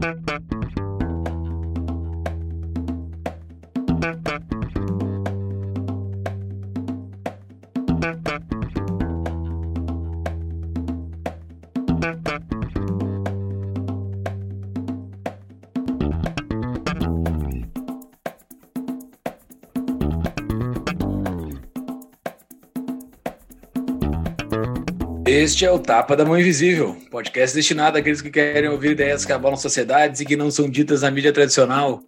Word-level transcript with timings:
Thank 0.00 0.52
you. 0.52 0.59
Este 25.40 25.64
é 25.64 25.72
o 25.72 25.78
Tapa 25.78 26.14
da 26.14 26.22
Mão 26.22 26.38
Invisível, 26.38 26.98
podcast 27.10 27.56
destinado 27.56 27.96
àqueles 27.96 28.20
que 28.20 28.28
querem 28.28 28.68
ouvir 28.68 28.90
ideias 28.90 29.24
que 29.24 29.32
abalam 29.32 29.56
sociedades 29.56 30.20
e 30.20 30.26
que 30.26 30.36
não 30.36 30.50
são 30.50 30.68
ditas 30.68 31.00
na 31.00 31.10
mídia 31.10 31.32
tradicional. 31.32 32.02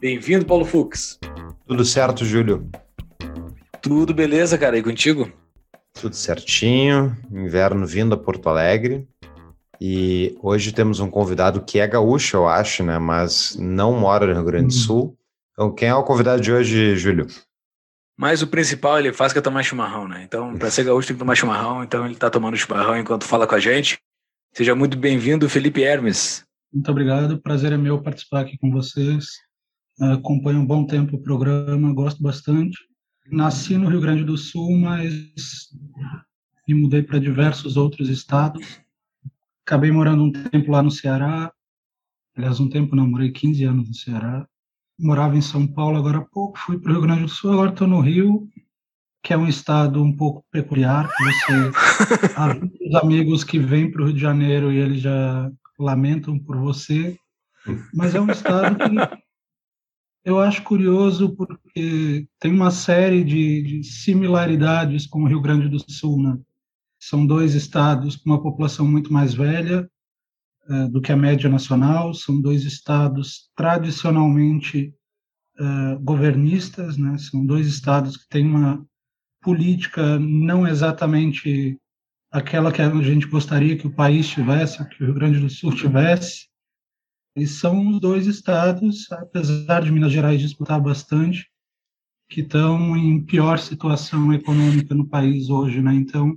Bem-vindo, 0.00 0.46
Paulo 0.46 0.64
Fux. 0.64 1.18
Tudo 1.66 1.84
certo, 1.84 2.24
Júlio? 2.24 2.66
Tudo 3.82 4.14
beleza, 4.14 4.56
cara, 4.56 4.78
e 4.78 4.82
contigo? 4.82 5.30
Tudo 6.00 6.16
certinho, 6.16 7.14
inverno 7.30 7.86
vindo 7.86 8.14
a 8.14 8.16
Porto 8.16 8.48
Alegre. 8.48 9.06
E 9.78 10.34
hoje 10.42 10.72
temos 10.72 10.98
um 10.98 11.10
convidado 11.10 11.60
que 11.60 11.78
é 11.78 11.86
gaúcho, 11.86 12.38
eu 12.38 12.48
acho, 12.48 12.82
né? 12.82 12.98
Mas 12.98 13.54
não 13.60 14.00
mora 14.00 14.28
no 14.28 14.32
Rio 14.32 14.44
Grande 14.44 14.68
do 14.68 14.74
hum. 14.74 14.84
Sul. 14.86 15.18
Então, 15.52 15.74
quem 15.74 15.90
é 15.90 15.94
o 15.94 16.04
convidado 16.04 16.40
de 16.40 16.50
hoje, 16.50 16.96
Júlio? 16.96 17.26
Mas 18.18 18.42
o 18.42 18.48
principal 18.48 18.98
ele 18.98 19.12
faz 19.12 19.32
que 19.32 19.38
é 19.38 19.42
tomar 19.42 19.62
chimarrão, 19.62 20.08
né? 20.08 20.24
Então, 20.24 20.58
para 20.58 20.72
ser 20.72 20.82
gaúcho 20.82 21.06
tem 21.06 21.14
que 21.14 21.20
tomar 21.20 21.36
chimarrão, 21.36 21.84
então 21.84 22.04
ele 22.04 22.14
está 22.14 22.28
tomando 22.28 22.56
chimarrão 22.56 22.98
enquanto 22.98 23.22
fala 23.22 23.46
com 23.46 23.54
a 23.54 23.60
gente. 23.60 23.96
Seja 24.52 24.74
muito 24.74 24.98
bem-vindo, 24.98 25.48
Felipe 25.48 25.84
Hermes. 25.84 26.44
Muito 26.72 26.90
obrigado, 26.90 27.40
prazer 27.40 27.72
é 27.72 27.76
meu 27.76 28.02
participar 28.02 28.40
aqui 28.40 28.58
com 28.58 28.72
vocês. 28.72 29.28
Acompanho 30.00 30.58
um 30.58 30.66
bom 30.66 30.84
tempo 30.84 31.14
o 31.14 31.22
programa, 31.22 31.94
gosto 31.94 32.20
bastante. 32.20 32.76
Nasci 33.30 33.76
no 33.76 33.88
Rio 33.88 34.00
Grande 34.00 34.24
do 34.24 34.36
Sul, 34.36 34.76
mas 34.76 35.12
me 36.66 36.74
mudei 36.74 37.04
para 37.04 37.20
diversos 37.20 37.76
outros 37.76 38.08
estados. 38.08 38.80
Acabei 39.64 39.92
morando 39.92 40.24
um 40.24 40.32
tempo 40.32 40.72
lá 40.72 40.82
no 40.82 40.90
Ceará. 40.90 41.52
Aliás, 42.36 42.58
um 42.58 42.68
tempo 42.68 42.96
não, 42.96 43.06
morei 43.06 43.30
15 43.30 43.62
anos 43.62 43.88
no 43.88 43.94
Ceará 43.94 44.44
morava 44.98 45.36
em 45.36 45.40
São 45.40 45.66
Paulo 45.66 45.98
agora 45.98 46.18
há 46.18 46.24
pouco, 46.24 46.58
fui 46.58 46.78
para 46.78 46.90
o 46.90 46.94
Rio 46.94 47.02
Grande 47.02 47.22
do 47.22 47.28
Sul, 47.28 47.52
agora 47.52 47.70
estou 47.70 47.86
no 47.86 48.00
Rio, 48.00 48.48
que 49.22 49.32
é 49.32 49.36
um 49.36 49.46
estado 49.46 50.02
um 50.02 50.14
pouco 50.14 50.44
peculiar, 50.50 51.08
que 51.08 51.24
você 51.24 52.32
há 52.36 52.54
muitos 52.54 52.94
amigos 52.96 53.44
que 53.44 53.58
vêm 53.58 53.90
para 53.90 54.02
o 54.02 54.04
Rio 54.06 54.14
de 54.14 54.20
Janeiro 54.20 54.72
e 54.72 54.78
eles 54.78 55.00
já 55.00 55.50
lamentam 55.78 56.38
por 56.38 56.56
você, 56.56 57.16
mas 57.94 58.14
é 58.14 58.20
um 58.20 58.30
estado 58.30 58.76
que 58.76 59.18
eu 60.24 60.40
acho 60.40 60.62
curioso 60.62 61.34
porque 61.36 62.26
tem 62.38 62.52
uma 62.52 62.70
série 62.70 63.22
de, 63.22 63.62
de 63.62 63.84
similaridades 63.84 65.06
com 65.06 65.22
o 65.22 65.26
Rio 65.26 65.40
Grande 65.40 65.68
do 65.68 65.78
Sul, 65.90 66.22
né? 66.22 66.38
São 67.00 67.24
dois 67.24 67.54
estados 67.54 68.16
com 68.16 68.30
uma 68.30 68.42
população 68.42 68.86
muito 68.86 69.12
mais 69.12 69.32
velha, 69.32 69.88
eh, 70.68 70.88
do 70.88 71.00
que 71.00 71.10
a 71.10 71.16
média 71.16 71.48
nacional, 71.48 72.12
são 72.12 72.40
dois 72.40 72.64
estados 72.64 73.50
tradicionalmente 73.56 74.94
uh, 75.58 75.98
governistas, 76.00 76.96
né? 76.96 77.16
são 77.18 77.44
dois 77.44 77.66
estados 77.66 78.16
que 78.16 78.28
têm 78.28 78.46
uma 78.46 78.86
política 79.40 80.18
não 80.18 80.66
exatamente 80.66 81.78
aquela 82.30 82.70
que 82.70 82.82
a 82.82 82.90
gente 83.02 83.26
gostaria 83.26 83.78
que 83.78 83.86
o 83.86 83.94
país 83.94 84.28
tivesse, 84.28 84.86
que 84.90 85.02
o 85.02 85.06
Rio 85.06 85.14
Grande 85.14 85.40
do 85.40 85.48
Sul 85.48 85.74
tivesse, 85.74 86.48
e 87.34 87.46
são 87.46 87.88
os 87.88 88.00
dois 88.00 88.26
estados, 88.26 89.10
apesar 89.12 89.82
de 89.82 89.92
Minas 89.92 90.12
Gerais 90.12 90.40
disputar 90.40 90.80
bastante, 90.80 91.48
que 92.28 92.42
estão 92.42 92.96
em 92.96 93.24
pior 93.24 93.58
situação 93.58 94.34
econômica 94.34 94.94
no 94.94 95.08
país 95.08 95.48
hoje, 95.48 95.80
né? 95.80 95.94
Então, 95.94 96.36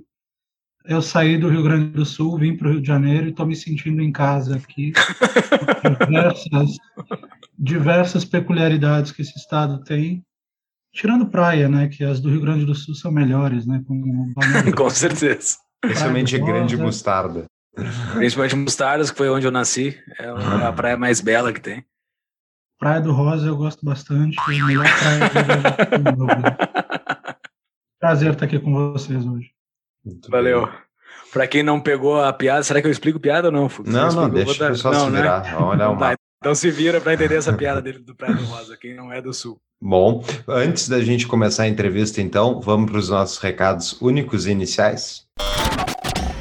eu 0.84 1.00
saí 1.00 1.38
do 1.38 1.48
Rio 1.48 1.62
Grande 1.62 1.90
do 1.90 2.04
Sul, 2.04 2.38
vim 2.38 2.56
para 2.56 2.68
o 2.68 2.72
Rio 2.72 2.80
de 2.80 2.86
Janeiro 2.86 3.26
e 3.26 3.30
estou 3.30 3.46
me 3.46 3.54
sentindo 3.54 4.02
em 4.02 4.10
casa 4.10 4.56
aqui. 4.56 4.92
diversas, 6.00 6.76
diversas 7.58 8.24
peculiaridades 8.24 9.12
que 9.12 9.22
esse 9.22 9.38
estado 9.38 9.82
tem, 9.84 10.24
tirando 10.92 11.26
praia, 11.26 11.68
né? 11.68 11.88
Que 11.88 12.04
as 12.04 12.20
do 12.20 12.30
Rio 12.30 12.40
Grande 12.40 12.64
do 12.64 12.74
Sul 12.74 12.94
são 12.94 13.12
melhores, 13.12 13.66
né? 13.66 13.82
Com, 13.86 14.32
Com 14.76 14.90
certeza. 14.90 15.56
Principalmente 15.80 16.38
Grande 16.38 16.76
Mostarda. 16.76 17.44
Principalmente 18.14 18.56
Mostardas, 18.56 19.10
que 19.10 19.16
foi 19.16 19.30
onde 19.30 19.46
eu 19.46 19.52
nasci. 19.52 19.98
É 20.18 20.28
a 20.66 20.72
praia 20.72 20.96
mais 20.96 21.20
bela 21.20 21.52
que 21.52 21.60
tem. 21.60 21.84
Praia 22.78 23.00
do 23.00 23.12
Rosa 23.12 23.46
eu 23.46 23.56
gosto 23.56 23.84
bastante. 23.84 24.36
É 24.38 24.60
a 24.60 24.66
melhor 24.66 24.84
praia 24.98 26.12
do 26.12 26.26
Prazer 28.00 28.32
estar 28.32 28.46
aqui 28.46 28.58
com 28.58 28.92
vocês 28.92 29.24
hoje. 29.24 29.52
Muito 30.04 30.30
Valeu. 30.30 30.66
Bem. 30.66 30.74
Pra 31.32 31.46
quem 31.46 31.62
não 31.62 31.80
pegou 31.80 32.20
a 32.20 32.32
piada, 32.32 32.62
será 32.62 32.80
que 32.80 32.86
eu 32.86 32.90
explico 32.90 33.18
piada 33.18 33.48
ou 33.48 33.52
não, 33.52 33.68
Fux? 33.68 33.90
Não, 33.90 34.12
não, 34.12 34.28
deixa 34.28 34.52
o 34.52 34.68
pessoal 34.68 34.92
não, 34.94 35.06
se 35.06 35.10
né? 35.12 35.20
virar. 35.20 35.42
Né? 35.42 35.56
Olha 35.56 35.88
uma... 35.88 35.98
Tá, 35.98 36.14
então 36.38 36.54
se 36.54 36.70
vira 36.70 37.00
para 37.00 37.14
entender 37.14 37.36
essa 37.36 37.52
piada 37.52 37.80
dele 37.80 38.00
do 38.00 38.14
Praia 38.14 38.34
do 38.34 38.44
Rosa, 38.44 38.76
quem 38.76 38.94
não 38.94 39.10
é 39.12 39.22
do 39.22 39.32
Sul. 39.32 39.58
Bom, 39.80 40.22
antes 40.46 40.88
da 40.88 41.00
gente 41.00 41.26
começar 41.26 41.62
a 41.62 41.68
entrevista, 41.68 42.20
então, 42.20 42.60
vamos 42.60 42.90
para 42.90 42.98
os 42.98 43.08
nossos 43.08 43.38
recados 43.38 44.00
únicos 44.00 44.46
e 44.46 44.50
iniciais. 44.50 45.26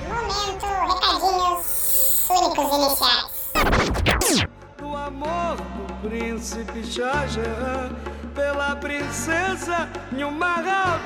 Momento, 0.08 0.66
recadinhos 0.66 2.30
únicos 2.30 2.78
iniciais. 2.78 4.46
Do 4.78 4.96
amor 4.96 5.56
do 5.56 6.10
príncipe 6.10 6.84
Shah 6.84 7.28
pela 8.36 8.76
princesa 8.76 9.90
Nilmara, 10.12 11.00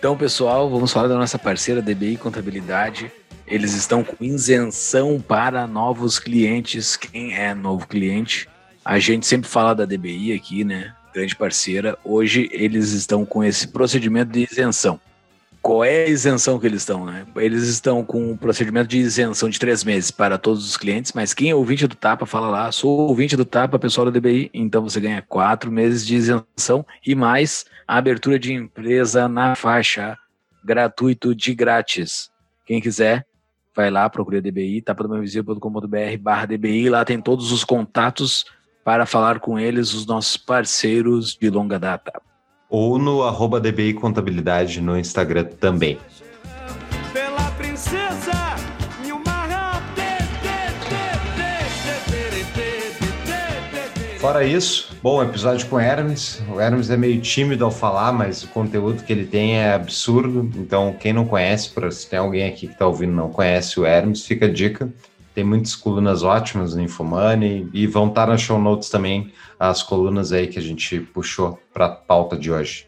Então, 0.00 0.16
pessoal, 0.16 0.70
vamos 0.70 0.90
falar 0.90 1.08
da 1.08 1.14
nossa 1.14 1.38
parceira 1.38 1.82
DBI 1.82 2.16
Contabilidade. 2.16 3.12
Eles 3.46 3.74
estão 3.74 4.02
com 4.02 4.16
isenção 4.24 5.20
para 5.20 5.66
novos 5.66 6.18
clientes. 6.18 6.96
Quem 6.96 7.34
é 7.34 7.54
novo 7.54 7.86
cliente? 7.86 8.48
A 8.82 8.98
gente 8.98 9.26
sempre 9.26 9.50
fala 9.50 9.74
da 9.74 9.84
DBI 9.84 10.32
aqui, 10.32 10.64
né? 10.64 10.94
Grande 11.12 11.36
parceira. 11.36 11.98
Hoje 12.02 12.48
eles 12.50 12.92
estão 12.92 13.26
com 13.26 13.44
esse 13.44 13.68
procedimento 13.68 14.32
de 14.32 14.48
isenção. 14.50 14.98
Qual 15.62 15.84
é 15.84 16.04
a 16.04 16.08
isenção 16.08 16.58
que 16.58 16.66
eles 16.66 16.80
estão, 16.82 17.04
né? 17.04 17.26
Eles 17.36 17.64
estão 17.64 18.02
com 18.02 18.32
um 18.32 18.36
procedimento 18.36 18.88
de 18.88 18.98
isenção 18.98 19.48
de 19.48 19.58
três 19.58 19.84
meses 19.84 20.10
para 20.10 20.38
todos 20.38 20.66
os 20.66 20.76
clientes, 20.76 21.12
mas 21.12 21.34
quem 21.34 21.50
é 21.50 21.54
ouvinte 21.54 21.86
do 21.86 21.94
Tapa, 21.94 22.24
fala 22.24 22.48
lá, 22.48 22.72
sou 22.72 23.08
ouvinte 23.08 23.36
do 23.36 23.44
Tapa, 23.44 23.78
pessoal 23.78 24.10
da 24.10 24.18
DBI, 24.18 24.50
então 24.54 24.82
você 24.82 24.98
ganha 24.98 25.20
quatro 25.20 25.70
meses 25.70 26.06
de 26.06 26.16
isenção 26.16 26.84
e 27.06 27.14
mais 27.14 27.66
a 27.86 27.98
abertura 27.98 28.38
de 28.38 28.54
empresa 28.54 29.28
na 29.28 29.54
faixa, 29.54 30.16
gratuito 30.64 31.34
de 31.34 31.54
grátis. 31.54 32.30
Quem 32.64 32.80
quiser, 32.80 33.26
vai 33.76 33.90
lá, 33.90 34.08
procure 34.08 34.38
a 34.38 34.40
DBI, 34.40 34.80
tapadamainvisível.com.br 34.80 36.18
barra 36.20 36.46
DBI, 36.46 36.88
lá 36.88 37.04
tem 37.04 37.20
todos 37.20 37.52
os 37.52 37.64
contatos 37.64 38.46
para 38.82 39.04
falar 39.04 39.40
com 39.40 39.58
eles, 39.58 39.92
os 39.92 40.06
nossos 40.06 40.38
parceiros 40.38 41.36
de 41.36 41.50
longa 41.50 41.78
data. 41.78 42.29
Ou 42.70 43.00
no 43.00 43.24
arroba 43.24 43.60
DBI 43.60 43.94
Contabilidade 43.94 44.80
no 44.80 44.96
Instagram 44.96 45.44
também. 45.58 45.98
Fora 54.20 54.44
isso, 54.44 54.94
bom 55.02 55.22
episódio 55.22 55.66
com 55.66 55.76
o 55.76 55.80
Hermes. 55.80 56.42
O 56.54 56.60
Hermes 56.60 56.90
é 56.90 56.96
meio 56.96 57.20
tímido 57.20 57.64
ao 57.64 57.70
falar, 57.70 58.12
mas 58.12 58.44
o 58.44 58.48
conteúdo 58.48 59.02
que 59.02 59.12
ele 59.12 59.24
tem 59.24 59.58
é 59.58 59.72
absurdo. 59.72 60.48
Então, 60.56 60.94
quem 61.00 61.12
não 61.12 61.24
conhece, 61.24 61.72
se 61.90 62.08
tem 62.08 62.18
alguém 62.18 62.46
aqui 62.46 62.66
que 62.66 62.74
está 62.74 62.86
ouvindo 62.86 63.12
não 63.12 63.30
conhece 63.30 63.80
o 63.80 63.86
Hermes, 63.86 64.26
fica 64.26 64.44
a 64.44 64.52
dica. 64.52 64.92
Tem 65.34 65.44
muitas 65.44 65.76
colunas 65.76 66.22
ótimas 66.22 66.74
no 66.74 66.82
Infomoney 66.82 67.68
e 67.72 67.86
vão 67.86 68.08
estar 68.08 68.26
nas 68.26 68.40
show 68.40 68.58
notes 68.58 68.88
também 68.88 69.32
as 69.58 69.82
colunas 69.82 70.32
aí 70.32 70.46
que 70.46 70.58
a 70.58 70.62
gente 70.62 71.00
puxou 71.00 71.58
para 71.72 71.86
a 71.86 71.90
pauta 71.90 72.36
de 72.36 72.50
hoje. 72.50 72.86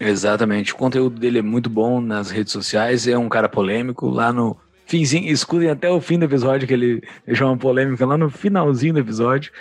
Exatamente. 0.00 0.72
O 0.72 0.76
conteúdo 0.76 1.20
dele 1.20 1.38
é 1.38 1.42
muito 1.42 1.70
bom 1.70 2.00
nas 2.00 2.30
redes 2.30 2.52
sociais. 2.52 3.06
É 3.06 3.16
um 3.16 3.28
cara 3.28 3.48
polêmico. 3.48 4.08
Lá 4.08 4.32
no 4.32 4.56
finzinho, 4.86 5.30
escutem 5.30 5.70
até 5.70 5.88
o 5.90 6.00
fim 6.00 6.18
do 6.18 6.24
episódio, 6.24 6.66
que 6.66 6.74
ele 6.74 7.02
deixou 7.26 7.46
uma 7.46 7.56
polêmica 7.56 8.04
lá 8.04 8.18
no 8.18 8.28
finalzinho 8.28 8.94
do 8.94 9.00
episódio. 9.00 9.52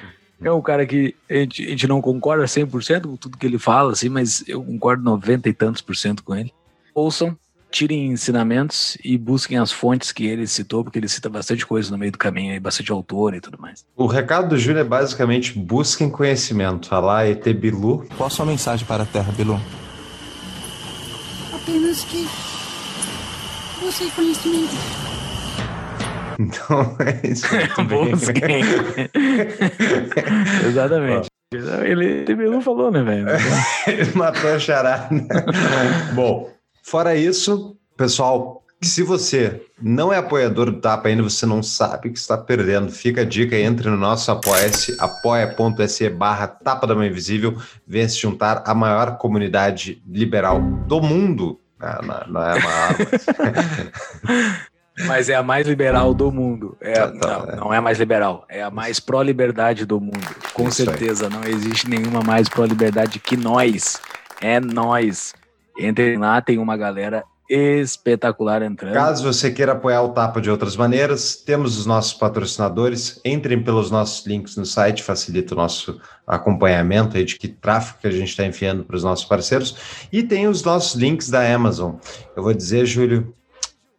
É 0.43 0.51
um 0.51 0.61
cara 0.61 0.85
que 0.87 1.13
a 1.29 1.35
gente, 1.35 1.63
a 1.63 1.69
gente 1.69 1.87
não 1.87 2.01
concorda 2.01 2.45
100% 2.45 3.03
com 3.03 3.15
tudo 3.15 3.37
que 3.37 3.45
ele 3.45 3.59
fala, 3.59 3.91
assim, 3.91 4.09
mas 4.09 4.43
eu 4.47 4.63
concordo 4.63 5.03
90 5.03 5.47
e 5.47 5.53
tantos 5.53 5.81
por 5.81 5.95
cento 5.95 6.23
com 6.23 6.35
ele. 6.35 6.51
Ouçam, 6.95 7.37
tirem 7.71 8.07
ensinamentos 8.07 8.97
e 9.03 9.17
busquem 9.17 9.57
as 9.57 9.71
fontes 9.71 10.11
que 10.11 10.25
ele 10.25 10.45
citou, 10.45 10.83
porque 10.83 10.99
ele 10.99 11.07
cita 11.07 11.29
bastante 11.29 11.65
coisa 11.65 11.89
no 11.89 11.97
meio 11.97 12.11
do 12.11 12.17
caminho, 12.17 12.59
bastante 12.59 12.91
autor 12.91 13.33
e 13.33 13.39
tudo 13.39 13.57
mais. 13.59 13.85
O 13.95 14.05
recado 14.05 14.49
do 14.49 14.57
Júlio 14.57 14.81
é 14.81 14.83
basicamente 14.83 15.57
busquem 15.57 16.09
conhecimento. 16.09 16.93
Alá, 16.93 17.25
ET 17.27 17.43
Bilu. 17.53 18.05
Qual 18.17 18.27
a 18.27 18.29
sua 18.29 18.45
mensagem 18.45 18.85
para 18.85 19.03
a 19.03 19.05
Terra, 19.05 19.31
Bilu? 19.31 19.59
Apenas 21.53 22.03
que 22.03 22.27
Você 23.81 24.09
conhecimento. 24.11 24.75
Então, 26.39 26.97
é 26.99 27.27
isso. 27.27 27.45
Busquem. 27.87 28.63
Exatamente. 30.65 31.27
Ele, 31.53 32.25
ele 32.27 32.61
falou, 32.61 32.89
né, 32.89 33.03
velho? 33.03 33.27
Ele 33.85 34.11
matou 34.15 34.51
a 34.51 34.57
charada. 34.57 35.09
Bom, 36.15 36.49
fora 36.81 37.15
isso, 37.15 37.77
pessoal, 37.95 38.63
se 38.81 39.03
você 39.03 39.61
não 39.81 40.11
é 40.11 40.17
apoiador 40.17 40.71
do 40.71 40.81
Tapa 40.81 41.07
ainda, 41.07 41.21
você 41.21 41.45
não 41.45 41.61
sabe 41.61 42.09
o 42.09 42.11
que 42.13 42.17
está 42.17 42.37
perdendo, 42.37 42.91
fica 42.91 43.21
a 43.21 43.25
dica, 43.25 43.55
entre 43.55 43.89
no 43.89 43.97
nosso 43.97 44.31
apoia-se, 44.31 44.95
apoia.se 44.99 46.09
barra 46.09 46.47
Tapa 46.47 46.87
da 46.87 46.95
Mãe 46.95 47.09
Invisível, 47.09 47.55
venha 47.85 48.09
se 48.09 48.19
juntar 48.19 48.63
à 48.65 48.73
maior 48.73 49.17
comunidade 49.17 50.01
liberal 50.07 50.61
do 50.61 51.01
mundo. 51.01 51.59
Não, 51.79 52.01
não, 52.07 52.27
não 52.27 52.41
é 52.43 52.57
a 52.57 52.61
maior, 52.61 52.95
mas... 52.99 54.61
Mas 55.07 55.29
é 55.29 55.35
a 55.35 55.43
mais 55.43 55.67
liberal 55.67 56.13
do 56.13 56.31
mundo. 56.31 56.77
É, 56.81 56.93
Tá, 56.93 57.07
tá, 57.11 57.27
não, 57.27 57.45
é. 57.45 57.55
não 57.55 57.73
é 57.73 57.77
a 57.77 57.81
mais 57.81 57.97
liberal. 57.97 58.45
É 58.49 58.61
a 58.61 58.69
mais 58.69 58.99
pró-liberdade 58.99 59.85
do 59.85 59.99
mundo. 59.99 60.35
Com 60.53 60.67
Isso 60.67 60.81
aí. 60.81 60.87
certeza. 60.87 61.29
Não 61.29 61.43
existe 61.43 61.89
nenhuma 61.89 62.21
mais 62.21 62.49
pró-liberdade 62.49 63.19
que 63.19 63.37
nós. 63.37 63.99
É 64.41 64.59
nós. 64.59 65.33
Entrem 65.87 66.17
lá, 66.17 66.41
tem 66.41 66.57
uma 66.57 66.77
galera 66.77 67.23
espetacular 67.49 68.61
entrando. 68.61 68.93
Caso 68.93 69.23
você 69.23 69.51
queira 69.51 69.73
apoiar 69.73 70.01
o 70.03 70.09
Tapa 70.09 70.39
de 70.39 70.49
outras 70.49 70.77
maneiras, 70.77 71.35
temos 71.35 71.77
os 71.77 71.85
nossos 71.85 72.13
patrocinadores. 72.13 73.19
Entrem 73.25 73.61
pelos 73.61 73.91
nossos 73.91 74.25
links 74.25 74.55
no 74.55 74.65
site, 74.65 75.03
facilita 75.03 75.53
o 75.53 75.57
nosso 75.57 75.99
acompanhamento 76.25 77.17
aí 77.17 77.25
de 77.25 77.37
que 77.37 77.49
tráfego 77.49 77.99
que 77.99 78.07
a 78.07 78.11
gente 78.11 78.29
está 78.29 78.45
enfiando 78.45 78.85
para 78.85 78.95
os 78.95 79.03
nossos 79.03 79.25
parceiros. 79.25 80.05
E 80.11 80.23
tem 80.23 80.47
os 80.47 80.63
nossos 80.63 80.95
links 80.95 81.29
da 81.29 81.53
Amazon. 81.53 81.95
Eu 82.35 82.43
vou 82.43 82.53
dizer, 82.53 82.85
Júlio, 82.85 83.33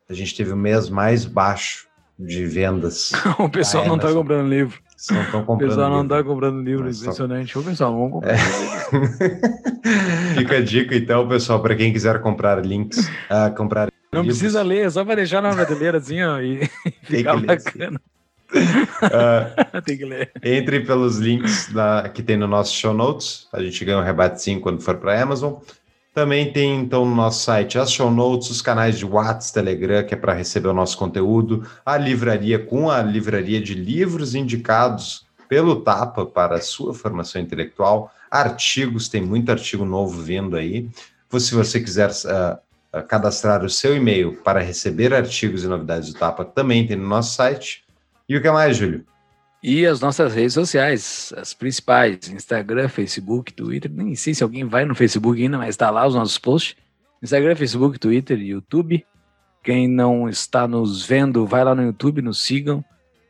a 0.09 0.15
gente 0.15 0.35
teve 0.35 0.53
o 0.53 0.57
mês 0.57 0.89
mais 0.89 1.27
baixo 1.27 1.89
de 2.19 2.47
vendas. 2.47 3.13
o 3.39 3.51
pessoal 3.51 3.87
não 3.87 3.99
tá 3.99 4.05
Amazon. 4.05 4.23
comprando 4.23 4.49
livro. 4.49 4.82
Não 5.11 5.23
estão 5.23 5.41
O 5.41 5.45
comprando. 5.45 5.69
pessoal 5.71 5.91
não 5.91 6.03
livro. 6.03 6.17
tá 6.17 6.25
comprando 6.25 6.63
livro. 6.63 6.85
Mas 6.85 6.97
só- 6.97 7.03
Impressionante. 7.05 7.59
Ô, 7.59 7.63
pessoal, 7.63 7.93
vamos 7.93 8.13
comprar. 8.13 8.37
Fica 10.37 10.57
a 10.57 10.61
dica, 10.63 10.95
então, 10.97 11.29
pessoal, 11.29 11.61
para 11.61 11.75
quem 11.75 11.93
quiser 11.93 12.21
comprar 12.21 12.65
links, 12.65 13.11
ah, 13.29 13.51
comprar 13.51 13.89
Não 14.13 14.21
livros, 14.23 14.39
precisa 14.39 14.63
ler, 14.63 14.87
é 14.87 14.91
só 14.91 15.05
pra 15.05 15.15
deixar 15.17 15.41
na 15.43 15.51
prateleira 15.55 15.99
assim, 15.99 16.23
ó, 16.23 16.41
e 16.41 16.59
Tem 17.09 17.19
ficar 17.19 17.37
que 17.41 17.47
ler, 17.47 17.61
sim. 17.61 17.65
bacana. 17.79 18.01
ah, 19.03 19.81
Tem 19.81 19.97
que 19.99 20.05
ler. 20.05 20.31
Entre 20.43 20.81
pelos 20.81 21.19
links 21.19 21.73
da- 21.73 22.09
que 22.09 22.23
tem 22.23 22.37
no 22.37 22.47
nosso 22.47 22.75
show 22.75 22.93
notes. 22.95 23.49
A 23.53 23.63
gente 23.63 23.85
ganha 23.85 23.99
um 23.99 24.03
rebatezinho 24.05 24.61
quando 24.61 24.81
for 24.83 24.97
para 24.99 25.21
Amazon. 25.21 25.55
Também 26.15 26.53
tem, 26.53 26.79
então, 26.79 27.07
no 27.07 27.15
nosso 27.15 27.43
site 27.43 27.79
as 27.79 27.91
show 27.91 28.11
notes, 28.11 28.51
os 28.51 28.61
canais 28.61 28.99
de 28.99 29.07
WhatsApp, 29.07 29.55
Telegram, 29.55 30.05
que 30.05 30.13
é 30.13 30.17
para 30.17 30.35
receber 30.35 30.69
o 30.69 30.75
nosso 30.75 30.99
conteúdo, 30.99 31.67
a 31.87 31.97
livraria 31.97 32.59
com 32.59 32.91
a 32.91 33.01
livraria 33.03 33.61
de 33.61 33.75
livros 33.75 34.35
indicados 34.35 35.25
pelo 35.49 35.81
Tapa 35.81 36.27
para 36.27 36.57
a 36.57 36.61
sua 36.61 36.93
formação 36.93 37.41
intelectual, 37.41 38.13
artigos, 38.31 39.09
tem 39.09 39.23
muito 39.23 39.51
artigo 39.51 39.87
novo 39.87 40.21
vindo 40.21 40.55
aí. 40.55 40.87
Se 41.39 41.55
você 41.55 41.81
quiser 41.81 42.11
ah, 42.27 42.59
cadastrar 43.09 43.65
o 43.65 43.71
seu 43.71 43.97
e-mail 43.97 44.37
para 44.43 44.61
receber 44.61 45.15
artigos 45.15 45.65
e 45.65 45.67
novidades 45.67 46.13
do 46.13 46.19
Tapa, 46.19 46.45
também 46.45 46.87
tem 46.87 46.97
no 46.97 47.09
nosso 47.09 47.35
site. 47.35 47.85
E 48.29 48.37
o 48.37 48.43
que 48.43 48.51
mais, 48.51 48.77
Júlio? 48.77 49.05
E 49.63 49.87
as 49.87 50.01
nossas 50.01 50.35
redes 50.35 50.55
sociais, 50.55 51.33
as 51.37 51.55
principais, 51.55 52.29
Instagram, 52.29 52.89
Facebook, 52.89 53.53
Twitter. 53.53 53.91
Nem 53.91 54.17
sei 54.17 54.35
se 54.35 54.43
alguém 54.43 54.65
vai 54.65 54.85
no 54.85 54.95
Facebook 54.95 55.41
ainda, 55.41 55.57
mas 55.57 55.71
está 55.71 55.89
lá 55.89 56.05
os 56.07 56.17
nossos 56.17 56.37
posts. 56.37 56.75
Instagram, 57.23 57.55
Facebook, 57.55 57.99
Twitter 57.99 58.41
YouTube. 58.41 59.07
Quem 59.63 59.87
não 59.87 60.29
está 60.29 60.67
nos 60.67 61.07
vendo, 61.07 61.47
vai 61.47 61.63
lá 61.63 61.77
no 61.77 61.85
YouTube, 61.85 62.21
nos 62.21 62.43
sigam. 62.43 62.85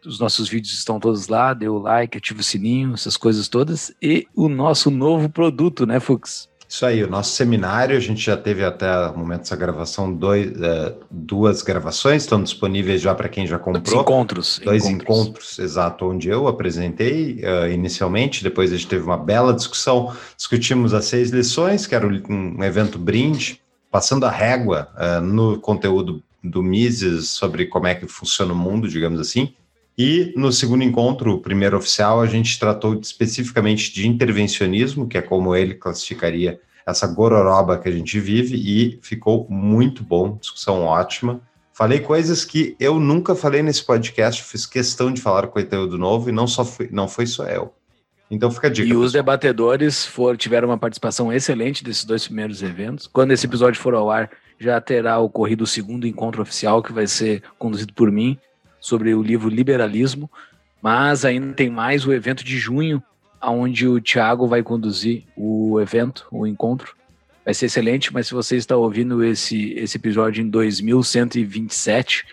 Os 0.06 0.19
nossos 0.19 0.49
vídeos 0.49 0.73
estão 0.73 0.99
todos 0.99 1.29
lá, 1.29 1.52
dê 1.52 1.69
o 1.69 1.79
like, 1.79 2.17
ativa 2.17 2.40
o 2.40 2.43
sininho, 2.43 2.94
essas 2.94 3.19
coisas 3.19 3.46
todas. 3.46 3.94
E 4.00 4.26
o 4.35 4.49
nosso 4.49 4.90
novo 4.90 5.28
produto, 5.28 5.85
né, 5.85 6.00
Fux? 6.00 6.49
Isso 6.73 6.87
aí, 6.87 7.05
o 7.05 7.07
nosso 7.07 7.33
seminário, 7.33 7.95
a 7.95 8.01
gente 8.01 8.25
já 8.25 8.35
teve 8.35 8.65
até 8.65 8.91
o 9.09 9.19
momento 9.19 9.41
dessa 9.41 9.55
gravação 9.55 10.11
dois, 10.11 10.59
eh, 10.59 10.95
duas 11.11 11.61
gravações, 11.61 12.23
estão 12.23 12.43
disponíveis 12.43 13.03
já 13.03 13.15
para 13.15 13.29
quem 13.29 13.47
já 13.47 13.59
Dois 13.59 13.77
comprou. 13.77 14.01
encontros. 14.01 14.59
Dois 14.65 14.87
encontros. 14.87 15.59
exato, 15.59 16.07
onde 16.07 16.31
eu 16.31 16.49
apresentei 16.49 17.41
eh, 17.43 17.73
inicialmente, 17.73 18.43
depois 18.43 18.73
a 18.73 18.77
gente 18.77 18.87
teve 18.87 19.05
uma 19.05 19.19
bela 19.19 19.53
discussão, 19.53 20.17
discutimos 20.35 20.95
as 20.95 21.05
seis 21.05 21.29
lições, 21.29 21.87
que 21.87 21.95
era 21.95 22.07
um, 22.07 22.65
evento 22.65 22.99
brinde, 22.99 23.61
passando 23.91 24.25
a 24.25 24.31
régua 24.31 24.89
eh, 24.97 25.21
no 25.21 25.61
conteúdo 25.61 26.23
do 26.43 26.63
Mises 26.63 27.29
sobre 27.29 27.67
como 27.67 27.87
é 27.87 27.95
que 27.95 28.07
funciona 28.09 28.55
o 28.55 28.57
mundo, 28.57 28.89
digamos 28.89 29.21
assim. 29.21 29.53
E 29.97 30.33
no 30.37 30.50
segundo 30.50 30.83
encontro, 30.83 31.35
o 31.35 31.39
primeiro 31.39 31.77
oficial, 31.77 32.21
a 32.21 32.27
gente 32.27 32.59
tratou 32.59 32.94
especificamente 32.94 33.93
de 33.93 34.09
intervencionismo, 34.09 35.06
que 35.06 35.19
é 35.19 35.23
como 35.23 35.55
ele 35.55 35.75
classificaria 35.75 36.61
essa 36.87 37.06
gororoba 37.06 37.79
que 37.79 37.89
a 37.89 37.93
gente 37.93 38.19
vive, 38.19 38.56
e 38.56 38.99
ficou 39.03 39.47
muito 39.49 40.03
bom, 40.03 40.37
discussão 40.41 40.83
ótima. 40.83 41.41
Falei 41.73 42.00
coisas 42.00 42.44
que 42.44 42.77
eu 42.79 42.99
nunca 42.99 43.35
falei 43.35 43.62
nesse 43.62 43.85
podcast, 43.85 44.43
fiz 44.43 44.67
questão 44.67 45.12
de 45.12 45.21
falar 45.21 45.47
conteúdo 45.47 45.97
novo 45.97 46.29
e 46.29 46.33
não 46.33 46.47
só 46.47 46.65
fui, 46.65 46.88
não 46.91 47.09
foi 47.09 47.27
só 47.27 47.45
eu. 47.45 47.73
Então 48.31 48.50
fica 48.50 48.69
a 48.69 48.71
dica. 48.71 48.88
E 48.88 48.93
os 48.95 49.12
pessoal. 49.12 49.23
debatedores 49.23 50.06
for, 50.06 50.37
tiveram 50.37 50.69
uma 50.69 50.79
participação 50.79 51.33
excelente 51.33 51.85
desses 51.85 52.05
dois 52.05 52.27
primeiros 52.27 52.62
eventos. 52.62 53.06
Quando 53.06 53.33
esse 53.33 53.47
episódio 53.47 53.81
for 53.81 53.95
ao 53.95 54.11
ar, 54.11 54.31
já 54.59 54.81
terá 54.81 55.19
ocorrido 55.19 55.65
o 55.65 55.67
segundo 55.67 56.06
encontro 56.06 56.41
oficial, 56.41 56.83
que 56.83 56.93
vai 56.93 57.06
ser 57.06 57.43
conduzido 57.59 57.93
por 57.93 58.11
mim, 58.11 58.38
sobre 58.82 59.14
o 59.14 59.23
livro 59.23 59.49
Liberalismo. 59.49 60.29
Mas 60.82 61.25
ainda 61.25 61.55
tem 61.55 61.70
mais 61.70 62.05
o 62.05 62.12
evento 62.12 62.44
de 62.44 62.58
junho, 62.58 63.00
onde 63.40 63.87
o 63.87 64.00
Thiago 64.00 64.49
vai 64.49 64.62
conduzir 64.62 65.23
o 65.37 65.81
evento, 65.81 66.26
o 66.31 66.46
encontro. 66.46 66.94
Vai 67.44 67.55
ser 67.55 67.67
excelente, 67.67 68.12
mas 68.12 68.26
se 68.26 68.34
você 68.34 68.56
está 68.56 68.76
ouvindo 68.76 69.25
esse, 69.25 69.73
esse 69.75 69.96
episódio 69.96 70.43
em 70.43 70.49
2127, 70.49 72.25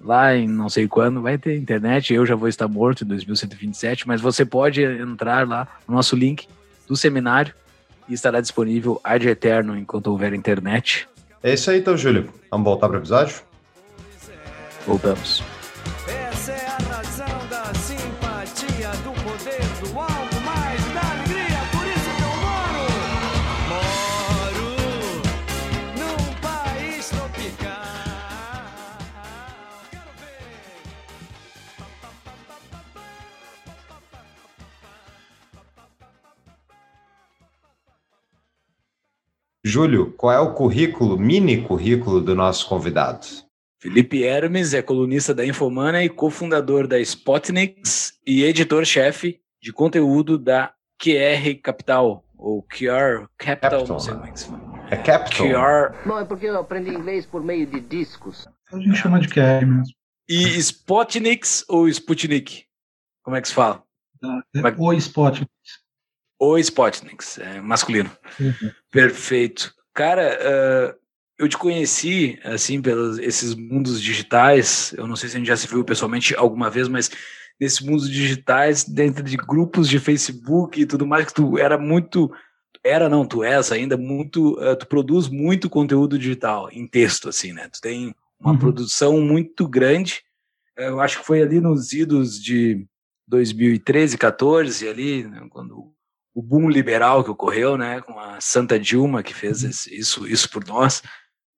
lá 0.00 0.36
em 0.36 0.46
não 0.46 0.68
sei 0.68 0.86
quando, 0.86 1.22
vai 1.22 1.38
ter 1.38 1.56
internet. 1.56 2.12
Eu 2.12 2.26
já 2.26 2.34
vou 2.34 2.48
estar 2.48 2.68
morto 2.68 3.04
em 3.04 3.06
2127, 3.08 4.06
mas 4.06 4.20
você 4.20 4.44
pode 4.44 4.82
entrar 4.82 5.48
lá 5.48 5.66
no 5.88 5.94
nosso 5.94 6.14
link 6.14 6.46
do 6.86 6.96
seminário 6.96 7.54
e 8.08 8.12
estará 8.12 8.40
disponível 8.40 9.00
ad 9.02 9.26
eterno 9.26 9.76
enquanto 9.76 10.08
houver 10.08 10.34
internet. 10.34 11.08
É 11.42 11.54
isso 11.54 11.70
aí 11.70 11.78
então, 11.78 11.96
Júlio. 11.96 12.32
Vamos 12.50 12.64
voltar 12.64 12.88
para 12.88 12.98
o 12.98 13.00
episódio? 13.00 13.42
Voltamos. 14.86 15.53
Essa 16.06 16.52
é 16.52 16.66
a 16.66 16.78
razão 16.94 17.46
da 17.48 17.72
simpatia, 17.74 18.90
do 19.02 19.12
poder, 19.22 19.66
do 19.80 19.98
algo 19.98 20.40
mais, 20.44 20.84
da 20.92 21.00
alegria. 21.12 21.60
Por 21.72 21.86
isso 21.86 22.10
que 22.16 22.22
eu 22.22 22.34
moro. 22.44 22.84
Moro 23.70 24.70
num 25.98 26.34
país 26.40 27.08
tropical. 27.08 27.82
Quero 29.90 30.12
ver. 30.18 30.52
Júlio, 39.64 40.12
qual 40.12 40.32
é 40.32 40.40
o 40.40 40.52
currículo, 40.52 41.18
mini 41.18 41.62
currículo 41.62 42.20
do 42.20 42.34
nosso 42.34 42.68
convidado? 42.68 43.43
Felipe 43.84 44.22
Hermes 44.24 44.72
é 44.72 44.80
colunista 44.80 45.34
da 45.34 45.44
Infomana 45.44 46.02
e 46.02 46.08
cofundador 46.08 46.86
da 46.88 46.98
Spotniks 46.98 48.18
e 48.26 48.42
editor-chefe 48.42 49.42
de 49.60 49.74
conteúdo 49.74 50.38
da 50.38 50.72
QR 50.98 51.54
Capital, 51.62 52.24
ou 52.34 52.62
QR 52.62 53.28
Capital, 53.36 53.80
Capital, 53.80 53.86
não 53.86 53.98
sei 54.00 54.14
como 54.14 54.24
é 54.26 54.30
que 54.30 54.40
se 54.40 54.46
fala. 54.46 54.86
É 54.90 54.96
Capital. 54.96 55.46
QR 55.46 55.94
Bom, 56.08 56.18
é 56.18 56.24
porque 56.24 56.46
eu 56.46 56.58
aprendi 56.58 56.92
inglês 56.94 57.26
por 57.26 57.44
meio 57.44 57.66
de 57.66 57.78
discos. 57.78 58.48
A 58.72 58.78
gente 58.78 58.96
chama 58.96 59.20
de 59.20 59.28
QR 59.28 59.66
mesmo. 59.66 59.84
e 60.26 60.56
Spotniks 60.62 61.62
ou 61.68 61.86
Sputnik? 61.86 62.64
Como 63.22 63.36
é 63.36 63.42
que 63.42 63.48
se 63.48 63.54
fala? 63.54 63.82
Tá? 64.18 64.42
É 64.56 64.60
Mas- 64.62 64.78
o 64.78 64.92
spot. 64.94 65.42
Ou 66.38 66.58
Spotniks, 66.58 67.36
é 67.38 67.60
masculino. 67.60 68.10
Uhum. 68.40 68.70
Perfeito. 68.90 69.74
Cara, 69.92 70.38
ah, 70.40 70.96
eu 71.38 71.48
te 71.48 71.56
conheci, 71.58 72.38
assim, 72.44 72.80
pelos 72.80 73.18
esses 73.18 73.54
mundos 73.54 74.00
digitais. 74.00 74.94
Eu 74.96 75.06
não 75.06 75.16
sei 75.16 75.28
se 75.28 75.36
a 75.36 75.38
gente 75.38 75.48
já 75.48 75.56
se 75.56 75.66
viu 75.66 75.84
pessoalmente 75.84 76.34
alguma 76.36 76.70
vez, 76.70 76.88
mas 76.88 77.10
nesses 77.60 77.80
mundos 77.80 78.08
digitais, 78.10 78.84
dentro 78.84 79.22
de 79.22 79.36
grupos 79.36 79.88
de 79.88 79.98
Facebook 79.98 80.80
e 80.80 80.86
tudo 80.86 81.06
mais, 81.06 81.26
que 81.26 81.34
tu 81.34 81.58
era 81.58 81.76
muito. 81.78 82.30
Era, 82.84 83.08
não, 83.08 83.24
tu 83.26 83.42
és 83.42 83.72
ainda 83.72 83.96
muito. 83.96 84.58
ah, 84.60 84.76
tu 84.76 84.86
produz 84.86 85.28
muito 85.28 85.70
conteúdo 85.70 86.18
digital, 86.18 86.68
em 86.70 86.86
texto, 86.86 87.28
assim, 87.28 87.52
né? 87.52 87.68
Tu 87.72 87.80
tem 87.80 88.14
uma 88.38 88.52
Uhum. 88.52 88.58
produção 88.58 89.20
muito 89.20 89.66
grande. 89.66 90.22
Eu 90.76 91.00
acho 91.00 91.20
que 91.20 91.26
foi 91.26 91.40
ali 91.42 91.60
nos 91.60 91.92
idos 91.92 92.40
de 92.42 92.84
2013, 93.26 94.18
14, 94.18 94.86
ali, 94.88 95.24
né, 95.24 95.46
quando 95.50 95.92
o 96.34 96.42
boom 96.42 96.68
liberal 96.68 97.22
que 97.24 97.30
ocorreu, 97.30 97.78
né, 97.78 98.00
com 98.02 98.18
a 98.18 98.40
Santa 98.40 98.78
Dilma 98.78 99.22
que 99.22 99.32
fez 99.32 99.62
esse- 99.62 99.94
isso, 99.94 100.26
isso 100.26 100.50
por 100.50 100.66
nós. 100.66 101.00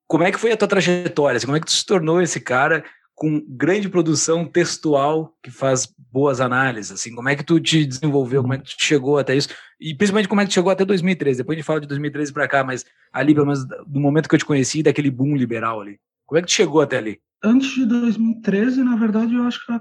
Como 0.07 0.25
é 0.25 0.31
que 0.31 0.39
foi 0.39 0.53
a 0.53 0.57
tua 0.57 0.69
trajetória? 0.69 1.41
Como 1.41 1.57
é 1.57 1.61
que 1.61 1.67
tu 1.67 1.73
se 1.73 1.85
tornou 1.85 2.21
esse 2.21 2.41
cara 2.41 2.85
com 3.15 3.43
grande 3.49 3.89
produção 3.89 4.45
textual 4.45 5.35
que 5.43 5.51
faz 5.51 5.89
boas 6.13 6.41
análises? 6.41 6.93
Assim, 6.93 7.15
como 7.15 7.29
é 7.29 7.35
que 7.35 7.45
tu 7.45 7.59
te 7.59 7.85
desenvolveu? 7.85 8.43
Como 8.43 8.55
é 8.55 8.59
que 8.59 8.65
tu 8.65 8.75
chegou 8.79 9.19
até 9.19 9.35
isso? 9.35 9.49
E 9.81 9.95
principalmente 9.95 10.29
como 10.29 10.41
é 10.41 10.45
que 10.45 10.51
tu 10.51 10.55
chegou 10.55 10.71
até 10.71 10.85
2013? 10.85 11.39
Depois 11.39 11.57
a 11.57 11.59
gente 11.59 11.67
fala 11.67 11.81
de 11.81 11.89
2013 11.89 12.33
para 12.33 12.49
cá, 12.49 12.63
mas 12.63 12.85
ali, 13.13 13.35
pelo 13.35 13.47
menos 13.47 13.67
do 13.67 14.01
momento 14.01 14.29
que 14.29 14.35
eu 14.35 14.39
te 14.39 14.45
conheci, 14.45 14.83
daquele 14.83 15.11
boom 15.11 15.35
liberal 15.35 15.81
ali. 15.81 15.99
Como 16.25 16.39
é 16.39 16.43
que 16.43 16.49
tu 16.49 16.53
chegou 16.55 16.81
até 16.81 16.99
ali? 16.99 17.21
Antes 17.43 17.75
de 17.75 17.87
2013, 17.87 18.83
na 18.83 18.97
verdade, 18.97 19.35
eu 19.35 19.43
acho 19.45 19.65
que 19.65 19.73
eu 19.73 19.81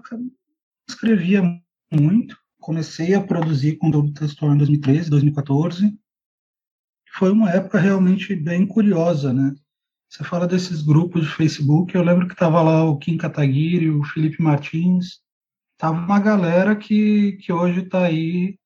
escrevia 0.89 1.41
muito. 1.91 2.37
Comecei 2.59 3.13
a 3.13 3.21
produzir 3.21 3.77
conteúdo 3.77 4.11
textual 4.13 4.53
em 4.53 4.57
2013, 4.57 5.09
2014. 5.09 5.97
Foi 7.13 7.31
uma 7.31 7.51
época 7.51 7.79
realmente 7.79 8.35
bem 8.35 8.65
curiosa, 8.65 9.31
né? 9.31 9.53
Você 10.09 10.23
fala 10.23 10.47
desses 10.47 10.81
grupos 10.81 11.23
de 11.23 11.31
Facebook, 11.31 11.93
eu 11.93 12.03
lembro 12.03 12.27
que 12.27 12.33
estava 12.33 12.61
lá 12.61 12.83
o 12.83 12.97
Kim 12.97 13.17
Kataguiri, 13.17 13.89
o 13.89 14.03
Felipe 14.03 14.41
Martins, 14.41 15.19
tava 15.77 15.99
uma 15.99 16.19
galera 16.19 16.75
que, 16.75 17.33
que 17.33 17.51
hoje 17.51 17.81
está 17.81 18.05
aí, 18.05 18.57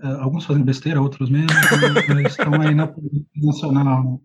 é, 0.00 0.06
alguns 0.06 0.44
fazendo 0.44 0.64
besteira, 0.64 1.02
outros 1.02 1.28
menos, 1.28 1.52
mas 2.08 2.32
estão 2.32 2.60
aí 2.60 2.74
na 2.74 2.86
política 2.86 3.28
nacional. 3.34 4.04
Né? 4.04 4.18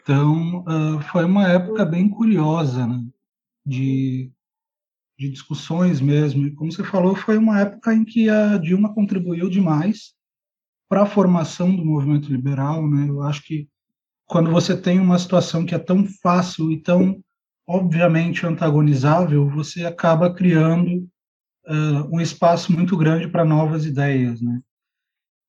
Então, 0.00 0.64
uh, 0.64 1.00
foi 1.02 1.24
uma 1.24 1.48
época 1.48 1.84
bem 1.84 2.08
curiosa, 2.08 2.86
né? 2.86 3.04
de, 3.64 4.32
de 5.18 5.28
discussões 5.28 6.00
mesmo. 6.00 6.46
E 6.46 6.54
como 6.54 6.72
você 6.72 6.82
falou, 6.82 7.14
foi 7.14 7.36
uma 7.36 7.60
época 7.60 7.94
em 7.94 8.04
que 8.04 8.28
a 8.30 8.56
Dilma 8.56 8.94
contribuiu 8.94 9.50
demais 9.50 10.14
para 10.88 11.02
a 11.02 11.06
formação 11.06 11.76
do 11.76 11.84
movimento 11.84 12.32
liberal. 12.32 12.88
Né? 12.88 13.08
Eu 13.08 13.22
acho 13.22 13.42
que 13.42 13.68
quando 14.28 14.50
você 14.50 14.76
tem 14.76 15.00
uma 15.00 15.18
situação 15.18 15.64
que 15.64 15.74
é 15.74 15.78
tão 15.78 16.04
fácil 16.22 16.70
e 16.70 16.80
tão 16.80 17.20
obviamente 17.66 18.46
antagonizável, 18.46 19.48
você 19.48 19.84
acaba 19.84 20.32
criando 20.32 21.08
uh, 21.66 22.14
um 22.14 22.20
espaço 22.20 22.72
muito 22.72 22.96
grande 22.96 23.26
para 23.28 23.44
novas 23.44 23.84
ideias, 23.84 24.40
né? 24.40 24.60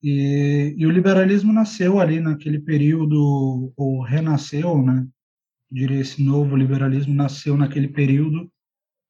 E, 0.02 0.76
e, 0.78 0.86
o 0.86 0.92
liberalismo 0.92 1.52
nasceu 1.52 2.00
ali 2.00 2.22
naquele 2.22 2.60
período, 2.60 3.74
ou 3.76 4.02
renasceu, 4.02 4.82
né? 4.82 5.06
Diria 5.70 6.00
esse 6.00 6.24
novo 6.24 6.56
liberalismo 6.56 7.14
nasceu 7.14 7.58
naquele 7.58 7.90
período 7.90 8.50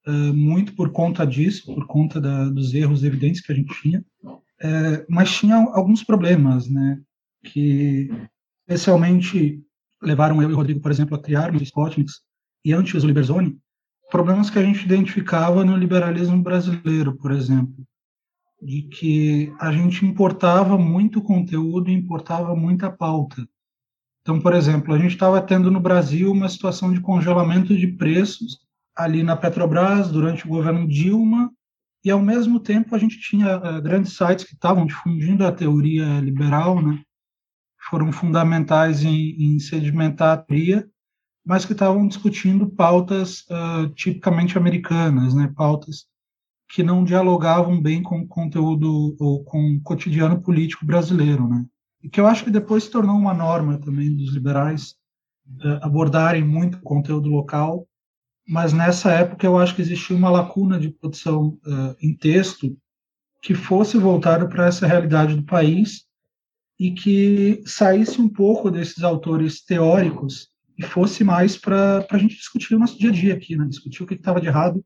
uh, 0.08 0.34
muito 0.34 0.76
por 0.76 0.92
conta 0.92 1.26
disso, 1.26 1.74
por 1.74 1.86
conta 1.86 2.20
da, 2.20 2.50
dos 2.50 2.74
erros 2.74 3.04
evidentes 3.04 3.42
que 3.42 3.52
a 3.52 3.56
gente 3.56 3.82
tinha, 3.82 4.04
uh, 4.24 5.06
mas 5.08 5.32
tinha 5.32 5.56
alguns 5.56 6.04
problemas, 6.04 6.68
né? 6.68 7.00
Que 7.44 8.10
especialmente 8.70 9.64
levaram 10.02 10.42
eu 10.44 10.52
e 10.52 10.54
o 10.54 10.56
Rodrigo, 10.56 10.80
por 10.80 10.92
exemplo, 10.92 11.16
a 11.16 11.22
criar 11.22 11.54
os 11.54 11.62
Spotniks 11.64 12.22
e 12.64 12.72
antes 12.72 13.04
o 13.04 13.08
Liberzone, 13.08 13.58
problemas 14.12 14.50
que 14.50 14.60
a 14.60 14.64
gente 14.64 14.86
identificava 14.86 15.66
no 15.66 15.76
liberalismo 15.76 16.42
brasileiro, 16.42 17.18
por 17.18 17.32
exemplo, 17.32 17.84
de 18.62 18.84
que 18.84 19.52
a 19.60 19.72
gente 19.72 20.06
importava 20.06 20.78
muito 20.78 21.22
conteúdo 21.22 21.90
e 21.90 21.94
importava 21.94 22.56
muita 22.56 22.92
pauta. 22.92 23.48
Então, 24.22 24.40
por 24.40 24.54
exemplo, 24.54 24.94
a 24.94 25.00
gente 25.00 25.12
estava 25.12 25.42
tendo 25.42 25.72
no 25.72 25.80
Brasil 25.80 26.32
uma 26.32 26.48
situação 26.48 26.94
de 26.94 27.02
congelamento 27.02 27.76
de 27.76 27.88
preços 27.88 28.60
ali 28.96 29.24
na 29.24 29.36
Petrobras 29.36 30.12
durante 30.12 30.46
o 30.46 30.50
governo 30.50 30.88
Dilma, 30.88 31.52
e 32.04 32.12
ao 32.12 32.22
mesmo 32.22 32.60
tempo 32.60 32.96
a 32.96 33.00
gente 33.00 33.20
tinha 33.20 33.58
uh, 33.58 33.82
grandes 33.82 34.14
sites 34.16 34.46
que 34.46 34.54
estavam 34.54 34.86
difundindo 34.86 35.46
a 35.46 35.52
teoria 35.52 36.20
liberal, 36.20 36.82
né? 36.82 37.02
Foram 37.90 38.12
fundamentais 38.12 39.04
em, 39.04 39.56
em 39.56 39.60
sedimentar 39.60 40.34
a 40.34 40.38
teoria, 40.38 40.88
mas 41.46 41.66
que 41.66 41.74
estavam 41.74 42.08
discutindo 42.08 42.70
pautas 42.70 43.46
uh, 43.50 43.90
tipicamente 43.96 44.58
americanas, 44.58 45.34
né, 45.34 45.52
pautas 45.56 46.06
que 46.70 46.84
não 46.84 47.04
dialogavam 47.04 47.82
bem 47.82 48.04
com 48.04 48.20
o 48.20 48.28
conteúdo 48.28 49.16
ou 49.20 49.44
com 49.44 49.74
o 49.74 49.82
cotidiano 49.82 50.40
político 50.40 50.86
brasileiro, 50.86 51.48
né? 51.48 51.66
E 52.04 52.10
que 52.10 52.22
eu 52.22 52.28
acho 52.28 52.44
que 52.44 52.52
depois 52.52 52.84
se 52.84 52.92
tornou 52.92 53.16
uma 53.16 53.34
norma 53.34 53.80
também 53.80 54.16
dos 54.16 54.32
liberais 54.34 54.92
uh, 55.64 55.80
abordarem 55.82 56.44
muito 56.44 56.78
o 56.78 56.82
conteúdo 56.82 57.28
local, 57.28 57.88
mas 58.48 58.72
nessa 58.72 59.12
época 59.12 59.48
eu 59.48 59.58
acho 59.58 59.76
que 59.76 59.82
existia 59.82 60.16
uma 60.16 60.30
lacuna 60.30 60.80
de 60.80 60.92
produção 60.92 61.58
uh, 61.66 61.96
em 62.00 62.16
texto 62.16 62.78
que 63.42 63.56
fosse 63.56 63.98
voltada 63.98 64.48
para 64.48 64.68
essa 64.68 64.86
realidade 64.86 65.36
do 65.36 65.44
país 65.44 66.08
e 66.80 66.92
que 66.92 67.62
saísse 67.66 68.22
um 68.22 68.30
pouco 68.30 68.72
desses 68.72 69.04
autores 69.04 69.62
teóricos 69.62 70.48
e 70.78 70.84
fosse 70.84 71.26
mais 71.26 71.58
para 71.58 72.08
a 72.10 72.18
gente 72.18 72.38
discutir 72.38 72.74
o 72.74 72.80
nosso 72.80 72.98
dia 72.98 73.10
a 73.10 73.14
dia 73.14 73.34
aqui, 73.34 73.58
né? 73.58 73.66
discutir 73.68 74.02
o 74.02 74.08
que 74.08 74.14
estava 74.14 74.40
de 74.40 74.48
errado, 74.48 74.84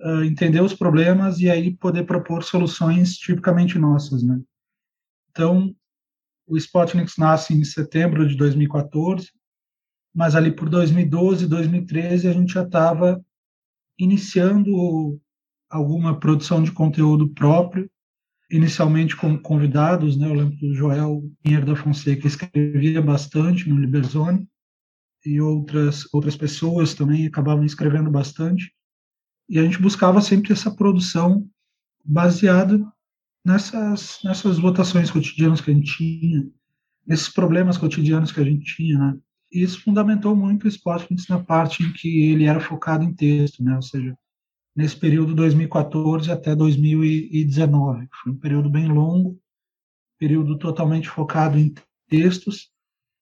uh, 0.00 0.24
entender 0.24 0.60
os 0.60 0.74
problemas 0.74 1.38
e 1.38 1.48
aí 1.48 1.72
poder 1.76 2.04
propor 2.04 2.42
soluções 2.42 3.16
tipicamente 3.16 3.78
nossas. 3.78 4.24
Né? 4.24 4.40
Então, 5.30 5.72
o 6.48 6.56
Spotnix 6.56 7.16
nasce 7.16 7.54
em 7.54 7.62
setembro 7.62 8.26
de 8.26 8.36
2014, 8.36 9.30
mas 10.12 10.34
ali 10.34 10.50
por 10.50 10.68
2012, 10.68 11.46
2013 11.46 12.26
a 12.26 12.32
gente 12.32 12.54
já 12.54 12.64
estava 12.64 13.24
iniciando 13.96 15.20
alguma 15.70 16.18
produção 16.18 16.60
de 16.60 16.72
conteúdo 16.72 17.28
próprio 17.28 17.88
inicialmente 18.50 19.16
como 19.16 19.40
convidados, 19.40 20.16
né? 20.16 20.28
Eu 20.28 20.34
lembro 20.34 20.56
que 20.56 20.66
o 20.66 20.74
Joel 20.74 21.22
Pinheiro 21.42 21.66
da 21.66 21.76
Fonseca 21.76 22.26
escrevia 22.26 23.02
bastante 23.02 23.68
no 23.68 23.78
Liberzone 23.78 24.48
e 25.24 25.40
outras 25.40 26.08
outras 26.14 26.36
pessoas 26.36 26.94
também 26.94 27.26
acabavam 27.26 27.64
escrevendo 27.64 28.10
bastante. 28.10 28.72
E 29.48 29.58
a 29.58 29.62
gente 29.62 29.80
buscava 29.80 30.20
sempre 30.20 30.52
essa 30.52 30.74
produção 30.74 31.48
baseada 32.04 32.80
nessas 33.44 34.20
nessas 34.24 34.58
votações 34.58 35.10
cotidianas 35.10 35.60
que 35.60 35.70
a 35.70 35.74
gente 35.74 35.96
tinha, 35.96 36.48
nesses 37.06 37.28
problemas 37.28 37.76
cotidianos 37.78 38.30
que 38.32 38.40
a 38.40 38.44
gente 38.44 38.76
tinha, 38.76 38.98
né? 38.98 39.18
E 39.52 39.62
isso 39.62 39.82
fundamentou 39.82 40.34
muito 40.36 40.64
o 40.64 40.68
Spotlight 40.68 41.28
na 41.30 41.42
parte 41.42 41.82
em 41.82 41.92
que 41.92 42.30
ele 42.30 42.44
era 42.44 42.60
focado 42.60 43.04
em 43.04 43.14
texto, 43.14 43.62
né? 43.62 43.74
Ou 43.74 43.82
seja, 43.82 44.16
nesse 44.76 44.94
período 44.94 45.34
2014 45.34 46.30
até 46.30 46.54
2019. 46.54 48.06
Foi 48.22 48.32
um 48.32 48.36
período 48.38 48.68
bem 48.68 48.86
longo, 48.86 49.40
período 50.18 50.58
totalmente 50.58 51.08
focado 51.08 51.58
em 51.58 51.72
textos, 52.06 52.70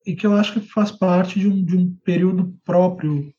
e 0.04 0.16
que 0.16 0.26
eu 0.26 0.34
acho 0.34 0.54
que 0.54 0.68
faz 0.68 0.90
parte 0.90 1.38
de 1.38 1.46
um, 1.46 1.64
de 1.64 1.76
um 1.76 1.94
período 2.04 2.58
próprio 2.64 3.32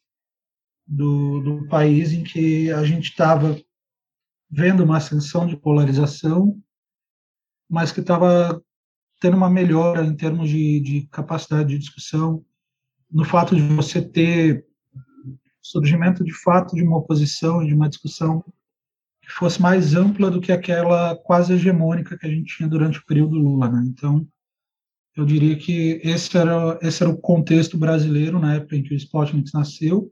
do, 0.87 1.41
do 1.41 1.67
país 1.67 2.13
em 2.13 2.23
que 2.23 2.71
a 2.71 2.83
gente 2.85 3.09
estava 3.09 3.59
vendo 4.49 4.83
uma 4.83 4.97
ascensão 4.97 5.45
de 5.45 5.57
polarização, 5.57 6.57
mas 7.69 7.91
que 7.91 7.99
estava 7.99 8.63
tendo 9.19 9.35
uma 9.35 9.49
melhora 9.49 10.05
em 10.05 10.15
termos 10.15 10.49
de, 10.49 10.79
de 10.79 11.07
capacidade 11.07 11.69
de 11.69 11.79
discussão, 11.79 12.45
no 13.11 13.25
fato 13.25 13.55
de 13.55 13.61
você 13.61 14.01
ter 14.01 14.65
surgimento 15.65 16.23
de 16.23 16.33
fato 16.33 16.75
de 16.75 16.83
uma 16.83 16.97
oposição 16.97 17.63
e 17.63 17.67
de 17.67 17.73
uma 17.73 17.89
discussão 17.89 18.43
que 19.21 19.31
fosse 19.31 19.59
mais 19.59 19.95
ampla 19.95 20.29
do 20.29 20.39
que 20.39 20.51
aquela 20.51 21.15
quase 21.15 21.53
hegemônica 21.53 22.17
que 22.17 22.27
a 22.27 22.29
gente 22.29 22.55
tinha 22.55 22.69
durante 22.69 22.99
o 22.99 23.05
período 23.05 23.35
Lula. 23.35 23.69
Né? 23.69 23.83
Então, 23.87 24.27
eu 25.15 25.25
diria 25.25 25.57
que 25.57 25.99
esse 26.03 26.37
era, 26.37 26.77
esse 26.81 27.01
era 27.01 27.11
o 27.11 27.17
contexto 27.17 27.77
brasileiro 27.77 28.39
na 28.39 28.55
época 28.55 28.75
em 28.75 28.83
que 28.83 28.93
o 28.93 28.97
Spotnik 28.97 29.51
nasceu. 29.53 30.11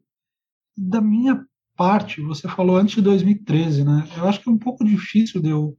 Da 0.76 1.00
minha 1.00 1.46
parte, 1.76 2.20
você 2.22 2.48
falou 2.48 2.78
antes 2.78 2.96
de 2.96 3.02
2013, 3.02 3.84
né? 3.84 4.10
Eu 4.18 4.28
acho 4.28 4.42
que 4.42 4.50
é 4.50 4.52
um 4.52 4.58
pouco 4.58 4.84
difícil 4.84 5.40
de 5.40 5.50
eu 5.50 5.78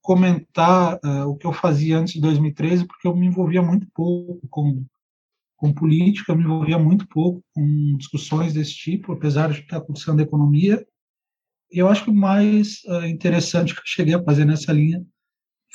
comentar 0.00 0.98
uh, 1.04 1.28
o 1.28 1.36
que 1.36 1.46
eu 1.46 1.52
fazia 1.52 1.98
antes 1.98 2.14
de 2.14 2.20
2013, 2.20 2.86
porque 2.86 3.06
eu 3.06 3.14
me 3.14 3.26
envolvia 3.26 3.62
muito 3.62 3.86
pouco 3.94 4.40
com 4.48 4.84
com 5.58 5.74
política, 5.74 6.36
me 6.36 6.44
envolvia 6.44 6.78
muito 6.78 7.06
pouco 7.08 7.44
com 7.52 7.96
discussões 7.98 8.54
desse 8.54 8.74
tipo, 8.74 9.12
apesar 9.12 9.50
de 9.50 9.60
estar 9.60 9.80
cursando 9.80 10.22
economia. 10.22 10.86
E 11.70 11.78
eu 11.78 11.88
acho 11.88 12.04
que 12.04 12.10
o 12.10 12.14
mais 12.14 12.84
uh, 12.84 13.04
interessante 13.04 13.74
que 13.74 13.80
eu 13.80 13.84
cheguei 13.84 14.14
a 14.14 14.22
fazer 14.22 14.44
nessa 14.44 14.72
linha 14.72 15.04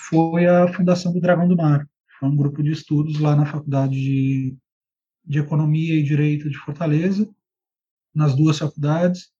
foi 0.07 0.47
a 0.47 0.73
fundação 0.73 1.11
do 1.11 1.19
Dragão 1.19 1.49
do 1.49 1.57
Mar. 1.57 1.85
Foi 2.17 2.29
um 2.29 2.35
grupo 2.35 2.63
de 2.63 2.71
estudos 2.71 3.19
lá 3.19 3.35
na 3.35 3.45
Faculdade 3.45 3.93
de, 3.93 4.55
de 5.25 5.39
Economia 5.39 5.95
e 5.95 6.01
Direito 6.01 6.49
de 6.49 6.57
Fortaleza, 6.57 7.29
nas 8.15 8.33
duas 8.33 8.57
faculdades. 8.57 9.31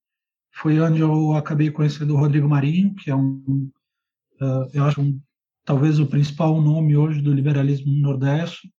Foi 0.55 0.77
onde 0.81 0.99
eu 0.99 1.33
acabei 1.33 1.71
conhecendo 1.71 2.15
o 2.15 2.17
Rodrigo 2.17 2.49
Marinho, 2.49 2.93
que 2.95 3.09
é 3.09 3.15
um, 3.15 3.71
uh, 4.41 4.69
eu 4.73 4.83
acho, 4.83 5.01
um, 5.01 5.21
talvez 5.63 5.99
o 5.99 6.05
principal 6.05 6.61
nome 6.61 6.97
hoje 6.97 7.21
do 7.21 7.33
liberalismo 7.33 7.93
no 7.93 8.01
Nordeste 8.01 8.72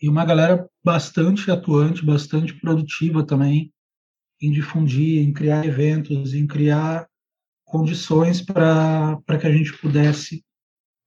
e 0.00 0.08
uma 0.08 0.24
galera 0.24 0.68
bastante 0.84 1.50
atuante, 1.50 2.04
bastante 2.04 2.54
produtiva 2.54 3.24
também 3.24 3.72
em 4.40 4.52
difundir, 4.52 5.26
em 5.26 5.32
criar 5.32 5.66
eventos, 5.66 6.34
em 6.34 6.46
criar 6.46 7.08
condições 7.64 8.40
para 8.40 9.20
que 9.40 9.46
a 9.46 9.52
gente 9.52 9.76
pudesse 9.78 10.44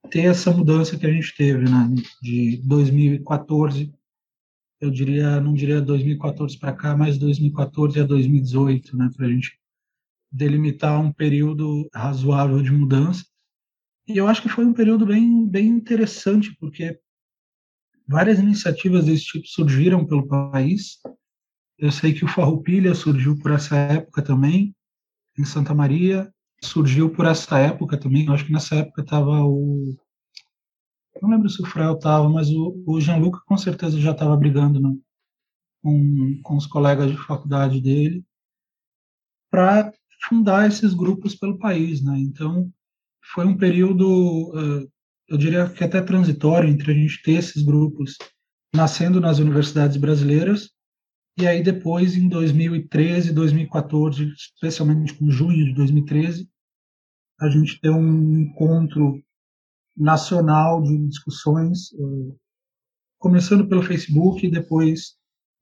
ter 0.09 0.25
essa 0.25 0.51
mudança 0.51 0.97
que 0.97 1.05
a 1.05 1.11
gente 1.11 1.35
teve, 1.35 1.63
né, 1.63 1.89
de 2.21 2.57
2014 2.65 3.93
eu 4.81 4.89
diria, 4.89 5.39
não 5.39 5.53
diria 5.53 5.79
2014 5.79 6.57
para 6.57 6.73
cá, 6.73 6.97
mas 6.97 7.19
2014 7.19 7.99
a 7.99 8.03
2018, 8.03 8.97
né, 8.97 9.11
para 9.15 9.27
a 9.27 9.29
gente 9.29 9.55
delimitar 10.31 10.99
um 10.99 11.13
período 11.13 11.87
razoável 11.93 12.63
de 12.63 12.71
mudança. 12.71 13.23
E 14.07 14.17
eu 14.17 14.27
acho 14.27 14.41
que 14.41 14.49
foi 14.49 14.65
um 14.65 14.73
período 14.73 15.05
bem, 15.05 15.47
bem 15.47 15.67
interessante, 15.67 16.55
porque 16.59 16.99
várias 18.11 18.39
iniciativas 18.39 19.05
desse 19.05 19.23
tipo 19.23 19.47
surgiram 19.47 20.05
pelo 20.05 20.27
país. 20.27 20.99
Eu 21.77 21.91
sei 21.91 22.13
que 22.13 22.25
o 22.25 22.27
Farroupilha 22.27 22.93
surgiu 22.93 23.39
por 23.39 23.51
essa 23.51 23.75
época 23.75 24.21
também, 24.21 24.75
em 25.39 25.45
Santa 25.45 25.73
Maria, 25.73 26.31
surgiu 26.61 27.09
por 27.09 27.25
essa 27.25 27.57
época 27.57 27.97
também. 27.97 28.25
Eu 28.25 28.33
acho 28.33 28.45
que 28.45 28.51
nessa 28.51 28.75
época 28.75 29.01
estava 29.01 29.43
o. 29.43 29.95
Não 31.21 31.29
lembro 31.29 31.49
se 31.49 31.61
o 31.61 31.65
Frael 31.65 31.93
estava, 31.93 32.27
mas 32.29 32.49
o, 32.49 32.83
o 32.85 32.99
Jean-Luc 32.99 33.39
com 33.45 33.57
certeza 33.57 33.99
já 33.99 34.11
estava 34.11 34.35
brigando 34.35 34.79
né, 34.79 34.95
com, 35.81 36.39
com 36.43 36.57
os 36.57 36.67
colegas 36.67 37.11
de 37.11 37.17
faculdade 37.17 37.79
dele 37.79 38.23
para 39.49 39.91
fundar 40.27 40.67
esses 40.67 40.93
grupos 40.93 41.35
pelo 41.35 41.57
país. 41.57 42.03
Né? 42.03 42.19
Então, 42.19 42.71
foi 43.33 43.45
um 43.45 43.57
período, 43.57 44.89
eu 45.31 45.37
diria 45.37 45.69
que 45.69 45.81
até 45.81 46.01
transitório, 46.01 46.69
entre 46.69 46.91
a 46.91 46.93
gente 46.93 47.23
ter 47.23 47.39
esses 47.39 47.63
grupos 47.63 48.17
nascendo 48.75 49.21
nas 49.21 49.39
universidades 49.39 49.95
brasileiras 49.95 50.69
e 51.39 51.47
aí 51.47 51.63
depois, 51.63 52.17
em 52.17 52.27
2013, 52.27 53.33
2014, 53.33 54.25
especialmente 54.33 55.13
com 55.13 55.31
junho 55.31 55.65
de 55.65 55.73
2013, 55.73 56.49
a 57.39 57.49
gente 57.49 57.79
ter 57.79 57.89
um 57.89 58.41
encontro 58.41 59.23
nacional 59.95 60.83
de 60.83 60.97
discussões, 61.07 61.89
começando 63.17 63.67
pelo 63.69 63.81
Facebook 63.81 64.45
e 64.45 64.51
depois 64.51 65.15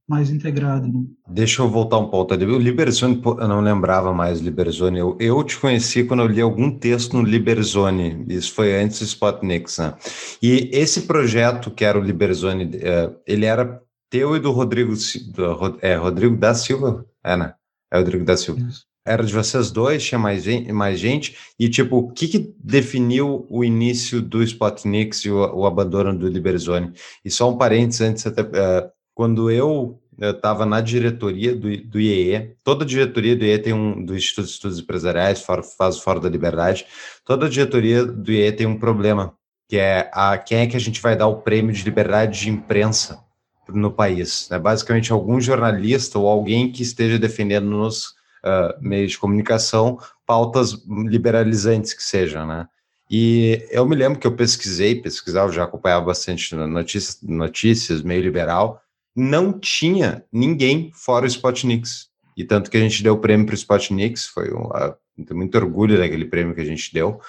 mais 0.09 0.31
integrado. 0.31 0.87
Né? 0.87 1.03
Deixa 1.27 1.61
eu 1.61 1.69
voltar 1.69 1.99
um 1.99 2.09
pouco. 2.09 2.33
O 2.33 2.57
Liberzone, 2.57 3.21
eu 3.23 3.47
não 3.47 3.61
lembrava 3.61 4.11
mais 4.11 4.39
Liberzone. 4.39 4.97
Eu, 4.97 5.15
eu 5.19 5.43
te 5.43 5.57
conheci 5.57 6.03
quando 6.03 6.21
eu 6.21 6.27
li 6.27 6.41
algum 6.41 6.71
texto 6.77 7.13
no 7.13 7.21
Liberzone. 7.21 8.25
Isso 8.27 8.53
foi 8.53 8.75
antes 8.75 8.99
do 8.99 9.05
Spotnix, 9.05 9.77
né? 9.77 9.93
E 10.41 10.69
esse 10.73 11.03
projeto 11.03 11.69
que 11.69 11.85
era 11.85 11.99
o 11.99 12.03
Liberzone, 12.03 12.71
é, 12.81 13.11
ele 13.27 13.45
era 13.45 13.79
teu 14.09 14.35
e 14.35 14.39
do 14.39 14.51
Rodrigo, 14.51 14.93
do, 15.31 15.77
é, 15.81 15.95
Rodrigo 15.95 16.35
da 16.35 16.55
Silva? 16.55 17.05
É, 17.23 17.37
né? 17.37 17.53
É 17.91 17.97
o 17.97 17.99
Rodrigo 17.99 18.25
da 18.25 18.35
Silva. 18.35 18.61
Isso. 18.61 18.89
Era 19.05 19.23
de 19.23 19.33
vocês 19.33 19.71
dois, 19.71 20.03
tinha 20.03 20.19
mais 20.19 20.43
gente, 20.43 20.71
mais 20.71 20.99
gente 20.99 21.35
e 21.59 21.69
tipo, 21.69 21.97
o 21.97 22.11
que, 22.11 22.27
que 22.27 22.53
definiu 22.63 23.45
o 23.49 23.63
início 23.63 24.21
do 24.21 24.43
Spotnix 24.43 25.25
e 25.25 25.31
o, 25.31 25.37
o 25.55 25.65
abandono 25.65 26.17
do 26.17 26.27
Liberzone? 26.27 26.93
E 27.23 27.31
só 27.31 27.49
um 27.49 27.57
parênteses 27.57 28.01
antes, 28.01 28.27
até, 28.27 28.41
uh, 28.41 28.91
quando 29.19 29.51
eu 29.51 29.99
estava 30.17 30.65
na 30.65 30.79
diretoria 30.79 31.53
do, 31.53 31.75
do 31.83 31.99
IEE, 31.99 32.55
toda 32.63 32.85
diretoria 32.85 33.35
do 33.35 33.43
IEE 33.43 33.59
tem 33.59 33.73
um, 33.73 34.05
do 34.05 34.15
Instituto 34.15 34.45
de 34.45 34.53
Estudos 34.53 34.79
Empresariais, 34.79 35.41
fora, 35.41 35.61
faz 35.61 35.99
Fora 35.99 36.21
da 36.21 36.29
Liberdade, 36.29 36.85
toda 37.25 37.49
diretoria 37.49 38.05
do 38.05 38.31
IEE 38.31 38.53
tem 38.53 38.65
um 38.65 38.79
problema, 38.79 39.33
que 39.67 39.75
é 39.75 40.09
a, 40.13 40.37
quem 40.37 40.59
é 40.59 40.67
que 40.67 40.77
a 40.77 40.79
gente 40.79 41.01
vai 41.01 41.17
dar 41.17 41.27
o 41.27 41.41
prêmio 41.41 41.73
de 41.73 41.83
liberdade 41.83 42.39
de 42.39 42.49
imprensa 42.49 43.19
no 43.67 43.91
país. 43.91 44.47
Né? 44.49 44.57
Basicamente, 44.57 45.11
algum 45.11 45.41
jornalista 45.41 46.17
ou 46.17 46.25
alguém 46.25 46.71
que 46.71 46.81
esteja 46.81 47.19
defendendo 47.19 47.69
nos 47.69 48.11
uh, 48.45 48.79
meios 48.79 49.11
de 49.11 49.19
comunicação 49.19 49.99
pautas 50.25 50.81
liberalizantes 50.87 51.93
que 51.93 52.03
sejam, 52.03 52.47
né? 52.47 52.69
E 53.11 53.67
eu 53.69 53.85
me 53.85 53.97
lembro 53.97 54.17
que 54.17 54.27
eu 54.27 54.35
pesquisei, 54.35 54.95
pesquisava, 54.95 55.51
já 55.51 55.65
acompanhava 55.65 56.05
bastante 56.05 56.55
notícias, 56.55 57.21
notícias 57.21 58.01
meio 58.01 58.21
liberal, 58.21 58.81
não 59.19 59.51
tinha 59.51 60.23
ninguém 60.31 60.91
fora 60.93 61.25
o 61.25 61.27
Spotnix. 61.27 62.07
E 62.37 62.43
tanto 62.43 62.71
que 62.71 62.77
a 62.77 62.79
gente 62.79 63.03
deu 63.03 63.15
o 63.15 63.19
prêmio 63.19 63.45
para 63.45 63.53
o 63.53 63.57
Spotnix, 63.57 64.27
foi 64.27 64.53
um, 64.53 64.67
uh, 64.67 64.95
muito 65.33 65.55
orgulho 65.57 65.97
daquele 65.97 66.25
prêmio 66.25 66.55
que 66.55 66.61
a 66.61 66.65
gente 66.65 66.93
deu. 66.93 67.19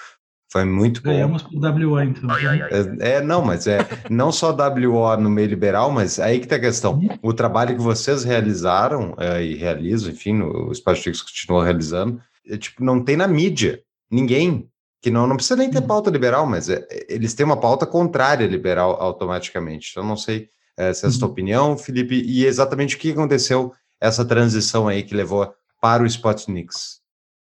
Foi 0.49 0.65
muito 0.65 1.01
bom. 1.01 1.11
Ganhamos 1.11 1.43
pro 1.43 1.59
WO, 1.59 2.01
então. 2.01 2.29
É, 2.37 3.15
é, 3.15 3.21
não, 3.21 3.41
mas 3.41 3.67
é 3.67 3.87
não 4.09 4.31
só 4.31 4.51
WO 4.51 5.15
no 5.17 5.29
meio 5.29 5.47
liberal, 5.47 5.91
mas 5.91 6.19
aí 6.19 6.39
que 6.39 6.47
tá 6.47 6.57
a 6.57 6.59
questão. 6.59 6.93
Uhum. 6.93 7.09
O 7.21 7.33
trabalho 7.33 7.75
que 7.75 7.81
vocês 7.81 8.23
realizaram 8.23 9.15
é, 9.17 9.43
e 9.43 9.55
realizam, 9.55 10.11
enfim, 10.11 10.41
o 10.41 10.71
Spotnix 10.71 11.21
continua 11.21 11.63
realizando, 11.63 12.21
é, 12.47 12.57
tipo, 12.57 12.83
não 12.83 13.01
tem 13.03 13.15
na 13.15 13.27
mídia. 13.27 13.81
Ninguém. 14.09 14.67
Que 15.01 15.09
não, 15.09 15.25
não 15.25 15.35
precisa 15.35 15.55
nem 15.55 15.69
ter 15.69 15.79
uhum. 15.79 15.87
pauta 15.87 16.09
liberal, 16.09 16.45
mas 16.45 16.69
é, 16.69 16.85
eles 17.09 17.33
têm 17.33 17.45
uma 17.45 17.57
pauta 17.57 17.85
contrária 17.85 18.45
liberal 18.45 19.01
automaticamente. 19.01 19.89
Então, 19.91 20.05
não 20.05 20.17
sei 20.17 20.49
essa 20.89 21.07
é 21.07 21.09
a 21.09 21.11
sua 21.11 21.27
uhum. 21.27 21.31
opinião, 21.31 21.77
Felipe, 21.77 22.15
e 22.15 22.45
exatamente 22.45 22.95
o 22.95 22.99
que 22.99 23.11
aconteceu 23.11 23.73
essa 23.99 24.25
transição 24.25 24.87
aí 24.87 25.03
que 25.03 25.15
levou 25.15 25.53
para 25.81 26.03
o 26.03 26.05
Spotnix? 26.05 27.01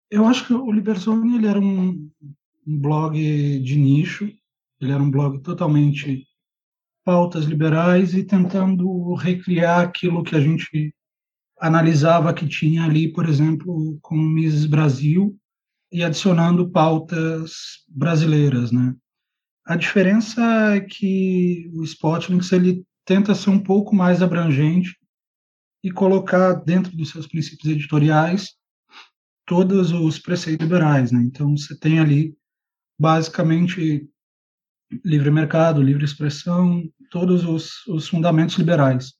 Eu 0.10 0.26
acho 0.26 0.46
que 0.46 0.54
o 0.54 0.72
Liberzone 0.72 1.38
ele 1.38 1.48
era 1.48 1.60
um, 1.60 2.10
um 2.68 2.80
blog 2.80 3.18
de 3.60 3.76
nicho, 3.78 4.32
ele 4.80 4.92
era 4.92 5.02
um 5.02 5.10
blog 5.10 5.40
totalmente 5.40 6.26
pautas 7.04 7.46
liberais 7.46 8.14
e 8.14 8.24
tentando 8.24 9.14
recriar 9.14 9.82
aquilo 9.82 10.24
que 10.24 10.36
a 10.36 10.42
gente 10.42 10.94
analisava 11.60 12.34
que 12.34 12.48
tinha 12.48 12.84
ali, 12.84 13.12
por 13.12 13.30
exemplo, 13.30 13.98
com 14.02 14.16
Miss 14.16 14.66
Brasil 14.66 15.38
e 15.92 16.04
adicionando 16.04 16.70
pautas 16.70 17.84
brasileiras, 17.88 18.72
né? 18.72 18.94
A 19.66 19.76
diferença 19.76 20.42
é 20.76 20.80
que 20.80 21.72
o 21.74 21.84
Spotnix 21.84 22.52
ele 22.52 22.84
tenta 23.06 23.36
ser 23.36 23.52
um 23.52 23.60
pouco 23.60 23.96
mais 23.96 24.22
abrangente 24.22 24.98
e 25.84 25.91
colocar 25.91 26.54
dentro 26.54 26.96
dos 26.98 27.12
seus 27.12 27.28
princípios 27.28 27.72
editoriais 27.72 28.56
todos 29.46 29.91
os 29.91 30.18
preceitos 30.18 30.63
liberais. 30.63 31.12
Né? 31.12 31.22
Então, 31.22 31.56
você 31.56 31.78
tem 31.78 32.00
ali, 32.00 32.36
basicamente, 33.00 34.10
livre 35.04 35.30
mercado, 35.30 35.82
livre 35.82 36.04
expressão, 36.04 36.84
todos 37.12 37.46
os, 37.46 37.86
os 37.88 38.08
fundamentos 38.08 38.56
liberais. 38.56 39.13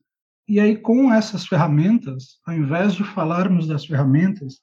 E 0.48 0.60
aí, 0.60 0.76
com 0.76 1.13
essas 1.13 1.45
ferramentas, 1.45 2.39
ao 2.45 2.56
invés 2.56 2.93
de 2.95 3.04
falarmos 3.04 3.67
das 3.67 3.86
ferramentas, 3.86 4.60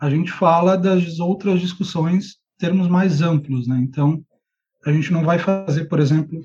a 0.00 0.10
gente 0.10 0.30
fala 0.30 0.76
das 0.76 1.18
outras 1.18 1.60
discussões, 1.60 2.36
termos 2.56 2.88
mais 2.88 3.22
amplos. 3.22 3.66
Né? 3.68 3.78
Então, 3.80 4.24
a 4.84 4.92
gente 4.92 5.12
não 5.12 5.24
vai 5.24 5.38
fazer, 5.38 5.86
por 5.86 6.00
exemplo, 6.00 6.44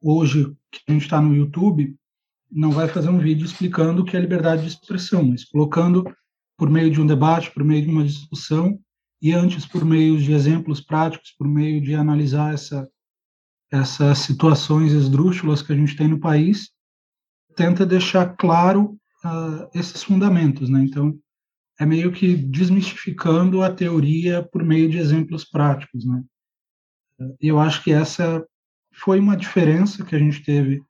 hoje 0.00 0.52
que 0.70 0.80
a 0.88 0.92
gente 0.92 1.02
está 1.02 1.20
no 1.20 1.34
YouTube 1.34 1.96
não 2.50 2.70
vai 2.70 2.88
fazer 2.88 3.08
um 3.08 3.18
vídeo 3.18 3.44
explicando 3.44 4.02
o 4.02 4.04
que 4.04 4.16
é 4.16 4.20
liberdade 4.20 4.62
de 4.62 4.68
expressão, 4.68 5.24
mas 5.24 5.44
colocando 5.44 6.04
por 6.56 6.70
meio 6.70 6.90
de 6.90 7.00
um 7.00 7.06
debate, 7.06 7.50
por 7.50 7.62
meio 7.62 7.82
de 7.82 7.90
uma 7.90 8.04
discussão 8.04 8.78
e 9.20 9.32
antes 9.32 9.66
por 9.66 9.84
meio 9.84 10.18
de 10.18 10.32
exemplos 10.32 10.80
práticos, 10.80 11.32
por 11.38 11.46
meio 11.46 11.80
de 11.80 11.94
analisar 11.94 12.54
essa 12.54 12.88
essas 13.70 14.20
situações 14.20 14.92
esdrúxulas 14.92 15.60
que 15.60 15.72
a 15.72 15.76
gente 15.76 15.94
tem 15.94 16.08
no 16.08 16.18
país, 16.18 16.70
tenta 17.54 17.84
deixar 17.84 18.34
claro 18.36 18.98
uh, 19.24 19.68
esses 19.74 20.02
fundamentos, 20.02 20.70
né? 20.70 20.82
Então, 20.82 21.18
é 21.78 21.84
meio 21.84 22.10
que 22.10 22.34
desmistificando 22.34 23.62
a 23.62 23.70
teoria 23.70 24.42
por 24.42 24.64
meio 24.64 24.88
de 24.88 24.98
exemplos 24.98 25.44
práticos, 25.44 26.06
né? 26.06 26.22
Eu 27.40 27.58
acho 27.58 27.82
que 27.82 27.92
essa 27.92 28.44
foi 28.98 29.20
uma 29.20 29.36
diferença 29.36 30.04
que 30.04 30.14
a 30.14 30.18
gente 30.18 30.42
teve 30.42 30.82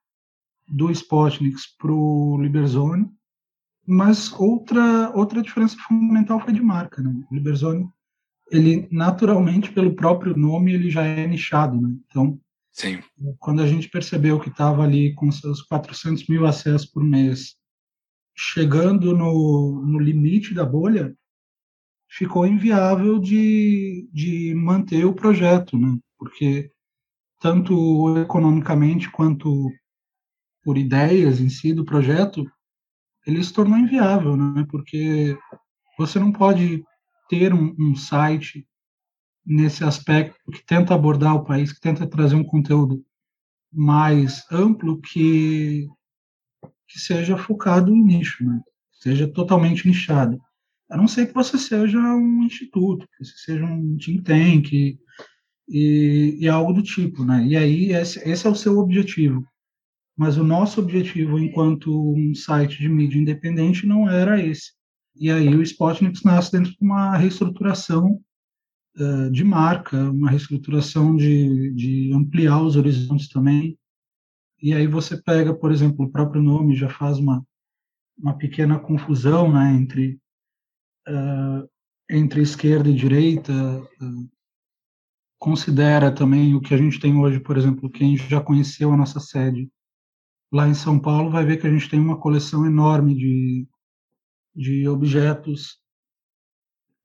do 0.66 0.90
Spotnix 0.90 1.66
para 1.76 1.92
o 1.92 2.38
Liberzone, 2.40 3.08
mas 3.86 4.32
outra 4.32 5.10
outra 5.14 5.42
diferença 5.42 5.76
fundamental 5.86 6.40
foi 6.40 6.52
de 6.52 6.60
marca, 6.62 7.02
né? 7.02 7.10
O 7.30 7.34
Liberzone, 7.34 7.88
ele 8.50 8.88
naturalmente 8.90 9.72
pelo 9.72 9.94
próprio 9.94 10.36
nome 10.36 10.72
ele 10.72 10.90
já 10.90 11.04
é 11.04 11.26
nichado, 11.26 11.80
né? 11.80 11.94
Então, 12.06 12.38
Sim. 12.72 13.00
quando 13.38 13.62
a 13.62 13.66
gente 13.66 13.88
percebeu 13.88 14.38
que 14.38 14.48
estava 14.48 14.82
ali 14.82 15.14
com 15.14 15.30
seus 15.30 15.62
400 15.62 16.26
mil 16.28 16.46
acessos 16.46 16.86
por 16.86 17.02
mês, 17.02 17.56
chegando 18.36 19.16
no, 19.16 19.84
no 19.84 19.98
limite 19.98 20.54
da 20.54 20.64
bolha, 20.64 21.14
ficou 22.08 22.46
inviável 22.46 23.18
de, 23.18 24.08
de 24.12 24.54
manter 24.54 25.04
o 25.04 25.14
projeto, 25.14 25.78
né? 25.78 25.98
Porque 26.18 26.70
tanto 27.40 28.18
economicamente 28.18 29.10
quanto 29.10 29.70
por 30.62 30.76
ideias 30.76 31.40
em 31.40 31.48
si 31.48 31.72
do 31.72 31.84
projeto, 31.84 32.44
ele 33.26 33.42
se 33.42 33.52
tornou 33.52 33.78
inviável, 33.78 34.36
né? 34.36 34.66
Porque 34.70 35.36
você 35.98 36.18
não 36.18 36.32
pode 36.32 36.84
ter 37.28 37.52
um, 37.52 37.74
um 37.78 37.94
site 37.94 38.66
nesse 39.44 39.84
aspecto 39.84 40.50
que 40.50 40.64
tenta 40.64 40.94
abordar 40.94 41.34
o 41.34 41.44
país, 41.44 41.72
que 41.72 41.80
tenta 41.80 42.06
trazer 42.06 42.34
um 42.34 42.44
conteúdo 42.44 43.04
mais 43.72 44.44
amplo 44.50 45.00
que 45.00 45.88
que 46.88 46.98
seja 46.98 47.36
focado 47.36 47.94
em 47.94 48.02
nicho, 48.02 48.42
né? 48.42 48.62
seja 48.98 49.28
totalmente 49.28 49.86
nichado. 49.86 50.40
A 50.90 50.96
não 50.96 51.06
ser 51.06 51.26
que 51.26 51.34
você 51.34 51.58
seja 51.58 51.98
um 51.98 52.42
instituto, 52.44 53.06
que 53.06 53.24
você 53.24 53.36
seja 53.36 53.64
um 53.64 53.96
think 53.98 54.22
tank, 54.22 54.98
e, 55.68 56.36
e 56.40 56.48
algo 56.48 56.72
do 56.72 56.82
tipo, 56.82 57.24
né? 57.24 57.44
E 57.46 57.56
aí 57.56 57.92
esse, 57.92 58.18
esse 58.28 58.46
é 58.46 58.50
o 58.50 58.54
seu 58.54 58.78
objetivo. 58.78 59.46
Mas 60.16 60.36
o 60.36 60.44
nosso 60.44 60.80
objetivo 60.80 61.38
enquanto 61.38 62.12
um 62.12 62.34
site 62.34 62.78
de 62.78 62.88
mídia 62.88 63.18
independente 63.18 63.86
não 63.86 64.08
era 64.10 64.42
esse. 64.42 64.72
E 65.14 65.30
aí 65.30 65.54
o 65.54 65.62
Spotnik 65.62 66.24
nasce 66.24 66.52
dentro 66.52 66.72
de 66.72 66.78
uma 66.80 67.16
reestruturação 67.16 68.20
uh, 68.96 69.30
de 69.30 69.44
marca, 69.44 70.10
uma 70.10 70.30
reestruturação 70.30 71.16
de, 71.16 71.72
de 71.74 72.12
ampliar 72.14 72.62
os 72.62 72.76
horizontes 72.76 73.28
também. 73.28 73.78
E 74.60 74.72
aí 74.72 74.86
você 74.86 75.20
pega, 75.20 75.54
por 75.54 75.70
exemplo, 75.70 76.04
o 76.04 76.10
próprio 76.10 76.42
nome 76.42 76.74
já 76.74 76.88
faz 76.88 77.18
uma, 77.18 77.44
uma 78.16 78.36
pequena 78.36 78.78
confusão 78.78 79.52
né, 79.52 79.72
entre, 79.74 80.18
uh, 81.08 81.68
entre 82.10 82.40
esquerda 82.40 82.88
e 82.88 82.94
direita, 82.94 83.52
uh, 83.52 84.37
considera 85.38 86.12
também 86.12 86.54
o 86.54 86.60
que 86.60 86.74
a 86.74 86.76
gente 86.76 86.98
tem 86.98 87.16
hoje, 87.16 87.40
por 87.40 87.56
exemplo, 87.56 87.90
quem 87.90 88.16
já 88.16 88.40
conheceu 88.40 88.92
a 88.92 88.96
nossa 88.96 89.20
sede 89.20 89.70
lá 90.52 90.66
em 90.66 90.74
São 90.74 90.98
Paulo 90.98 91.30
vai 91.30 91.44
ver 91.44 91.60
que 91.60 91.66
a 91.66 91.70
gente 91.70 91.88
tem 91.88 92.00
uma 92.00 92.18
coleção 92.18 92.66
enorme 92.66 93.14
de, 93.14 93.68
de 94.54 94.88
objetos 94.88 95.78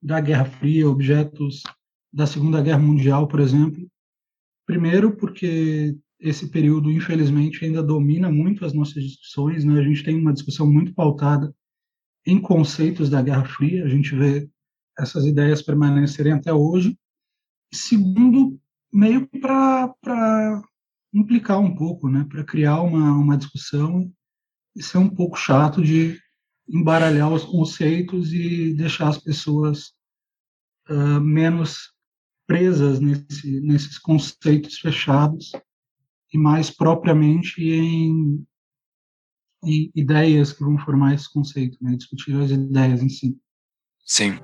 da 0.01 0.19
Guerra 0.19 0.45
Fria, 0.45 0.89
objetos 0.89 1.63
da 2.11 2.25
Segunda 2.25 2.61
Guerra 2.61 2.79
Mundial, 2.79 3.27
por 3.27 3.39
exemplo. 3.39 3.87
Primeiro, 4.65 5.15
porque 5.15 5.97
esse 6.19 6.49
período, 6.49 6.91
infelizmente, 6.91 7.65
ainda 7.65 7.83
domina 7.83 8.31
muito 8.31 8.65
as 8.65 8.73
nossas 8.73 9.03
discussões. 9.03 9.63
Né? 9.65 9.79
A 9.79 9.83
gente 9.83 10.03
tem 10.03 10.15
uma 10.17 10.33
discussão 10.33 10.69
muito 10.69 10.93
pautada 10.93 11.53
em 12.25 12.39
conceitos 12.39 13.09
da 13.09 13.21
Guerra 13.21 13.45
Fria. 13.45 13.83
A 13.83 13.89
gente 13.89 14.15
vê 14.15 14.49
essas 14.97 15.25
ideias 15.25 15.61
permanecerem 15.61 16.33
até 16.33 16.53
hoje. 16.53 16.97
Segundo, 17.73 18.59
meio 18.93 19.27
para 19.27 20.61
implicar 21.13 21.59
um 21.59 21.75
pouco, 21.75 22.07
né? 22.07 22.25
para 22.29 22.43
criar 22.43 22.81
uma, 22.81 23.13
uma 23.13 23.37
discussão 23.37 24.11
e 24.75 24.83
ser 24.83 24.99
um 24.99 25.09
pouco 25.09 25.35
chato 25.37 25.81
de 25.81 26.19
embaralhar 26.67 27.31
os 27.31 27.43
conceitos 27.43 28.31
e 28.31 28.73
deixar 28.73 29.09
as 29.09 29.17
pessoas 29.17 29.93
uh, 30.89 31.19
menos 31.19 31.91
presas 32.47 32.99
nesse, 32.99 33.59
nesses 33.61 33.97
conceitos 33.97 34.77
fechados 34.79 35.51
e 36.31 36.37
mais 36.37 36.69
propriamente 36.69 37.63
em, 37.63 38.45
em 39.63 39.91
ideias 39.95 40.53
que 40.53 40.63
vão 40.63 40.77
formar 40.77 41.13
esse 41.13 41.31
conceito, 41.31 41.77
né? 41.81 41.95
discutir 41.95 42.35
as 42.35 42.51
ideias 42.51 43.01
em 43.01 43.09
si. 43.09 43.37
Sim. 44.05 44.37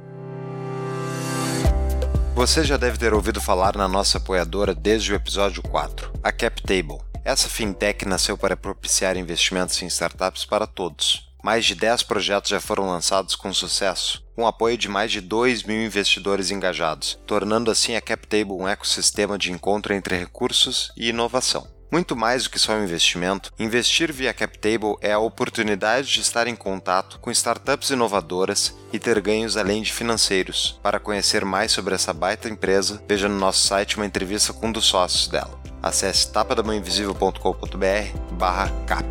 Você 2.39 2.63
já 2.63 2.77
deve 2.77 2.97
ter 2.97 3.13
ouvido 3.13 3.41
falar 3.41 3.75
na 3.75 3.85
nossa 3.85 4.17
apoiadora 4.17 4.73
desde 4.73 5.11
o 5.11 5.15
episódio 5.15 5.61
4, 5.61 6.09
a 6.23 6.31
CapTable. 6.31 7.01
Essa 7.25 7.49
fintech 7.49 8.05
nasceu 8.05 8.37
para 8.37 8.55
propiciar 8.55 9.17
investimentos 9.17 9.81
em 9.81 9.87
startups 9.87 10.45
para 10.45 10.65
todos. 10.65 11.29
Mais 11.43 11.65
de 11.65 11.75
10 11.75 12.03
projetos 12.03 12.49
já 12.49 12.61
foram 12.61 12.87
lançados 12.87 13.35
com 13.35 13.53
sucesso, 13.53 14.23
com 14.37 14.47
apoio 14.47 14.77
de 14.77 14.87
mais 14.87 15.11
de 15.11 15.19
2 15.19 15.63
mil 15.63 15.83
investidores 15.83 16.49
engajados, 16.49 17.19
tornando 17.27 17.69
assim 17.69 17.97
a 17.97 18.01
CapTable 18.01 18.53
um 18.53 18.69
ecossistema 18.69 19.37
de 19.37 19.51
encontro 19.51 19.93
entre 19.93 20.15
recursos 20.15 20.93
e 20.95 21.09
inovação. 21.09 21.67
Muito 21.91 22.15
mais 22.15 22.43
do 22.43 22.51
que 22.51 22.59
só 22.59 22.73
um 22.73 22.83
investimento, 22.83 23.51
investir 23.57 24.13
via 24.13 24.31
CapTable 24.31 24.95
é 25.01 25.11
a 25.11 25.17
oportunidade 25.17 26.07
de 26.07 26.21
estar 26.21 26.45
em 26.45 26.55
contato 26.55 27.19
com 27.19 27.31
startups 27.31 27.89
inovadoras 27.89 28.77
e 28.93 28.99
ter 28.99 29.19
ganhos 29.19 29.57
além 29.57 29.81
de 29.81 29.91
financeiros. 29.91 30.79
Para 30.83 30.99
conhecer 30.99 31.43
mais 31.43 31.71
sobre 31.71 31.95
essa 31.95 32.13
baita 32.13 32.47
empresa, 32.47 33.01
veja 33.07 33.27
no 33.27 33.39
nosso 33.39 33.65
site 33.65 33.97
uma 33.97 34.05
entrevista 34.05 34.53
com 34.53 34.67
um 34.67 34.71
dos 34.71 34.85
sócios 34.85 35.27
dela. 35.27 35.59
Acesse 35.81 36.31
tapadamãoinvisível.com.br 36.31 38.33
barra 38.33 38.69
cap. 38.85 39.07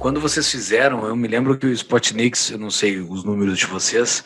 Quando 0.00 0.20
vocês 0.20 0.50
fizeram, 0.50 1.06
eu 1.06 1.14
me 1.14 1.28
lembro 1.28 1.56
que 1.56 1.66
o 1.66 1.72
Spotnix, 1.72 2.50
eu 2.50 2.58
não 2.58 2.70
sei 2.70 2.98
os 2.98 3.22
números 3.22 3.58
de 3.58 3.66
vocês, 3.66 4.24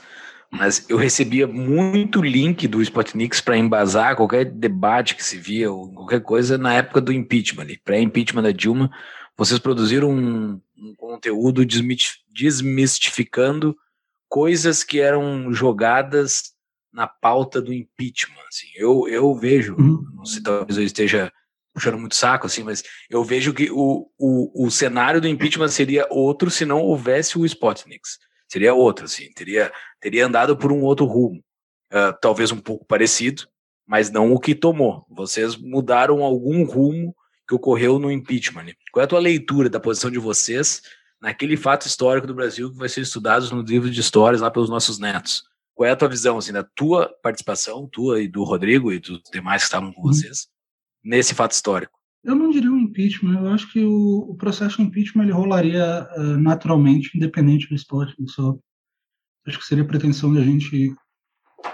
mas 0.55 0.89
eu 0.89 0.97
recebia 0.97 1.47
muito 1.47 2.23
link 2.23 2.69
do 2.69 2.81
Spotnix 2.81 3.41
para 3.41 3.59
embasar 3.59 4.15
qualquer 4.15 4.45
debate 4.45 5.17
que 5.17 5.25
se 5.25 5.37
via, 5.37 5.71
ou 5.71 5.93
qualquer 5.93 6.21
coisa 6.21 6.57
na 6.57 6.73
época 6.75 7.01
do 7.01 7.13
impeachment 7.13 7.67
pré-impeachment 7.85 8.43
da 8.43 8.53
Dilma. 8.53 8.91
Vocês 9.37 9.59
produziram 9.59 10.11
um, 10.11 10.61
um 10.79 10.95
conteúdo 10.97 11.67
desmistificando 12.31 13.77
coisas 14.29 14.85
que 14.85 15.01
eram 15.01 15.53
jogadas 15.53 16.55
na 16.93 17.09
pauta 17.09 17.61
do 17.61 17.73
impeachment. 17.73 18.45
Assim. 18.49 18.69
Eu, 18.77 19.09
eu 19.09 19.35
vejo, 19.35 19.75
uhum. 19.77 20.05
não 20.15 20.25
sei, 20.25 20.41
talvez 20.41 20.79
eu 20.79 20.85
esteja 20.85 21.33
puxando 21.75 21.99
muito 21.99 22.15
saco, 22.15 22.47
assim, 22.47 22.63
mas 22.63 22.85
eu 23.11 23.25
vejo 23.25 23.53
que 23.53 23.69
o, 23.73 24.09
o, 24.17 24.67
o 24.67 24.71
cenário 24.71 25.21
do 25.21 25.27
impeachment 25.27 25.69
seria 25.69 26.07
outro 26.09 26.49
se 26.49 26.65
não 26.65 26.81
houvesse 26.81 27.37
o 27.37 27.45
Spotnix. 27.45 28.21
Seria 28.55 28.73
outro, 28.73 29.07
assim, 29.07 29.33
teria, 29.33 29.73
teria 30.01 30.25
andado 30.25 30.57
por 30.57 30.71
um 30.71 30.83
outro 30.83 31.07
rumo. 31.07 31.43
Uh, 31.93 32.17
talvez 32.23 32.53
um 32.53 32.61
pouco 32.61 32.85
parecido, 32.85 33.49
mas 33.85 34.13
não 34.13 34.33
o 34.33 34.39
que 34.39 34.55
tomou. 34.55 35.05
Vocês 35.11 35.57
mudaram 35.57 36.23
algum 36.23 36.63
rumo 36.63 37.13
que 37.49 37.55
ocorreu 37.57 37.99
no 37.99 38.13
impeachment. 38.13 38.67
Qual 38.93 39.01
é 39.01 39.07
a 39.07 39.09
tua 39.09 39.19
leitura 39.19 39.69
da 39.69 39.81
posição 39.81 40.09
de 40.09 40.21
vocês 40.21 40.83
naquele 41.21 41.57
fato 41.57 41.89
histórico 41.89 42.29
do 42.29 42.35
Brasil 42.35 42.71
que 42.71 42.79
vai 42.79 42.89
ser 42.89 43.01
estudado 43.01 43.53
no 43.53 43.63
livro 43.63 43.91
de 43.91 44.01
histórias 44.01 44.41
lá 44.41 44.53
pelos 44.53 44.71
nossos 44.71 45.01
netos? 45.01 45.43
Qual 45.75 45.89
é 45.89 45.91
a 45.91 45.97
tua 45.97 46.09
visão, 46.09 46.39
assim, 46.39 46.53
da 46.53 46.63
tua 46.63 47.13
participação, 47.25 47.89
tua 47.89 48.23
e 48.23 48.29
do 48.29 48.45
Rodrigo 48.45 48.93
e 48.93 49.01
dos 49.01 49.21
demais 49.33 49.63
que 49.63 49.67
estavam 49.67 49.93
com 49.93 50.01
uhum. 50.01 50.13
vocês, 50.13 50.47
nesse 51.03 51.35
fato 51.35 51.51
histórico? 51.51 51.99
Eu 52.25 52.35
não 52.35 52.51
diria 52.51 52.71
um 52.71 52.79
impeachment, 52.79 53.39
eu 53.39 53.49
acho 53.49 53.71
que 53.71 53.85
o, 53.85 54.31
o 54.31 54.35
processo 54.35 54.79
de 54.79 54.85
impeachment 54.85 55.25
ele 55.25 55.33
rolaria 55.33 56.09
uh, 56.17 56.39
naturalmente, 56.39 57.15
independente 57.15 57.69
do 57.69 57.75
esporte. 57.75 58.15
Só 58.29 58.57
acho 59.47 59.59
que 59.59 59.67
seria 59.67 59.87
pretensão 59.87 60.33
da 60.33 60.41
gente 60.41 60.95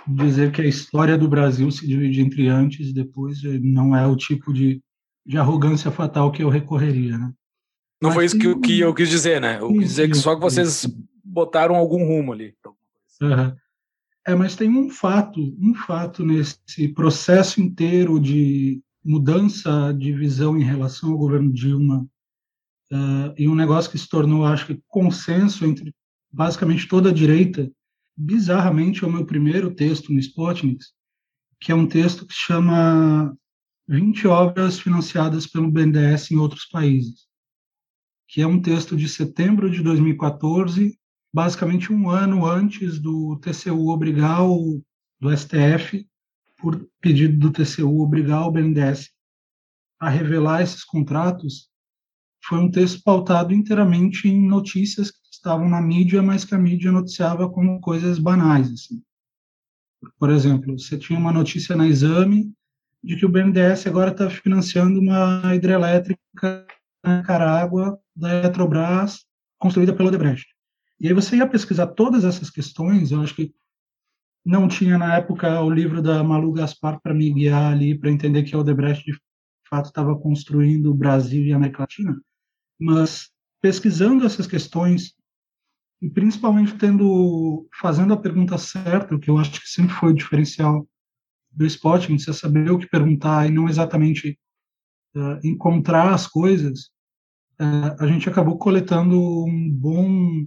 dizer 0.07 0.51
que 0.53 0.61
a 0.61 0.67
história 0.67 1.17
do 1.17 1.29
Brasil 1.29 1.71
se 1.71 1.87
divide 1.87 2.21
entre 2.21 2.49
antes 2.49 2.89
e 2.89 2.93
depois, 2.93 3.43
não 3.63 3.95
é 3.95 4.07
o 4.07 4.17
tipo 4.17 4.53
de, 4.53 4.83
de 5.25 5.39
arrogância 5.39 5.91
fatal 5.91 6.33
que 6.33 6.43
eu 6.43 6.49
recorreria, 6.49 7.17
né? 7.17 7.33
Não 8.03 8.09
Mas 8.09 8.15
foi 8.15 8.25
isso 8.25 8.39
que, 8.39 8.55
que, 8.61 8.81
eu 8.81 8.95
quis 8.95 9.09
dizer, 9.09 9.41
né? 9.41 9.61
Eu 9.61 9.69
quis 9.73 9.89
dizer 9.89 10.11
que 10.11 10.17
só 10.17 10.35
que 10.35 10.41
vocês 10.41 10.87
botaram 11.23 11.75
algum 11.75 12.05
rumo 12.07 12.33
ali. 12.33 12.55
Uhum. 13.21 13.55
É, 14.27 14.35
mas 14.35 14.57
tem 14.57 14.71
um 14.71 14.89
fato, 14.89 15.41
um 15.61 15.75
fato 15.75 16.25
nesse 16.25 16.89
processo 16.89 17.61
inteiro 17.61 18.19
de 18.19 18.81
mudança 19.05 19.93
de 19.93 20.13
visão 20.13 20.57
em 20.59 20.65
relação 20.65 21.13
ao 21.13 21.19
governo 21.19 21.53
Dilma 21.53 22.07
uh, 22.93 23.35
e 23.37 23.49
um 23.49 23.55
negócio 23.55 23.91
que 23.91 23.99
se 23.99 24.09
tornou, 24.09 24.45
acho 24.45 24.67
que, 24.67 24.83
consenso 24.87 25.65
entre 25.65 25.95
basicamente 26.33 26.87
toda 26.87 27.11
a 27.11 27.15
direita, 27.15 27.71
bizarramente 28.17 29.03
é 29.03 29.07
o 29.07 29.13
meu 29.13 29.25
primeiro 29.25 29.75
texto 29.75 30.13
no 30.13 30.19
Spotnik, 30.19 30.85
que 31.61 31.73
é 31.73 31.75
um 31.75 31.87
texto 31.87 32.27
que 32.27 32.35
chama 32.35 33.37
20 33.89 34.29
obras 34.29 34.79
financiadas 34.79 35.47
pelo 35.47 35.71
BNDES 35.71 36.31
em 36.31 36.37
outros 36.37 36.67
países, 36.67 37.27
que 38.29 38.41
é 38.41 38.47
um 38.47 38.61
texto 38.61 38.97
de 38.97 39.09
setembro 39.09 39.71
de 39.71 39.83
2014, 39.83 40.97
basicamente 41.33 41.93
um 41.93 42.09
ano 42.09 42.47
antes 42.47 42.99
do 42.99 43.37
TCU 43.41 43.89
obrigar 43.89 44.45
o, 44.45 44.83
do 45.19 45.37
STF 45.37 46.07
por 46.61 46.87
pedido 47.01 47.39
do 47.39 47.53
TCU, 47.53 48.01
obrigar 48.01 48.47
o 48.47 48.51
BNDES 48.51 49.11
a 49.99 50.09
revelar 50.09 50.63
esses 50.63 50.85
contratos, 50.85 51.69
foi 52.45 52.59
um 52.59 52.71
texto 52.71 53.03
pautado 53.03 53.53
inteiramente 53.53 54.29
em 54.29 54.49
notícias 54.49 55.11
que 55.11 55.19
estavam 55.31 55.69
na 55.69 55.81
mídia, 55.81 56.23
mas 56.23 56.45
que 56.45 56.55
a 56.55 56.59
mídia 56.59 56.91
noticiava 56.91 57.51
como 57.51 57.81
coisas 57.81 58.19
banais. 58.19 58.73
Assim. 58.73 59.03
Por 60.19 60.31
exemplo, 60.31 60.79
você 60.79 60.97
tinha 60.97 61.19
uma 61.19 61.33
notícia 61.33 61.77
na 61.77 61.87
Exame 61.87 62.53
de 63.03 63.17
que 63.17 63.27
o 63.27 63.29
BNDES 63.29 63.87
agora 63.87 64.11
está 64.11 64.29
financiando 64.31 65.01
uma 65.01 65.55
hidrelétrica 65.55 66.67
na 67.05 67.19
Nicarágua 67.19 67.99
da 68.15 68.35
Eletrobras, 68.39 69.25
construída 69.59 69.95
pelo 69.95 70.09
Odebrecht. 70.09 70.47
E 70.99 71.09
aí 71.09 71.15
você 71.15 71.37
ia 71.37 71.47
pesquisar 71.47 71.89
todas 71.89 72.25
essas 72.25 72.51
questões, 72.51 73.11
eu 73.11 73.23
acho 73.23 73.35
que 73.35 73.55
não 74.45 74.69
tinha 74.69 74.97
na 74.97 75.17
época 75.17 75.61
o 75.61 75.71
livro 75.71 76.03
da 76.03 76.23
Malu 76.25 76.53
Gaspar 76.53 77.01
para 77.03 77.15
me 77.15 77.31
guiar 77.33 77.73
ali 77.73 77.99
para 77.99 78.11
entender 78.11 78.43
que 78.43 78.57
o 78.57 78.61
Odebrecht 78.61 79.05
de 79.05 79.19
fato 79.69 79.87
estava 79.87 80.19
construindo 80.19 80.91
o 80.91 80.95
Brasil 80.95 81.45
e 81.45 81.53
a 81.53 81.57
América 81.57 81.83
Latina, 81.83 82.21
mas 82.79 83.31
pesquisando 83.61 84.25
essas 84.25 84.47
questões 84.47 85.15
e 86.03 86.09
principalmente 86.09 86.77
tendo 86.79 87.69
fazendo 87.79 88.15
a 88.15 88.17
pergunta 88.17 88.57
certa, 88.57 89.15
o 89.15 89.21
que 89.21 89.31
eu 89.31 89.39
acho 89.39 89.61
que 89.61 89.69
sempre 89.69 89.95
foi 89.95 90.11
o 90.11 90.15
diferencial 90.15 90.89
do 91.51 91.67
Spotting, 91.67 92.19
você 92.19 92.33
saber 92.33 92.71
o 92.71 92.79
que 92.79 92.89
perguntar 92.89 93.47
e 93.47 93.51
não 93.51 93.69
exatamente 93.69 94.39
uh, 95.15 95.47
encontrar 95.47 96.15
as 96.15 96.27
coisas, 96.27 96.87
uh, 97.61 97.97
a 97.99 98.07
gente 98.07 98.29
acabou 98.29 98.57
coletando 98.57 99.21
um 99.45 99.71
bom 99.71 100.47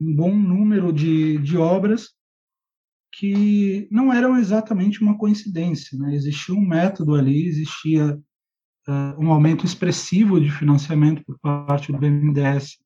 um 0.00 0.16
bom 0.16 0.34
número 0.34 0.92
de, 0.92 1.38
de 1.38 1.56
obras 1.56 2.10
que 3.12 3.86
não 3.90 4.12
eram 4.12 4.38
exatamente 4.38 5.02
uma 5.02 5.16
coincidência. 5.16 5.96
Né? 5.98 6.14
Existia 6.14 6.54
um 6.54 6.66
método 6.66 7.14
ali, 7.14 7.46
existia 7.46 8.18
uh, 8.88 9.22
um 9.22 9.30
aumento 9.30 9.66
expressivo 9.66 10.40
de 10.40 10.50
financiamento 10.50 11.22
por 11.24 11.38
parte 11.38 11.92
do 11.92 11.98
BNDES 11.98 12.78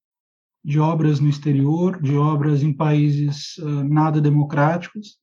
de 0.65 0.81
obras 0.81 1.21
no 1.21 1.29
exterior, 1.29 2.03
de 2.03 2.17
obras 2.17 2.65
em 2.65 2.73
países 2.73 3.57
uh, 3.59 3.85
nada 3.85 4.21
democráticos, 4.21 5.17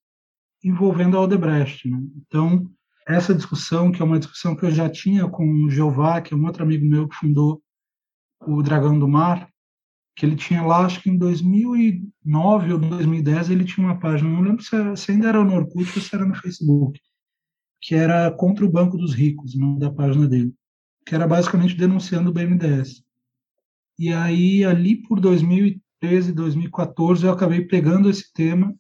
envolvendo 0.63 1.17
a 1.17 1.21
Odebrecht. 1.21 1.89
Né? 1.89 2.01
Então, 2.25 2.71
essa 3.05 3.35
discussão, 3.35 3.91
que 3.91 4.01
é 4.01 4.05
uma 4.05 4.19
discussão 4.19 4.55
que 4.55 4.65
eu 4.65 4.71
já 4.71 4.89
tinha 4.89 5.27
com 5.27 5.45
o 5.65 5.69
Jeová, 5.69 6.21
que 6.21 6.33
é 6.33 6.37
um 6.37 6.45
outro 6.45 6.63
amigo 6.63 6.85
meu 6.85 7.09
que 7.09 7.15
fundou 7.17 7.61
o 8.47 8.63
Dragão 8.63 8.97
do 8.97 9.07
Mar, 9.07 9.49
que 10.15 10.25
ele 10.25 10.35
tinha 10.35 10.61
lá, 10.61 10.85
acho 10.85 11.01
que 11.01 11.09
em 11.09 11.17
2009 11.17 12.73
ou 12.73 12.79
2010, 12.79 13.49
ele 13.49 13.65
tinha 13.65 13.85
uma 13.85 13.99
página, 13.99 14.29
não 14.29 14.41
lembro 14.41 14.63
se, 14.63 14.95
se 14.95 15.11
ainda 15.11 15.29
era 15.29 15.43
no 15.43 15.55
Orkut 15.55 15.91
ou 15.95 16.01
se 16.01 16.13
era 16.13 16.25
no 16.25 16.35
Facebook, 16.35 16.99
que 17.81 17.95
era 17.95 18.31
contra 18.31 18.63
o 18.63 18.71
Banco 18.71 18.97
dos 18.97 19.13
Ricos, 19.13 19.55
o 19.55 19.59
nome 19.59 19.79
da 19.79 19.91
página 19.91 20.27
dele, 20.27 20.53
que 21.05 21.15
era 21.15 21.27
basicamente 21.27 21.75
denunciando 21.75 22.29
o 22.29 22.33
BNDES. 22.33 23.03
E 23.97 24.13
aí, 24.13 24.63
ali 24.63 25.01
por 25.01 25.19
2013, 25.19 26.31
2014, 26.31 27.25
eu 27.25 27.31
acabei 27.31 27.65
pegando 27.65 28.09
esse 28.09 28.31
tema, 28.33 28.73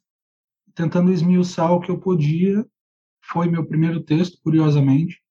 tentando 0.75 1.11
esmiuçar 1.11 1.71
o 1.71 1.79
que 1.79 1.89
eu 1.89 1.99
podia. 1.99 2.65
Foi 3.25 3.47
meu 3.47 3.65
primeiro 3.65 4.01
texto, 4.01 4.39
curiosamente. 4.43 5.21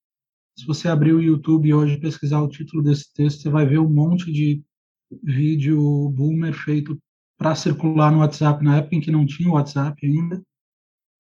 Se 0.56 0.66
você 0.66 0.88
abrir 0.88 1.12
o 1.12 1.22
YouTube 1.22 1.72
hoje 1.72 1.94
e 1.94 2.00
pesquisar 2.00 2.40
o 2.42 2.48
título 2.48 2.82
desse 2.82 3.12
texto, 3.12 3.42
você 3.42 3.50
vai 3.50 3.66
ver 3.66 3.78
um 3.78 3.88
monte 3.88 4.30
de 4.30 4.62
vídeo 5.22 6.09
boomer 6.11 6.53
feito 6.53 6.98
para 7.37 7.55
circular 7.55 8.12
no 8.12 8.18
WhatsApp 8.18 8.62
na 8.62 8.79
época 8.79 8.96
em 8.96 9.01
que 9.01 9.11
não 9.11 9.27
tinha 9.27 9.48
o 9.48 9.55
WhatsApp 9.55 10.07
ainda. 10.07 10.42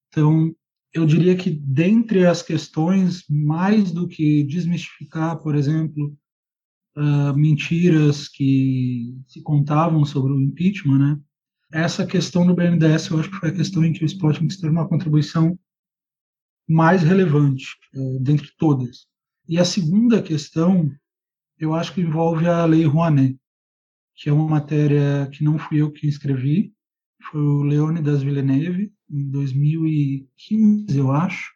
Então, 0.08 0.54
eu 0.94 1.06
diria 1.06 1.36
que 1.36 1.50
dentre 1.50 2.26
as 2.26 2.42
questões, 2.42 3.24
mais 3.28 3.90
do 3.90 4.06
que 4.06 4.44
desmistificar, 4.44 5.38
por 5.38 5.54
exemplo, 5.54 6.16
uh, 6.96 7.34
mentiras 7.34 8.28
que 8.28 9.16
se 9.26 9.42
contavam 9.42 10.04
sobre 10.04 10.32
o 10.32 10.40
impeachment, 10.40 10.98
né? 10.98 11.20
Essa 11.72 12.06
questão 12.06 12.46
do 12.46 12.54
BNDES, 12.54 13.08
eu 13.08 13.18
acho 13.18 13.30
que 13.30 13.36
foi 13.36 13.48
a 13.48 13.54
questão 13.54 13.82
em 13.82 13.94
que 13.94 14.04
o 14.04 14.06
Spotting 14.06 14.46
teve 14.46 14.68
uma 14.68 14.86
contribuição 14.86 15.58
mais 16.68 17.02
relevante, 17.02 17.66
uh, 17.94 18.20
dentre 18.20 18.48
todas. 18.58 19.06
E 19.48 19.58
a 19.58 19.64
segunda 19.64 20.22
questão, 20.22 20.88
eu 21.58 21.74
acho 21.74 21.94
que 21.94 22.02
envolve 22.02 22.46
a 22.46 22.64
Lei 22.66 22.84
Rouanet 22.84 23.38
que 24.16 24.28
é 24.28 24.32
uma 24.32 24.48
matéria 24.48 25.28
que 25.32 25.44
não 25.44 25.58
fui 25.58 25.80
eu 25.80 25.90
que 25.90 26.06
escrevi, 26.06 26.72
foi 27.30 27.40
o 27.40 27.62
Leônidas 27.62 28.22
Villeneuve, 28.22 28.92
em 29.10 29.30
2015, 29.30 30.98
eu 30.98 31.12
acho. 31.12 31.52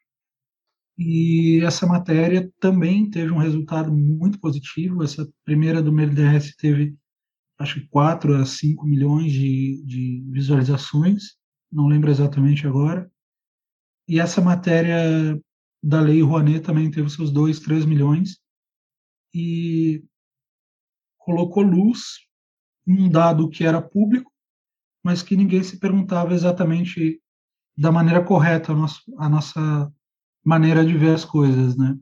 E 0.99 1.61
essa 1.63 1.87
matéria 1.87 2.51
também 2.61 3.11
teve 3.11 3.33
um 3.33 3.39
resultado 3.39 3.93
muito 3.93 4.39
positivo. 4.41 5.03
Essa 5.03 5.29
primeira 5.45 5.83
do 5.83 5.91
MRDS 5.91 6.55
teve, 6.57 6.97
acho 7.59 7.81
que 7.81 7.89
4 7.89 8.35
a 8.37 8.47
5 8.47 8.87
milhões 8.87 9.33
de, 9.33 9.83
de 9.85 10.25
visualizações, 10.31 11.37
não 11.71 11.87
lembro 11.87 12.11
exatamente 12.11 12.67
agora. 12.67 13.11
E 14.09 14.21
essa 14.21 14.41
matéria 14.41 15.39
da 15.83 16.01
Lei 16.01 16.23
Rouanet 16.23 16.61
também 16.61 16.91
teve 16.91 17.11
seus 17.11 17.31
2, 17.33 17.61
3 17.61 17.85
milhões. 17.85 18.39
E 19.35 20.03
colocou 21.19 21.63
luz 21.63 22.26
um 22.87 23.09
dado 23.09 23.49
que 23.49 23.65
era 23.65 23.83
público, 23.83 24.31
mas 25.03 25.23
que 25.23 25.37
ninguém 25.37 25.63
se 25.63 25.79
perguntava 25.79 26.35
exatamente 26.35 27.21
da 27.77 27.93
maneira 27.93 28.25
correta 28.25 28.73
a, 28.73 28.75
nosso, 28.75 29.03
a 29.19 29.29
nossa 29.29 29.93
maneira 30.45 30.85
de 30.85 30.97
ver 30.97 31.15
as 31.15 31.25
coisas, 31.25 31.77
né? 31.77 31.97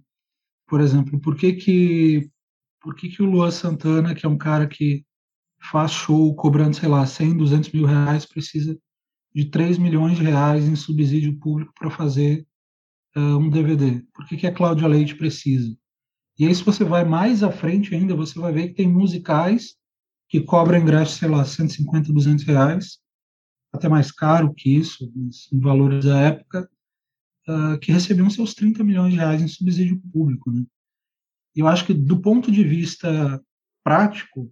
Por 0.67 0.81
exemplo, 0.81 1.21
por 1.21 1.37
que 1.37 1.55
que 1.55 2.31
por 2.81 2.95
que 2.95 3.09
que 3.09 3.23
o 3.23 3.27
Luan 3.27 3.51
Santana, 3.51 4.15
que 4.15 4.27
é 4.27 4.29
um 4.29 4.37
cara 4.37 4.67
que 4.67 5.05
faz 5.59 5.91
show 5.91 6.35
cobrando, 6.35 6.77
sei 6.77 6.89
lá, 6.89 7.07
100, 7.07 7.39
200 7.39 7.73
mil 7.73 7.87
reais, 7.87 8.27
precisa 8.27 8.79
de 9.35 9.47
3 9.47 9.79
milhões 9.79 10.19
de 10.19 10.23
reais 10.23 10.67
em 10.67 10.77
subsídio 10.77 11.39
público 11.39 11.73
para 11.79 11.91
fazer 11.91 12.47
uh, 13.17 13.39
um 13.39 13.49
DVD? 13.49 14.03
Por 14.13 14.27
que 14.27 14.37
que 14.37 14.47
a 14.47 14.53
Cláudia 14.53 14.87
Leite 14.87 15.15
precisa? 15.15 15.75
E 16.39 16.47
aí, 16.47 16.55
se 16.55 16.63
você 16.63 16.85
vai 16.85 17.05
mais 17.05 17.43
à 17.43 17.51
frente 17.51 17.95
ainda, 17.95 18.15
você 18.15 18.39
vai 18.39 18.53
ver 18.53 18.69
que 18.69 18.75
tem 18.75 18.89
musicais 18.89 19.77
que 20.29 20.41
cobra 20.41 20.79
ingresso, 20.79 21.19
sei 21.19 21.29
lá, 21.29 21.45
150, 21.45 22.13
200 22.13 22.45
reais, 22.45 22.99
até 23.73 23.89
mais 23.89 24.13
caro 24.13 24.55
que 24.55 24.75
isso, 24.77 25.13
em 25.53 25.61
valores 25.61 26.05
da 26.05 26.21
época, 26.21 26.69
uh, 27.49 27.79
que 27.79 27.93
recebiam 27.93 28.31
seus 28.31 28.55
30 28.55 28.85
milhões 28.85 29.13
de 29.13 29.19
reais 29.19 29.43
em 29.43 29.49
subsídio 29.49 30.01
público. 30.13 30.51
Né? 30.51 30.65
Eu 31.55 31.67
acho 31.67 31.85
que, 31.85 31.95
do 31.95 32.21
ponto 32.21 32.51
de 32.51 32.65
vista 32.65 33.43
prático, 33.83 34.51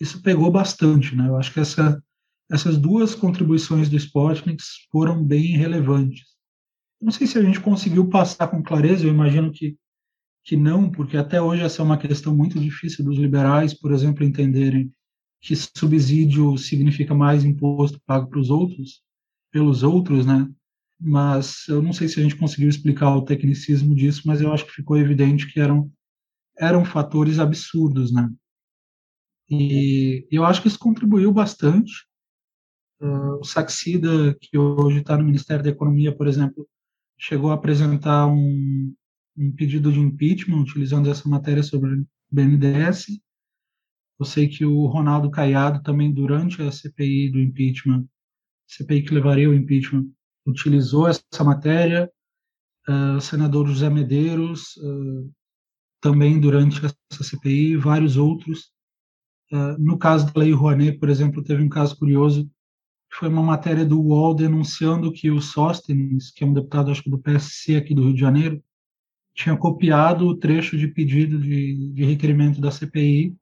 isso 0.00 0.22
pegou 0.22 0.50
bastante. 0.50 1.14
Né? 1.14 1.28
Eu 1.28 1.36
acho 1.36 1.52
que 1.52 1.60
essa, 1.60 2.02
essas 2.50 2.76
duas 2.76 3.14
contribuições 3.14 3.88
do 3.88 3.96
Spotnik 3.96 4.62
foram 4.90 5.24
bem 5.24 5.56
relevantes. 5.56 6.22
Eu 7.00 7.06
não 7.06 7.12
sei 7.12 7.26
se 7.26 7.38
a 7.38 7.42
gente 7.42 7.60
conseguiu 7.60 8.08
passar 8.08 8.48
com 8.48 8.62
clareza, 8.62 9.06
eu 9.06 9.10
imagino 9.10 9.52
que, 9.52 9.76
que 10.44 10.56
não, 10.56 10.90
porque 10.90 11.16
até 11.16 11.40
hoje 11.40 11.62
essa 11.62 11.80
é 11.80 11.84
uma 11.84 11.98
questão 11.98 12.34
muito 12.34 12.58
difícil 12.58 13.04
dos 13.04 13.16
liberais, 13.16 13.72
por 13.72 13.92
exemplo, 13.92 14.24
entenderem 14.24 14.92
que 15.40 15.54
subsídio 15.54 16.56
significa 16.58 17.14
mais 17.14 17.44
imposto 17.44 18.00
pago 18.04 18.28
para 18.28 18.40
os 18.40 18.50
outros, 18.50 19.02
pelos 19.50 19.82
outros, 19.82 20.26
né? 20.26 20.48
Mas 21.00 21.68
eu 21.68 21.80
não 21.80 21.92
sei 21.92 22.08
se 22.08 22.18
a 22.18 22.22
gente 22.22 22.36
conseguiu 22.36 22.68
explicar 22.68 23.14
o 23.14 23.24
tecnicismo 23.24 23.94
disso, 23.94 24.22
mas 24.26 24.40
eu 24.40 24.52
acho 24.52 24.66
que 24.66 24.72
ficou 24.72 24.96
evidente 24.96 25.46
que 25.46 25.60
eram 25.60 25.90
eram 26.58 26.84
fatores 26.84 27.38
absurdos, 27.38 28.12
né? 28.12 28.28
E 29.48 30.26
eu 30.30 30.44
acho 30.44 30.60
que 30.60 30.68
isso 30.68 30.78
contribuiu 30.78 31.32
bastante. 31.32 32.06
Uh, 33.00 33.38
o 33.40 33.44
Saxida, 33.44 34.36
que 34.40 34.58
hoje 34.58 34.98
está 34.98 35.16
no 35.16 35.24
Ministério 35.24 35.62
da 35.62 35.70
Economia, 35.70 36.14
por 36.14 36.26
exemplo, 36.26 36.68
chegou 37.16 37.50
a 37.50 37.54
apresentar 37.54 38.26
um, 38.26 38.94
um 39.36 39.52
pedido 39.52 39.92
de 39.92 40.00
impeachment 40.00 40.60
utilizando 40.60 41.08
essa 41.08 41.28
matéria 41.28 41.62
sobre 41.62 41.94
o 41.94 42.06
BNDES, 42.30 43.20
eu 44.18 44.24
sei 44.24 44.48
que 44.48 44.64
o 44.64 44.86
Ronaldo 44.86 45.30
Caiado 45.30 45.82
também, 45.82 46.12
durante 46.12 46.60
a 46.60 46.72
CPI 46.72 47.30
do 47.30 47.38
impeachment, 47.38 48.04
CPI 48.66 49.02
que 49.02 49.14
levaria 49.14 49.48
o 49.48 49.54
impeachment, 49.54 50.08
utilizou 50.46 51.06
essa 51.08 51.44
matéria. 51.44 52.10
Uh, 52.88 53.20
senador 53.20 53.68
José 53.68 53.88
Medeiros, 53.90 54.76
uh, 54.78 55.30
também 56.00 56.40
durante 56.40 56.80
essa 56.84 57.22
CPI, 57.22 57.76
vários 57.76 58.16
outros. 58.16 58.70
Uh, 59.52 59.76
no 59.78 59.98
caso 59.98 60.32
da 60.32 60.40
Lei 60.40 60.52
Rouanet, 60.52 60.98
por 60.98 61.08
exemplo, 61.08 61.44
teve 61.44 61.62
um 61.62 61.68
caso 61.68 61.96
curioso, 61.96 62.44
que 63.10 63.16
foi 63.16 63.28
uma 63.28 63.42
matéria 63.42 63.84
do 63.84 64.00
UOL 64.00 64.34
denunciando 64.34 65.12
que 65.12 65.30
o 65.30 65.40
Sóstenes, 65.40 66.30
que 66.30 66.44
é 66.44 66.46
um 66.46 66.52
deputado, 66.52 66.90
acho 66.90 67.02
que 67.02 67.10
do 67.10 67.18
PSC 67.18 67.76
aqui 67.76 67.94
do 67.94 68.04
Rio 68.04 68.14
de 68.14 68.20
Janeiro, 68.20 68.62
tinha 69.34 69.56
copiado 69.56 70.26
o 70.26 70.36
trecho 70.36 70.76
de 70.76 70.88
pedido 70.88 71.38
de, 71.38 71.92
de 71.92 72.04
requerimento 72.04 72.60
da 72.60 72.70
CPI 72.70 73.36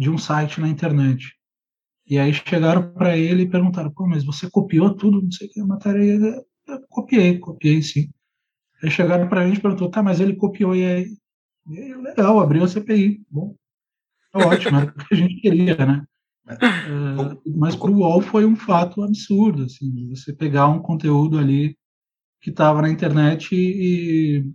de 0.00 0.08
um 0.08 0.16
site 0.16 0.62
na 0.62 0.68
internet. 0.68 1.36
E 2.06 2.18
aí 2.18 2.32
chegaram 2.32 2.90
para 2.94 3.18
ele 3.18 3.42
e 3.42 3.50
perguntaram: 3.50 3.92
pô, 3.92 4.06
mas 4.06 4.24
você 4.24 4.50
copiou 4.50 4.94
tudo? 4.96 5.20
Não 5.20 5.30
sei 5.30 5.46
o 5.46 5.50
que, 5.50 5.60
a 5.60 5.66
matéria. 5.66 6.42
Eu 6.66 6.80
copiei, 6.88 7.38
copiei 7.38 7.82
sim. 7.82 8.08
Aí 8.82 8.90
chegaram 8.90 9.28
para 9.28 9.42
a 9.42 9.46
gente 9.46 9.58
e 9.58 9.62
perguntou: 9.62 9.90
tá, 9.90 10.02
mas 10.02 10.18
ele 10.18 10.34
copiou 10.34 10.74
e 10.74 10.86
aí. 10.86 11.16
E 11.68 11.78
aí 11.78 11.94
legal, 11.94 12.40
abriu 12.40 12.64
a 12.64 12.68
CPI. 12.68 13.22
Bom, 13.30 13.54
é 14.34 14.38
ótimo, 14.38 14.78
era 14.78 14.90
o 14.90 14.94
que 14.94 15.14
a 15.14 15.16
gente 15.16 15.34
queria, 15.36 15.76
né? 15.76 16.02
É, 16.48 16.56
mas 17.54 17.76
para 17.76 17.90
o 17.90 17.98
UOL 17.98 18.22
foi 18.22 18.46
um 18.46 18.56
fato 18.56 19.02
absurdo, 19.02 19.64
assim, 19.64 20.08
você 20.08 20.32
pegar 20.32 20.66
um 20.66 20.80
conteúdo 20.80 21.38
ali 21.38 21.76
que 22.40 22.50
estava 22.50 22.80
na 22.82 22.90
internet 22.90 23.54
e, 23.54 24.38
e 24.38 24.52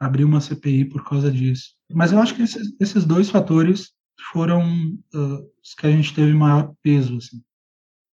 abrir 0.00 0.24
uma 0.24 0.40
CPI 0.40 0.86
por 0.86 1.04
causa 1.04 1.30
disso. 1.30 1.74
Mas 1.92 2.10
eu 2.10 2.18
acho 2.18 2.34
que 2.34 2.42
esses, 2.42 2.74
esses 2.80 3.04
dois 3.04 3.30
fatores 3.30 3.94
foram 4.32 4.62
uh, 5.14 5.50
os 5.62 5.74
que 5.74 5.86
a 5.86 5.90
gente 5.90 6.14
teve 6.14 6.32
maior 6.32 6.72
peso. 6.82 7.16
Assim. 7.16 7.42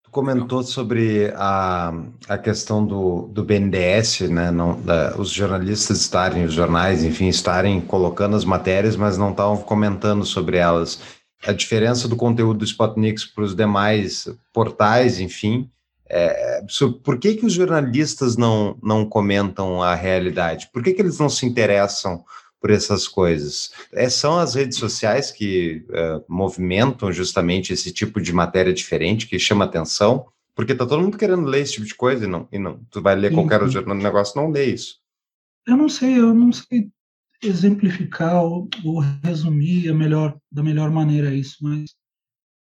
Tu 0.03 0.09
comentou 0.11 0.63
sobre 0.63 1.31
a, 1.35 1.93
a 2.27 2.37
questão 2.37 2.85
do, 2.85 3.27
do 3.27 3.43
BNDES, 3.43 4.29
né? 4.29 4.51
Não, 4.51 4.79
da, 4.81 5.15
os 5.17 5.29
jornalistas 5.29 6.01
estarem, 6.01 6.45
os 6.45 6.53
jornais, 6.53 7.03
enfim, 7.03 7.27
estarem 7.27 7.81
colocando 7.81 8.35
as 8.35 8.45
matérias, 8.45 8.95
mas 8.95 9.17
não 9.17 9.31
estavam 9.31 9.57
comentando 9.57 10.25
sobre 10.25 10.57
elas. 10.57 10.99
A 11.45 11.51
diferença 11.51 12.07
do 12.07 12.15
conteúdo 12.15 12.59
do 12.59 12.65
Spotnix 12.65 13.25
para 13.25 13.43
os 13.43 13.55
demais 13.55 14.29
portais, 14.53 15.19
enfim, 15.19 15.69
é, 16.09 16.61
por 17.03 17.17
que, 17.17 17.35
que 17.35 17.45
os 17.45 17.53
jornalistas 17.53 18.37
não, 18.37 18.77
não 18.83 19.03
comentam 19.03 19.81
a 19.81 19.95
realidade? 19.95 20.69
Por 20.71 20.83
que, 20.83 20.93
que 20.93 21.01
eles 21.01 21.17
não 21.17 21.27
se 21.27 21.45
interessam 21.45 22.23
por 22.63 22.71
essas 22.71 23.09
coisas. 23.09 23.73
É, 23.91 24.09
são 24.09 24.39
as 24.39 24.55
redes 24.55 24.77
sociais 24.77 25.33
que 25.33 25.85
uh, 25.89 26.23
movimentam 26.29 27.11
justamente 27.11 27.73
esse 27.73 27.91
tipo 27.91 28.21
de 28.21 28.31
matéria 28.31 28.71
diferente, 28.71 29.27
que 29.27 29.37
chama 29.37 29.65
atenção 29.65 30.25
Porque 30.55 30.73
tá 30.73 30.85
todo 30.85 31.01
mundo 31.01 31.17
querendo 31.17 31.43
ler 31.43 31.63
esse 31.63 31.73
tipo 31.73 31.85
de 31.85 31.93
coisa 31.93 32.23
e 32.23 32.27
não, 32.27 32.47
e 32.49 32.57
não. 32.57 32.81
Tu 32.89 33.01
vai 33.01 33.17
ler 33.17 33.31
Sim, 33.31 33.35
qualquer 33.35 33.67
jornal 33.67 33.97
negócio, 33.97 34.41
não 34.41 34.49
lê 34.49 34.67
isso. 34.67 35.01
Eu 35.67 35.75
não 35.75 35.89
sei, 35.89 36.17
eu 36.17 36.33
não 36.33 36.53
sei 36.53 36.89
exemplificar 37.43 38.41
ou, 38.41 38.69
ou 38.85 38.99
resumir 39.21 39.89
a 39.89 39.93
melhor, 39.93 40.37
da 40.49 40.63
melhor 40.63 40.89
maneira 40.89 41.35
isso, 41.35 41.57
mas 41.61 41.93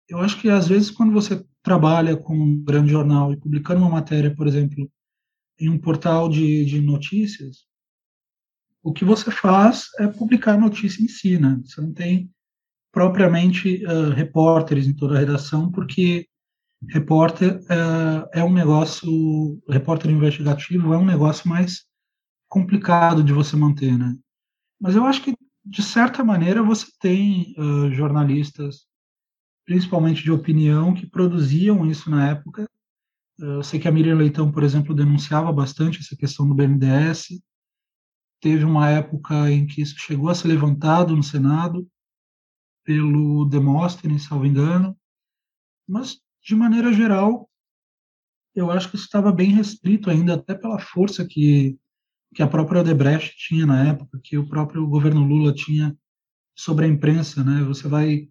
eu 0.08 0.18
acho 0.18 0.40
que 0.40 0.48
às 0.48 0.68
vezes 0.68 0.92
quando 0.92 1.12
você 1.12 1.44
trabalha 1.60 2.16
com 2.16 2.38
um 2.38 2.62
grande 2.62 2.92
jornal 2.92 3.32
e 3.32 3.36
publicando 3.36 3.80
uma 3.80 3.90
matéria, 3.90 4.32
por 4.32 4.46
exemplo, 4.46 4.88
em 5.58 5.68
um 5.68 5.76
portal 5.76 6.28
de, 6.28 6.64
de 6.64 6.80
notícias, 6.80 7.67
o 8.88 8.92
que 8.92 9.04
você 9.04 9.30
faz 9.30 9.88
é 9.98 10.06
publicar 10.06 10.54
a 10.54 10.58
notícia 10.58 11.02
em 11.02 11.08
si, 11.08 11.38
né? 11.38 11.60
Você 11.62 11.78
não 11.78 11.92
tem 11.92 12.30
propriamente 12.90 13.84
uh, 13.84 14.10
repórteres 14.14 14.86
em 14.86 14.94
toda 14.94 15.14
a 15.14 15.18
redação, 15.18 15.70
porque 15.70 16.26
repórter 16.88 17.58
uh, 17.64 18.28
é 18.32 18.42
um 18.42 18.52
negócio, 18.52 19.62
repórter 19.68 20.10
investigativo 20.10 20.94
é 20.94 20.96
um 20.96 21.04
negócio 21.04 21.46
mais 21.46 21.84
complicado 22.48 23.22
de 23.22 23.30
você 23.30 23.56
manter, 23.56 23.96
né? 23.98 24.16
Mas 24.80 24.96
eu 24.96 25.04
acho 25.04 25.22
que 25.22 25.34
de 25.62 25.82
certa 25.82 26.24
maneira 26.24 26.62
você 26.62 26.86
tem 26.98 27.54
uh, 27.58 27.92
jornalistas, 27.92 28.86
principalmente 29.66 30.22
de 30.22 30.32
opinião, 30.32 30.94
que 30.94 31.06
produziam 31.06 31.84
isso 31.84 32.10
na 32.10 32.30
época. 32.30 32.66
Eu 33.38 33.62
sei 33.62 33.78
que 33.78 33.86
a 33.86 33.92
Miriam 33.92 34.16
Leitão, 34.16 34.50
por 34.50 34.62
exemplo, 34.62 34.94
denunciava 34.94 35.52
bastante 35.52 36.00
essa 36.00 36.16
questão 36.16 36.48
do 36.48 36.54
BNDES. 36.54 37.38
Teve 38.40 38.64
uma 38.64 38.88
época 38.88 39.50
em 39.50 39.66
que 39.66 39.82
isso 39.82 39.96
chegou 39.98 40.28
a 40.28 40.34
ser 40.34 40.48
levantado 40.48 41.16
no 41.16 41.22
Senado 41.22 41.88
pelo 42.84 43.44
Demóstenes, 43.44 44.24
salvo 44.24 44.46
engano. 44.46 44.96
Mas, 45.86 46.20
de 46.42 46.54
maneira 46.54 46.92
geral, 46.92 47.48
eu 48.54 48.70
acho 48.70 48.90
que 48.90 48.96
isso 48.96 49.04
estava 49.04 49.32
bem 49.32 49.50
restrito 49.50 50.10
ainda, 50.10 50.34
até 50.34 50.54
pela 50.54 50.78
força 50.78 51.26
que, 51.26 51.78
que 52.34 52.42
a 52.42 52.48
própria 52.48 52.80
Odebrecht 52.80 53.36
tinha 53.36 53.66
na 53.66 53.88
época, 53.88 54.20
que 54.22 54.38
o 54.38 54.48
próprio 54.48 54.86
governo 54.86 55.24
Lula 55.24 55.52
tinha 55.52 55.96
sobre 56.56 56.86
a 56.86 56.88
imprensa. 56.88 57.44
Né? 57.44 57.62
Você 57.64 57.88
vai 57.88 58.28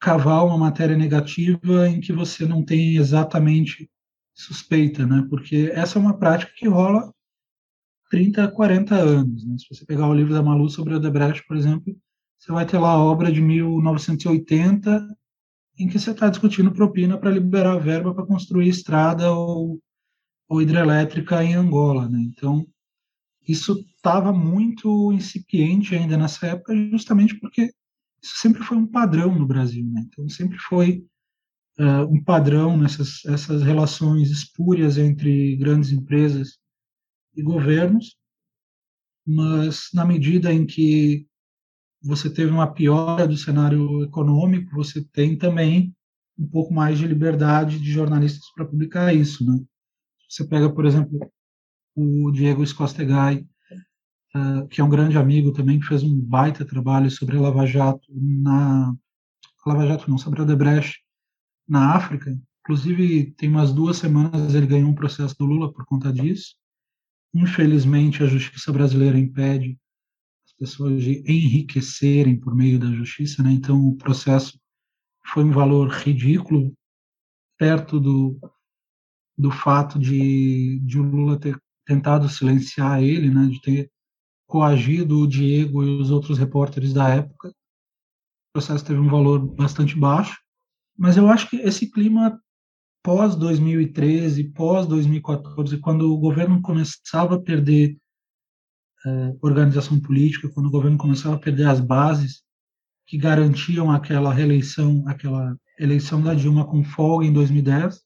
cavar 0.00 0.44
uma 0.44 0.56
matéria 0.56 0.96
negativa 0.96 1.88
em 1.88 2.00
que 2.00 2.12
você 2.12 2.46
não 2.46 2.64
tem 2.64 2.96
exatamente 2.96 3.90
suspeita, 4.32 5.04
né? 5.04 5.26
Porque 5.28 5.70
essa 5.74 5.98
é 5.98 6.00
uma 6.00 6.16
prática 6.16 6.52
que 6.56 6.68
rola 6.68 7.12
30, 8.10 8.48
40 8.48 8.94
anos, 8.94 9.44
né? 9.44 9.56
Se 9.58 9.66
você 9.68 9.84
pegar 9.84 10.08
o 10.08 10.14
livro 10.14 10.32
da 10.32 10.42
Malu 10.42 10.68
sobre 10.68 10.94
Odebrecht, 10.94 11.46
por 11.46 11.56
exemplo, 11.56 11.96
você 12.38 12.52
vai 12.52 12.64
ter 12.64 12.78
lá 12.78 12.90
a 12.92 13.02
obra 13.02 13.30
de 13.30 13.40
1980 13.40 15.16
em 15.78 15.88
que 15.88 15.98
você 15.98 16.10
está 16.10 16.28
discutindo 16.28 16.72
propina 16.72 17.18
para 17.18 17.30
liberar 17.30 17.78
verba 17.78 18.14
para 18.14 18.26
construir 18.26 18.68
estrada 18.68 19.32
ou, 19.32 19.80
ou 20.48 20.62
hidrelétrica 20.62 21.42
em 21.44 21.54
Angola, 21.54 22.08
né? 22.08 22.18
Então, 22.20 22.66
isso 23.46 23.84
estava 23.96 24.32
muito 24.32 25.12
incipiente 25.12 25.94
ainda 25.94 26.16
nessa 26.16 26.48
época, 26.48 26.74
justamente 26.90 27.38
porque 27.38 27.72
isso 28.22 28.36
sempre 28.36 28.62
foi 28.62 28.76
um 28.76 28.86
padrão 28.86 29.34
no 29.38 29.46
Brasil, 29.46 29.86
né? 29.86 30.04
Então, 30.06 30.28
sempre 30.28 30.58
foi 30.58 31.04
uh, 31.78 32.04
um 32.10 32.22
padrão 32.22 32.76
nessas 32.76 33.24
essas 33.26 33.62
relações 33.62 34.30
espúrias 34.30 34.98
entre 34.98 35.56
grandes 35.56 35.92
empresas 35.92 36.58
e 37.38 37.42
governos, 37.42 38.16
mas 39.26 39.88
na 39.94 40.04
medida 40.04 40.52
em 40.52 40.66
que 40.66 41.26
você 42.02 42.28
teve 42.28 42.50
uma 42.50 42.72
piora 42.72 43.26
do 43.26 43.36
cenário 43.36 44.02
econômico, 44.02 44.74
você 44.74 45.02
tem 45.12 45.36
também 45.36 45.94
um 46.38 46.46
pouco 46.46 46.72
mais 46.72 46.98
de 46.98 47.06
liberdade 47.06 47.78
de 47.78 47.90
jornalistas 47.90 48.50
para 48.54 48.64
publicar 48.64 49.14
isso, 49.14 49.44
né? 49.44 49.60
Você 50.28 50.46
pega, 50.46 50.70
por 50.70 50.86
exemplo, 50.86 51.18
o 51.94 52.30
Diego 52.30 52.62
Escostegai, 52.62 53.46
uh, 54.34 54.68
que 54.68 54.80
é 54.80 54.84
um 54.84 54.88
grande 54.88 55.16
amigo 55.16 55.52
também, 55.52 55.80
que 55.80 55.86
fez 55.86 56.02
um 56.02 56.20
baita 56.20 56.64
trabalho 56.64 57.10
sobre 57.10 57.36
a 57.36 57.40
Lava 57.40 57.66
Jato 57.66 58.06
na 58.12 58.94
Lava 59.66 59.86
Jato 59.86 60.08
não, 60.08 60.16
sobre 60.16 60.40
a 60.40 60.44
Debrecht 60.44 61.02
na 61.68 61.94
África. 61.94 62.38
Inclusive, 62.60 63.32
tem 63.32 63.48
umas 63.48 63.72
duas 63.72 63.96
semanas 63.96 64.54
ele 64.54 64.66
ganhou 64.66 64.90
um 64.90 64.94
processo 64.94 65.36
do 65.36 65.44
Lula 65.44 65.72
por 65.72 65.84
conta 65.84 66.12
disso. 66.12 66.54
Infelizmente, 67.34 68.22
a 68.22 68.26
justiça 68.26 68.72
brasileira 68.72 69.18
impede 69.18 69.78
as 70.46 70.52
pessoas 70.54 71.02
de 71.02 71.20
enriquecerem 71.30 72.38
por 72.38 72.54
meio 72.54 72.78
da 72.78 72.90
justiça, 72.92 73.42
né? 73.42 73.52
Então, 73.52 73.86
o 73.86 73.96
processo 73.96 74.58
foi 75.26 75.44
um 75.44 75.52
valor 75.52 75.88
ridículo, 75.90 76.74
perto 77.58 78.00
do, 78.00 78.38
do 79.36 79.50
fato 79.50 79.98
de, 79.98 80.80
de 80.80 80.98
o 80.98 81.02
Lula 81.02 81.38
ter 81.38 81.60
tentado 81.84 82.28
silenciar 82.28 83.02
ele, 83.02 83.30
né? 83.30 83.46
De 83.46 83.60
ter 83.60 83.90
coagido 84.46 85.20
o 85.20 85.28
Diego 85.28 85.84
e 85.84 86.00
os 86.00 86.10
outros 86.10 86.38
repórteres 86.38 86.94
da 86.94 87.08
época. 87.08 87.50
O 87.50 88.52
processo 88.54 88.84
teve 88.84 88.98
um 88.98 89.08
valor 89.08 89.38
bastante 89.38 89.94
baixo, 89.94 90.40
mas 90.96 91.16
eu 91.18 91.28
acho 91.28 91.50
que 91.50 91.56
esse 91.56 91.90
clima 91.90 92.40
pós 93.08 93.34
2013, 93.36 94.50
pós 94.50 94.86
2014, 94.86 95.78
quando 95.78 96.12
o 96.12 96.18
governo 96.18 96.60
começava 96.60 97.36
a 97.36 97.40
perder 97.40 97.96
eh, 99.06 99.34
organização 99.40 99.98
política, 99.98 100.50
quando 100.50 100.66
o 100.66 100.70
governo 100.70 100.98
começava 100.98 101.36
a 101.36 101.38
perder 101.38 101.68
as 101.68 101.80
bases 101.80 102.42
que 103.06 103.16
garantiam 103.16 103.90
aquela 103.90 104.30
reeleição, 104.30 105.04
aquela 105.08 105.56
eleição 105.78 106.22
da 106.22 106.34
Dilma 106.34 106.66
com 106.66 106.84
folga 106.84 107.24
em 107.24 107.32
2010, 107.32 107.98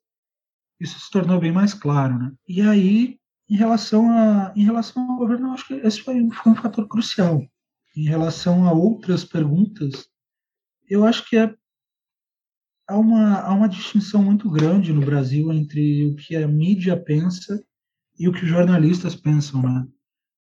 isso 0.79 1.01
se 1.01 1.11
tornou 1.11 1.41
bem 1.41 1.51
mais 1.51 1.75
claro, 1.75 2.17
né? 2.17 2.33
E 2.47 2.63
aí, 2.63 3.19
em 3.51 3.57
relação 3.57 4.09
a, 4.09 4.53
em 4.55 4.63
relação 4.63 5.03
ao 5.11 5.19
governo, 5.19 5.49
eu 5.49 5.53
acho 5.55 5.67
que 5.67 5.75
esse 5.75 6.01
foi, 6.01 6.31
foi 6.31 6.53
um 6.53 6.55
fator 6.57 6.87
crucial. 6.87 7.43
Em 7.97 8.05
relação 8.05 8.69
a 8.69 8.73
outras 8.73 9.25
perguntas, 9.25 10.07
eu 10.89 11.05
acho 11.05 11.29
que 11.29 11.37
é 11.37 11.53
há 12.93 12.99
uma, 12.99 13.41
há 13.41 13.55
uma 13.55 13.69
distinção 13.69 14.23
muito 14.23 14.51
grande 14.51 14.93
no 14.93 15.01
Brasil 15.01 15.51
entre 15.53 16.07
o 16.07 16.15
que 16.15 16.37
a 16.37 16.47
mídia 16.47 16.97
pensa 16.97 17.63
e 18.19 18.29
o 18.29 18.33
que 18.33 18.45
os 18.45 18.49
jornalistas 18.49 19.17
pensam, 19.17 19.63
né? 19.63 19.87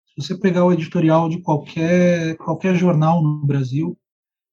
Se 0.07 0.27
você 0.27 0.37
pegar 0.37 0.65
o 0.65 0.73
editorial 0.73 1.29
de 1.29 1.41
qualquer, 1.41 2.35
qualquer 2.35 2.75
jornal 2.75 3.23
no 3.23 3.45
Brasil, 3.45 3.97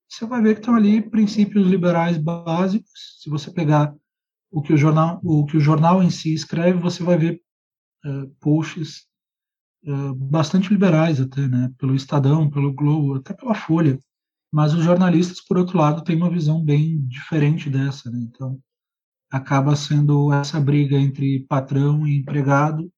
você 0.09 0.25
vai 0.25 0.41
ver 0.41 0.55
que 0.55 0.61
estão 0.61 0.77
ali 0.77 1.03
princípios 1.03 1.67
liberais 1.67 2.17
básicos. 2.17 3.19
Se 3.21 3.29
você 3.29 3.51
pegar 3.51 3.93
o 4.51 4.63
que 4.63 4.73
o 4.73 4.77
jornal, 4.77 5.21
o 5.25 5.45
que 5.45 5.57
o 5.57 5.61
jornal 5.61 6.01
em 6.01 6.11
si 6.11 6.33
escreve, 6.33 6.79
você 6.79 7.03
vai 7.03 7.19
ver 7.19 7.43
uh, 8.07 8.29
posts 8.41 9.07
uh, 9.85 10.15
bastante 10.15 10.71
liberais 10.71 11.21
até, 11.21 11.47
né? 11.49 11.73
Pelo 11.77 11.97
Estadão, 11.97 12.49
pelo 12.49 12.73
Globo, 12.73 13.17
até 13.17 13.35
pela 13.35 13.55
Folha. 13.55 13.99
Mas 14.53 14.73
os 14.73 14.83
jornalistas, 14.83 15.41
por 15.41 15.59
outro 15.59 15.79
lado, 15.79 16.03
têm 16.03 16.17
uma 16.17 16.31
visão 16.31 16.65
bem 16.65 17.01
diferente 17.07 17.69
dessa, 17.69 18.11
né? 18.11 18.19
Então, 18.23 18.59
acaba 19.31 19.77
sendo 19.77 20.33
essa 20.33 20.59
briga 20.59 20.97
entre 20.97 21.45
patrão 21.49 22.07
e 22.07 22.19
empregado, 22.19 22.91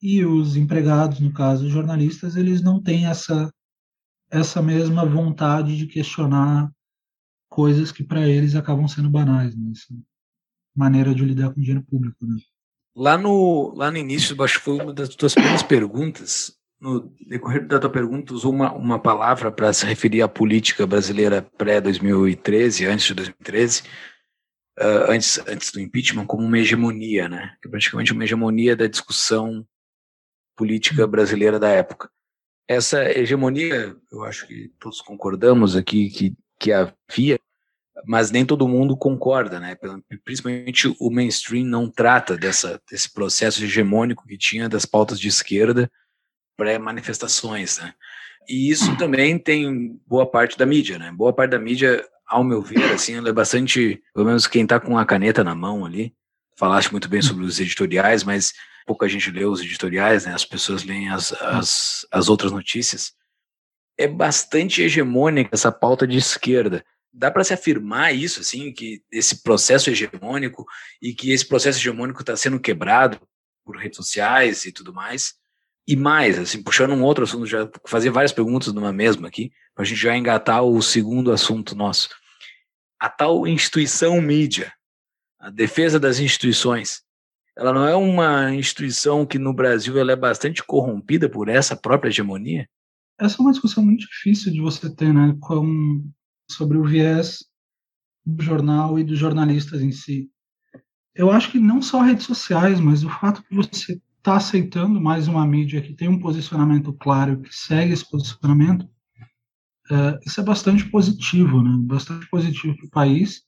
e 0.00 0.24
os 0.24 0.56
empregados, 0.56 1.20
no 1.20 1.32
caso, 1.32 1.66
os 1.66 1.72
jornalistas, 1.72 2.36
eles 2.36 2.62
não 2.62 2.82
têm 2.82 3.06
essa 3.06 3.52
essa 4.28 4.60
mesma 4.60 5.06
vontade 5.06 5.76
de 5.76 5.86
questionar 5.86 6.70
coisas 7.48 7.92
que 7.92 8.02
para 8.02 8.26
eles 8.26 8.56
acabam 8.56 8.88
sendo 8.88 9.08
banais, 9.08 9.56
né? 9.56 9.70
Essa 9.70 9.94
maneira 10.74 11.14
de 11.14 11.24
lidar 11.24 11.52
com 11.52 11.60
dinheiro 11.60 11.84
público, 11.84 12.26
né? 12.26 12.36
Lá 12.94 13.16
no, 13.16 13.72
lá 13.74 13.90
no 13.90 13.98
início, 13.98 14.40
acho 14.42 14.58
que 14.58 14.64
foi 14.64 14.82
uma 14.82 14.92
das 14.92 15.10
tuas 15.10 15.34
primeiras 15.34 15.62
perguntas, 15.62 16.55
no 16.80 17.12
decorrer 17.26 17.66
da 17.66 17.78
tua 17.78 17.90
pergunta, 17.90 18.34
usou 18.34 18.52
uma, 18.52 18.72
uma 18.72 18.98
palavra 18.98 19.50
para 19.50 19.72
se 19.72 19.86
referir 19.86 20.22
à 20.22 20.28
política 20.28 20.86
brasileira 20.86 21.42
pré-2013, 21.42 22.86
antes 22.88 23.06
de 23.06 23.14
2013, 23.14 23.82
uh, 24.78 25.10
antes, 25.10 25.38
antes 25.46 25.72
do 25.72 25.80
impeachment, 25.80 26.26
como 26.26 26.44
uma 26.44 26.58
hegemonia, 26.58 27.28
né? 27.28 27.56
Que 27.60 27.68
é 27.68 27.70
praticamente 27.70 28.12
uma 28.12 28.24
hegemonia 28.24 28.76
da 28.76 28.86
discussão 28.86 29.66
política 30.54 31.06
brasileira 31.06 31.58
da 31.58 31.68
época. 31.68 32.10
Essa 32.68 33.04
hegemonia, 33.10 33.96
eu 34.10 34.24
acho 34.24 34.46
que 34.46 34.72
todos 34.78 35.00
concordamos 35.00 35.76
aqui 35.76 36.10
que, 36.10 36.36
que 36.58 36.72
havia, 36.72 37.38
mas 38.04 38.30
nem 38.30 38.44
todo 38.44 38.68
mundo 38.68 38.96
concorda, 38.96 39.58
né? 39.58 39.76
Principalmente 40.24 40.94
o 41.00 41.10
mainstream 41.10 41.64
não 41.64 41.90
trata 41.90 42.36
dessa, 42.36 42.80
desse 42.90 43.12
processo 43.12 43.64
hegemônico 43.64 44.26
que 44.26 44.36
tinha 44.36 44.68
das 44.68 44.84
pautas 44.84 45.18
de 45.18 45.28
esquerda 45.28 45.90
pré-manifestações, 46.56 47.78
né? 47.78 47.94
E 48.48 48.70
isso 48.70 48.96
também 48.96 49.38
tem 49.38 50.00
boa 50.06 50.24
parte 50.24 50.56
da 50.56 50.64
mídia, 50.64 50.98
né? 50.98 51.10
Boa 51.12 51.32
parte 51.32 51.50
da 51.50 51.58
mídia, 51.58 52.06
ao 52.26 52.44
meu 52.44 52.62
ver, 52.62 52.92
assim, 52.92 53.14
ela 53.16 53.28
é 53.28 53.32
bastante, 53.32 54.02
pelo 54.14 54.26
menos 54.26 54.46
quem 54.46 54.66
tá 54.66 54.78
com 54.78 54.96
a 54.96 55.04
caneta 55.04 55.42
na 55.42 55.54
mão 55.54 55.84
ali, 55.84 56.14
falaste 56.56 56.90
muito 56.90 57.08
bem 57.08 57.20
sobre 57.20 57.44
os 57.44 57.60
editoriais, 57.60 58.24
mas 58.24 58.52
pouca 58.86 59.08
gente 59.08 59.30
lê 59.30 59.44
os 59.44 59.60
editoriais, 59.60 60.26
né? 60.26 60.32
As 60.32 60.44
pessoas 60.44 60.84
leem 60.84 61.08
as, 61.10 61.32
as, 61.32 62.06
as 62.10 62.28
outras 62.28 62.52
notícias. 62.52 63.12
É 63.98 64.06
bastante 64.06 64.82
hegemônica 64.82 65.50
essa 65.52 65.72
pauta 65.72 66.06
de 66.06 66.16
esquerda. 66.16 66.84
dá 67.12 67.30
para 67.30 67.42
se 67.42 67.52
afirmar 67.52 68.14
isso, 68.14 68.40
assim, 68.40 68.72
que 68.72 69.02
esse 69.10 69.42
processo 69.42 69.90
hegemônico 69.90 70.64
e 71.02 71.14
que 71.14 71.32
esse 71.32 71.46
processo 71.46 71.78
hegemônico 71.78 72.20
está 72.20 72.36
sendo 72.36 72.60
quebrado 72.60 73.18
por 73.64 73.76
redes 73.76 73.96
sociais 73.96 74.64
e 74.66 74.72
tudo 74.72 74.92
mais. 74.94 75.34
E 75.86 75.94
mais, 75.94 76.38
assim, 76.38 76.62
puxando 76.62 76.92
um 76.92 77.02
outro 77.02 77.24
assunto, 77.24 77.46
já 77.46 77.70
fazer 77.86 78.10
várias 78.10 78.32
perguntas 78.32 78.72
numa 78.72 78.92
mesma 78.92 79.28
aqui, 79.28 79.52
para 79.74 79.84
a 79.84 79.86
gente 79.86 80.00
já 80.00 80.16
engatar 80.16 80.62
o 80.62 80.82
segundo 80.82 81.30
assunto 81.30 81.76
nosso. 81.76 82.08
A 82.98 83.08
tal 83.08 83.46
instituição 83.46 84.20
mídia, 84.20 84.72
a 85.38 85.50
defesa 85.50 86.00
das 86.00 86.18
instituições, 86.18 87.02
ela 87.56 87.72
não 87.72 87.86
é 87.86 87.94
uma 87.94 88.52
instituição 88.52 89.24
que 89.24 89.38
no 89.38 89.54
Brasil 89.54 89.98
ela 89.98 90.12
é 90.12 90.16
bastante 90.16 90.62
corrompida 90.62 91.28
por 91.28 91.48
essa 91.48 91.76
própria 91.76 92.10
hegemonia? 92.10 92.68
Essa 93.18 93.36
é 93.36 93.40
uma 93.42 93.52
discussão 93.52 93.84
muito 93.84 94.06
difícil 94.06 94.52
de 94.52 94.60
você 94.60 94.94
ter, 94.94 95.12
né, 95.12 95.36
com, 95.40 96.04
sobre 96.50 96.76
o 96.76 96.84
viés 96.84 97.44
do 98.24 98.42
jornal 98.42 98.98
e 98.98 99.04
dos 99.04 99.18
jornalistas 99.18 99.80
em 99.80 99.92
si. 99.92 100.28
Eu 101.14 101.30
acho 101.30 101.50
que 101.50 101.58
não 101.58 101.80
só 101.80 102.02
redes 102.02 102.26
sociais, 102.26 102.78
mas 102.78 103.04
o 103.04 103.08
fato 103.08 103.42
de 103.48 103.56
você 103.56 103.98
está 104.26 104.36
aceitando 104.36 105.00
mais 105.00 105.28
uma 105.28 105.46
mídia 105.46 105.80
que 105.80 105.94
tem 105.94 106.08
um 106.08 106.18
posicionamento 106.18 106.92
claro, 106.92 107.40
que 107.40 107.54
segue 107.54 107.92
esse 107.92 108.10
posicionamento, 108.10 108.88
é, 109.88 110.18
isso 110.26 110.40
é 110.40 110.42
bastante 110.42 110.84
positivo, 110.90 111.62
né? 111.62 111.70
Bastante 111.82 112.28
positivo 112.28 112.76
para 112.76 112.86
o 112.86 112.90
país. 112.90 113.44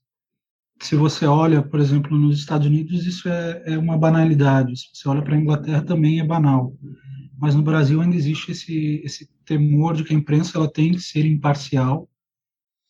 Se 0.81 0.95
você 0.95 1.27
olha, 1.27 1.61
por 1.61 1.81
exemplo, 1.81 2.17
nos 2.17 2.39
Estados 2.39 2.69
Unidos, 2.69 3.05
isso 3.05 3.29
é, 3.29 3.75
é 3.75 3.77
uma 3.77 3.99
banalidade. 3.99 4.77
Se 4.77 4.91
você 4.95 5.09
olha 5.09 5.21
para 5.21 5.35
a 5.35 5.41
Inglaterra, 5.41 5.83
também 5.83 6.21
é 6.21 6.25
banal. 6.25 6.73
Mas 7.37 7.57
no 7.57 7.63
Brasil 7.63 8.01
ainda 8.01 8.15
existe 8.15 8.53
esse, 8.53 9.03
esse 9.05 9.29
temor 9.45 9.97
de 9.97 10.05
que 10.05 10.15
a 10.15 10.17
imprensa 10.17 10.57
ela 10.57 10.71
tem 10.71 10.93
que 10.93 11.01
ser 11.01 11.27
imparcial 11.27 12.09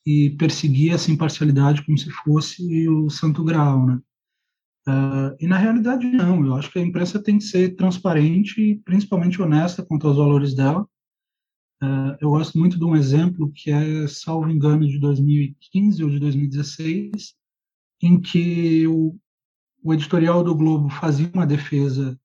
e 0.04 0.36
perseguir 0.36 0.92
essa 0.92 1.10
imparcialidade 1.10 1.82
como 1.86 1.96
se 1.96 2.10
fosse 2.10 2.86
o 2.86 3.08
santo 3.08 3.42
grau, 3.42 3.86
né? 3.86 3.98
Uh, 4.88 5.36
e 5.38 5.46
na 5.46 5.58
realidade 5.58 6.10
não, 6.10 6.46
eu 6.46 6.54
acho 6.54 6.72
que 6.72 6.78
a 6.78 6.82
imprensa 6.82 7.22
tem 7.22 7.36
que 7.36 7.44
ser 7.44 7.76
transparente 7.76 8.58
e 8.58 8.76
principalmente 8.76 9.40
honesta 9.42 9.84
quanto 9.84 10.08
aos 10.08 10.16
valores 10.16 10.54
dela. 10.54 10.88
Uh, 11.82 12.16
eu 12.22 12.30
gosto 12.30 12.58
muito 12.58 12.78
de 12.78 12.84
um 12.86 12.96
exemplo 12.96 13.52
que 13.52 13.70
é, 13.70 14.08
salvo 14.08 14.48
engano, 14.48 14.88
de 14.88 14.98
2015 14.98 16.02
ou 16.02 16.08
de 16.08 16.18
2016, 16.18 17.34
em 18.00 18.18
que 18.18 18.86
o, 18.88 19.14
o 19.82 19.92
editorial 19.92 20.42
do 20.42 20.54
Globo 20.54 20.88
fazia 20.88 21.30
uma 21.34 21.46
defesa 21.46 22.18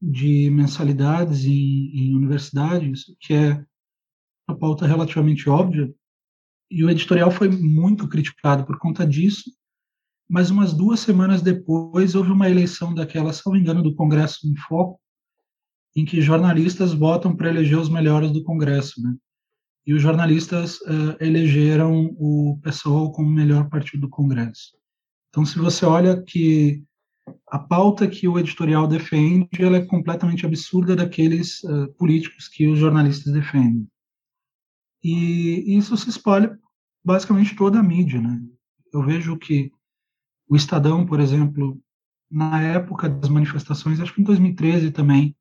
de 0.00 0.50
mensalidades 0.50 1.46
em, 1.46 1.90
em 1.94 2.14
universidades, 2.14 3.04
que 3.18 3.32
é 3.32 3.64
uma 4.46 4.58
pauta 4.58 4.86
relativamente 4.86 5.48
óbvia, 5.48 5.90
e 6.70 6.84
o 6.84 6.90
editorial 6.90 7.30
foi 7.30 7.48
muito 7.48 8.06
criticado 8.08 8.66
por 8.66 8.78
conta 8.78 9.06
disso, 9.06 9.50
mas 10.32 10.48
umas 10.48 10.72
duas 10.72 11.00
semanas 11.00 11.42
depois 11.42 12.14
houve 12.14 12.32
uma 12.32 12.48
eleição 12.48 12.94
daquela, 12.94 13.34
se 13.34 13.42
não 13.44 13.52
me 13.52 13.60
engano, 13.60 13.82
do 13.82 13.94
Congresso 13.94 14.48
em 14.48 14.56
Foco, 14.56 14.98
em 15.94 16.06
que 16.06 16.22
jornalistas 16.22 16.94
votam 16.94 17.36
para 17.36 17.50
eleger 17.50 17.78
os 17.78 17.90
melhores 17.90 18.30
do 18.30 18.42
Congresso, 18.42 19.02
né? 19.02 19.14
E 19.86 19.92
os 19.92 20.00
jornalistas 20.00 20.80
uh, 20.80 21.16
elegeram 21.20 22.16
o 22.18 22.58
PSOL 22.62 23.12
como 23.12 23.28
o 23.28 23.32
melhor 23.32 23.68
partido 23.68 24.00
do 24.00 24.08
Congresso. 24.08 24.74
Então, 25.28 25.44
se 25.44 25.58
você 25.58 25.84
olha 25.84 26.22
que 26.22 26.82
a 27.50 27.58
pauta 27.58 28.08
que 28.08 28.26
o 28.26 28.38
editorial 28.38 28.88
defende, 28.88 29.50
ela 29.58 29.76
é 29.76 29.84
completamente 29.84 30.46
absurda 30.46 30.96
daqueles 30.96 31.62
uh, 31.64 31.92
políticos 31.98 32.48
que 32.48 32.66
os 32.68 32.78
jornalistas 32.78 33.34
defendem. 33.34 33.86
E 35.04 35.76
isso 35.76 35.94
se 35.94 36.08
espalha 36.08 36.58
basicamente 37.04 37.54
toda 37.54 37.80
a 37.80 37.82
mídia, 37.82 38.18
né? 38.18 38.40
Eu 38.94 39.04
vejo 39.04 39.36
que 39.36 39.70
o 40.48 40.56
Estadão, 40.56 41.06
por 41.06 41.20
exemplo, 41.20 41.80
na 42.30 42.62
época 42.62 43.08
das 43.08 43.28
manifestações, 43.28 44.00
acho 44.00 44.14
que 44.14 44.22
em 44.22 44.24
2013 44.24 44.90
também, 44.90 45.36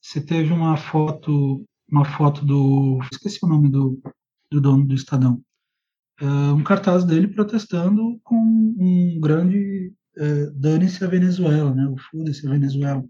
você 0.00 0.20
teve 0.20 0.52
uma 0.52 0.76
foto, 0.76 1.64
uma 1.90 2.04
foto 2.04 2.44
do, 2.44 3.00
esqueci 3.10 3.38
o 3.42 3.48
nome 3.48 3.70
do, 3.70 4.00
do 4.50 4.60
dono 4.60 4.86
do 4.86 4.94
Estadão, 4.94 5.42
uh, 6.20 6.54
um 6.54 6.62
cartaz 6.62 7.04
dele 7.04 7.28
protestando 7.28 8.20
com 8.22 8.36
um 8.36 9.18
grande 9.20 9.92
uh, 10.18 10.50
dane-se 10.54 11.02
a 11.02 11.08
Venezuela, 11.08 11.74
né, 11.74 11.86
o 11.88 11.96
foda-se 11.96 12.46
a 12.46 12.50
Venezuela, 12.50 13.04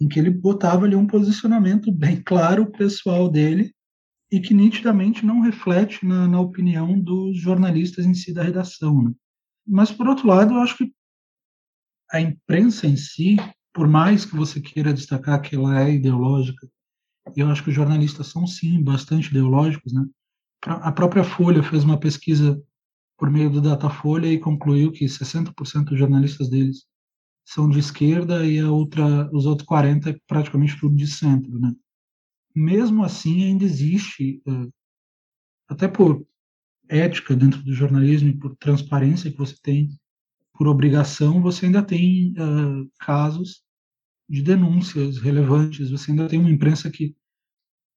em 0.00 0.08
que 0.08 0.18
ele 0.18 0.30
botava 0.30 0.84
ali 0.86 0.96
um 0.96 1.06
posicionamento 1.06 1.92
bem 1.92 2.20
claro 2.24 2.70
pessoal 2.70 3.28
dele 3.28 3.74
e 4.30 4.40
que 4.40 4.54
nitidamente 4.54 5.26
não 5.26 5.40
reflete 5.40 6.06
na, 6.06 6.26
na 6.26 6.40
opinião 6.40 6.98
dos 6.98 7.38
jornalistas 7.38 8.06
em 8.06 8.14
si 8.14 8.32
da 8.32 8.42
redação, 8.42 9.02
né. 9.02 9.12
Mas, 9.66 9.90
por 9.90 10.08
outro 10.08 10.26
lado, 10.26 10.54
eu 10.54 10.58
acho 10.58 10.76
que 10.76 10.92
a 12.10 12.20
imprensa 12.20 12.86
em 12.86 12.96
si, 12.96 13.36
por 13.72 13.88
mais 13.88 14.24
que 14.24 14.36
você 14.36 14.60
queira 14.60 14.92
destacar 14.92 15.40
que 15.40 15.56
ela 15.56 15.82
é 15.82 15.94
ideológica, 15.94 16.68
eu 17.36 17.48
acho 17.48 17.62
que 17.62 17.70
os 17.70 17.74
jornalistas 17.74 18.26
são, 18.26 18.46
sim, 18.46 18.82
bastante 18.82 19.30
ideológicos. 19.30 19.92
Né? 19.92 20.04
A 20.64 20.92
própria 20.92 21.24
Folha 21.24 21.62
fez 21.62 21.84
uma 21.84 21.98
pesquisa 21.98 22.62
por 23.16 23.30
meio 23.30 23.48
do 23.48 23.60
Datafolha 23.60 24.26
e 24.26 24.38
concluiu 24.38 24.90
que 24.90 25.04
60% 25.04 25.84
dos 25.84 25.98
jornalistas 25.98 26.50
deles 26.50 26.84
são 27.44 27.68
de 27.68 27.78
esquerda 27.78 28.44
e 28.46 28.58
a 28.58 28.70
outra, 28.70 29.30
os 29.32 29.46
outros 29.46 29.66
40% 29.68 30.06
é 30.08 30.18
praticamente 30.26 30.78
tudo 30.78 30.94
de 30.94 31.06
centro. 31.06 31.58
Né? 31.58 31.72
Mesmo 32.54 33.04
assim, 33.04 33.44
ainda 33.44 33.64
existe, 33.64 34.42
eh, 34.46 34.68
até 35.68 35.88
por 35.88 36.26
ética 36.92 37.34
dentro 37.34 37.62
do 37.62 37.72
jornalismo 37.72 38.28
e 38.28 38.36
por 38.36 38.54
transparência 38.56 39.30
que 39.30 39.38
você 39.38 39.56
tem, 39.62 39.88
por 40.52 40.68
obrigação, 40.68 41.40
você 41.40 41.66
ainda 41.66 41.82
tem 41.82 42.32
uh, 42.32 42.90
casos 43.00 43.62
de 44.28 44.42
denúncias 44.42 45.18
relevantes, 45.18 45.90
você 45.90 46.10
ainda 46.10 46.28
tem 46.28 46.38
uma 46.38 46.50
imprensa 46.50 46.90
que, 46.90 47.16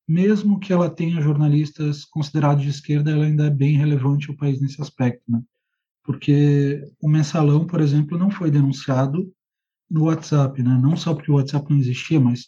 mesmo 0.07 0.59
que 0.59 0.71
ela 0.71 0.89
tenha 0.89 1.21
jornalistas 1.21 2.05
considerados 2.05 2.63
de 2.63 2.69
esquerda, 2.69 3.11
ela 3.11 3.25
ainda 3.25 3.47
é 3.47 3.49
bem 3.49 3.77
relevante 3.77 4.29
ao 4.29 4.37
país 4.37 4.61
nesse 4.61 4.81
aspecto, 4.81 5.23
né? 5.27 5.41
Porque 6.03 6.83
o 7.01 7.09
mensalão, 7.09 7.65
por 7.65 7.81
exemplo, 7.81 8.17
não 8.17 8.29
foi 8.29 8.51
denunciado 8.51 9.31
no 9.89 10.05
WhatsApp, 10.05 10.61
né? 10.61 10.79
Não 10.81 10.95
só 10.95 11.13
porque 11.13 11.31
o 11.31 11.35
WhatsApp 11.35 11.69
não 11.69 11.79
existia, 11.79 12.19
mas 12.19 12.45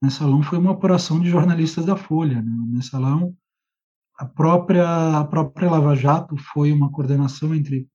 o 0.00 0.06
mensalão 0.06 0.42
foi 0.42 0.58
uma 0.58 0.72
operação 0.72 1.20
de 1.20 1.30
jornalistas 1.30 1.86
da 1.86 1.96
Folha, 1.96 2.42
né? 2.42 2.50
O 2.50 2.66
mensalão 2.66 3.36
a 4.22 4.24
própria, 4.24 5.18
a 5.18 5.24
própria 5.24 5.68
Lava 5.68 5.96
Jato 5.96 6.36
foi 6.36 6.70
uma 6.70 6.92
coordenação 6.92 7.52
entre 7.52 7.88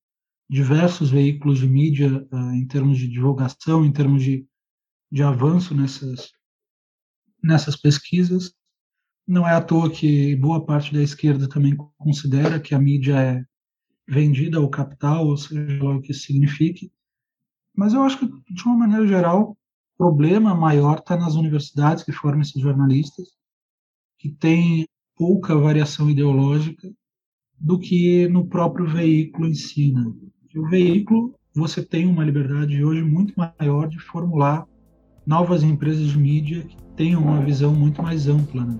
diversos 0.49 1.09
veículos 1.09 1.59
de 1.59 1.69
mídia 1.69 2.27
uh, 2.29 2.51
em 2.51 2.67
termos 2.67 2.97
de 2.97 3.07
divulgação, 3.07 3.85
em 3.85 3.93
termos 3.93 4.21
de, 4.21 4.45
de 5.09 5.23
avanço 5.23 5.73
nessas, 5.73 6.33
nessas 7.41 7.77
pesquisas. 7.77 8.53
Não 9.25 9.47
é 9.47 9.53
à 9.53 9.61
toa 9.61 9.89
que 9.89 10.35
boa 10.35 10.65
parte 10.65 10.93
da 10.93 11.01
esquerda 11.01 11.47
também 11.47 11.77
considera 11.97 12.59
que 12.59 12.75
a 12.75 12.79
mídia 12.79 13.17
é 13.17 13.45
vendida 14.05 14.57
ao 14.57 14.69
capital, 14.69 15.27
ou 15.27 15.37
seja 15.37 15.81
o 15.81 16.01
que 16.01 16.13
signifique. 16.13 16.91
Mas 17.73 17.93
eu 17.93 18.01
acho 18.01 18.19
que, 18.19 18.53
de 18.53 18.63
uma 18.65 18.75
maneira 18.75 19.07
geral, 19.07 19.51
o 19.51 19.97
problema 19.97 20.53
maior 20.53 20.99
está 20.99 21.15
nas 21.15 21.35
universidades 21.35 22.03
que 22.03 22.11
formam 22.11 22.41
esses 22.41 22.61
jornalistas, 22.61 23.29
que 24.19 24.29
têm 24.29 24.85
pouca 25.17 25.55
variação 25.55 26.09
ideológica 26.09 26.89
do 27.59 27.79
que 27.79 28.27
no 28.27 28.45
próprio 28.45 28.87
veículo 28.87 29.47
em 29.47 29.53
si. 29.53 29.91
Né? 29.91 30.13
O 30.55 30.69
veículo, 30.69 31.33
você 31.53 31.83
tem 31.83 32.05
uma 32.05 32.23
liberdade 32.23 32.83
hoje 32.83 33.01
muito 33.01 33.33
maior 33.35 33.87
de 33.87 33.99
formular 33.99 34.65
novas 35.25 35.63
empresas 35.63 36.07
de 36.07 36.17
mídia 36.17 36.61
que 36.61 36.77
tenham 36.95 37.21
uma 37.21 37.43
visão 37.43 37.73
muito 37.73 38.01
mais 38.01 38.27
ampla. 38.27 38.63
Né? 38.63 38.79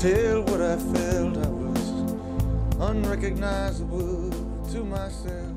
tell 0.00 0.40
what 0.44 0.62
I 0.62 0.76
felt. 0.76 1.36
I 1.36 1.48
was 1.48 1.90
unrecognizable 2.80 4.30
to 4.72 4.82
myself. 4.82 5.49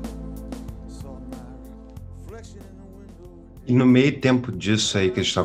E 3.66 3.72
no 3.72 3.86
meio 3.86 4.20
tempo 4.20 4.52
disso 4.52 4.98
aí 4.98 5.10
que 5.10 5.20
a 5.20 5.22
gente 5.22 5.34
tá 5.34 5.44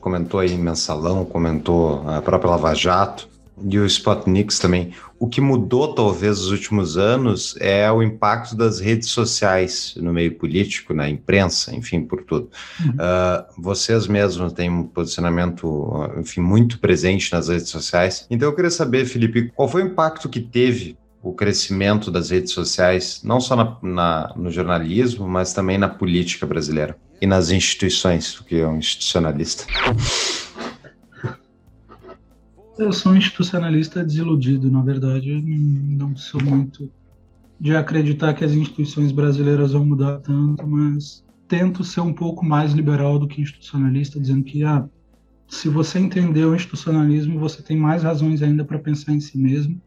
comentou 0.00 0.40
aí 0.40 0.56
mensalão, 0.56 1.24
comentou 1.24 2.08
a 2.08 2.22
própria 2.22 2.52
Lava 2.52 2.74
Jato 2.74 3.28
e 3.68 3.78
o 3.78 3.86
Spotnix 3.86 4.58
também, 4.58 4.92
o 5.18 5.28
que 5.28 5.40
mudou 5.40 5.94
talvez 5.94 6.38
nos 6.38 6.50
últimos 6.50 6.98
anos 6.98 7.56
é 7.60 7.90
o 7.90 8.02
impacto 8.02 8.56
das 8.56 8.80
redes 8.80 9.08
sociais 9.10 9.94
no 9.96 10.12
meio 10.12 10.34
político, 10.34 10.92
na 10.92 11.08
imprensa, 11.08 11.74
enfim, 11.74 12.02
por 12.02 12.22
tudo. 12.24 12.50
Uhum. 12.80 12.90
Uh, 12.90 13.62
vocês 13.62 14.06
mesmos 14.06 14.52
têm 14.52 14.68
um 14.68 14.82
posicionamento, 14.82 16.10
enfim, 16.18 16.40
muito 16.40 16.78
presente 16.78 17.32
nas 17.32 17.48
redes 17.48 17.68
sociais. 17.68 18.26
Então 18.28 18.48
eu 18.48 18.54
queria 18.54 18.70
saber, 18.70 19.06
Felipe, 19.06 19.52
qual 19.54 19.68
foi 19.68 19.84
o 19.84 19.86
impacto 19.86 20.28
que 20.28 20.40
teve 20.40 20.96
o 21.22 21.32
crescimento 21.32 22.10
das 22.10 22.30
redes 22.30 22.52
sociais, 22.52 23.22
não 23.24 23.40
só 23.40 23.56
na, 23.56 23.78
na, 23.82 24.34
no 24.36 24.50
jornalismo, 24.50 25.26
mas 25.26 25.54
também 25.54 25.78
na 25.78 25.88
política 25.88 26.44
brasileira. 26.44 26.98
E 27.24 27.26
nas 27.26 27.50
instituições 27.50 28.34
do 28.34 28.44
que 28.44 28.62
um 28.62 28.76
institucionalista. 28.76 29.64
Eu 32.76 32.92
sou 32.92 33.12
um 33.12 33.16
institucionalista 33.16 34.04
desiludido, 34.04 34.70
na 34.70 34.82
verdade. 34.82 35.30
Eu 35.30 35.40
não 35.42 36.14
sou 36.16 36.42
muito 36.42 36.90
de 37.58 37.74
acreditar 37.74 38.34
que 38.34 38.44
as 38.44 38.52
instituições 38.52 39.10
brasileiras 39.10 39.72
vão 39.72 39.86
mudar 39.86 40.18
tanto, 40.18 40.66
mas 40.66 41.24
tento 41.48 41.82
ser 41.82 42.00
um 42.00 42.12
pouco 42.12 42.44
mais 42.44 42.72
liberal 42.72 43.18
do 43.18 43.26
que 43.26 43.40
institucionalista, 43.40 44.20
dizendo 44.20 44.44
que 44.44 44.62
ah, 44.62 44.86
se 45.48 45.70
você 45.70 45.98
entendeu 45.98 46.50
o 46.50 46.54
institucionalismo, 46.54 47.38
você 47.38 47.62
tem 47.62 47.76
mais 47.76 48.02
razões 48.02 48.42
ainda 48.42 48.64
para 48.66 48.78
pensar 48.78 49.12
em 49.12 49.20
si 49.20 49.38
mesmo, 49.38 49.80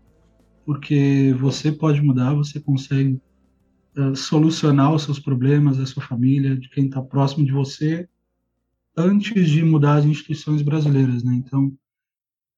porque 0.66 1.36
você 1.40 1.72
pode 1.72 2.02
mudar, 2.02 2.34
você 2.34 2.60
consegue 2.60 3.22
uh, 3.98 4.16
solucionar 4.16 4.94
os 4.94 5.04
seus 5.04 5.20
problemas, 5.20 5.78
da 5.78 5.86
sua 5.86 6.04
família, 6.04 6.58
de 6.58 6.70
quem 6.70 6.86
está 6.86 7.02
próximo 7.02 7.46
de 7.46 7.52
você, 7.52 8.08
antes 8.96 9.50
de 9.50 9.64
mudar 9.64 9.96
as 9.96 10.06
instituições 10.06 10.62
brasileiras, 10.62 11.24
né? 11.24 11.34
Então, 11.36 11.76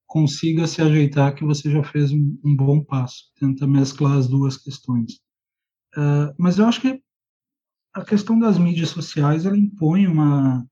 consiga 0.06 0.66
se 0.66 0.82
ajeitar 0.82 1.34
que 1.34 1.44
você 1.44 1.70
já 1.70 1.82
fez 1.82 2.12
um, 2.12 2.38
um 2.44 2.56
bom 2.56 2.82
passo. 2.82 3.30
Tenta 3.38 3.66
mesclar 3.66 4.16
as 4.18 4.28
duas 4.28 4.56
questões. 4.56 5.14
Uh, 5.96 6.34
mas 6.38 6.58
eu 6.58 6.66
acho 6.66 6.80
que 6.80 7.02
a 7.92 8.04
questão 8.04 8.38
das 8.38 8.58
mídias 8.58 8.90
sociais 8.90 9.44
ela 9.44 9.58
impõe 9.58 10.06
uma 10.06 10.64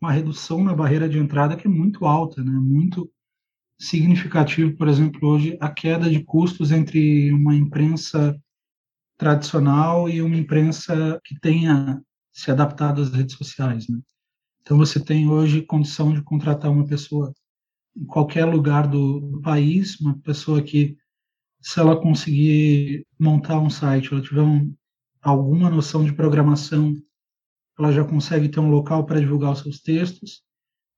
uma 0.00 0.12
redução 0.12 0.64
na 0.64 0.74
barreira 0.74 1.08
de 1.08 1.18
entrada 1.18 1.56
que 1.56 1.66
é 1.66 1.70
muito 1.70 2.06
alta, 2.06 2.42
né? 2.42 2.50
Muito 2.50 3.10
significativo, 3.78 4.74
por 4.76 4.88
exemplo, 4.88 5.28
hoje 5.28 5.56
a 5.60 5.70
queda 5.70 6.08
de 6.08 6.24
custos 6.24 6.72
entre 6.72 7.32
uma 7.32 7.54
imprensa 7.54 8.38
tradicional 9.20 10.08
e 10.08 10.22
uma 10.22 10.34
imprensa 10.34 11.20
que 11.22 11.38
tenha 11.38 12.02
se 12.32 12.50
adaptado 12.50 13.02
às 13.02 13.10
redes 13.10 13.36
sociais, 13.36 13.86
né? 13.86 14.00
Então 14.62 14.78
você 14.78 14.98
tem 14.98 15.28
hoje 15.28 15.60
condição 15.60 16.14
de 16.14 16.22
contratar 16.22 16.70
uma 16.70 16.86
pessoa 16.86 17.34
em 17.94 18.06
qualquer 18.06 18.46
lugar 18.46 18.88
do, 18.88 19.38
país, 19.42 20.00
uma 20.00 20.18
pessoa 20.20 20.62
que, 20.62 20.96
se 21.60 21.78
ela 21.78 22.00
conseguir 22.00 23.06
montar 23.18 23.58
um 23.58 23.68
site, 23.68 24.10
ela 24.10 24.22
tiver 24.22 24.40
um, 24.40 24.74
alguma 25.20 25.68
noção 25.68 26.02
de 26.02 26.14
programação, 26.14 26.94
ela 27.78 27.92
já 27.92 28.04
consegue 28.04 28.48
ter 28.48 28.60
um 28.60 28.70
local 28.70 29.04
para 29.04 29.20
divulgar 29.20 29.52
os 29.52 29.60
seus 29.60 29.80
textos. 29.80 30.42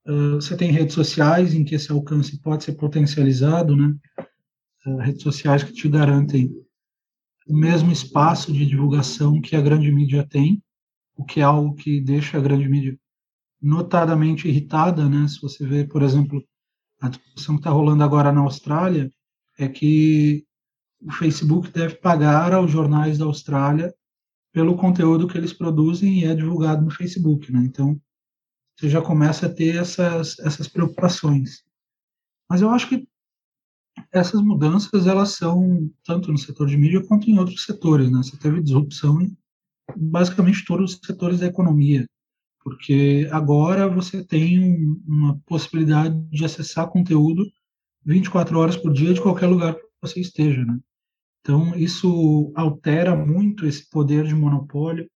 Uh, 0.07 0.35
você 0.37 0.57
tem 0.57 0.70
redes 0.70 0.95
sociais 0.95 1.55
em 1.55 1.64
que 1.64 1.75
esse 1.75 1.91
alcance 1.91 2.41
pode 2.41 2.62
ser 2.62 2.75
potencializado, 2.75 3.77
né? 3.77 3.93
Uh, 4.87 4.97
redes 4.99 5.23
sociais 5.23 5.64
que 5.64 5.73
te 5.73 5.89
garantem 5.89 6.53
o 7.47 7.57
mesmo 7.57 7.90
espaço 7.90 8.53
de 8.53 8.66
divulgação 8.66 9.40
que 9.40 9.57
a 9.57 9.61
grande 9.61 9.90
mídia 9.90 10.26
tem, 10.26 10.62
o 11.16 11.24
que 11.24 11.40
é 11.40 11.43
algo 11.43 11.74
que 11.74 12.01
deixa 12.01 12.38
a 12.38 12.40
grande 12.40 12.68
mídia 12.68 12.99
notadamente 13.61 14.49
irritada, 14.49 15.09
né? 15.09 15.28
Se 15.28 15.40
você 15.40 15.66
vê, 15.66 15.84
por 15.84 16.03
exemplo, 16.03 16.43
a 17.01 17.09
discussão 17.09 17.57
que 17.57 17.61
está 17.61 17.70
rolando 17.70 18.03
agora 18.03 18.32
na 18.32 18.40
Austrália 18.40 19.11
é 19.59 19.68
que 19.68 20.45
o 21.01 21.12
Facebook 21.12 21.70
deve 21.70 21.97
pagar 21.97 22.53
aos 22.53 22.70
jornais 22.70 23.18
da 23.18 23.24
Austrália 23.24 23.95
pelo 24.53 24.76
conteúdo 24.76 25.26
que 25.26 25.36
eles 25.36 25.53
produzem 25.53 26.20
e 26.20 26.24
é 26.24 26.34
divulgado 26.34 26.82
no 26.82 26.90
Facebook, 26.90 27.53
né? 27.53 27.61
Então, 27.64 28.01
você 28.76 28.88
já 28.88 29.01
começa 29.01 29.47
a 29.47 29.53
ter 29.53 29.76
essas, 29.76 30.38
essas 30.40 30.68
preocupações. 30.68 31.62
Mas 32.49 32.61
eu 32.61 32.70
acho 32.70 32.88
que 32.88 33.07
essas 34.12 34.40
mudanças, 34.43 35.07
elas 35.07 35.30
são 35.30 35.90
tanto 36.05 36.30
no 36.32 36.38
setor 36.38 36.66
de 36.66 36.76
mídia 36.76 37.05
quanto 37.07 37.30
em 37.30 37.38
outros 37.38 37.64
setores, 37.64 38.11
né? 38.11 38.18
Você 38.18 38.36
teve 38.36 38.62
disrupção 38.62 39.20
em 39.20 39.36
basicamente 39.97 40.64
todos 40.64 40.95
os 40.95 41.01
setores 41.05 41.40
da 41.40 41.47
economia 41.47 42.07
porque 42.62 43.28
agora 43.30 43.88
você 43.88 44.24
tem 44.24 44.97
uma 45.07 45.38
possibilidade 45.47 46.18
de 46.30 46.45
acessar 46.45 46.88
conteúdo 46.88 47.45
24 48.05 48.59
horas 48.59 48.76
por 48.76 48.93
dia 48.93 49.12
de 49.12 49.20
qualquer 49.20 49.47
lugar 49.47 49.74
que 49.74 49.82
você 50.01 50.20
esteja, 50.20 50.64
né? 50.64 50.78
Então 51.40 51.74
isso 51.74 52.53
altera 52.55 53.16
muito 53.16 53.66
esse 53.66 53.88
poder 53.90 54.24
de 54.26 54.34
monopólio, 54.34 55.09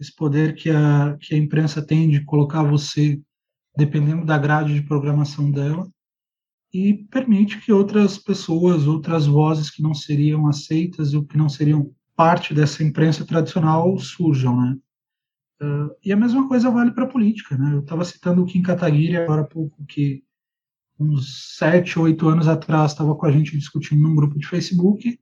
esse 0.00 0.14
poder 0.14 0.54
que 0.54 0.70
a 0.70 1.16
que 1.20 1.34
a 1.34 1.38
imprensa 1.38 1.84
tem 1.84 2.08
de 2.08 2.24
colocar 2.24 2.62
você 2.62 3.20
dependendo 3.76 4.24
da 4.24 4.38
grade 4.38 4.74
de 4.74 4.86
programação 4.86 5.50
dela 5.50 5.88
e 6.74 6.92
permite 7.04 7.60
que 7.60 7.72
outras 7.72 8.18
pessoas, 8.18 8.84
outras 8.84 9.26
vozes 9.26 9.70
que 9.70 9.80
não 9.80 9.94
seriam 9.94 10.48
aceitas 10.48 11.14
ou 11.14 11.24
que 11.24 11.38
não 11.38 11.48
seriam 11.48 11.94
parte 12.16 12.52
dessa 12.52 12.82
imprensa 12.82 13.24
tradicional 13.24 13.96
surjam, 13.96 14.60
né? 14.60 14.76
Uh, 15.62 15.94
e 16.04 16.12
a 16.12 16.16
mesma 16.16 16.48
coisa 16.48 16.68
vale 16.72 16.90
para 16.90 17.04
a 17.04 17.08
política. 17.08 17.56
Né? 17.56 17.74
Eu 17.74 17.78
estava 17.78 18.04
citando 18.04 18.42
o 18.42 18.44
Kim 18.44 18.60
Kataguiri 18.60 19.16
agora 19.16 19.42
há 19.42 19.46
pouco, 19.46 19.86
que 19.86 20.24
uns 20.98 21.56
sete, 21.56 21.96
oito 21.96 22.28
anos 22.28 22.48
atrás 22.48 22.90
estava 22.90 23.14
com 23.14 23.24
a 23.24 23.30
gente 23.30 23.56
discutindo 23.56 24.02
num 24.02 24.16
grupo 24.16 24.36
de 24.36 24.46
Facebook, 24.46 25.16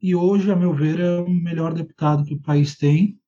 e 0.00 0.14
hoje, 0.14 0.52
a 0.52 0.56
meu 0.56 0.72
ver, 0.72 1.00
é 1.00 1.18
o 1.18 1.28
melhor 1.28 1.74
deputado 1.74 2.24
que 2.24 2.34
o 2.34 2.40
país 2.40 2.76
tem, 2.76 3.18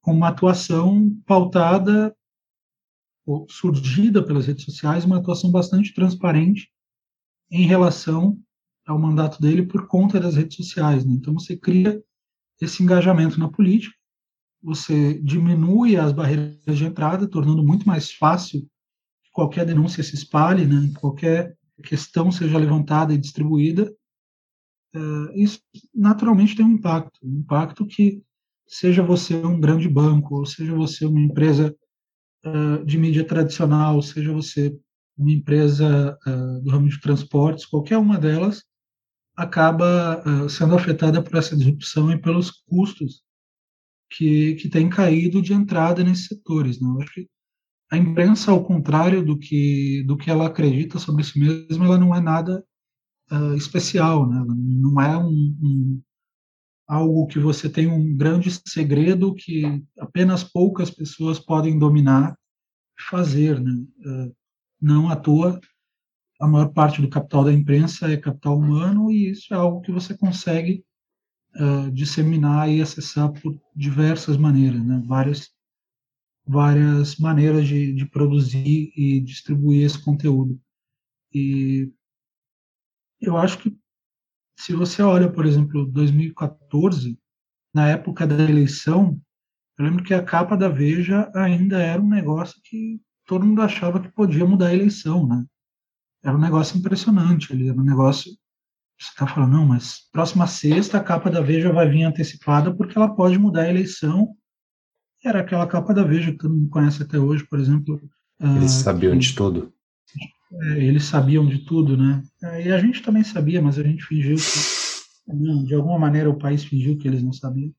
com 0.00 0.12
uma 0.12 0.28
atuação 0.28 1.16
pautada, 1.24 2.12
surgida 3.48 4.24
pelas 4.24 4.46
redes 4.46 4.64
sociais, 4.64 5.04
uma 5.04 5.18
atuação 5.18 5.52
bastante 5.52 5.94
transparente 5.94 6.68
em 7.50 7.66
relação 7.66 8.38
ao 8.86 8.98
mandato 8.98 9.40
dele 9.40 9.66
por 9.66 9.86
conta 9.86 10.18
das 10.18 10.36
redes 10.36 10.56
sociais. 10.56 11.04
Né? 11.04 11.12
Então, 11.14 11.34
você 11.34 11.56
cria 11.56 12.02
esse 12.60 12.82
engajamento 12.82 13.38
na 13.38 13.48
política, 13.48 13.94
você 14.62 15.14
diminui 15.20 15.96
as 15.96 16.12
barreiras 16.12 16.76
de 16.76 16.84
entrada, 16.84 17.28
tornando 17.28 17.62
muito 17.62 17.86
mais 17.86 18.12
fácil 18.12 18.60
que 19.22 19.30
qualquer 19.32 19.64
denúncia 19.64 20.02
se 20.02 20.14
espalhe, 20.14 20.66
né, 20.66 20.92
qualquer 20.98 21.56
questão 21.84 22.32
seja 22.32 22.58
levantada 22.58 23.14
e 23.14 23.18
distribuída. 23.18 23.94
Uh, 24.94 25.30
isso 25.34 25.60
naturalmente 25.94 26.56
tem 26.56 26.64
um 26.64 26.72
impacto, 26.72 27.20
um 27.22 27.38
impacto 27.38 27.86
que 27.86 28.20
seja 28.66 29.02
você 29.02 29.34
um 29.36 29.60
grande 29.60 29.88
banco, 29.88 30.36
ou 30.36 30.46
seja 30.46 30.74
você 30.74 31.06
uma 31.06 31.20
empresa 31.20 31.74
uh, 32.44 32.84
de 32.84 32.98
mídia 32.98 33.24
tradicional, 33.24 34.02
seja 34.02 34.32
você 34.32 34.76
uma 35.18 35.32
empresa 35.32 36.16
uh, 36.26 36.60
do 36.62 36.70
ramo 36.70 36.88
de 36.88 37.00
transportes, 37.00 37.66
qualquer 37.66 37.98
uma 37.98 38.18
delas 38.18 38.64
acaba 39.36 40.20
sendo 40.48 40.74
afetada 40.74 41.22
por 41.22 41.36
essa 41.36 41.56
disrupção 41.56 42.10
e 42.10 42.20
pelos 42.20 42.50
custos 42.50 43.22
que, 44.10 44.54
que 44.56 44.68
tem 44.68 44.88
caído 44.88 45.40
de 45.40 45.52
entrada 45.52 46.02
nesses 46.02 46.26
setores. 46.26 46.80
Né? 46.80 46.88
Eu 46.88 47.00
acho 47.00 47.12
que 47.12 47.28
a 47.90 47.96
imprensa, 47.96 48.50
ao 48.50 48.64
contrário 48.64 49.24
do 49.24 49.38
que, 49.38 50.02
do 50.06 50.16
que 50.16 50.30
ela 50.30 50.46
acredita 50.46 50.98
sobre 50.98 51.24
si 51.24 51.38
mesma, 51.38 51.86
ela 51.86 51.98
não 51.98 52.14
é 52.14 52.20
nada 52.20 52.62
uh, 53.30 53.54
especial, 53.54 54.28
né? 54.28 54.44
Não 54.46 55.00
é 55.00 55.16
um, 55.16 55.56
um, 55.62 56.02
algo 56.86 57.26
que 57.26 57.38
você 57.38 57.68
tem 57.68 57.86
um 57.86 58.14
grande 58.14 58.50
segredo 58.68 59.34
que 59.34 59.82
apenas 59.98 60.44
poucas 60.44 60.90
pessoas 60.90 61.38
podem 61.38 61.78
dominar 61.78 62.36
e 62.98 63.02
fazer. 63.04 63.58
Né? 63.58 63.72
Uh, 63.72 64.36
não 64.80 65.08
à 65.08 65.16
toa, 65.16 65.60
a 66.40 66.46
maior 66.46 66.68
parte 66.72 67.02
do 67.02 67.08
capital 67.08 67.44
da 67.44 67.52
imprensa 67.52 68.10
é 68.10 68.16
capital 68.16 68.56
humano 68.56 69.10
e 69.10 69.30
isso 69.30 69.52
é 69.52 69.56
algo 69.56 69.80
que 69.80 69.90
você 69.90 70.16
consegue 70.16 70.84
uh, 71.56 71.90
disseminar 71.90 72.70
e 72.70 72.80
acessar 72.80 73.32
por 73.32 73.60
diversas 73.74 74.36
maneiras, 74.36 74.84
né? 74.84 75.02
várias, 75.04 75.50
várias 76.46 77.16
maneiras 77.16 77.66
de, 77.66 77.92
de 77.92 78.06
produzir 78.06 78.92
e 78.96 79.20
distribuir 79.20 79.84
esse 79.84 80.02
conteúdo. 80.02 80.60
E 81.34 81.92
eu 83.20 83.36
acho 83.36 83.58
que 83.58 83.76
se 84.58 84.72
você 84.72 85.02
olha, 85.02 85.30
por 85.30 85.44
exemplo, 85.44 85.86
2014, 85.86 87.18
na 87.74 87.88
época 87.88 88.26
da 88.26 88.42
eleição, 88.42 89.20
eu 89.78 89.84
lembro 89.84 90.02
que 90.02 90.14
a 90.14 90.24
capa 90.24 90.56
da 90.56 90.68
Veja 90.68 91.30
ainda 91.34 91.80
era 91.80 92.00
um 92.00 92.08
negócio 92.08 92.60
que 92.64 93.00
todo 93.28 93.46
mundo 93.46 93.62
achava 93.62 94.00
que 94.00 94.08
podia 94.08 94.44
mudar 94.46 94.68
a 94.68 94.74
eleição, 94.74 95.26
né? 95.26 95.44
Era 96.24 96.36
um 96.36 96.40
negócio 96.40 96.76
impressionante, 96.76 97.52
ali, 97.52 97.68
era 97.68 97.78
um 97.78 97.84
negócio 97.84 98.32
você 98.98 99.10
está 99.10 99.28
falando, 99.28 99.52
não, 99.52 99.64
mas 99.64 100.08
próxima 100.10 100.44
sexta 100.48 100.98
a 100.98 101.02
capa 101.02 101.30
da 101.30 101.40
Veja 101.40 101.72
vai 101.72 101.88
vir 101.88 102.02
antecipada 102.02 102.74
porque 102.74 102.98
ela 102.98 103.14
pode 103.14 103.38
mudar 103.38 103.62
a 103.62 103.70
eleição. 103.70 104.34
Era 105.24 105.40
aquela 105.40 105.68
capa 105.68 105.94
da 105.94 106.02
Veja 106.02 106.32
que 106.32 106.38
todo 106.38 106.52
mundo 106.52 106.68
conhece 106.68 107.04
até 107.04 107.16
hoje, 107.16 107.46
por 107.46 107.60
exemplo. 107.60 108.00
Eles 108.40 108.74
uh, 108.74 108.82
sabiam 108.82 109.12
que, 109.12 109.18
de 109.20 109.34
tudo. 109.36 109.72
É, 110.52 110.84
eles 110.84 111.04
sabiam 111.04 111.46
de 111.46 111.58
tudo, 111.58 111.96
né? 111.96 112.22
É, 112.42 112.66
e 112.66 112.72
a 112.72 112.78
gente 112.78 113.00
também 113.00 113.22
sabia, 113.22 113.62
mas 113.62 113.78
a 113.78 113.84
gente 113.84 114.02
fingiu 114.04 114.36
que, 114.36 115.64
de 115.64 115.74
alguma 115.76 115.98
maneira, 115.98 116.28
o 116.28 116.38
país 116.38 116.64
fingiu 116.64 116.98
que 116.98 117.06
eles 117.06 117.22
não 117.22 117.32
sabiam. 117.32 117.72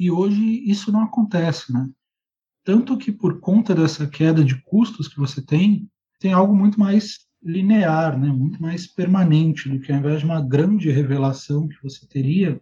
E 0.00 0.10
hoje 0.10 0.42
isso 0.64 0.90
não 0.90 1.02
acontece, 1.02 1.70
né? 1.70 1.86
Tanto 2.64 2.96
que 2.96 3.10
por 3.10 3.40
conta 3.40 3.74
dessa 3.74 4.06
queda 4.06 4.44
de 4.44 4.60
custos 4.62 5.08
que 5.08 5.18
você 5.18 5.42
tem, 5.44 5.88
tem 6.20 6.32
algo 6.32 6.54
muito 6.54 6.78
mais 6.78 7.26
linear, 7.42 8.18
né, 8.18 8.28
muito 8.28 8.62
mais 8.62 8.86
permanente 8.86 9.68
do 9.68 9.80
que 9.80 9.90
ao 9.90 9.98
invés 9.98 10.20
de 10.20 10.24
uma 10.24 10.40
grande 10.40 10.90
revelação 10.90 11.66
que 11.66 11.82
você 11.82 12.06
teria, 12.06 12.60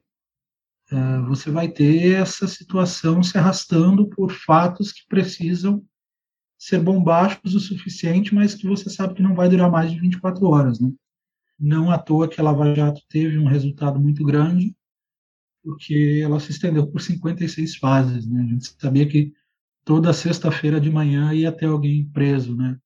uh, 0.91 1.27
você 1.29 1.51
vai 1.51 1.69
ter 1.69 2.15
essa 2.15 2.49
situação 2.49 3.23
se 3.23 3.37
arrastando 3.37 4.09
por 4.09 4.33
fatos 4.33 4.91
que 4.91 5.07
precisam 5.07 5.85
ser 6.59 6.79
bombásticos 6.81 7.55
o 7.55 7.61
suficiente, 7.61 8.35
mas 8.35 8.55
que 8.55 8.67
você 8.67 8.89
sabe 8.89 9.15
que 9.15 9.23
não 9.23 9.35
vai 9.35 9.49
durar 9.49 9.71
mais 9.71 9.93
de 9.93 10.01
24 10.01 10.47
horas, 10.47 10.79
né? 10.81 10.91
Não 11.59 11.91
à 11.91 11.99
toa 11.99 12.29
que 12.29 12.41
a 12.41 12.45
Lava 12.45 12.75
Jato 12.75 13.03
teve 13.09 13.39
um 13.39 13.47
resultado 13.47 13.99
muito 14.01 14.25
grande, 14.25 14.75
porque 15.63 16.21
ela 16.23 16.41
se 16.41 16.51
estendeu 16.51 16.87
por 16.87 17.01
56 17.01 17.77
fases, 17.77 18.27
né? 18.27 18.43
A 18.43 18.47
gente 18.47 18.75
sabia 18.79 19.07
que 19.07 19.33
toda 19.85 20.13
sexta-feira 20.13 20.81
de 20.81 20.91
manhã 20.91 21.33
ia 21.33 21.53
ter 21.53 21.67
alguém 21.67 22.09
preso, 22.11 22.57
né? 22.57 22.79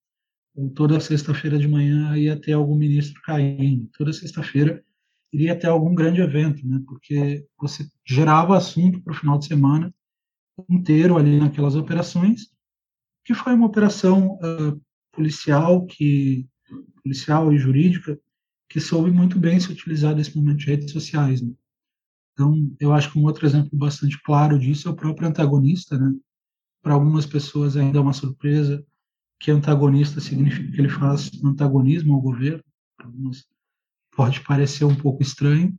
Ou 0.55 0.70
toda 0.70 1.01
sexta-feira 1.01 1.59
de 1.59 1.66
manhã 1.66 2.16
ia 2.16 2.40
ter 2.40 2.53
algum 2.53 2.76
ministro 2.76 3.20
caindo. 3.22 3.88
Toda 3.97 4.12
sexta-feira 4.12 4.82
iria 5.32 5.59
ter 5.59 5.66
algum 5.66 5.95
grande 5.95 6.20
evento, 6.20 6.66
né? 6.66 6.80
Porque 6.86 7.47
você 7.59 7.86
gerava 8.07 8.57
assunto 8.57 9.03
para 9.03 9.12
o 9.12 9.16
final 9.16 9.38
de 9.38 9.47
semana 9.47 9.92
inteiro 10.70 11.16
ali 11.16 11.38
naquelas 11.38 11.74
operações, 11.74 12.49
que 13.24 13.34
foi 13.34 13.53
uma 13.55 13.66
operação 13.66 14.34
uh, 14.34 14.80
policial 15.12 15.84
que 15.86 16.47
policial 17.03 17.53
e 17.53 17.59
jurídica 17.59 18.18
que 18.68 18.80
soube 18.80 19.11
muito 19.11 19.38
bem 19.38 19.61
se 19.61 19.70
utilizar 19.70 20.14
desse 20.14 20.36
momento 20.36 20.59
de 20.59 20.66
redes 20.66 20.90
sociais. 20.90 21.42
Né? 21.42 21.53
Então, 22.32 22.74
eu 22.80 22.92
acho 22.92 23.12
que 23.12 23.18
um 23.18 23.24
outro 23.24 23.47
exemplo 23.47 23.70
bastante 23.72 24.20
claro 24.22 24.59
disso 24.59 24.88
é 24.88 24.90
o 24.90 24.97
próprio 24.97 25.28
antagonista, 25.28 25.99
né? 25.99 26.12
Para 26.85 26.93
algumas 26.93 27.24
pessoas 27.24 27.78
ainda 27.78 27.97
é 27.97 28.01
uma 28.03 28.12
surpresa 28.12 28.87
que 29.41 29.51
antagonista 29.51 30.20
significa 30.20 30.70
que 30.70 30.80
ele 30.82 30.91
faz 30.91 31.30
antagonismo 31.43 32.12
ao 32.12 32.20
governo. 32.20 32.62
Pode 34.14 34.43
parecer 34.43 34.85
um 34.85 34.95
pouco 34.95 35.22
estranho, 35.22 35.74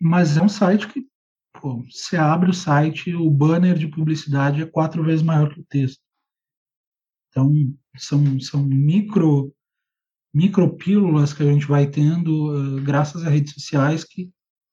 mas 0.00 0.38
é 0.38 0.42
um 0.42 0.48
site 0.48 0.88
que, 0.88 1.06
pô, 1.52 1.84
você 1.84 2.16
abre 2.16 2.48
o 2.48 2.54
site, 2.54 3.14
o 3.14 3.30
banner 3.30 3.78
de 3.78 3.86
publicidade 3.86 4.62
é 4.62 4.66
quatro 4.66 5.04
vezes 5.04 5.22
maior 5.22 5.52
que 5.52 5.60
o 5.60 5.66
texto. 5.68 6.00
Então, 7.28 7.52
são, 7.98 8.40
são 8.40 8.64
micro 8.64 9.54
micropílulas 10.32 11.34
que 11.34 11.42
a 11.42 11.52
gente 11.52 11.66
vai 11.66 11.86
tendo 11.86 12.54
uh, 12.54 12.80
graças 12.82 13.26
às 13.26 13.30
redes 13.30 13.52
sociais 13.52 14.04
que 14.04 14.30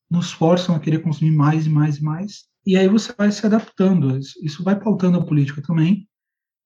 nos 0.10 0.32
forçam 0.32 0.76
a 0.76 0.80
querer 0.80 1.00
consumir 1.00 1.32
mais 1.32 1.66
e 1.66 1.70
mais 1.70 1.98
e 1.98 2.04
mais. 2.04 2.48
E 2.68 2.76
aí 2.76 2.90
você 2.90 3.14
vai 3.18 3.32
se 3.32 3.46
adaptando. 3.46 4.20
Isso 4.44 4.62
vai 4.62 4.78
pautando 4.78 5.18
a 5.18 5.26
política 5.26 5.62
também. 5.62 6.06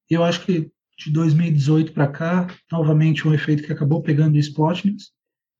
Eu 0.09 0.23
acho 0.23 0.43
que 0.43 0.71
de 0.97 1.11
2018 1.11 1.93
para 1.93 2.07
cá, 2.07 2.47
novamente 2.71 3.27
um 3.27 3.33
efeito 3.35 3.61
que 3.61 3.71
acabou 3.71 4.01
pegando 4.01 4.33
o 4.33 4.39
Spotnik, 4.39 4.97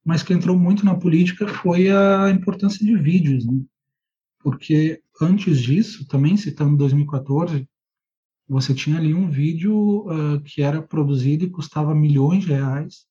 mas 0.04 0.24
que 0.24 0.34
entrou 0.34 0.58
muito 0.58 0.84
na 0.84 0.96
política 0.98 1.48
foi 1.48 1.92
a 1.92 2.32
importância 2.32 2.84
de 2.84 2.98
vídeos, 2.98 3.46
né? 3.46 3.62
Porque 4.40 5.00
antes 5.22 5.62
disso, 5.62 6.08
também 6.08 6.36
citando 6.36 6.76
2014, 6.76 7.70
você 8.50 8.74
tinha 8.74 8.98
ali 8.98 9.14
um 9.14 9.30
vídeo 9.30 10.08
uh, 10.08 10.42
que 10.42 10.64
era 10.64 10.82
produzido 10.82 11.46
e 11.46 11.52
custava 11.52 11.94
milhões 11.94 12.46
de 12.46 12.50
reais 12.50 13.06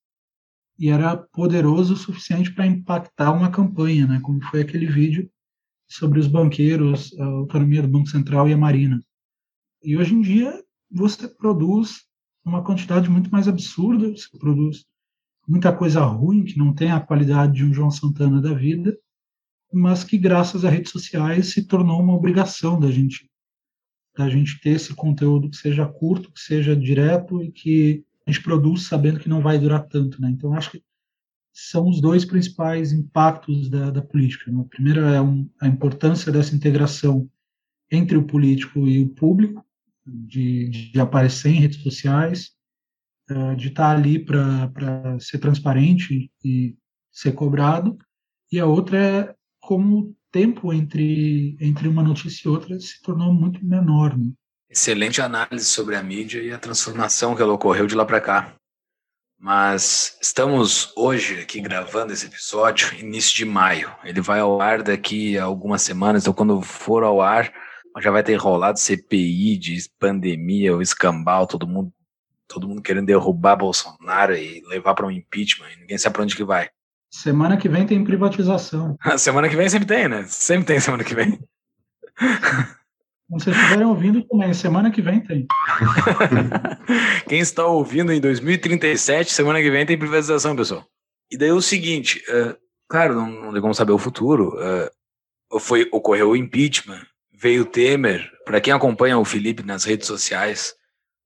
e 0.76 0.88
era 0.88 1.16
poderoso 1.16 1.94
o 1.94 1.96
suficiente 1.96 2.52
para 2.52 2.66
impactar 2.66 3.30
uma 3.30 3.52
campanha, 3.52 4.08
né? 4.08 4.18
Como 4.20 4.42
foi 4.46 4.62
aquele 4.62 4.86
vídeo 4.86 5.30
sobre 5.90 6.20
os 6.20 6.28
banqueiros, 6.28 7.12
a 7.18 7.24
autonomia 7.24 7.82
do 7.82 7.88
Banco 7.88 8.08
Central 8.08 8.48
e 8.48 8.52
a 8.52 8.56
Marina. 8.56 9.00
E 9.82 9.96
hoje 9.96 10.14
em 10.14 10.20
dia 10.20 10.62
você 10.90 11.26
produz 11.28 12.04
uma 12.44 12.62
quantidade 12.62 13.10
muito 13.10 13.30
mais 13.30 13.48
absurda, 13.48 14.08
você 14.08 14.38
produz 14.38 14.86
muita 15.46 15.76
coisa 15.76 16.00
ruim 16.04 16.44
que 16.44 16.56
não 16.56 16.72
tem 16.72 16.92
a 16.92 17.00
qualidade 17.00 17.54
de 17.54 17.64
um 17.64 17.74
João 17.74 17.90
Santana 17.90 18.40
da 18.40 18.54
vida, 18.54 18.96
mas 19.72 20.04
que 20.04 20.16
graças 20.16 20.64
às 20.64 20.70
redes 20.70 20.92
sociais 20.92 21.52
se 21.52 21.66
tornou 21.66 22.00
uma 22.00 22.14
obrigação 22.14 22.78
da 22.78 22.90
gente 22.90 23.28
da 24.16 24.28
gente 24.28 24.60
ter 24.60 24.70
esse 24.70 24.92
conteúdo 24.92 25.48
que 25.48 25.56
seja 25.56 25.86
curto, 25.86 26.32
que 26.32 26.40
seja 26.40 26.76
direto 26.76 27.42
e 27.42 27.50
que 27.50 28.04
a 28.26 28.30
gente 28.30 28.42
produz 28.42 28.86
sabendo 28.86 29.20
que 29.20 29.28
não 29.28 29.40
vai 29.40 29.58
durar 29.58 29.86
tanto, 29.86 30.20
né? 30.20 30.28
Então 30.30 30.52
acho 30.54 30.72
que 30.72 30.82
são 31.52 31.88
os 31.88 32.00
dois 32.00 32.24
principais 32.24 32.92
impactos 32.92 33.68
da, 33.68 33.90
da 33.90 34.02
política. 34.02 34.50
Né? 34.50 34.58
O 34.58 34.64
primeiro 34.64 35.00
é 35.00 35.20
um, 35.20 35.48
a 35.60 35.66
importância 35.66 36.30
dessa 36.30 36.54
integração 36.54 37.28
entre 37.90 38.16
o 38.16 38.26
político 38.26 38.86
e 38.86 39.02
o 39.02 39.08
público, 39.08 39.64
de, 40.06 40.68
de 40.68 41.00
aparecer 41.00 41.50
em 41.50 41.60
redes 41.60 41.82
sociais, 41.82 42.50
uh, 43.30 43.54
de 43.56 43.68
estar 43.68 43.96
ali 43.96 44.18
para 44.18 45.18
ser 45.18 45.38
transparente 45.38 46.30
e 46.44 46.76
ser 47.12 47.32
cobrado. 47.32 47.98
E 48.50 48.58
a 48.58 48.66
outra 48.66 48.98
é 48.98 49.34
como 49.60 49.98
o 49.98 50.16
tempo 50.32 50.72
entre, 50.72 51.56
entre 51.60 51.88
uma 51.88 52.02
notícia 52.02 52.48
e 52.48 52.50
outra 52.50 52.78
se 52.78 53.02
tornou 53.02 53.32
muito 53.32 53.64
menor. 53.64 54.16
Né? 54.16 54.32
Excelente 54.68 55.20
análise 55.20 55.66
sobre 55.66 55.96
a 55.96 56.02
mídia 56.02 56.40
e 56.42 56.52
a 56.52 56.58
transformação 56.58 57.34
que 57.34 57.42
ela 57.42 57.52
ocorreu 57.52 57.86
de 57.86 57.94
lá 57.94 58.04
para 58.04 58.20
cá. 58.20 58.54
Mas 59.42 60.18
estamos 60.20 60.92
hoje 60.94 61.40
aqui 61.40 61.62
gravando 61.62 62.12
esse 62.12 62.26
episódio, 62.26 62.94
início 63.00 63.34
de 63.34 63.46
maio. 63.46 63.90
Ele 64.04 64.20
vai 64.20 64.38
ao 64.38 64.60
ar 64.60 64.82
daqui 64.82 65.38
a 65.38 65.44
algumas 65.44 65.80
semanas, 65.80 66.22
então 66.22 66.34
quando 66.34 66.60
for 66.60 67.02
ao 67.02 67.22
ar, 67.22 67.50
já 68.00 68.10
vai 68.10 68.22
ter 68.22 68.34
rolado 68.36 68.78
CPI 68.78 69.56
de 69.56 69.78
pandemia, 69.98 70.76
o 70.76 70.82
escambau, 70.82 71.46
todo 71.46 71.66
mundo, 71.66 71.90
todo 72.46 72.68
mundo 72.68 72.82
querendo 72.82 73.06
derrubar 73.06 73.56
Bolsonaro 73.56 74.36
e 74.36 74.60
levar 74.66 74.92
para 74.92 75.06
um 75.06 75.10
impeachment, 75.10 75.70
ninguém 75.80 75.96
sabe 75.96 76.12
para 76.12 76.22
onde 76.22 76.36
que 76.36 76.44
vai. 76.44 76.68
Semana 77.10 77.56
que 77.56 77.68
vem 77.68 77.86
tem 77.86 78.04
privatização. 78.04 78.98
semana 79.16 79.48
que 79.48 79.56
vem 79.56 79.70
sempre 79.70 79.88
tem, 79.88 80.06
né? 80.06 80.22
Sempre 80.28 80.66
tem 80.66 80.80
semana 80.80 81.02
que 81.02 81.14
vem. 81.14 81.40
Quando 83.30 83.44
vocês 83.44 83.56
estiverem 83.56 83.86
ouvindo 83.86 84.22
também, 84.24 84.52
semana 84.52 84.90
que 84.90 85.00
vem 85.00 85.20
tem. 85.20 85.46
Quem 87.28 87.38
está 87.38 87.64
ouvindo 87.64 88.12
em 88.12 88.20
2037, 88.20 89.30
semana 89.30 89.60
que 89.60 89.70
vem 89.70 89.86
tem 89.86 89.96
privatização, 89.96 90.56
pessoal. 90.56 90.84
E 91.30 91.36
daí 91.36 91.52
o 91.52 91.62
seguinte, 91.62 92.20
uh, 92.28 92.56
claro, 92.88 93.14
não, 93.14 93.30
não 93.30 93.52
tem 93.52 93.62
como 93.62 93.72
saber 93.72 93.92
o 93.92 93.98
futuro. 93.98 94.56
Uh, 94.58 95.60
foi, 95.60 95.88
ocorreu 95.92 96.30
o 96.30 96.36
impeachment, 96.36 97.06
veio 97.32 97.62
o 97.62 97.66
Temer. 97.66 98.28
Para 98.44 98.60
quem 98.60 98.72
acompanha 98.72 99.16
o 99.16 99.24
Felipe 99.24 99.62
nas 99.62 99.84
redes 99.84 100.08
sociais, 100.08 100.74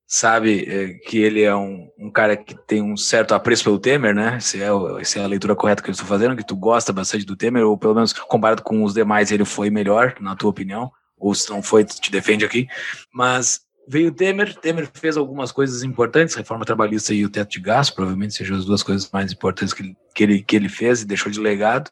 sabe 0.07 0.69
uh, 0.69 1.09
que 1.09 1.17
ele 1.17 1.41
é 1.41 1.57
um, 1.57 1.89
um, 1.99 2.11
cara 2.11 2.37
que 2.37 2.55
tem 2.67 2.83
um 2.83 2.99
certo 2.99 3.35
apreço 3.35 3.65
pelo 3.65 3.79
Temer, 3.79 4.15
né? 4.15 4.39
Se 4.41 4.61
é, 4.61 4.69
se 5.05 5.19
é 5.19 5.25
a 5.25 5.27
leitura 5.27 5.57
correta 5.57 5.83
que 5.83 5.89
eu 5.89 5.93
estou 5.93 6.07
fazendo, 6.07 6.37
que 6.37 6.47
tu 6.47 6.55
gosta 6.55 6.93
bastante 6.93 7.25
do 7.25 7.35
Temer, 7.35 7.65
ou 7.65 7.79
pelo 7.79 7.95
menos 7.95 8.13
comparado 8.13 8.63
com 8.63 8.85
os 8.85 8.93
demais, 8.93 9.33
ele 9.33 9.47
foi 9.47 9.71
melhor, 9.71 10.15
na 10.21 10.37
tua 10.37 10.51
opinião 10.51 10.93
ou 11.25 11.35
se 11.35 11.49
não 11.49 11.63
foi, 11.63 11.85
te 11.85 12.11
defende 12.11 12.45
aqui. 12.45 12.69
Mas 13.13 13.63
veio 13.89 14.13
Temer, 14.13 14.55
Temer 14.57 14.91
fez 14.93 15.17
algumas 15.17 15.51
coisas 15.51 15.83
importantes, 15.83 16.35
reforma 16.35 16.67
trabalhista 16.67 17.15
e 17.15 17.25
o 17.25 17.31
teto 17.31 17.53
de 17.53 17.61
gasto, 17.61 17.95
provavelmente 17.95 18.35
sejam 18.35 18.59
as 18.59 18.67
duas 18.67 18.83
coisas 18.83 19.11
mais 19.11 19.33
importantes 19.33 19.73
que 19.73 19.83
ele, 19.83 19.97
que 20.15 20.23
ele, 20.23 20.43
que 20.43 20.57
ele 20.57 20.69
fez 20.69 21.01
e 21.01 21.07
deixou 21.07 21.33
de 21.33 21.41
legado. 21.41 21.91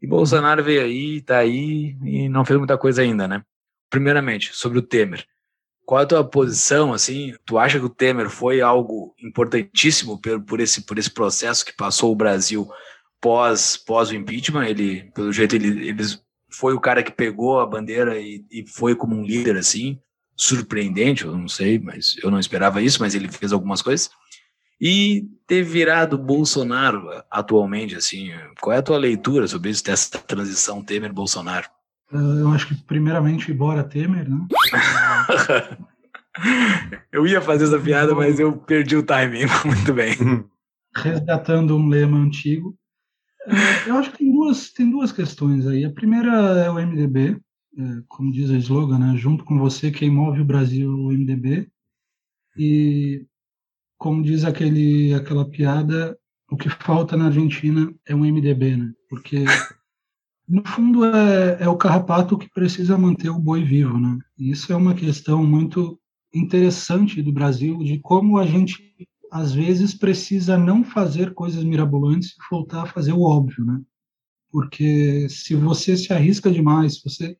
E 0.00 0.06
Bolsonaro 0.06 0.64
veio 0.64 0.82
aí, 0.82 1.20
tá 1.20 1.38
aí 1.38 1.96
e 2.02 2.28
não 2.28 2.44
fez 2.44 2.58
muita 2.58 2.78
coisa 2.78 3.02
ainda, 3.02 3.28
né? 3.28 3.44
Primeiramente, 3.90 4.56
sobre 4.56 4.78
o 4.78 4.82
Temer. 4.82 5.26
Qual 5.84 6.00
a 6.00 6.06
tua 6.06 6.24
posição, 6.24 6.94
assim? 6.94 7.34
Tu 7.44 7.58
acha 7.58 7.78
que 7.78 7.84
o 7.84 7.90
Temer 7.90 8.30
foi 8.30 8.62
algo 8.62 9.14
importantíssimo 9.22 10.18
por, 10.18 10.40
por, 10.42 10.60
esse, 10.60 10.82
por 10.82 10.98
esse 10.98 11.10
processo 11.10 11.64
que 11.64 11.76
passou 11.76 12.12
o 12.12 12.16
Brasil 12.16 12.70
pós, 13.20 13.76
pós 13.76 14.10
o 14.10 14.14
impeachment? 14.14 14.66
Ele, 14.66 15.10
pelo 15.14 15.32
jeito, 15.32 15.56
ele, 15.56 15.88
eles 15.88 16.22
foi 16.58 16.74
o 16.74 16.80
cara 16.80 17.04
que 17.04 17.12
pegou 17.12 17.60
a 17.60 17.66
bandeira 17.66 18.18
e, 18.18 18.44
e 18.50 18.66
foi 18.66 18.96
como 18.96 19.14
um 19.14 19.22
líder 19.22 19.56
assim, 19.56 20.00
surpreendente, 20.36 21.24
eu 21.24 21.36
não 21.36 21.46
sei, 21.46 21.78
mas 21.78 22.16
eu 22.20 22.32
não 22.32 22.40
esperava 22.40 22.82
isso, 22.82 23.00
mas 23.00 23.14
ele 23.14 23.28
fez 23.28 23.52
algumas 23.52 23.80
coisas. 23.80 24.10
E 24.80 25.24
ter 25.46 25.62
virado 25.62 26.18
Bolsonaro 26.18 27.10
atualmente, 27.30 27.94
assim, 27.94 28.30
qual 28.60 28.74
é 28.74 28.78
a 28.78 28.82
tua 28.82 28.98
leitura 28.98 29.46
sobre 29.46 29.70
isso, 29.70 29.84
dessa 29.84 30.18
transição 30.18 30.82
Temer-Bolsonaro? 30.82 31.68
Eu 32.10 32.48
acho 32.48 32.66
que, 32.66 32.74
primeiramente, 32.74 33.52
bora 33.52 33.84
Temer, 33.84 34.28
né? 34.28 34.44
eu 37.12 37.24
ia 37.24 37.40
fazer 37.40 37.64
essa 37.64 37.78
piada, 37.78 38.16
mas 38.16 38.40
eu 38.40 38.56
perdi 38.56 38.96
o 38.96 39.02
timing. 39.02 39.46
Muito 39.64 39.94
bem. 39.94 40.16
Resgatando 40.96 41.76
um 41.76 41.88
lema 41.88 42.18
antigo, 42.18 42.76
eu 43.86 43.96
acho 43.96 44.10
que 44.12 44.18
tem 44.18 44.32
duas, 44.32 44.70
tem 44.72 44.90
duas 44.90 45.12
questões 45.12 45.66
aí. 45.66 45.84
A 45.84 45.92
primeira 45.92 46.30
é 46.60 46.70
o 46.70 46.78
MDB, 46.78 47.40
é, 47.76 47.82
como 48.08 48.32
diz 48.32 48.50
a 48.50 48.56
slogan, 48.56 48.98
né? 48.98 49.16
junto 49.16 49.44
com 49.44 49.58
você, 49.58 49.90
quem 49.90 50.10
move 50.10 50.40
o 50.40 50.44
Brasil 50.44 50.90
o 50.90 51.12
MDB. 51.12 51.70
E, 52.56 53.24
como 53.96 54.22
diz 54.22 54.44
aquele, 54.44 55.14
aquela 55.14 55.48
piada, 55.48 56.18
o 56.50 56.56
que 56.56 56.68
falta 56.68 57.16
na 57.16 57.26
Argentina 57.26 57.92
é 58.06 58.14
um 58.14 58.24
MDB, 58.24 58.76
né? 58.76 58.92
Porque, 59.08 59.44
no 60.48 60.66
fundo, 60.66 61.04
é, 61.04 61.58
é 61.60 61.68
o 61.68 61.76
carrapato 61.76 62.38
que 62.38 62.50
precisa 62.50 62.98
manter 62.98 63.28
o 63.28 63.38
boi 63.38 63.62
vivo, 63.62 63.98
né? 63.98 64.18
E 64.36 64.50
isso 64.50 64.72
é 64.72 64.76
uma 64.76 64.94
questão 64.94 65.44
muito 65.44 66.00
interessante 66.34 67.22
do 67.22 67.32
Brasil, 67.32 67.78
de 67.78 67.98
como 67.98 68.38
a 68.38 68.46
gente 68.46 68.82
às 69.30 69.52
vezes 69.52 69.94
precisa 69.94 70.56
não 70.56 70.84
fazer 70.84 71.34
coisas 71.34 71.62
mirabolantes 71.64 72.30
e 72.30 72.36
voltar 72.50 72.82
a 72.82 72.86
fazer 72.86 73.12
o 73.12 73.22
óbvio, 73.22 73.64
né? 73.64 73.80
Porque 74.50 75.28
se 75.28 75.54
você 75.54 75.96
se 75.96 76.12
arrisca 76.12 76.50
demais, 76.50 77.00
você 77.02 77.36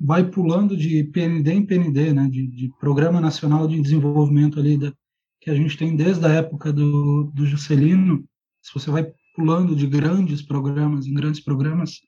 vai 0.00 0.28
pulando 0.28 0.76
de 0.76 1.04
PND 1.04 1.52
em 1.52 1.66
PND, 1.66 2.12
né, 2.12 2.28
de, 2.28 2.46
de 2.46 2.72
Programa 2.78 3.20
Nacional 3.20 3.66
de 3.66 3.80
Desenvolvimento 3.80 4.58
ali 4.58 4.78
da, 4.78 4.92
que 5.40 5.50
a 5.50 5.54
gente 5.54 5.76
tem 5.76 5.96
desde 5.96 6.24
a 6.24 6.30
época 6.30 6.72
do, 6.72 7.24
do 7.34 7.46
Juscelino, 7.46 8.24
se 8.62 8.72
você 8.72 8.90
vai 8.90 9.12
pulando 9.34 9.74
de 9.74 9.86
grandes 9.86 10.42
programas 10.42 11.06
em 11.06 11.14
grandes 11.14 11.40
programas, 11.40 12.00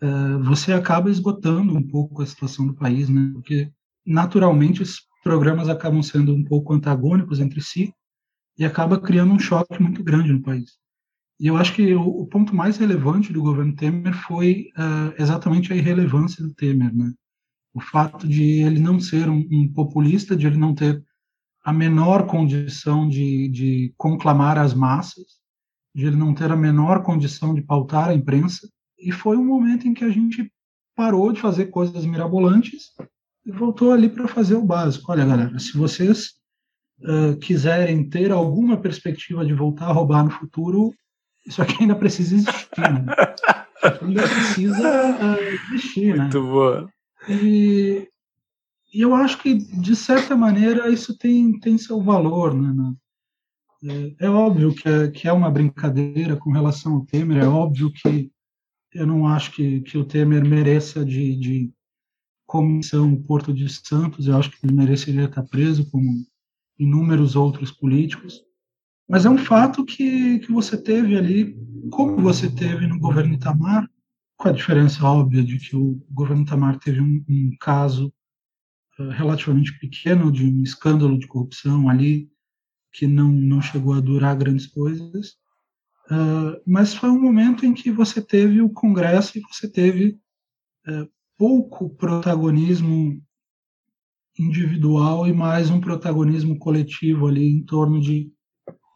é, 0.00 0.36
você 0.44 0.72
acaba 0.72 1.10
esgotando 1.10 1.76
um 1.76 1.82
pouco 1.86 2.22
a 2.22 2.26
situação 2.26 2.66
do 2.66 2.74
país, 2.74 3.08
né, 3.08 3.30
porque 3.32 3.70
naturalmente 4.06 4.82
programas 5.22 5.68
acabam 5.68 6.02
sendo 6.02 6.34
um 6.34 6.44
pouco 6.44 6.72
antagônicos 6.72 7.40
entre 7.40 7.60
si 7.60 7.94
e 8.58 8.64
acaba 8.64 9.00
criando 9.00 9.32
um 9.32 9.38
choque 9.38 9.80
muito 9.80 10.02
grande 10.02 10.32
no 10.32 10.42
país. 10.42 10.78
E 11.40 11.46
eu 11.46 11.56
acho 11.56 11.74
que 11.74 11.94
o, 11.94 12.02
o 12.02 12.26
ponto 12.26 12.54
mais 12.54 12.76
relevante 12.76 13.32
do 13.32 13.42
governo 13.42 13.74
Temer 13.74 14.14
foi 14.14 14.68
uh, 14.76 15.14
exatamente 15.20 15.72
a 15.72 15.76
irrelevância 15.76 16.44
do 16.44 16.54
Temer, 16.54 16.94
né? 16.94 17.12
O 17.74 17.80
fato 17.80 18.28
de 18.28 18.62
ele 18.62 18.78
não 18.78 19.00
ser 19.00 19.28
um, 19.28 19.46
um 19.50 19.72
populista, 19.72 20.36
de 20.36 20.46
ele 20.46 20.58
não 20.58 20.74
ter 20.74 21.02
a 21.64 21.72
menor 21.72 22.26
condição 22.26 23.08
de, 23.08 23.48
de 23.48 23.94
conclamar 23.96 24.58
as 24.58 24.74
massas, 24.74 25.40
de 25.94 26.06
ele 26.06 26.16
não 26.16 26.34
ter 26.34 26.50
a 26.50 26.56
menor 26.56 27.02
condição 27.02 27.54
de 27.54 27.62
pautar 27.62 28.08
a 28.10 28.14
imprensa. 28.14 28.68
E 28.98 29.10
foi 29.10 29.36
um 29.36 29.44
momento 29.44 29.88
em 29.88 29.94
que 29.94 30.04
a 30.04 30.10
gente 30.10 30.52
parou 30.94 31.32
de 31.32 31.40
fazer 31.40 31.66
coisas 31.66 32.04
mirabolantes 32.04 32.92
e 33.44 33.50
voltou 33.50 33.92
ali 33.92 34.08
para 34.08 34.28
fazer 34.28 34.54
o 34.54 34.64
básico. 34.64 35.10
Olha, 35.10 35.24
galera, 35.24 35.58
se 35.58 35.76
vocês 35.76 36.34
uh, 37.00 37.36
quiserem 37.38 38.08
ter 38.08 38.30
alguma 38.30 38.76
perspectiva 38.76 39.44
de 39.44 39.52
voltar 39.52 39.86
a 39.86 39.92
roubar 39.92 40.24
no 40.24 40.30
futuro, 40.30 40.94
isso 41.46 41.60
aqui 41.60 41.76
ainda 41.80 41.96
precisa 41.96 42.36
existir, 42.36 42.80
né? 42.80 43.06
ainda 44.00 44.22
precisa 44.22 45.10
uh, 45.10 45.72
existir, 45.72 46.16
né? 46.16 46.22
Muito 46.24 46.42
boa. 46.42 46.88
E, 47.28 48.08
e, 48.92 49.00
eu 49.00 49.14
acho 49.14 49.38
que, 49.38 49.54
de 49.54 49.96
certa 49.96 50.36
maneira, 50.36 50.88
isso 50.88 51.16
tem, 51.16 51.58
tem 51.58 51.76
seu 51.78 52.00
valor, 52.00 52.54
né? 52.54 52.94
É, 53.84 54.26
é 54.26 54.30
óbvio 54.30 54.72
que 54.72 54.88
é, 54.88 55.08
que 55.08 55.26
é 55.26 55.32
uma 55.32 55.50
brincadeira 55.50 56.36
com 56.36 56.52
relação 56.52 56.94
ao 56.94 57.04
Temer, 57.04 57.42
é 57.42 57.48
óbvio 57.48 57.92
que 57.92 58.30
eu 58.94 59.06
não 59.06 59.26
acho 59.26 59.52
que, 59.52 59.80
que 59.80 59.98
o 59.98 60.04
Temer 60.04 60.44
mereça 60.44 61.04
de, 61.04 61.34
de 61.34 61.72
comissão 62.52 63.16
Porto 63.16 63.50
de 63.50 63.66
Santos, 63.66 64.26
eu 64.26 64.36
acho 64.36 64.50
que 64.50 64.58
ele 64.62 64.74
mereceria 64.74 65.24
estar 65.24 65.42
preso, 65.42 65.90
como 65.90 66.26
inúmeros 66.78 67.34
outros 67.34 67.70
políticos. 67.70 68.42
Mas 69.08 69.24
é 69.24 69.30
um 69.30 69.38
fato 69.38 69.86
que, 69.86 70.38
que 70.40 70.52
você 70.52 70.76
teve 70.76 71.16
ali, 71.16 71.56
como 71.90 72.20
você 72.20 72.50
teve 72.50 72.86
no 72.86 72.98
governo 72.98 73.32
Itamar, 73.32 73.88
com 74.36 74.48
a 74.50 74.52
diferença 74.52 75.02
óbvia 75.02 75.42
de 75.42 75.56
que 75.58 75.74
o 75.74 75.98
governo 76.10 76.42
Itamar 76.42 76.78
teve 76.78 77.00
um, 77.00 77.24
um 77.26 77.56
caso 77.58 78.12
uh, 78.98 79.08
relativamente 79.08 79.78
pequeno 79.78 80.30
de 80.30 80.44
um 80.44 80.62
escândalo 80.62 81.18
de 81.18 81.26
corrupção 81.26 81.88
ali, 81.88 82.30
que 82.92 83.06
não, 83.06 83.32
não 83.32 83.62
chegou 83.62 83.94
a 83.94 84.00
durar 84.00 84.36
grandes 84.36 84.66
coisas. 84.66 85.38
Uh, 86.10 86.60
mas 86.66 86.92
foi 86.92 87.08
um 87.08 87.18
momento 87.20 87.64
em 87.64 87.72
que 87.72 87.90
você 87.90 88.20
teve 88.20 88.60
o 88.60 88.68
Congresso 88.68 89.38
e 89.38 89.40
você 89.40 89.66
teve 89.66 90.18
uh, 90.86 91.08
pouco 91.42 91.90
protagonismo 91.90 93.20
individual 94.38 95.26
e 95.26 95.32
mais 95.32 95.70
um 95.70 95.80
protagonismo 95.80 96.56
coletivo 96.56 97.26
ali 97.26 97.44
em 97.48 97.64
torno 97.64 98.00
de 98.00 98.30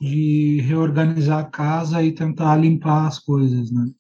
de 0.01 0.61
reorganizar 0.61 1.41
a 1.41 1.51
casa 1.51 2.05
e 2.05 2.13
tentar 2.13 2.55
limpar 2.55 3.09
as 3.09 3.19
coisas, 3.19 3.73
né? 3.73 3.91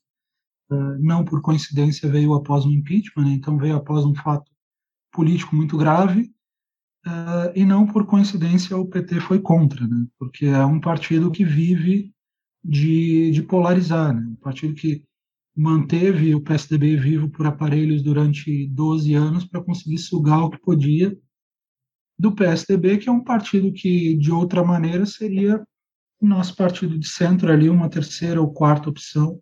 Uh, 0.71 0.97
não 1.01 1.25
por 1.25 1.43
coincidência 1.43 2.09
veio 2.09 2.35
após 2.35 2.65
um 2.65 2.71
impeachment, 2.71 3.25
né? 3.25 3.31
então 3.33 3.59
veio 3.59 3.75
após 3.75 4.05
um 4.05 4.15
fato 4.15 4.49
político 5.11 5.57
muito 5.57 5.77
grave, 5.77 6.31
uh, 7.05 7.51
e 7.53 7.65
não 7.65 7.85
por 7.85 8.07
coincidência 8.07 8.77
o 8.77 8.87
PT 8.87 9.23
foi 9.23 9.41
contra, 9.41 9.85
né? 9.89 10.07
porque 10.21 10.47
é 10.47 10.65
um 10.65 10.79
partido 10.79 11.33
que 11.33 11.45
vive 11.45 12.13
de, 12.63 13.33
de 13.33 13.43
polarizar, 13.43 14.15
né? 14.15 14.25
um 14.25 14.37
partido 14.37 14.73
que 14.75 15.03
manteve 15.57 16.35
o 16.35 16.41
PSDB 16.43 16.97
vivo 16.97 17.31
por 17.31 17.47
aparelhos 17.47 18.03
durante 18.03 18.67
12 18.69 19.15
anos 19.15 19.45
para 19.47 19.63
conseguir 19.63 19.97
sugar 19.97 20.45
o 20.45 20.51
que 20.51 20.59
podia 20.59 21.19
do 22.19 22.35
PSDB, 22.35 22.99
que 22.99 23.09
é 23.09 23.13
um 23.13 23.25
partido 23.25 23.73
que, 23.73 24.15
de 24.17 24.31
outra 24.31 24.63
maneira, 24.63 25.07
seria 25.07 25.67
o 26.21 26.27
nosso 26.27 26.55
partido 26.55 26.99
de 26.99 27.09
centro 27.09 27.51
ali 27.51 27.69
uma 27.69 27.89
terceira 27.89 28.41
ou 28.41 28.53
quarta 28.53 28.91
opção, 28.91 29.41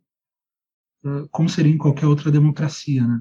como 1.31 1.49
seria 1.49 1.73
em 1.73 1.79
qualquer 1.79 2.07
outra 2.07 2.31
democracia, 2.31 3.07
né? 3.07 3.21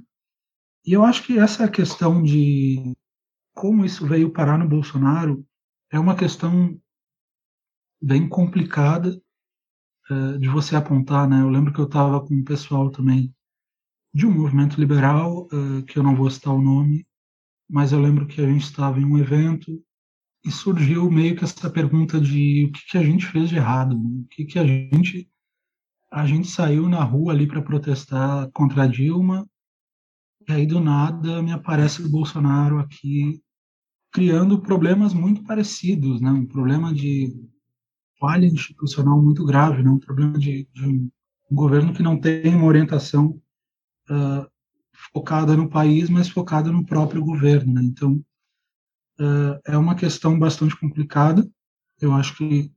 E 0.85 0.93
eu 0.93 1.03
acho 1.03 1.23
que 1.23 1.39
essa 1.39 1.67
questão 1.67 2.21
de 2.21 2.95
como 3.53 3.85
isso 3.85 4.05
veio 4.05 4.31
parar 4.31 4.57
no 4.57 4.67
Bolsonaro 4.67 5.45
é 5.91 5.99
uma 5.99 6.15
questão 6.15 6.79
bem 8.01 8.27
complicada 8.27 9.21
uh, 10.09 10.37
de 10.39 10.47
você 10.47 10.75
apontar, 10.75 11.27
né? 11.27 11.41
Eu 11.41 11.49
lembro 11.49 11.73
que 11.73 11.79
eu 11.79 11.85
estava 11.85 12.19
com 12.19 12.33
um 12.33 12.43
pessoal 12.43 12.89
também 12.89 13.33
de 14.13 14.25
um 14.25 14.31
movimento 14.31 14.79
liberal, 14.79 15.47
uh, 15.51 15.83
que 15.83 15.97
eu 15.97 16.03
não 16.03 16.15
vou 16.15 16.29
citar 16.29 16.53
o 16.53 16.61
nome, 16.61 17.05
mas 17.69 17.91
eu 17.91 17.99
lembro 17.99 18.27
que 18.27 18.41
a 18.41 18.47
gente 18.47 18.63
estava 18.63 18.99
em 18.99 19.05
um 19.05 19.17
evento 19.17 19.83
e 20.45 20.51
surgiu 20.51 21.09
meio 21.09 21.35
que 21.35 21.43
essa 21.43 21.69
pergunta 21.69 22.19
de 22.19 22.65
o 22.65 22.71
que, 22.71 22.81
que 22.91 22.97
a 22.97 23.03
gente 23.03 23.25
fez 23.25 23.49
de 23.49 23.55
errado, 23.55 23.97
né? 23.97 24.21
o 24.23 24.27
que, 24.27 24.45
que 24.45 24.59
a 24.59 24.65
gente 24.65 25.29
a 26.11 26.27
gente 26.27 26.47
saiu 26.47 26.87
na 26.87 27.03
rua 27.03 27.33
ali 27.33 27.47
para 27.47 27.61
protestar 27.61 28.51
contra 28.51 28.83
a 28.83 28.87
Dilma 28.87 29.49
e 30.47 30.51
aí 30.51 30.65
do 30.67 30.79
nada 30.79 31.41
me 31.41 31.51
aparece 31.51 32.03
o 32.03 32.09
Bolsonaro 32.09 32.77
aqui 32.77 33.41
criando 34.11 34.61
problemas 34.61 35.11
muito 35.13 35.43
parecidos, 35.43 36.21
né? 36.21 36.29
Um 36.29 36.45
problema 36.45 36.93
de 36.93 37.33
falha 38.23 38.45
institucional 38.45 39.21
muito 39.21 39.43
grave, 39.43 39.83
né? 39.83 39.89
Um 39.89 39.99
problema 39.99 40.39
de, 40.39 40.65
de 40.71 40.85
um 40.85 41.11
governo 41.51 41.93
que 41.93 42.01
não 42.01 42.17
tem 42.17 42.55
uma 42.55 42.67
orientação 42.67 43.37
uh, 44.09 44.49
focada 45.11 45.57
no 45.57 45.69
país, 45.69 46.09
mas 46.09 46.29
focada 46.29 46.71
no 46.71 46.85
próprio 46.85 47.21
governo, 47.21 47.73
né? 47.73 47.81
Então 47.83 48.13
uh, 49.19 49.59
é 49.65 49.77
uma 49.77 49.93
questão 49.93 50.39
bastante 50.39 50.73
complicada. 50.79 51.45
Eu 51.99 52.13
acho 52.13 52.37
que, 52.37 52.71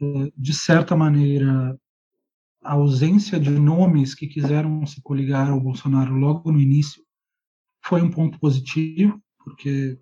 uh, 0.00 0.32
de 0.34 0.54
certa 0.54 0.96
maneira, 0.96 1.78
a 2.62 2.72
ausência 2.72 3.38
de 3.38 3.50
nomes 3.50 4.14
que 4.14 4.26
quiseram 4.26 4.86
se 4.86 5.02
coligar 5.02 5.50
ao 5.50 5.60
Bolsonaro 5.60 6.14
logo 6.14 6.50
no 6.50 6.58
início 6.58 7.04
foi 7.84 8.00
um 8.00 8.10
ponto 8.10 8.40
positivo, 8.40 9.22
porque 9.36 10.00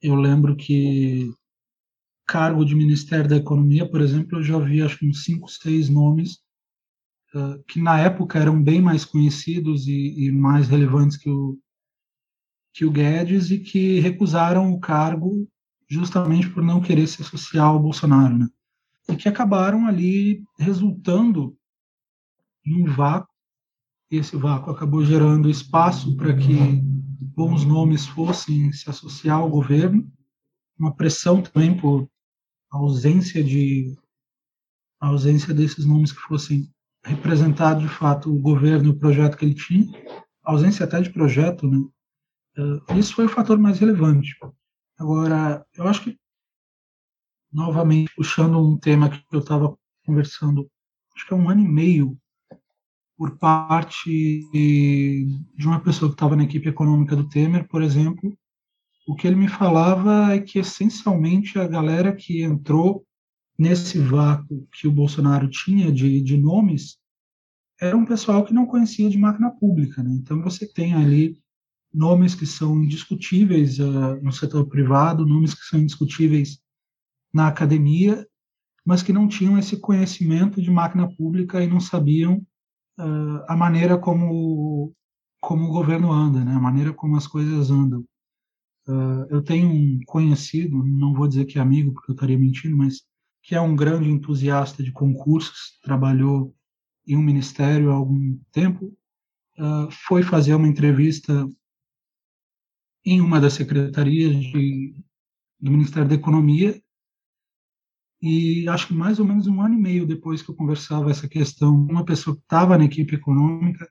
eu 0.00 0.14
lembro 0.14 0.56
que 0.56 1.30
cargo 2.28 2.62
de 2.62 2.74
Ministério 2.74 3.28
da 3.28 3.36
Economia, 3.36 3.88
por 3.88 4.02
exemplo, 4.02 4.38
eu 4.38 4.42
já 4.42 4.58
vi 4.58 4.82
acho 4.82 5.04
uns 5.04 5.24
cinco, 5.24 5.48
seis 5.48 5.88
nomes 5.88 6.34
uh, 7.34 7.64
que 7.66 7.80
na 7.80 7.98
época 7.98 8.38
eram 8.38 8.62
bem 8.62 8.82
mais 8.82 9.02
conhecidos 9.02 9.88
e, 9.88 10.26
e 10.26 10.30
mais 10.30 10.68
relevantes 10.68 11.16
que 11.16 11.30
o, 11.30 11.58
que 12.74 12.84
o 12.84 12.90
Guedes 12.90 13.50
e 13.50 13.58
que 13.58 13.98
recusaram 14.00 14.70
o 14.70 14.78
cargo 14.78 15.48
justamente 15.88 16.50
por 16.50 16.62
não 16.62 16.82
querer 16.82 17.06
se 17.06 17.22
associar 17.22 17.68
ao 17.68 17.80
Bolsonaro, 17.80 18.36
né? 18.36 18.48
E 19.08 19.16
que 19.16 19.26
acabaram 19.26 19.86
ali 19.86 20.44
resultando 20.58 21.56
em 22.64 22.82
um 22.82 22.92
vácuo. 22.92 23.32
E 24.10 24.18
esse 24.18 24.36
vácuo 24.36 24.70
acabou 24.70 25.02
gerando 25.02 25.48
espaço 25.48 26.14
para 26.14 26.36
que 26.36 26.54
bons 27.34 27.64
nomes 27.64 28.06
fossem 28.06 28.70
se 28.70 28.90
associar 28.90 29.38
ao 29.38 29.48
governo, 29.48 30.06
uma 30.78 30.94
pressão 30.94 31.40
também 31.40 31.74
por 31.74 32.06
ausência 32.70 33.42
de 33.42 33.96
a 35.00 35.08
ausência 35.08 35.54
desses 35.54 35.84
nomes 35.84 36.12
que 36.12 36.20
fossem 36.20 36.68
representar 37.04 37.74
de 37.74 37.88
fato 37.88 38.34
o 38.34 38.40
governo 38.40 38.86
e 38.86 38.90
o 38.90 38.98
projeto 38.98 39.36
que 39.36 39.44
ele 39.44 39.54
tinha, 39.54 39.86
ausência 40.42 40.84
até 40.84 41.00
de 41.00 41.10
projeto, 41.10 41.68
né? 41.68 41.78
Uh, 42.58 42.98
isso 42.98 43.14
foi 43.14 43.26
o 43.26 43.28
fator 43.28 43.58
mais 43.58 43.78
relevante. 43.78 44.36
Agora, 44.98 45.64
eu 45.74 45.86
acho 45.86 46.02
que, 46.02 46.18
novamente, 47.52 48.12
puxando 48.16 48.58
um 48.58 48.76
tema 48.76 49.08
que 49.08 49.22
eu 49.30 49.38
estava 49.38 49.78
conversando, 50.04 50.68
acho 51.14 51.26
que 51.26 51.32
é 51.32 51.36
um 51.36 51.48
ano 51.48 51.60
e 51.60 51.68
meio, 51.68 52.18
por 53.16 53.36
parte 53.36 54.40
de 54.52 55.66
uma 55.66 55.80
pessoa 55.80 56.08
que 56.08 56.14
estava 56.14 56.36
na 56.36 56.44
equipe 56.44 56.68
econômica 56.68 57.16
do 57.16 57.28
Temer, 57.28 57.66
por 57.68 57.82
exemplo, 57.82 58.36
o 59.08 59.14
que 59.14 59.26
ele 59.26 59.36
me 59.36 59.48
falava 59.48 60.34
é 60.34 60.38
que, 60.38 60.58
essencialmente, 60.58 61.58
a 61.58 61.66
galera 61.66 62.14
que 62.14 62.42
entrou 62.42 63.06
nesse 63.58 63.98
vácuo 63.98 64.68
que 64.70 64.86
o 64.86 64.92
Bolsonaro 64.92 65.48
tinha 65.48 65.90
de, 65.90 66.20
de 66.20 66.36
nomes 66.36 66.98
era 67.80 67.96
um 67.96 68.04
pessoal 68.04 68.44
que 68.44 68.52
não 68.52 68.66
conhecia 68.66 69.08
de 69.08 69.16
máquina 69.16 69.50
pública. 69.50 70.02
Né? 70.02 70.10
Então, 70.12 70.42
você 70.42 70.70
tem 70.70 70.92
ali 70.92 71.40
nomes 71.92 72.34
que 72.34 72.44
são 72.44 72.82
indiscutíveis 72.82 73.78
uh, 73.78 74.22
no 74.22 74.30
setor 74.30 74.66
privado, 74.66 75.24
nomes 75.24 75.54
que 75.54 75.64
são 75.64 75.80
indiscutíveis 75.80 76.58
na 77.32 77.48
academia, 77.48 78.28
mas 78.84 79.02
que 79.02 79.12
não 79.12 79.26
tinham 79.26 79.58
esse 79.58 79.78
conhecimento 79.78 80.60
de 80.60 80.70
máquina 80.70 81.08
pública 81.16 81.64
e 81.64 81.66
não 81.66 81.80
sabiam 81.80 82.46
uh, 83.00 83.42
a 83.48 83.56
maneira 83.56 83.96
como 83.96 84.92
como 85.40 85.68
o 85.68 85.72
governo 85.72 86.12
anda, 86.12 86.44
né? 86.44 86.52
A 86.52 86.60
maneira 86.60 86.92
como 86.92 87.16
as 87.16 87.26
coisas 87.26 87.70
andam. 87.70 88.04
Uh, 88.88 89.26
eu 89.28 89.42
tenho 89.42 89.68
um 89.68 90.00
conhecido, 90.06 90.82
não 90.82 91.12
vou 91.12 91.28
dizer 91.28 91.44
que 91.44 91.58
é 91.58 91.60
amigo, 91.60 91.92
porque 91.92 92.10
eu 92.10 92.14
estaria 92.14 92.38
mentindo, 92.38 92.74
mas 92.74 93.02
que 93.42 93.54
é 93.54 93.60
um 93.60 93.76
grande 93.76 94.08
entusiasta 94.08 94.82
de 94.82 94.90
concursos, 94.90 95.78
trabalhou 95.82 96.54
em 97.06 97.16
um 97.16 97.22
ministério 97.22 97.90
há 97.90 97.94
algum 97.94 98.38
tempo, 98.50 98.86
uh, 99.58 99.90
foi 99.90 100.22
fazer 100.22 100.54
uma 100.54 100.66
entrevista 100.66 101.46
em 103.04 103.20
uma 103.20 103.40
das 103.40 103.54
secretarias 103.54 104.34
de, 104.36 104.94
do 105.60 105.70
Ministério 105.70 106.08
da 106.08 106.14
Economia 106.14 106.82
e 108.20 108.68
acho 108.68 108.88
que 108.88 108.94
mais 108.94 109.18
ou 109.20 109.24
menos 109.24 109.46
um 109.46 109.60
ano 109.62 109.74
e 109.74 109.78
meio 109.78 110.06
depois 110.06 110.42
que 110.42 110.50
eu 110.50 110.54
conversava 110.54 111.10
essa 111.10 111.28
questão, 111.28 111.74
uma 111.74 112.04
pessoa 112.04 112.36
que 112.36 112.42
estava 112.42 112.76
na 112.76 112.84
equipe 112.84 113.14
econômica 113.14 113.88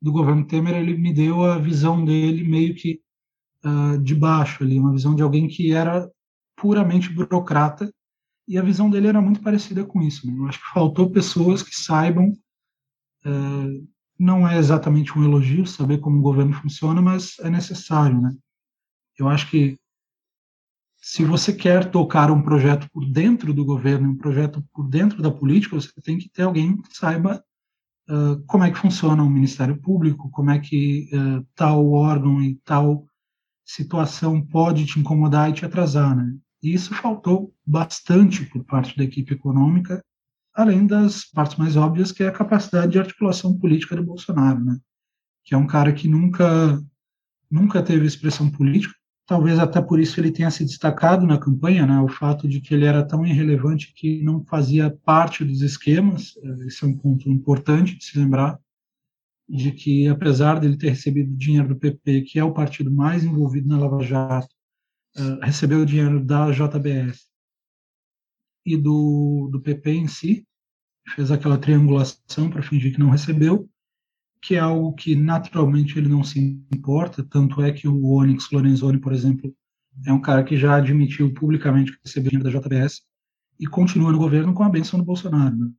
do 0.00 0.10
governo 0.10 0.46
Temer, 0.46 0.74
ele 0.74 0.96
me 0.96 1.12
deu 1.12 1.44
a 1.44 1.58
visão 1.58 2.04
dele 2.04 2.42
meio 2.42 2.74
que 2.74 3.00
uh, 3.64 3.98
de 3.98 4.14
baixo 4.14 4.62
ali, 4.62 4.78
uma 4.78 4.92
visão 4.92 5.14
de 5.14 5.22
alguém 5.22 5.48
que 5.48 5.72
era 5.72 6.10
puramente 6.56 7.12
burocrata, 7.12 7.92
e 8.46 8.58
a 8.58 8.62
visão 8.62 8.90
dele 8.90 9.08
era 9.08 9.20
muito 9.20 9.40
parecida 9.40 9.84
com 9.84 10.02
isso. 10.02 10.26
Né? 10.26 10.36
Eu 10.36 10.46
acho 10.46 10.58
que 10.58 10.72
faltou 10.72 11.10
pessoas 11.10 11.62
que 11.62 11.74
saibam, 11.74 12.32
uh, 13.24 13.88
não 14.18 14.46
é 14.46 14.58
exatamente 14.58 15.16
um 15.18 15.24
elogio 15.24 15.66
saber 15.66 15.98
como 15.98 16.18
o 16.18 16.22
governo 16.22 16.52
funciona, 16.52 17.00
mas 17.00 17.36
é 17.40 17.50
necessário, 17.50 18.20
né? 18.20 18.32
Eu 19.18 19.28
acho 19.28 19.50
que 19.50 19.78
se 21.02 21.24
você 21.24 21.52
quer 21.52 21.90
tocar 21.90 22.30
um 22.30 22.42
projeto 22.42 22.88
por 22.92 23.04
dentro 23.04 23.52
do 23.52 23.64
governo, 23.64 24.08
um 24.08 24.16
projeto 24.16 24.64
por 24.72 24.88
dentro 24.88 25.20
da 25.20 25.32
política, 25.32 25.74
você 25.74 25.90
tem 26.00 26.16
que 26.16 26.28
ter 26.28 26.42
alguém 26.42 26.80
que 26.80 26.96
saiba 26.96 27.42
uh, 28.08 28.40
como 28.46 28.62
é 28.62 28.70
que 28.70 28.78
funciona 28.78 29.22
o 29.22 29.28
Ministério 29.28 29.76
Público, 29.80 30.30
como 30.30 30.50
é 30.50 30.60
que 30.60 31.10
uh, 31.12 31.44
tal 31.56 31.90
órgão 31.90 32.40
e 32.40 32.54
tal 32.64 33.04
situação 33.64 34.44
pode 34.44 34.86
te 34.86 34.98
incomodar 34.98 35.50
e 35.50 35.52
te 35.52 35.64
atrasar, 35.64 36.16
né? 36.16 36.34
E 36.62 36.72
isso 36.72 36.94
faltou 36.94 37.52
bastante 37.66 38.46
por 38.46 38.64
parte 38.64 38.96
da 38.96 39.04
equipe 39.04 39.34
econômica, 39.34 40.02
além 40.54 40.86
das 40.86 41.24
partes 41.24 41.56
mais 41.56 41.76
óbvias, 41.76 42.12
que 42.12 42.22
é 42.22 42.28
a 42.28 42.32
capacidade 42.32 42.92
de 42.92 42.98
articulação 42.98 43.58
política 43.58 43.96
do 43.96 44.04
Bolsonaro, 44.04 44.64
né? 44.64 44.78
Que 45.44 45.54
é 45.54 45.58
um 45.58 45.66
cara 45.66 45.92
que 45.92 46.08
nunca 46.08 46.80
nunca 47.50 47.82
teve 47.82 48.06
expressão 48.06 48.50
política, 48.50 48.94
talvez 49.26 49.58
até 49.58 49.80
por 49.82 50.00
isso 50.00 50.18
ele 50.18 50.30
tenha 50.30 50.50
se 50.50 50.64
destacado 50.64 51.26
na 51.26 51.38
campanha, 51.38 51.86
né? 51.86 52.00
O 52.00 52.08
fato 52.08 52.48
de 52.48 52.60
que 52.60 52.74
ele 52.74 52.86
era 52.86 53.06
tão 53.06 53.26
irrelevante 53.26 53.92
que 53.94 54.22
não 54.22 54.44
fazia 54.44 54.90
parte 55.04 55.44
dos 55.44 55.60
esquemas, 55.60 56.34
eh, 56.42 56.66
esse 56.66 56.84
é 56.84 56.86
um 56.86 56.96
ponto 56.96 57.28
importante 57.30 57.96
de 57.96 58.04
se 58.04 58.18
lembrar 58.18 58.58
de 59.52 59.70
que, 59.70 60.08
apesar 60.08 60.58
dele 60.58 60.78
ter 60.78 60.88
recebido 60.88 61.36
dinheiro 61.36 61.68
do 61.68 61.76
PP, 61.78 62.22
que 62.22 62.38
é 62.38 62.44
o 62.44 62.54
partido 62.54 62.90
mais 62.90 63.22
envolvido 63.22 63.68
na 63.68 63.78
Lava 63.78 64.02
Jato, 64.02 64.48
uh, 65.18 65.44
recebeu 65.44 65.84
dinheiro 65.84 66.24
da 66.24 66.50
JBS 66.50 67.28
e 68.64 68.78
do, 68.78 69.50
do 69.52 69.60
PP 69.60 69.90
em 69.90 70.08
si, 70.08 70.46
fez 71.14 71.30
aquela 71.30 71.58
triangulação 71.58 72.48
para 72.48 72.62
fingir 72.62 72.94
que 72.94 72.98
não 72.98 73.10
recebeu, 73.10 73.68
que 74.40 74.54
é 74.54 74.58
algo 74.58 74.94
que 74.94 75.14
naturalmente 75.14 75.98
ele 75.98 76.08
não 76.08 76.24
se 76.24 76.40
importa, 76.74 77.22
tanto 77.22 77.60
é 77.60 77.72
que 77.72 77.86
o 77.86 78.06
Onyx 78.06 78.50
Lorenzoni, 78.50 78.98
por 78.98 79.12
exemplo, 79.12 79.54
é 80.06 80.12
um 80.14 80.20
cara 80.20 80.42
que 80.42 80.56
já 80.56 80.76
admitiu 80.76 81.30
publicamente 81.34 81.92
que 81.92 81.98
recebeu 82.02 82.30
dinheiro 82.30 82.50
da 82.50 82.58
JBS 82.58 83.02
e 83.60 83.66
continua 83.66 84.10
no 84.10 84.18
governo 84.18 84.54
com 84.54 84.62
a 84.62 84.70
benção 84.70 84.98
do 84.98 85.04
Bolsonaro. 85.04 85.54
Né? 85.54 85.70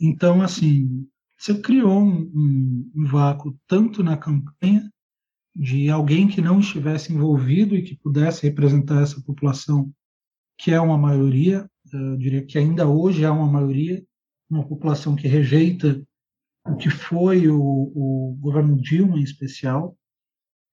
Então, 0.00 0.40
assim, 0.40 1.06
você 1.38 1.56
criou 1.60 2.02
um, 2.02 2.30
um, 2.34 2.92
um 2.96 3.06
vácuo 3.06 3.56
tanto 3.68 4.02
na 4.02 4.16
campanha 4.16 4.90
de 5.54 5.88
alguém 5.88 6.26
que 6.26 6.40
não 6.40 6.58
estivesse 6.58 7.12
envolvido 7.12 7.76
e 7.76 7.82
que 7.82 7.96
pudesse 7.96 8.42
representar 8.42 9.02
essa 9.02 9.20
população, 9.20 9.92
que 10.58 10.72
é 10.72 10.80
uma 10.80 10.98
maioria, 10.98 11.70
eu 11.92 12.16
diria 12.16 12.44
que 12.44 12.58
ainda 12.58 12.88
hoje 12.88 13.24
é 13.24 13.30
uma 13.30 13.46
maioria, 13.46 14.04
uma 14.50 14.66
população 14.66 15.14
que 15.14 15.28
rejeita 15.28 16.02
o 16.66 16.76
que 16.76 16.90
foi 16.90 17.48
o, 17.48 17.60
o 17.60 18.36
governo 18.40 18.76
Dilma 18.76 19.18
em 19.18 19.22
especial, 19.22 19.96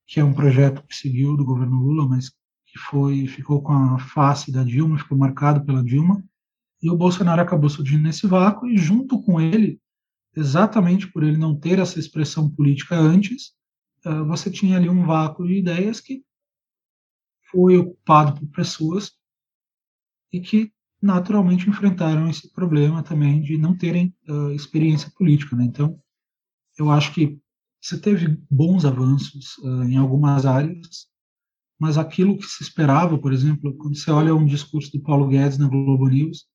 que 0.07 0.19
é 0.19 0.23
um 0.23 0.33
projeto 0.33 0.83
que 0.87 0.95
seguiu 0.95 1.37
do 1.37 1.45
governo 1.45 1.77
Lula, 1.77 2.07
mas 2.07 2.29
que 2.65 2.79
foi 2.89 3.27
ficou 3.27 3.61
com 3.61 3.71
a 3.71 3.99
face 3.99 4.51
da 4.51 4.63
Dilma, 4.63 4.97
ficou 4.97 5.17
marcado 5.17 5.63
pela 5.63 5.83
Dilma, 5.83 6.23
e 6.81 6.89
o 6.89 6.97
Bolsonaro 6.97 7.41
acabou 7.41 7.69
surgindo 7.69 8.03
nesse 8.03 8.27
vácuo 8.27 8.67
e 8.67 8.77
junto 8.77 9.21
com 9.21 9.39
ele 9.39 9.79
exatamente 10.35 11.11
por 11.11 11.23
ele 11.23 11.37
não 11.37 11.57
ter 11.57 11.79
essa 11.79 11.99
expressão 11.99 12.49
política 12.49 12.95
antes, 12.95 13.53
eh, 14.05 14.21
você 14.23 14.51
tinha 14.51 14.77
ali 14.77 14.89
um 14.89 15.05
vácuo 15.05 15.47
de 15.47 15.55
ideias 15.55 15.99
que 16.01 16.23
foi 17.51 17.77
ocupado 17.77 18.39
por 18.39 18.47
pessoas 18.49 19.13
e 20.31 20.39
que 20.41 20.71
naturalmente 21.01 21.69
enfrentaram 21.69 22.27
esse 22.29 22.51
problema 22.51 23.03
também 23.03 23.41
de 23.41 23.57
não 23.57 23.77
terem 23.77 24.13
uh, 24.27 24.51
experiência 24.51 25.11
política. 25.15 25.55
Né? 25.55 25.65
Então, 25.65 25.99
eu 26.77 26.89
acho 26.89 27.13
que 27.13 27.39
você 27.79 27.99
teve 27.99 28.41
bons 28.49 28.83
avanços 28.85 29.57
uh, 29.59 29.83
em 29.83 29.97
algumas 29.97 30.45
áreas, 30.45 31.07
mas 31.79 31.97
aquilo 31.97 32.37
que 32.37 32.45
se 32.45 32.63
esperava, 32.63 33.17
por 33.17 33.31
exemplo, 33.31 33.75
quando 33.77 33.95
você 33.95 34.09
olha 34.09 34.33
um 34.33 34.45
discurso 34.45 34.91
do 34.91 35.01
Paulo 35.01 35.27
Guedes 35.27 35.59
na 35.59 35.67
Globo 35.67 36.07
News, 36.07 36.47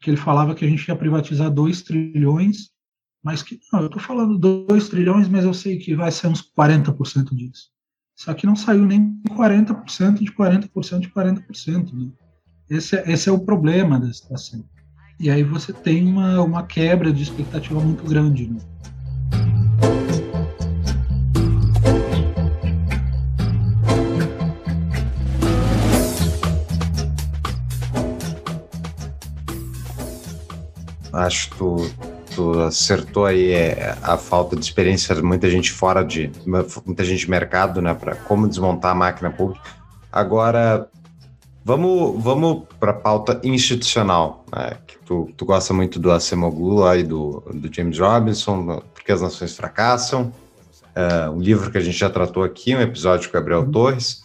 que 0.00 0.10
ele 0.10 0.18
falava 0.18 0.54
que 0.54 0.64
a 0.64 0.68
gente 0.68 0.86
ia 0.86 0.96
privatizar 0.96 1.50
2 1.50 1.82
trilhões 1.82 2.73
mas 3.24 3.42
que, 3.42 3.58
não, 3.72 3.80
eu 3.80 3.86
estou 3.86 4.00
falando 4.00 4.38
2 4.38 4.90
trilhões, 4.90 5.28
mas 5.28 5.46
eu 5.46 5.54
sei 5.54 5.78
que 5.78 5.94
vai 5.94 6.12
ser 6.12 6.26
uns 6.26 6.42
40% 6.42 7.34
disso. 7.34 7.70
Só 8.14 8.34
que 8.34 8.46
não 8.46 8.54
saiu 8.54 8.84
nem 8.84 9.18
40% 9.30 10.18
de 10.18 10.30
40% 10.30 11.00
de 11.00 11.08
40%. 11.08 11.92
Né? 11.94 12.12
Esse, 12.68 12.96
é, 12.96 13.10
esse 13.10 13.30
é 13.30 13.32
o 13.32 13.38
problema 13.38 13.98
da 13.98 14.12
situação. 14.12 14.62
E 15.18 15.30
aí 15.30 15.42
você 15.42 15.72
tem 15.72 16.06
uma, 16.06 16.42
uma 16.42 16.62
quebra 16.64 17.10
de 17.10 17.22
expectativa 17.22 17.80
muito 17.80 18.04
grande. 18.04 18.46
Né? 18.46 18.60
Acho 31.10 31.48
que 31.50 32.13
tu 32.34 32.60
acertou 32.60 33.26
aí 33.26 33.52
é, 33.52 33.96
a 34.02 34.16
falta 34.16 34.56
de 34.56 34.64
experiência, 34.64 35.14
muita 35.22 35.48
gente 35.48 35.72
fora 35.72 36.02
de, 36.02 36.30
muita 36.84 37.04
gente 37.04 37.20
de 37.20 37.30
mercado, 37.30 37.80
né, 37.80 37.94
para 37.94 38.14
como 38.16 38.48
desmontar 38.48 38.92
a 38.92 38.94
máquina 38.94 39.30
pública. 39.30 39.62
Agora, 40.12 40.88
vamos, 41.64 42.22
vamos 42.22 42.64
para 42.78 42.90
a 42.90 42.94
pauta 42.94 43.40
institucional, 43.44 44.44
né, 44.54 44.76
que 44.86 44.98
tu, 44.98 45.30
tu 45.36 45.44
gosta 45.44 45.72
muito 45.72 45.98
do 45.98 46.10
Acemoglu 46.10 46.94
e 46.96 47.02
do, 47.02 47.42
do 47.54 47.72
James 47.72 47.98
Robinson, 47.98 48.82
Porque 48.92 49.12
as 49.12 49.22
Nações 49.22 49.56
Fracassam, 49.56 50.32
uh, 50.94 51.30
um 51.30 51.40
livro 51.40 51.70
que 51.70 51.78
a 51.78 51.80
gente 51.80 51.96
já 51.96 52.10
tratou 52.10 52.42
aqui, 52.42 52.74
um 52.74 52.80
episódio 52.80 53.30
com 53.30 53.36
o 53.36 53.40
Gabriel. 53.40 53.70
Torres. 53.70 54.22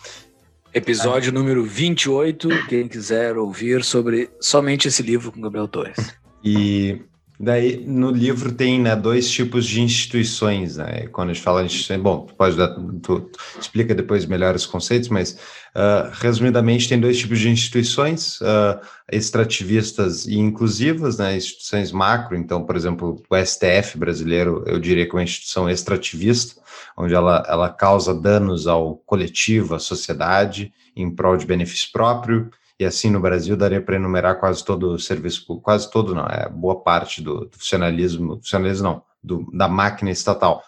Episódio 0.73 1.31
número 1.31 1.63
28, 1.63 2.47
quem 2.67 2.87
quiser 2.87 3.35
ouvir 3.37 3.83
sobre 3.83 4.29
somente 4.39 4.87
esse 4.87 5.01
livro 5.01 5.31
com 5.31 5.41
Gabriel 5.41 5.67
Torres. 5.67 6.15
E 6.43 7.01
Daí, 7.41 7.85
no 7.87 8.11
livro 8.11 8.51
tem 8.51 8.81
né, 8.81 8.97
dois 8.97 9.31
tipos 9.31 9.65
de 9.65 9.81
instituições, 9.81 10.75
né? 10.75 11.07
Quando 11.07 11.29
a 11.29 11.33
gente 11.33 11.41
fala 11.41 11.63
instituições, 11.63 12.01
bom, 12.01 12.25
tu 12.25 12.35
pode 12.35 12.57
dar, 12.57 12.67
tu, 13.01 13.21
tu 13.21 13.39
explica 13.57 13.95
depois 13.95 14.25
melhor 14.25 14.55
os 14.55 14.65
conceitos, 14.65 15.07
mas 15.07 15.39
uh, 15.73 16.11
resumidamente 16.11 16.89
tem 16.89 16.99
dois 16.99 17.17
tipos 17.17 17.39
de 17.39 17.49
instituições, 17.49 18.41
uh, 18.41 18.77
extrativistas 19.09 20.25
e 20.27 20.37
inclusivas, 20.37 21.17
né? 21.17 21.37
Instituições 21.37 21.93
macro, 21.93 22.35
então, 22.35 22.65
por 22.65 22.75
exemplo, 22.75 23.23
o 23.29 23.37
STF 23.37 23.97
brasileiro, 23.97 24.61
eu 24.67 24.77
diria 24.77 25.05
que 25.05 25.11
é 25.11 25.15
uma 25.15 25.23
instituição 25.23 25.69
extrativista, 25.69 26.61
onde 26.97 27.13
ela, 27.13 27.45
ela 27.47 27.69
causa 27.69 28.13
danos 28.13 28.67
ao 28.67 28.97
coletivo, 28.97 29.75
à 29.75 29.79
sociedade, 29.79 30.73
em 30.93 31.09
prol 31.09 31.37
de 31.37 31.45
benefício 31.45 31.89
próprio, 31.93 32.51
e 32.79 32.85
assim 32.85 33.09
no 33.09 33.19
Brasil 33.19 33.57
daria 33.57 33.81
para 33.81 33.97
enumerar 33.97 34.39
quase 34.39 34.63
todo 34.63 34.93
o 34.93 34.99
serviço 34.99 35.45
público, 35.45 35.65
quase 35.65 35.91
todo 35.91 36.15
não, 36.15 36.25
é 36.25 36.47
boa 36.47 36.81
parte 36.81 37.21
do, 37.21 37.45
do 37.45 37.57
funcionalismo, 37.57 38.37
funcionalismo 38.37 38.83
não, 38.83 39.03
do, 39.21 39.51
da 39.51 39.67
máquina 39.67 40.09
estatal. 40.09 40.63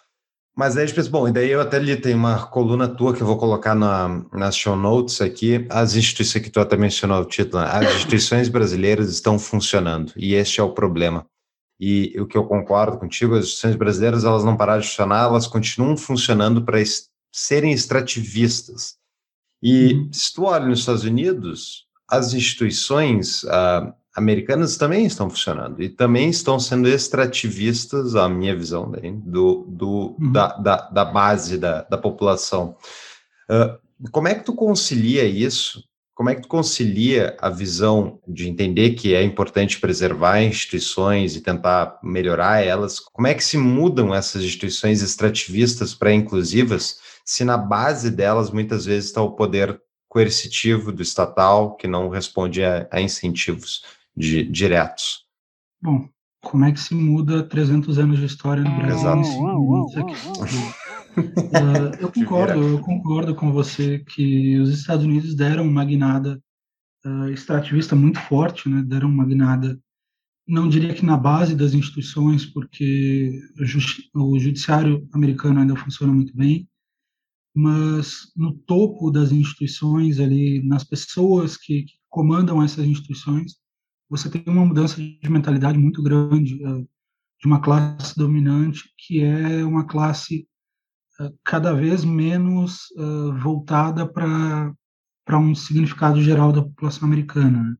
Mas 0.53 0.75
aí 0.75 0.83
a 0.83 0.85
gente 0.85 0.95
pensa, 0.95 1.09
bom, 1.09 1.27
e 1.27 1.31
daí 1.31 1.49
eu 1.49 1.61
até 1.61 1.79
li, 1.79 1.95
tem 1.95 2.13
uma 2.13 2.45
coluna 2.47 2.87
tua 2.87 3.15
que 3.15 3.21
eu 3.21 3.27
vou 3.27 3.37
colocar 3.37 3.73
na, 3.73 4.25
nas 4.33 4.57
show 4.57 4.75
notes 4.75 5.21
aqui, 5.21 5.65
as 5.69 5.95
instituições 5.95 6.43
que 6.43 6.49
tu 6.49 6.59
até 6.59 6.75
mencionou 6.75 7.21
o 7.21 7.25
título, 7.25 7.63
né? 7.63 7.69
as 7.71 7.95
instituições 7.95 8.49
brasileiras 8.49 9.09
estão 9.09 9.39
funcionando, 9.39 10.11
e 10.17 10.33
este 10.33 10.59
é 10.59 10.63
o 10.63 10.73
problema. 10.73 11.25
E 11.79 12.13
o 12.19 12.27
que 12.27 12.37
eu 12.37 12.43
concordo 12.43 12.99
contigo, 12.99 13.33
as 13.33 13.45
instituições 13.45 13.75
brasileiras, 13.75 14.25
elas 14.25 14.43
não 14.43 14.57
pararam 14.57 14.81
de 14.81 14.87
funcionar, 14.87 15.23
elas 15.23 15.47
continuam 15.47 15.95
funcionando 15.95 16.63
para 16.63 16.77
serem 17.31 17.71
extrativistas. 17.71 18.97
E 19.63 19.93
uhum. 19.93 20.09
se 20.11 20.33
tu 20.33 20.43
olha 20.43 20.65
nos 20.65 20.79
Estados 20.79 21.03
Unidos, 21.03 21.87
as 22.11 22.33
instituições, 22.33 23.43
uh, 23.43 23.93
americanas 24.13 24.75
também 24.75 25.05
estão 25.05 25.29
funcionando 25.29 25.81
e 25.81 25.87
também 25.87 26.29
estão 26.29 26.59
sendo 26.59 26.89
extrativistas, 26.89 28.15
a 28.15 28.27
minha 28.27 28.55
visão, 28.55 28.91
do, 29.23 29.65
do 29.69 30.15
uhum. 30.19 30.31
da, 30.31 30.47
da, 30.57 30.75
da, 30.89 31.05
base 31.05 31.57
da, 31.57 31.83
da 31.83 31.97
população. 31.97 32.75
Uh, 33.49 34.09
como 34.11 34.27
é 34.27 34.35
que 34.35 34.43
tu 34.43 34.53
concilia 34.53 35.23
isso? 35.23 35.81
Como 36.13 36.29
é 36.29 36.35
que 36.35 36.41
tu 36.41 36.49
concilia 36.49 37.37
a 37.39 37.49
visão 37.49 38.19
de 38.27 38.49
entender 38.49 38.91
que 38.91 39.15
é 39.15 39.23
importante 39.23 39.79
preservar 39.79 40.43
instituições 40.43 41.35
e 41.35 41.41
tentar 41.41 41.97
melhorar 42.03 42.63
elas? 42.63 42.99
Como 42.99 43.27
é 43.27 43.33
que 43.33 43.43
se 43.43 43.57
mudam 43.57 44.13
essas 44.13 44.43
instituições 44.43 45.01
extrativistas 45.01 45.95
para 45.95 46.13
inclusivas, 46.13 46.99
se 47.25 47.45
na 47.45 47.57
base 47.57 48.11
delas 48.11 48.51
muitas 48.51 48.85
vezes 48.85 49.05
está 49.05 49.21
o 49.21 49.31
poder 49.31 49.79
coercitivo 50.11 50.91
do 50.91 51.01
estatal 51.01 51.73
que 51.77 51.87
não 51.87 52.09
responde 52.09 52.61
a, 52.61 52.85
a 52.91 52.99
incentivos 52.99 53.81
de, 54.13 54.43
diretos. 54.43 55.25
Bom, 55.81 56.09
como 56.43 56.65
é 56.65 56.71
que 56.73 56.81
se 56.81 56.93
muda 56.93 57.47
300 57.47 57.97
anos 57.97 58.19
de 58.19 58.25
história 58.25 58.61
no 58.61 58.75
Brasil? 58.75 59.09
Exato. 59.09 59.29
uh, 61.17 61.95
eu 62.01 62.11
concordo, 62.11 62.61
eu 62.61 62.79
concordo 62.79 63.33
com 63.33 63.53
você 63.53 63.99
que 63.99 64.59
os 64.59 64.69
Estados 64.69 65.05
Unidos 65.05 65.33
deram 65.33 65.63
uma 65.63 65.85
guinada 65.85 66.43
uh, 67.05 67.29
extrativista 67.29 67.95
muito 67.95 68.19
forte, 68.19 68.67
né? 68.67 68.83
Deram 68.85 69.07
uma 69.07 69.25
guinada, 69.25 69.79
não 70.45 70.67
diria 70.67 70.93
que 70.93 71.05
na 71.05 71.15
base 71.15 71.55
das 71.55 71.73
instituições, 71.73 72.45
porque 72.45 73.31
o, 74.13 74.33
o 74.33 74.37
judiciário 74.37 75.07
americano 75.13 75.61
ainda 75.61 75.77
funciona 75.77 76.11
muito 76.11 76.35
bem, 76.35 76.67
mas 77.53 78.31
no 78.35 78.53
topo 78.53 79.11
das 79.11 79.31
instituições 79.31 80.19
ali, 80.19 80.61
nas 80.65 80.83
pessoas 80.83 81.57
que, 81.57 81.83
que 81.83 81.93
comandam 82.09 82.61
essas 82.63 82.85
instituições, 82.85 83.55
você 84.09 84.29
tem 84.29 84.43
uma 84.47 84.65
mudança 84.65 84.97
de 84.97 85.29
mentalidade 85.29 85.77
muito 85.77 86.01
grande 86.01 86.55
uh, 86.65 86.87
de 87.39 87.47
uma 87.47 87.61
classe 87.61 88.17
dominante 88.17 88.89
que 88.97 89.21
é 89.21 89.63
uma 89.63 89.85
classe 89.85 90.47
uh, 91.19 91.33
cada 91.43 91.73
vez 91.73 92.05
menos 92.05 92.91
uh, 92.97 93.33
voltada 93.39 94.07
para 94.07 94.73
para 95.23 95.37
um 95.37 95.53
significado 95.55 96.21
geral 96.21 96.51
da 96.51 96.61
população 96.61 97.07
americana. 97.07 97.63
Né? 97.63 97.75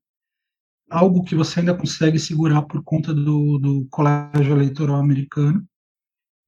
Algo 0.90 1.24
que 1.24 1.36
você 1.36 1.60
ainda 1.60 1.76
consegue 1.76 2.20
segurar 2.20 2.62
por 2.62 2.84
conta 2.84 3.14
do, 3.14 3.58
do 3.58 3.88
colégio 3.90 4.54
eleitoral 4.54 4.98
americano, 4.98 5.66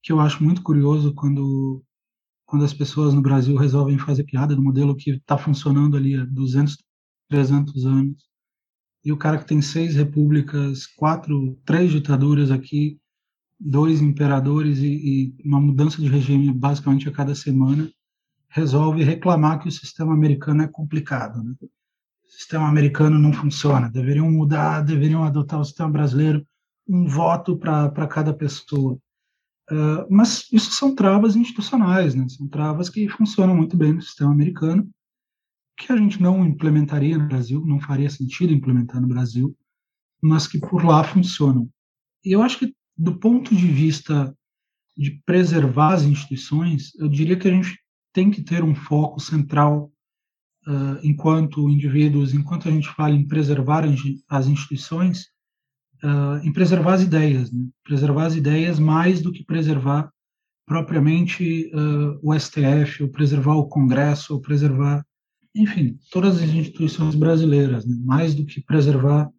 que 0.01 0.11
eu 0.11 0.19
acho 0.19 0.43
muito 0.43 0.61
curioso 0.61 1.13
quando 1.13 1.83
quando 2.53 2.65
as 2.65 2.73
pessoas 2.73 3.15
no 3.15 3.21
Brasil 3.21 3.57
resolvem 3.57 3.97
fazer 3.97 4.25
piada 4.25 4.55
do 4.55 4.61
modelo 4.61 4.95
que 4.95 5.09
está 5.09 5.35
funcionando 5.35 5.97
ali 5.97 6.13
há 6.13 6.23
200, 6.23 6.77
300 7.27 7.83
anos, 7.87 8.27
e 9.03 9.11
o 9.11 9.17
cara 9.17 9.39
que 9.39 9.47
tem 9.47 9.59
seis 9.59 9.95
repúblicas, 9.95 10.85
quatro, 10.85 11.57
três 11.65 11.91
ditaduras 11.91 12.51
aqui, 12.51 12.99
dois 13.59 14.03
imperadores 14.03 14.77
e, 14.77 14.85
e 14.85 15.35
uma 15.43 15.59
mudança 15.59 15.99
de 15.99 16.07
regime 16.07 16.53
basicamente 16.53 17.09
a 17.09 17.11
cada 17.11 17.33
semana, 17.33 17.91
resolve 18.49 19.03
reclamar 19.03 19.59
que 19.59 19.67
o 19.67 19.71
sistema 19.71 20.13
americano 20.13 20.61
é 20.61 20.67
complicado. 20.67 21.43
Né? 21.43 21.55
O 21.59 22.29
sistema 22.29 22.67
americano 22.67 23.17
não 23.17 23.33
funciona, 23.33 23.89
deveriam 23.89 24.29
mudar, 24.29 24.81
deveriam 24.81 25.23
adotar 25.23 25.59
o 25.59 25.65
sistema 25.65 25.89
brasileiro, 25.89 26.45
um 26.87 27.07
voto 27.07 27.57
para 27.57 28.07
cada 28.07 28.31
pessoa. 28.31 28.99
Uh, 29.71 30.05
mas 30.09 30.47
isso 30.51 30.71
são 30.71 30.93
travas 30.93 31.35
institucionais, 31.35 32.13
né? 32.15 32.27
São 32.27 32.47
travas 32.47 32.89
que 32.89 33.07
funcionam 33.07 33.55
muito 33.55 33.77
bem 33.77 33.93
no 33.93 34.01
sistema 34.01 34.31
americano, 34.31 34.89
que 35.77 35.91
a 35.91 35.97
gente 35.97 36.21
não 36.21 36.45
implementaria 36.45 37.17
no 37.17 37.27
Brasil, 37.27 37.65
não 37.65 37.79
faria 37.79 38.09
sentido 38.09 38.53
implementar 38.53 39.01
no 39.01 39.07
Brasil, 39.07 39.55
mas 40.21 40.47
que 40.47 40.59
por 40.59 40.85
lá 40.85 41.03
funcionam. 41.03 41.69
E 42.23 42.31
eu 42.31 42.41
acho 42.41 42.59
que, 42.59 42.75
do 42.97 43.17
ponto 43.17 43.55
de 43.55 43.67
vista 43.67 44.35
de 44.95 45.21
preservar 45.25 45.93
as 45.93 46.03
instituições, 46.03 46.93
eu 46.95 47.09
diria 47.09 47.37
que 47.37 47.47
a 47.47 47.51
gente 47.51 47.79
tem 48.13 48.29
que 48.29 48.43
ter 48.43 48.63
um 48.63 48.75
foco 48.75 49.19
central 49.19 49.91
uh, 50.67 50.99
enquanto 51.03 51.69
indivíduos, 51.69 52.33
enquanto 52.33 52.69
a 52.69 52.71
gente 52.71 52.87
fala 52.89 53.15
em 53.15 53.27
preservar 53.27 53.83
as 54.29 54.47
instituições, 54.47 55.32
uh, 56.03 56.45
em 56.45 56.51
preservar 56.51 56.93
as 56.93 57.01
ideias, 57.01 57.51
né? 57.51 57.65
preservar 57.83 58.25
as 58.25 58.35
ideias 58.35 58.79
mais 58.79 59.21
do 59.21 59.31
que 59.31 59.43
preservar 59.43 60.11
propriamente 60.65 61.71
uh, 61.73 62.19
o 62.21 62.37
STF, 62.37 63.03
ou 63.03 63.09
preservar 63.09 63.55
o 63.55 63.67
Congresso, 63.67 64.33
ou 64.33 64.41
preservar, 64.41 65.05
enfim, 65.55 65.97
todas 66.11 66.41
as 66.41 66.49
instituições 66.49 67.15
brasileiras. 67.15 67.85
Né? 67.85 67.95
Mais 68.03 68.33
do 68.33 68.45
que 68.45 68.61
preservar 68.61 69.29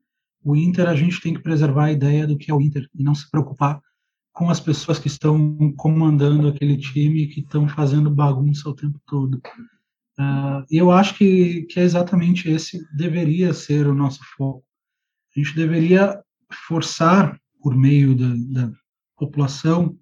o 0.42 0.54
Inter, 0.54 0.88
a 0.88 0.94
gente 0.94 1.20
tem 1.20 1.32
que 1.32 1.42
preservar 1.42 1.86
a 1.86 1.92
ideia 1.92 2.26
do 2.26 2.36
que 2.36 2.50
é 2.50 2.54
o 2.54 2.60
Inter 2.60 2.88
e 2.94 3.02
não 3.02 3.14
se 3.14 3.30
preocupar 3.30 3.80
com 4.32 4.50
as 4.50 4.60
pessoas 4.60 4.98
que 4.98 5.06
estão 5.06 5.72
comandando 5.76 6.48
aquele 6.48 6.76
time 6.76 7.28
que 7.28 7.40
estão 7.40 7.68
fazendo 7.68 8.10
bagunça 8.10 8.68
o 8.68 8.74
tempo 8.74 9.00
todo. 9.06 9.40
Uh, 10.18 10.64
eu 10.70 10.90
acho 10.90 11.16
que, 11.16 11.62
que 11.62 11.80
é 11.80 11.82
exatamente 11.82 12.50
esse 12.50 12.84
deveria 12.94 13.54
ser 13.54 13.86
o 13.86 13.94
nosso 13.94 14.20
foco. 14.36 14.64
A 15.34 15.40
gente 15.40 15.54
deveria 15.54 16.20
forçar, 16.56 17.38
por 17.60 17.76
meio 17.76 18.14
da, 18.14 18.34
da 18.62 18.72
população 19.16 19.98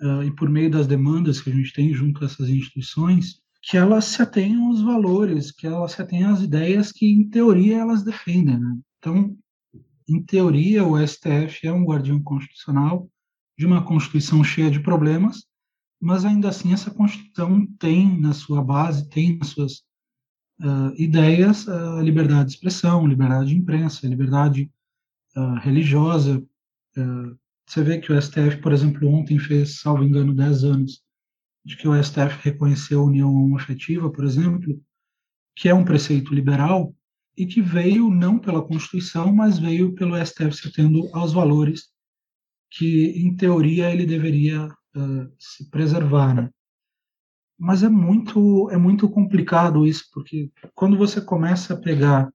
uh, 0.00 0.22
e 0.22 0.30
por 0.30 0.48
meio 0.48 0.70
das 0.70 0.86
demandas 0.86 1.40
que 1.40 1.50
a 1.50 1.52
gente 1.52 1.72
tem 1.72 1.92
junto 1.92 2.22
a 2.22 2.26
essas 2.26 2.48
instituições, 2.48 3.40
que 3.62 3.76
elas 3.76 4.04
se 4.04 4.22
atenham 4.22 4.66
aos 4.66 4.82
valores, 4.82 5.50
que 5.50 5.66
elas 5.66 5.92
se 5.92 6.02
atenham 6.02 6.32
às 6.32 6.42
ideias 6.42 6.92
que, 6.92 7.06
em 7.06 7.28
teoria, 7.28 7.78
elas 7.78 8.02
defendem. 8.02 8.58
Né? 8.58 8.76
Então, 8.98 9.36
em 10.08 10.22
teoria, 10.22 10.84
o 10.84 10.98
STF 10.98 11.66
é 11.66 11.72
um 11.72 11.84
guardião 11.84 12.22
constitucional 12.22 13.08
de 13.58 13.64
uma 13.64 13.82
Constituição 13.82 14.44
cheia 14.44 14.70
de 14.70 14.80
problemas, 14.80 15.44
mas 16.00 16.24
ainda 16.24 16.48
assim 16.50 16.72
essa 16.72 16.90
Constituição 16.90 17.66
tem 17.78 18.20
na 18.20 18.34
sua 18.34 18.62
base, 18.62 19.08
tem 19.08 19.38
nas 19.38 19.48
suas 19.48 19.82
uh, 20.60 20.92
ideias 20.98 21.66
a 21.66 22.02
liberdade 22.02 22.50
de 22.50 22.54
expressão, 22.56 23.06
liberdade 23.06 23.48
de 23.48 23.56
imprensa, 23.56 24.06
liberdade 24.06 24.70
uh, 25.36 25.58
religiosa. 25.60 26.38
Uh, 26.96 27.38
você 27.66 27.82
vê 27.82 27.98
que 27.98 28.12
o 28.12 28.20
STF, 28.20 28.58
por 28.60 28.72
exemplo, 28.72 29.08
ontem 29.08 29.38
fez, 29.38 29.80
salvo 29.80 30.04
engano, 30.04 30.34
10 30.34 30.64
anos 30.64 31.02
de 31.64 31.76
que 31.76 31.88
o 31.88 32.02
STF 32.02 32.38
reconheceu 32.42 33.00
a 33.00 33.04
união 33.04 33.34
homoafetiva, 33.34 34.10
por 34.10 34.24
exemplo, 34.24 34.80
que 35.56 35.68
é 35.68 35.74
um 35.74 35.84
preceito 35.84 36.34
liberal 36.34 36.94
e 37.36 37.46
que 37.46 37.62
veio 37.62 38.10
não 38.10 38.38
pela 38.38 38.62
Constituição, 38.62 39.32
mas 39.34 39.58
veio 39.58 39.94
pelo 39.94 40.16
STF 40.24 40.52
se 40.52 40.72
tendo 40.72 41.08
aos 41.12 41.32
valores 41.32 41.88
que, 42.70 43.06
em 43.16 43.34
teoria, 43.34 43.90
ele 43.90 44.04
deveria 44.04 44.66
uh, 44.66 45.32
se 45.38 45.68
preservar. 45.70 46.34
Né? 46.34 46.50
Mas 47.58 47.82
é 47.82 47.88
muito, 47.88 48.70
é 48.70 48.76
muito 48.76 49.08
complicado 49.08 49.86
isso, 49.86 50.04
porque 50.12 50.50
quando 50.74 50.98
você 50.98 51.20
começa 51.20 51.74
a 51.74 51.80
pegar 51.80 52.30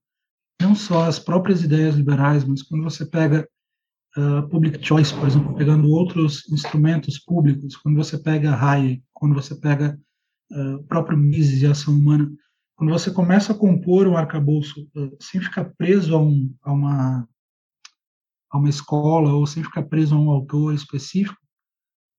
não 0.60 0.76
só 0.76 1.06
as 1.06 1.18
próprias 1.20 1.64
ideias 1.64 1.96
liberais, 1.96 2.44
mas 2.44 2.62
quando 2.62 2.84
você 2.84 3.06
pega 3.06 3.48
uh, 4.18 4.48
public 4.50 4.86
choice, 4.86 5.14
por 5.14 5.28
exemplo, 5.28 5.56
pegando 5.56 5.90
outros 5.90 6.48
instrumentos 6.52 7.18
públicos, 7.20 7.76
quando 7.78 7.96
você 7.96 8.18
pega 8.18 8.56
Hayek, 8.56 9.04
quando 9.14 9.36
você 9.36 9.56
pega 9.56 10.00
uh, 10.52 10.76
o 10.76 10.84
próprio 10.84 11.18
Mises 11.18 11.62
e 11.62 11.66
ação 11.66 11.94
humana, 11.94 12.30
quando 12.76 12.92
você 12.92 13.12
começa 13.12 13.54
a 13.54 13.58
compor 13.58 14.08
um 14.08 14.18
arcabouço 14.18 14.90
uh, 14.96 15.18
sem 15.22 15.42
ficar 15.42 15.66
preso 15.78 16.16
a, 16.16 16.22
um, 16.22 16.54
a, 16.62 16.72
uma, 16.72 17.30
a 18.52 18.58
uma 18.58 18.70
escola 18.70 19.34
ou 19.34 19.46
sem 19.48 19.64
ficar 19.64 19.84
preso 19.84 20.16
a 20.16 20.20
um 20.20 20.30
autor 20.30 20.74
específico, 20.74 21.40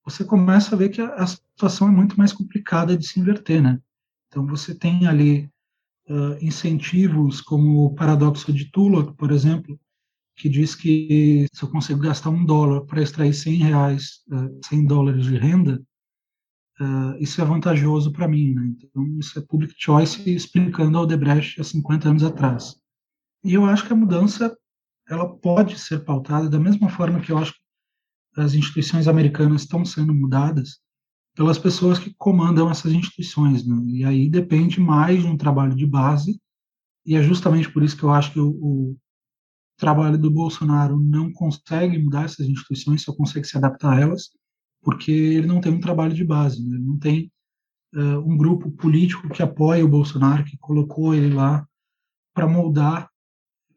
você 0.04 0.24
começa 0.24 0.74
a 0.74 0.78
ver 0.78 0.88
que 0.88 1.00
a, 1.00 1.14
a 1.14 1.26
situação 1.26 1.88
é 1.88 1.90
muito 1.90 2.16
mais 2.16 2.32
complicada 2.32 2.96
de 2.96 3.06
se 3.06 3.20
inverter, 3.20 3.62
né? 3.62 3.78
Então 4.28 4.46
você 4.46 4.74
tem 4.74 5.06
ali 5.06 5.50
uh, 6.10 6.44
incentivos 6.44 7.40
como 7.40 7.86
o 7.86 7.94
paradoxo 7.94 8.52
de 8.52 8.70
Tullock, 8.70 9.16
por 9.16 9.30
exemplo, 9.30 9.78
que 10.36 10.48
diz 10.48 10.74
que 10.74 11.46
se 11.52 11.62
eu 11.62 11.70
consigo 11.70 12.00
gastar 12.00 12.30
um 12.30 12.44
dólar 12.44 12.84
para 12.86 13.02
extrair 13.02 13.32
100 13.32 13.54
reais, 13.56 14.22
uh, 14.32 14.60
100 14.66 14.86
dólares 14.86 15.24
de 15.24 15.38
renda, 15.38 15.80
uh, 16.80 17.16
isso 17.20 17.40
é 17.40 17.44
vantajoso 17.44 18.12
para 18.12 18.26
mim. 18.26 18.54
Né? 18.54 18.74
Então, 18.78 19.06
isso 19.18 19.38
é 19.38 19.42
public 19.42 19.74
choice 19.76 20.28
explicando 20.28 20.98
ao 20.98 21.06
Debrecht 21.06 21.60
há 21.60 21.64
50 21.64 22.08
anos 22.08 22.24
atrás. 22.24 22.76
E 23.44 23.54
eu 23.54 23.64
acho 23.64 23.86
que 23.86 23.92
a 23.92 23.96
mudança 23.96 24.54
ela 25.08 25.28
pode 25.38 25.78
ser 25.78 26.04
pautada 26.04 26.48
da 26.48 26.58
mesma 26.58 26.88
forma 26.88 27.20
que 27.20 27.32
eu 27.32 27.38
acho 27.38 27.52
que 27.52 27.60
as 28.40 28.54
instituições 28.54 29.08
americanas 29.08 29.62
estão 29.62 29.84
sendo 29.84 30.14
mudadas, 30.14 30.80
pelas 31.40 31.58
pessoas 31.58 31.98
que 31.98 32.14
comandam 32.18 32.70
essas 32.70 32.92
instituições. 32.92 33.66
Né? 33.66 33.74
E 33.86 34.04
aí 34.04 34.28
depende 34.28 34.78
mais 34.78 35.22
de 35.22 35.26
um 35.26 35.38
trabalho 35.38 35.74
de 35.74 35.86
base, 35.86 36.38
e 37.06 37.16
é 37.16 37.22
justamente 37.22 37.72
por 37.72 37.82
isso 37.82 37.96
que 37.96 38.02
eu 38.02 38.10
acho 38.10 38.34
que 38.34 38.38
o, 38.38 38.50
o 38.50 38.96
trabalho 39.78 40.18
do 40.18 40.30
Bolsonaro 40.30 41.00
não 41.00 41.32
consegue 41.32 41.96
mudar 41.96 42.26
essas 42.26 42.46
instituições, 42.46 43.00
só 43.00 43.14
consegue 43.14 43.46
se 43.46 43.56
adaptar 43.56 43.96
a 43.96 44.00
elas, 44.02 44.28
porque 44.82 45.10
ele 45.10 45.46
não 45.46 45.62
tem 45.62 45.72
um 45.72 45.80
trabalho 45.80 46.12
de 46.12 46.26
base, 46.26 46.62
né? 46.62 46.76
não 46.78 46.98
tem 46.98 47.32
uh, 47.94 48.18
um 48.18 48.36
grupo 48.36 48.70
político 48.72 49.30
que 49.30 49.42
apoia 49.42 49.82
o 49.82 49.88
Bolsonaro, 49.88 50.44
que 50.44 50.58
colocou 50.58 51.14
ele 51.14 51.32
lá 51.32 51.66
para 52.34 52.46
moldar 52.46 53.08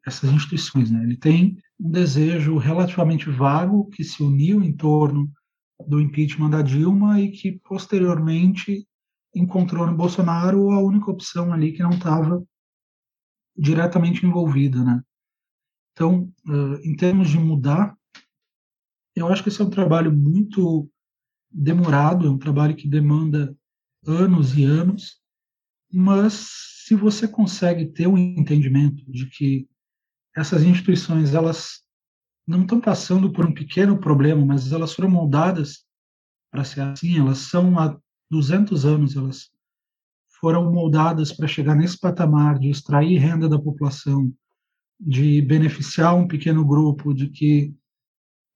essas 0.06 0.30
instituições. 0.30 0.92
Né? 0.92 1.02
Ele 1.02 1.16
tem 1.16 1.58
um 1.80 1.90
desejo 1.90 2.58
relativamente 2.58 3.30
vago 3.30 3.86
que 3.86 4.04
se 4.04 4.22
uniu 4.22 4.62
em 4.62 4.74
torno 4.74 5.32
do 5.88 6.02
impeachment 6.02 6.50
da 6.50 6.62
Dilma 6.62 7.20
e 7.20 7.32
que 7.32 7.60
posteriormente 7.64 8.88
encontrou 9.36 9.86
no 9.88 9.96
Bolsonaro 9.96 10.72
a 10.72 10.80
única 10.80 11.10
opção 11.10 11.52
ali 11.52 11.72
que 11.72 11.84
não 11.84 11.92
estava 11.92 12.44
diretamente 13.58 14.26
envolvida, 14.26 14.84
né? 14.84 15.02
Então, 15.92 16.32
em 16.84 16.96
termos 16.96 17.30
de 17.30 17.38
mudar, 17.38 17.96
eu 19.16 19.28
acho 19.28 19.44
que 19.44 19.50
esse 19.50 19.62
é 19.62 19.66
um 19.66 19.70
trabalho 19.70 20.12
muito 20.12 20.90
demorado, 21.52 22.26
é 22.26 22.30
um 22.30 22.38
trabalho 22.38 22.76
que 22.76 22.88
demanda 22.88 23.56
anos 24.06 24.58
e 24.58 24.64
anos, 24.64 25.22
mas 25.92 26.34
se 26.86 26.96
você 26.96 27.28
consegue 27.28 27.86
ter 27.86 28.08
um 28.08 28.18
entendimento 28.18 29.04
de 29.12 29.28
que 29.28 29.68
essas 30.36 30.64
instituições 30.64 31.36
elas 31.36 31.83
não 32.46 32.62
estão 32.64 32.80
passando 32.80 33.32
por 33.32 33.46
um 33.46 33.54
pequeno 33.54 33.98
problema, 33.98 34.46
mas 34.46 34.72
elas 34.72 34.94
foram 34.94 35.10
moldadas 35.10 35.86
para 36.52 36.64
ser 36.64 36.82
assim, 36.82 37.20
elas 37.20 37.40
são 37.40 37.80
há 37.80 37.98
200 38.30 38.86
anos, 38.86 39.16
elas 39.16 39.50
foram 40.40 40.72
moldadas 40.72 41.32
para 41.32 41.48
chegar 41.48 41.76
nesse 41.76 41.98
patamar 42.00 42.60
de 42.60 42.70
extrair 42.70 43.18
renda 43.18 43.48
da 43.48 43.58
população, 43.58 44.32
de 45.00 45.42
beneficiar 45.42 46.16
um 46.16 46.28
pequeno 46.28 46.66
grupo, 46.66 47.14
de 47.14 47.30
que 47.30 47.74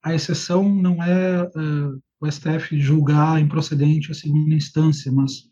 a 0.02 0.14
exceção 0.14 0.68
não 0.68 1.02
é 1.02 1.42
uh, 1.42 2.02
o 2.20 2.30
STF 2.30 2.78
julgar 2.78 3.40
improcedente 3.40 4.10
a 4.10 4.14
segunda 4.14 4.54
instância, 4.54 5.10
mas 5.10 5.48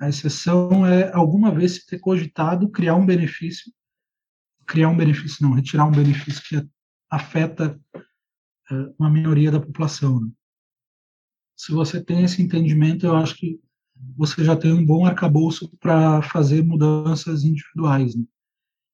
a 0.00 0.08
exceção 0.08 0.86
é 0.86 1.12
alguma 1.12 1.50
vez 1.50 1.76
se 1.76 1.86
ter 1.86 1.98
cogitado 1.98 2.70
criar 2.70 2.94
um 2.94 3.06
benefício, 3.06 3.72
criar 4.66 4.88
um 4.88 4.96
benefício 4.96 5.38
não, 5.44 5.54
retirar 5.54 5.86
um 5.86 5.90
benefício 5.90 6.42
que 6.44 6.68
afeta 7.10 7.80
uh, 8.70 8.94
uma 8.98 9.10
minoria 9.10 9.50
da 9.50 9.60
população. 9.60 10.20
Né? 10.20 10.30
Se 11.56 11.72
você 11.72 12.02
tem 12.02 12.24
esse 12.24 12.42
entendimento, 12.42 13.06
eu 13.06 13.16
acho 13.16 13.34
que 13.36 13.60
você 14.16 14.44
já 14.44 14.56
tem 14.56 14.72
um 14.72 14.84
bom 14.84 15.04
arcabouço 15.04 15.68
para 15.78 16.22
fazer 16.22 16.62
mudanças 16.62 17.42
individuais 17.42 18.14
né? 18.14 18.24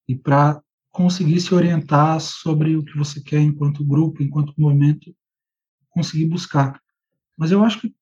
e 0.09 0.17
para 0.17 0.63
conseguir 0.91 1.41
se 1.41 1.53
orientar 1.53 2.21
sobre 2.21 2.77
o 2.77 2.85
que 2.85 2.97
você 2.97 3.21
quer 3.21 3.41
enquanto 3.41 3.85
grupo, 3.85 4.23
enquanto 4.23 4.55
movimento, 4.57 5.15
conseguir 5.91 6.27
buscar. 6.27 6.81
Mas 7.37 7.51
eu 7.51 7.65
acho 7.65 7.81
que 7.81 7.95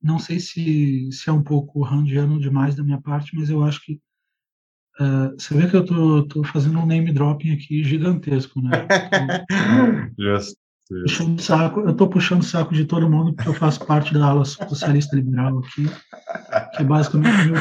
não 0.00 0.18
sei 0.18 0.38
se, 0.38 1.10
se 1.12 1.28
é 1.28 1.32
um 1.32 1.42
pouco 1.42 1.82
randiano 1.82 2.40
demais 2.40 2.74
da 2.74 2.82
minha 2.82 3.00
parte, 3.00 3.34
mas 3.34 3.50
eu 3.50 3.62
acho 3.62 3.84
que 3.84 4.00
uh, 5.00 5.34
você 5.38 5.54
vê 5.54 5.68
que 5.68 5.76
eu 5.76 5.84
tô, 5.84 6.22
tô 6.24 6.44
fazendo 6.44 6.78
um 6.78 6.86
name 6.86 7.12
dropping 7.12 7.52
aqui 7.52 7.82
gigantesco, 7.84 8.60
né? 8.60 8.86
Justo. 10.18 10.56
Puxando 10.88 11.38
saco, 11.38 11.80
eu 11.80 11.90
estou 11.90 12.08
puxando 12.08 12.40
o 12.40 12.44
saco 12.44 12.72
de 12.72 12.86
todo 12.86 13.10
mundo 13.10 13.34
porque 13.34 13.50
eu 13.50 13.54
faço 13.54 13.84
parte 13.84 14.14
da 14.14 14.28
ala 14.28 14.44
socialista 14.46 15.14
liberal 15.14 15.58
aqui, 15.58 15.84
que 15.84 16.82
é 16.82 16.84
basicamente 16.84 17.44
meu 17.44 17.56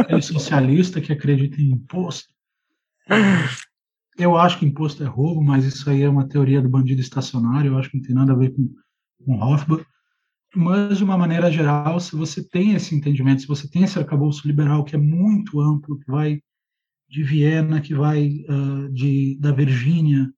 aquele 0.00 0.22
socialista 0.22 0.98
que 0.98 1.12
acredita 1.12 1.60
em 1.60 1.72
imposto. 1.72 2.32
Eu 4.16 4.38
acho 4.38 4.58
que 4.58 4.64
imposto 4.64 5.02
é 5.02 5.06
roubo, 5.06 5.44
mas 5.44 5.66
isso 5.66 5.88
aí 5.90 6.02
é 6.02 6.08
uma 6.08 6.26
teoria 6.26 6.62
do 6.62 6.68
bandido 6.68 7.02
estacionário, 7.02 7.72
eu 7.72 7.78
acho 7.78 7.90
que 7.90 7.98
não 7.98 8.04
tem 8.04 8.14
nada 8.14 8.32
a 8.32 8.36
ver 8.36 8.54
com, 8.54 8.70
com 9.22 9.38
Hofbauer. 9.38 9.84
Mas, 10.54 10.96
de 10.96 11.04
uma 11.04 11.18
maneira 11.18 11.52
geral, 11.52 12.00
se 12.00 12.16
você 12.16 12.42
tem 12.42 12.72
esse 12.72 12.94
entendimento, 12.94 13.42
se 13.42 13.48
você 13.48 13.68
tem 13.68 13.82
esse 13.82 13.98
arcabouço 13.98 14.48
liberal 14.48 14.84
que 14.84 14.94
é 14.94 14.98
muito 14.98 15.60
amplo, 15.60 15.98
que 15.98 16.10
vai 16.10 16.40
de 17.08 17.22
Viena, 17.22 17.80
que 17.80 17.94
vai 17.94 18.44
uh, 18.48 18.88
de, 18.92 19.38
da 19.40 19.52
Virgínia, 19.52 20.30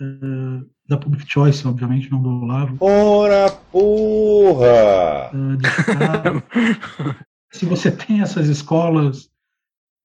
uh, 0.00 0.70
da 0.86 0.96
Public 0.96 1.30
Choice, 1.30 1.66
obviamente, 1.66 2.10
não 2.10 2.22
do 2.22 2.28
Olavo. 2.28 2.76
Ora 2.80 3.50
porra! 3.50 5.30
Uh, 5.32 5.56
se 7.52 7.64
você 7.64 7.90
tem 7.90 8.20
essas 8.20 8.48
escolas 8.48 9.30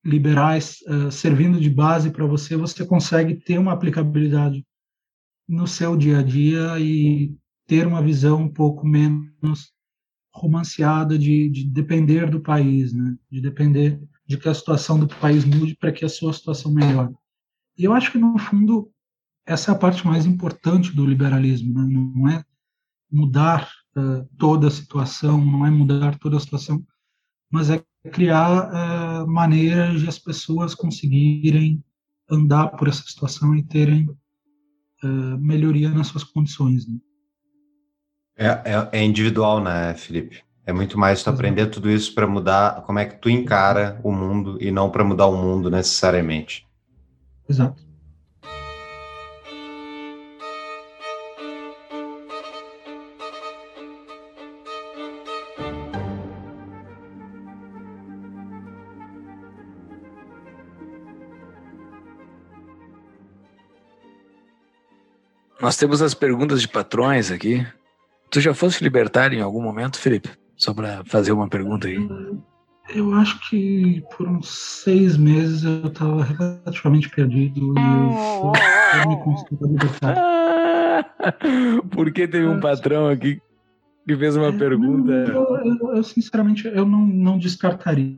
liberais 0.06 0.78
servindo 1.12 1.60
de 1.60 1.70
base 1.70 2.12
para 2.12 2.26
você, 2.26 2.56
você 2.56 2.86
consegue 2.86 3.36
ter 3.36 3.58
uma 3.58 3.74
aplicabilidade 3.74 4.66
no 5.50 5.68
seu 5.68 5.98
dia 5.98 6.20
a 6.20 6.24
dia 6.24 6.80
e 6.80 7.36
ter 7.68 7.86
uma 7.86 8.02
visão 8.02 8.44
um 8.44 8.50
pouco 8.50 8.88
menos 8.88 9.74
romanceada 10.34 11.18
de, 11.18 11.50
de 11.50 11.66
depender 11.66 12.30
do 12.30 12.40
país, 12.40 12.94
né? 12.94 13.18
de 13.30 13.42
depender 13.42 14.00
de 14.28 14.38
que 14.38 14.50
a 14.50 14.54
situação 14.54 15.00
do 15.00 15.08
país 15.08 15.46
mude 15.46 15.76
para 15.76 15.92
que 15.92 16.04
a 16.04 16.10
sua 16.10 16.34
situação 16.34 16.72
melhore. 16.72 17.16
E 17.78 17.86
eu 17.86 17.94
acho 17.94 18.12
que, 18.12 18.18
no 18.18 18.38
fundo, 18.38 18.92
essa 19.46 19.72
é 19.72 19.74
a 19.74 19.78
parte 19.78 20.06
mais 20.06 20.26
importante 20.26 20.94
do 20.94 21.06
liberalismo, 21.06 21.74
né? 21.74 21.88
não 21.88 22.30
é 22.30 22.44
mudar 23.10 23.70
uh, 23.96 24.28
toda 24.38 24.68
a 24.68 24.72
situação, 24.72 25.44
não 25.44 25.66
é 25.66 25.72
mudar 25.72 26.18
toda 26.20 26.36
a 26.36 26.40
situação, 26.40 26.86
mas 27.50 27.70
é 27.70 27.82
criar 28.12 28.70
uh, 29.24 29.28
maneiras 29.28 30.02
de 30.02 30.10
as 30.10 30.20
pessoas 30.20 30.76
conseguirem 30.76 31.82
andar 32.30 32.70
por 32.70 32.90
essa 32.90 33.04
situação 33.04 33.56
e 33.56 33.64
terem 33.64 34.10
uh, 35.04 35.38
melhoria 35.40 35.90
nas 35.90 36.08
suas 36.08 36.26
condições. 36.26 36.86
Né? 36.86 37.00
É, 38.36 38.48
é, 38.48 38.90
é, 38.92 39.04
individual, 39.04 39.64
né, 39.64 39.94
Felipe? 39.94 40.44
É 40.68 40.74
muito 40.74 41.00
mais 41.00 41.24
tu 41.24 41.30
aprender 41.30 41.68
tudo 41.68 41.90
isso 41.90 42.14
para 42.14 42.28
mudar 42.28 42.82
como 42.82 43.00
é 43.00 43.06
que 43.06 43.16
tu 43.16 43.30
encara 43.30 43.98
o 44.04 44.12
mundo 44.12 44.58
e 44.60 44.70
não 44.70 44.90
para 44.90 45.02
mudar 45.02 45.28
o 45.28 45.38
mundo 45.38 45.72
necessariamente. 45.72 46.68
Exato. 47.50 47.82
Nós 65.62 65.78
temos 65.78 66.02
as 66.02 66.14
perguntas 66.14 66.60
de 66.60 66.68
patrões 66.68 67.32
aqui. 67.32 67.66
Tu 68.30 68.42
já 68.42 68.54
fosse 68.54 68.84
libertário 68.84 69.40
em 69.40 69.42
algum 69.42 69.62
momento, 69.62 69.98
Felipe? 69.98 70.30
Só 70.58 70.74
para 70.74 71.04
fazer 71.06 71.32
uma 71.32 71.48
pergunta 71.48 71.88
aí. 71.88 71.98
Eu 72.90 73.14
acho 73.14 73.40
que 73.50 74.04
por 74.16 74.28
uns 74.28 74.50
seis 74.50 75.16
meses 75.18 75.64
eu 75.64 75.88
estava 75.88 76.24
relativamente 76.24 77.10
perdido 77.10 77.74
e 77.78 77.80
eu, 77.80 79.02
eu 79.02 79.10
me 79.10 79.24
considero 79.24 79.72
libertário. 79.72 80.22
Porque 81.92 82.28
teve 82.28 82.48
um 82.48 82.60
patrão 82.60 83.08
aqui 83.08 83.42
que 84.08 84.16
fez 84.16 84.36
uma 84.36 84.48
é, 84.48 84.52
pergunta. 84.58 85.12
Eu, 85.12 85.58
eu, 85.58 85.96
eu, 85.96 86.04
sinceramente 86.04 86.66
eu 86.66 86.86
não, 86.86 87.06
não 87.06 87.38
descartaria. 87.38 88.18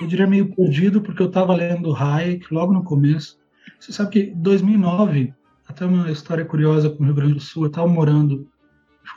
Eu 0.00 0.06
diria 0.06 0.26
meio 0.26 0.54
perdido 0.54 1.00
porque 1.00 1.22
eu 1.22 1.28
estava 1.28 1.54
lendo 1.54 1.94
Hayek 1.94 2.52
logo 2.52 2.72
no 2.72 2.82
começo. 2.82 3.38
Você 3.78 3.92
sabe 3.92 4.10
que 4.10 4.22
2009, 4.34 5.32
até 5.68 5.84
uma 5.84 6.10
história 6.10 6.44
curiosa 6.44 6.90
com 6.90 7.02
o 7.02 7.06
Rio 7.06 7.14
Grande 7.14 7.34
do 7.34 7.40
Sul, 7.40 7.64
eu 7.64 7.68
estava 7.68 7.86
morando 7.86 8.49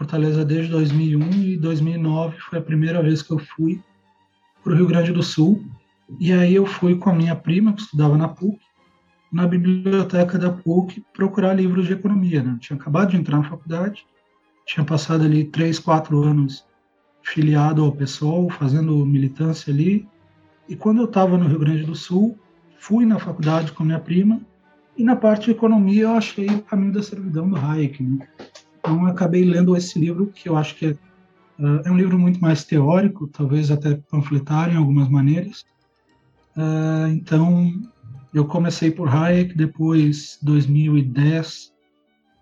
Fortaleza 0.04 0.44
desde 0.44 0.70
2001 0.70 1.32
e 1.32 1.58
2009 1.58 2.38
foi 2.38 2.60
a 2.60 2.62
primeira 2.62 3.02
vez 3.02 3.22
que 3.22 3.32
eu 3.32 3.40
fui 3.40 3.82
para 4.62 4.74
o 4.74 4.76
Rio 4.76 4.86
Grande 4.86 5.14
do 5.14 5.24
Sul. 5.24 5.64
E 6.20 6.34
aí 6.34 6.56
eu 6.56 6.66
fui 6.66 6.98
com 6.98 7.10
a 7.10 7.14
minha 7.14 7.34
prima, 7.34 7.72
que 7.72 7.84
estudava 7.84 8.18
na 8.18 8.28
PUC, 8.28 8.60
na 9.32 9.48
biblioteca 9.48 10.38
da 10.38 10.52
PUC 10.52 11.06
procurar 11.14 11.54
livros 11.54 11.88
de 11.88 11.94
economia. 11.94 12.44
Né? 12.44 12.58
tinha 12.60 12.78
acabado 12.78 13.12
de 13.12 13.18
entrar 13.18 13.38
na 13.38 13.50
faculdade, 13.50 14.06
tinha 14.66 14.86
passado 14.86 15.24
ali 15.24 15.46
três, 15.46 15.80
quatro 15.80 16.22
anos 16.22 16.66
filiado 17.22 17.82
ao 17.82 17.94
PSOL, 17.94 18.50
fazendo 18.50 19.06
militância 19.06 19.74
ali. 19.74 20.06
E 20.68 20.76
quando 20.76 21.00
eu 21.00 21.06
estava 21.06 21.38
no 21.38 21.48
Rio 21.48 21.60
Grande 21.60 21.84
do 21.84 21.96
Sul, 21.96 22.38
fui 22.78 23.06
na 23.06 23.20
faculdade 23.20 23.72
com 23.72 23.86
minha 23.86 24.00
prima 24.00 24.42
e 24.98 25.04
na 25.04 25.16
parte 25.16 25.46
de 25.46 25.52
economia 25.52 26.04
eu 26.04 26.12
achei 26.12 26.48
o 26.48 26.62
caminho 26.62 26.92
da 26.92 27.02
servidão 27.02 27.50
do 27.50 27.56
Hayek. 27.56 28.04
Né? 28.04 28.28
Então, 28.84 29.06
acabei 29.06 29.46
lendo 29.46 29.78
esse 29.78 29.98
livro, 29.98 30.28
que 30.28 30.50
eu 30.50 30.58
acho 30.58 30.76
que 30.76 30.88
é, 30.88 30.90
uh, 31.58 31.82
é 31.86 31.90
um 31.92 31.96
livro 31.96 32.20
muito 32.20 32.42
mais 32.42 32.66
teórico, 32.66 33.28
talvez 33.28 33.72
até 33.72 33.96
panfletário 34.12 34.74
em 34.74 34.78
algumas 34.78 35.08
maneiras. 35.08 35.66
Uh, 36.58 37.08
então, 37.14 37.72
eu 38.34 38.44
comecei 38.44 38.92
por 38.92 39.08
Hayek, 39.08 39.56
depois, 39.56 40.38
2010, 40.42 41.72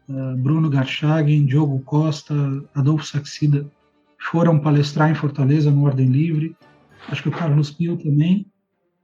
uh, 0.09 0.38
Bruno 0.38 0.68
Garchagen, 0.68 1.45
Diogo 1.45 1.80
Costa, 1.81 2.34
Adolfo 2.73 3.05
Saxida 3.05 3.69
foram 4.18 4.59
palestrar 4.59 5.11
em 5.11 5.15
Fortaleza, 5.15 5.69
no 5.69 5.84
Ordem 5.84 6.07
Livre. 6.07 6.55
Acho 7.07 7.22
que 7.22 7.30
o 7.30 7.31
Carlos 7.31 7.69
Pio 7.69 7.97
também. 7.97 8.47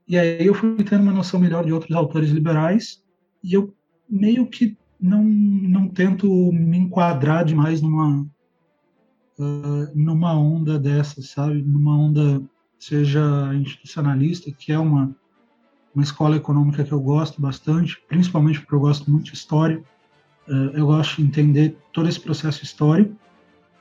E 0.08 0.18
aí 0.18 0.44
eu 0.44 0.54
fui 0.54 0.76
tendo 0.82 1.02
uma 1.02 1.12
noção 1.12 1.38
melhor 1.38 1.64
de 1.64 1.72
outros 1.72 1.94
autores 1.94 2.30
liberais, 2.30 3.00
e 3.44 3.54
eu 3.54 3.72
meio 4.08 4.46
que 4.46 4.76
não, 5.00 5.22
não 5.22 5.88
tento 5.88 6.26
me 6.52 6.78
enquadrar 6.78 7.44
demais 7.44 7.80
numa, 7.80 8.26
uh, 9.38 9.90
numa 9.94 10.34
onda 10.36 10.78
dessa, 10.78 11.22
sabe? 11.22 11.62
Numa 11.62 11.96
onda, 11.96 12.42
seja 12.78 13.52
institucionalista, 13.54 14.50
que 14.50 14.72
é 14.72 14.78
uma, 14.78 15.14
uma 15.94 16.02
escola 16.02 16.36
econômica 16.36 16.84
que 16.84 16.92
eu 16.92 17.00
gosto 17.00 17.40
bastante, 17.40 18.00
principalmente 18.08 18.60
porque 18.60 18.74
eu 18.74 18.80
gosto 18.80 19.10
muito 19.10 19.26
de 19.26 19.34
história. 19.34 19.82
Uh, 20.48 20.70
eu 20.74 20.86
gosto 20.86 21.16
de 21.16 21.22
entender 21.22 21.76
todo 21.92 22.08
esse 22.08 22.20
processo 22.20 22.64
histórico, 22.64 23.14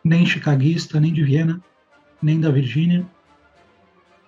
nem 0.03 0.25
chicaguista, 0.25 0.99
nem 0.99 1.13
de 1.13 1.23
Viena, 1.23 1.61
nem 2.21 2.39
da 2.39 2.51
Virgínia. 2.51 3.07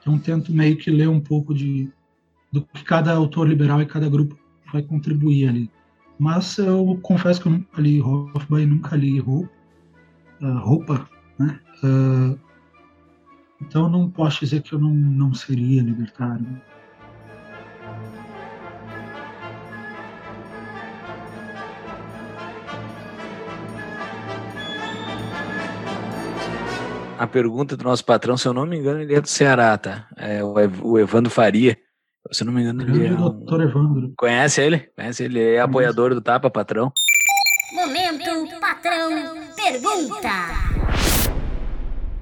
Então 0.01 0.17
tento 0.17 0.51
meio 0.51 0.77
que 0.77 0.89
ler 0.89 1.09
um 1.09 1.19
pouco 1.19 1.53
de 1.53 1.91
do 2.51 2.63
que 2.63 2.83
cada 2.83 3.13
autor 3.13 3.47
liberal 3.47 3.79
e 3.79 3.85
cada 3.85 4.09
grupo 4.09 4.35
vai 4.71 4.81
contribuir 4.81 5.47
ali. 5.47 5.69
Mas 6.19 6.57
eu 6.57 6.99
confesso 7.01 7.41
que 7.41 7.47
eu 7.47 7.53
nunca 7.53 7.81
li 7.81 8.01
Hofbauer, 8.01 8.67
nunca 8.67 8.95
li 8.97 9.19
Roupa, 9.19 9.49
uh, 10.41 10.57
roupa 10.57 11.09
né? 11.39 11.57
Uh, 11.81 12.37
então 13.61 13.89
não 13.89 14.09
posso 14.09 14.41
dizer 14.41 14.61
que 14.61 14.73
eu 14.73 14.79
não, 14.79 14.93
não 14.93 15.33
seria 15.33 15.81
libertário. 15.81 16.61
A 27.17 27.27
pergunta 27.27 27.75
do 27.75 27.83
nosso 27.83 28.03
patrão, 28.05 28.37
se 28.37 28.47
eu 28.47 28.53
não 28.53 28.65
me 28.65 28.77
engano, 28.77 29.01
ele 29.01 29.13
é 29.13 29.19
do 29.19 29.27
Ceará, 29.27 29.77
tá? 29.77 30.07
É 30.15 30.41
o 30.41 30.97
Evandro 30.97 31.29
Faria. 31.29 31.77
Se 32.31 32.43
eu 32.43 32.45
não 32.45 32.53
me 32.53 32.61
engano, 32.61 32.83
ele 32.83 33.07
é. 33.07 33.11
Um... 33.11 33.17
Doutor 33.17 33.61
Evandro. 33.61 34.13
Conhece 34.15 34.61
ele? 34.61 34.87
Conhece 34.95 35.23
ele? 35.23 35.39
Ele 35.39 35.55
é 35.55 35.59
apoiador 35.61 36.13
do 36.13 36.21
Tapa, 36.21 36.49
patrão. 36.49 36.91
Momento, 37.73 38.59
patrão, 38.59 39.09
pergunta. 39.55 40.29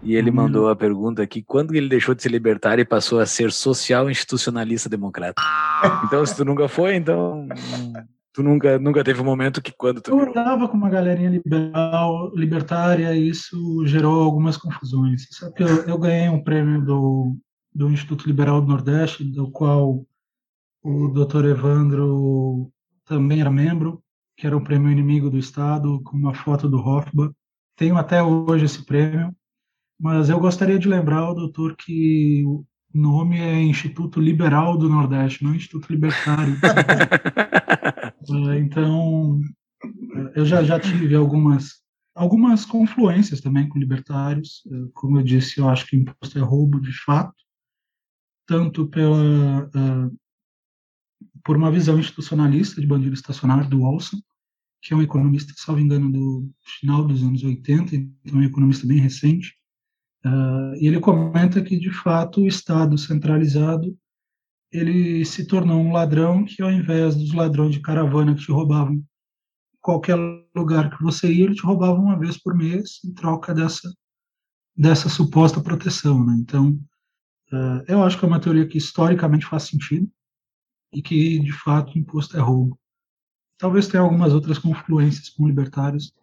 E 0.02 0.16
ele 0.16 0.32
mandou 0.32 0.70
a 0.70 0.76
pergunta 0.76 1.22
aqui: 1.22 1.42
quando 1.42 1.76
ele 1.76 1.90
deixou 1.90 2.16
de 2.16 2.24
ser 2.24 2.30
libertário 2.30 2.82
e 2.82 2.86
passou 2.86 3.20
a 3.20 3.26
ser 3.26 3.52
social 3.52 4.10
institucionalista 4.10 4.90
democrata? 4.90 5.42
Então, 6.06 6.26
se 6.26 6.36
tu 6.36 6.44
nunca 6.44 6.68
foi, 6.68 6.96
então. 6.96 7.48
Tu 8.34 8.42
nunca, 8.42 8.80
nunca 8.80 9.04
teve 9.04 9.22
um 9.22 9.26
momento 9.26 9.62
que 9.62 9.72
quando 9.72 10.02
tu. 10.02 10.10
Eu 10.10 10.30
estava 10.30 10.68
com 10.68 10.76
uma 10.76 10.90
galerinha 10.90 11.30
liberal, 11.30 12.32
libertária, 12.36 13.14
e 13.16 13.30
isso 13.30 13.84
gerou 13.86 14.24
algumas 14.24 14.58
confusões. 14.58 15.28
Sabe 15.32 15.54
que 15.54 15.64
eu, 15.64 15.84
eu 15.84 15.98
ganhei 16.00 16.30
um 16.30 16.44
prêmio 16.44 16.82
do, 16.84 17.38
do 17.78 17.92
Instituto 17.92 18.26
Liberal 18.26 18.60
do 18.60 18.68
Nordeste, 18.68 19.24
do 19.24 19.52
qual 19.52 20.04
o 20.84 21.08
Dr. 21.10 21.46
Evandro 21.46 22.72
também 23.06 23.40
era 23.40 23.52
membro, 23.52 24.02
que 24.36 24.48
era 24.48 24.58
o 24.58 24.64
prêmio 24.64 24.90
Inimigo 24.92 25.30
do 25.30 25.38
Estado, 25.38 26.02
com 26.02 26.18
uma 26.18 26.34
foto 26.34 26.68
do 26.68 26.80
Hofbauer. 26.80 27.32
Tenho 27.76 27.96
até 27.96 28.24
hoje 28.24 28.66
esse 28.66 28.84
prêmio, 28.84 29.32
mas 30.00 30.28
eu 30.28 30.40
gostaria 30.40 30.80
de 30.80 30.88
lembrar 30.88 31.30
o 31.30 31.36
doutor 31.36 31.76
que 31.76 32.44
o 32.48 32.66
nome 32.92 33.40
é 33.40 33.62
Instituto 33.62 34.20
Liberal 34.20 34.76
do 34.76 34.90
Nordeste, 34.90 35.44
não 35.44 35.54
Instituto 35.54 35.88
Libertário. 35.92 36.58
É, 38.50 38.58
então, 38.58 39.40
eu 40.36 40.46
já, 40.48 40.64
já 40.64 40.80
tive 40.80 41.14
algumas, 41.14 41.84
algumas 42.16 42.66
confluências 42.66 43.40
também 43.40 43.70
com 43.70 43.78
libertários. 43.78 44.64
É, 44.66 44.76
como 44.96 45.20
eu 45.20 45.24
disse, 45.24 45.60
eu 45.60 45.70
acho 45.70 45.86
que 45.86 45.96
imposto 45.96 46.40
é 46.40 46.42
roubo 46.42 46.82
de 46.82 46.92
fato, 47.04 47.47
tanto 48.48 48.88
pela, 48.88 49.66
uh, 49.66 50.20
por 51.44 51.56
uma 51.58 51.72
visão 51.72 52.00
institucionalista 52.00 52.82
de 52.82 52.88
bandido 52.88 53.14
estacionário 53.14 53.70
do 53.70 53.84
Olson, 53.84 54.18
que 54.82 54.94
é 54.94 54.98
um 54.98 55.02
economista, 55.02 55.54
salvo 55.58 55.82
engano, 55.82 56.12
do 56.12 56.50
final 56.80 57.06
dos 57.06 57.22
anos 57.22 57.44
80, 57.44 57.96
então 57.96 58.40
é 58.40 58.44
um 58.44 58.44
economista 58.44 58.88
bem 58.88 59.00
recente, 59.00 59.54
Uh, 60.26 60.76
e 60.76 60.88
ele 60.88 61.00
comenta 61.00 61.62
que, 61.62 61.80
de 61.80 61.92
fato, 61.92 62.42
o 62.42 62.48
Estado 62.48 62.98
centralizado 62.98 63.98
ele 64.72 65.24
se 65.24 65.48
tornou 65.48 65.80
um 65.80 65.94
ladrão 65.94 66.44
que, 66.44 66.62
ao 66.62 66.72
invés 66.72 67.16
dos 67.16 67.34
ladrões 67.34 67.74
de 67.74 67.82
caravana 67.82 68.36
que 68.36 68.42
te 68.42 68.52
roubavam 68.52 69.02
qualquer 69.80 70.18
lugar 70.54 70.90
que 70.90 71.02
você 71.02 71.32
ia, 71.32 71.46
ele 71.46 71.56
te 71.56 71.62
roubava 71.62 71.98
uma 71.98 72.20
vez 72.20 72.38
por 72.38 72.54
mês 72.54 73.00
em 73.06 73.14
troca 73.14 73.54
dessa, 73.54 73.90
dessa 74.76 75.08
suposta 75.08 75.62
proteção. 75.62 76.26
Né? 76.26 76.36
Então, 76.40 76.78
uh, 77.52 77.84
eu 77.88 78.04
acho 78.04 78.18
que 78.18 78.26
é 78.26 78.28
uma 78.28 78.40
teoria 78.40 78.68
que 78.68 78.78
historicamente 78.78 79.46
faz 79.46 79.64
sentido 79.64 80.10
e 80.94 81.02
que, 81.02 81.40
de 81.40 81.52
fato, 81.52 81.94
o 81.94 81.98
imposto 81.98 82.38
é 82.38 82.40
roubo. 82.40 82.78
Talvez 83.58 83.88
tenha 83.88 84.04
algumas 84.04 84.34
outras 84.34 84.60
confluências 84.60 85.30
com 85.30 85.48
libertários, 85.48 86.14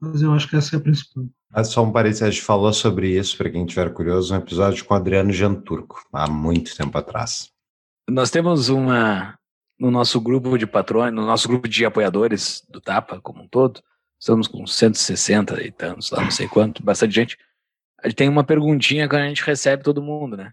mas 0.00 0.22
eu 0.22 0.32
acho 0.32 0.48
que 0.48 0.56
essa 0.56 0.76
é 0.76 0.78
a 0.78 0.82
principal. 0.82 1.26
Ah, 1.52 1.62
só 1.62 1.84
um 1.84 1.92
parênteses, 1.92 2.22
a 2.22 2.30
gente 2.30 2.42
falou 2.42 2.72
sobre 2.72 3.18
isso, 3.18 3.36
para 3.36 3.50
quem 3.50 3.64
estiver 3.64 3.92
curioso, 3.92 4.34
um 4.34 4.38
episódio 4.38 4.84
com 4.84 4.94
Adriano 4.94 5.32
Janturco, 5.32 6.02
há 6.12 6.28
muito 6.28 6.74
tempo 6.74 6.96
atrás. 6.96 7.52
Nós 8.08 8.30
temos 8.30 8.70
uma, 8.70 9.38
no 9.78 9.90
nosso 9.90 10.20
grupo 10.20 10.56
de 10.56 10.66
patrões, 10.66 11.12
no 11.12 11.26
nosso 11.26 11.46
grupo 11.46 11.68
de 11.68 11.84
apoiadores 11.84 12.66
do 12.70 12.80
TAPA 12.80 13.20
como 13.20 13.42
um 13.42 13.48
todo, 13.48 13.82
estamos 14.18 14.48
com 14.48 14.66
160 14.66 15.62
e 15.62 15.70
tantos 15.70 16.10
lá, 16.10 16.22
não 16.24 16.30
sei 16.30 16.48
quanto, 16.48 16.82
bastante 16.82 17.14
gente. 17.14 17.38
A 18.02 18.08
gente 18.08 18.16
tem 18.16 18.28
uma 18.28 18.42
perguntinha 18.42 19.08
que 19.08 19.14
a 19.14 19.28
gente 19.28 19.44
recebe 19.44 19.84
todo 19.84 20.02
mundo, 20.02 20.36
né? 20.36 20.50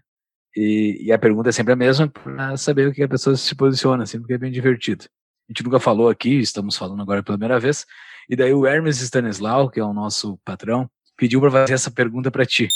E, 0.56 0.98
e 1.02 1.12
a 1.12 1.18
pergunta 1.18 1.48
é 1.48 1.52
sempre 1.52 1.72
a 1.72 1.76
mesma 1.76 2.08
para 2.08 2.56
saber 2.56 2.88
o 2.88 2.92
que 2.92 3.02
a 3.02 3.08
pessoa 3.08 3.36
se 3.36 3.54
posiciona, 3.54 4.04
assim, 4.04 4.18
porque 4.18 4.34
é 4.34 4.38
bem 4.38 4.52
divertido. 4.52 5.04
A 5.48 5.52
gente 5.52 5.64
nunca 5.64 5.80
falou 5.80 6.08
aqui, 6.08 6.38
estamos 6.38 6.76
falando 6.76 7.02
agora 7.02 7.22
pela 7.22 7.36
primeira 7.36 7.58
vez, 7.58 7.84
e 8.28 8.36
daí 8.36 8.54
o 8.54 8.66
Hermes 8.66 9.00
Stanislau, 9.00 9.68
que 9.68 9.80
é 9.80 9.84
o 9.84 9.92
nosso 9.92 10.38
patrão, 10.44 10.88
pediu 11.16 11.40
para 11.40 11.50
fazer 11.50 11.74
essa 11.74 11.90
pergunta 11.90 12.30
para 12.30 12.46
ti. 12.46 12.68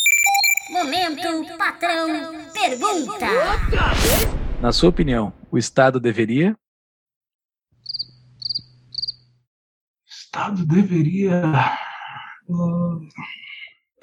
Momento 0.70 1.56
patrão 1.56 2.34
pergunta. 2.52 3.26
Na 4.60 4.72
sua 4.72 4.88
opinião, 4.88 5.32
o 5.50 5.58
Estado 5.58 6.00
deveria? 6.00 6.56
Estado 10.06 10.66
deveria. 10.66 11.42
Uh... 12.48 13.06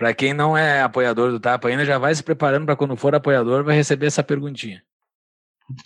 Para 0.01 0.15
quem 0.15 0.33
não 0.33 0.57
é 0.57 0.81
apoiador 0.81 1.29
do 1.29 1.39
Tapa 1.39 1.67
ainda, 1.67 1.85
já 1.85 1.99
vai 1.99 2.15
se 2.15 2.23
preparando 2.23 2.65
para 2.65 2.75
quando 2.75 2.97
for 2.97 3.13
apoiador, 3.13 3.63
vai 3.63 3.75
receber 3.75 4.07
essa 4.07 4.23
perguntinha. 4.23 4.81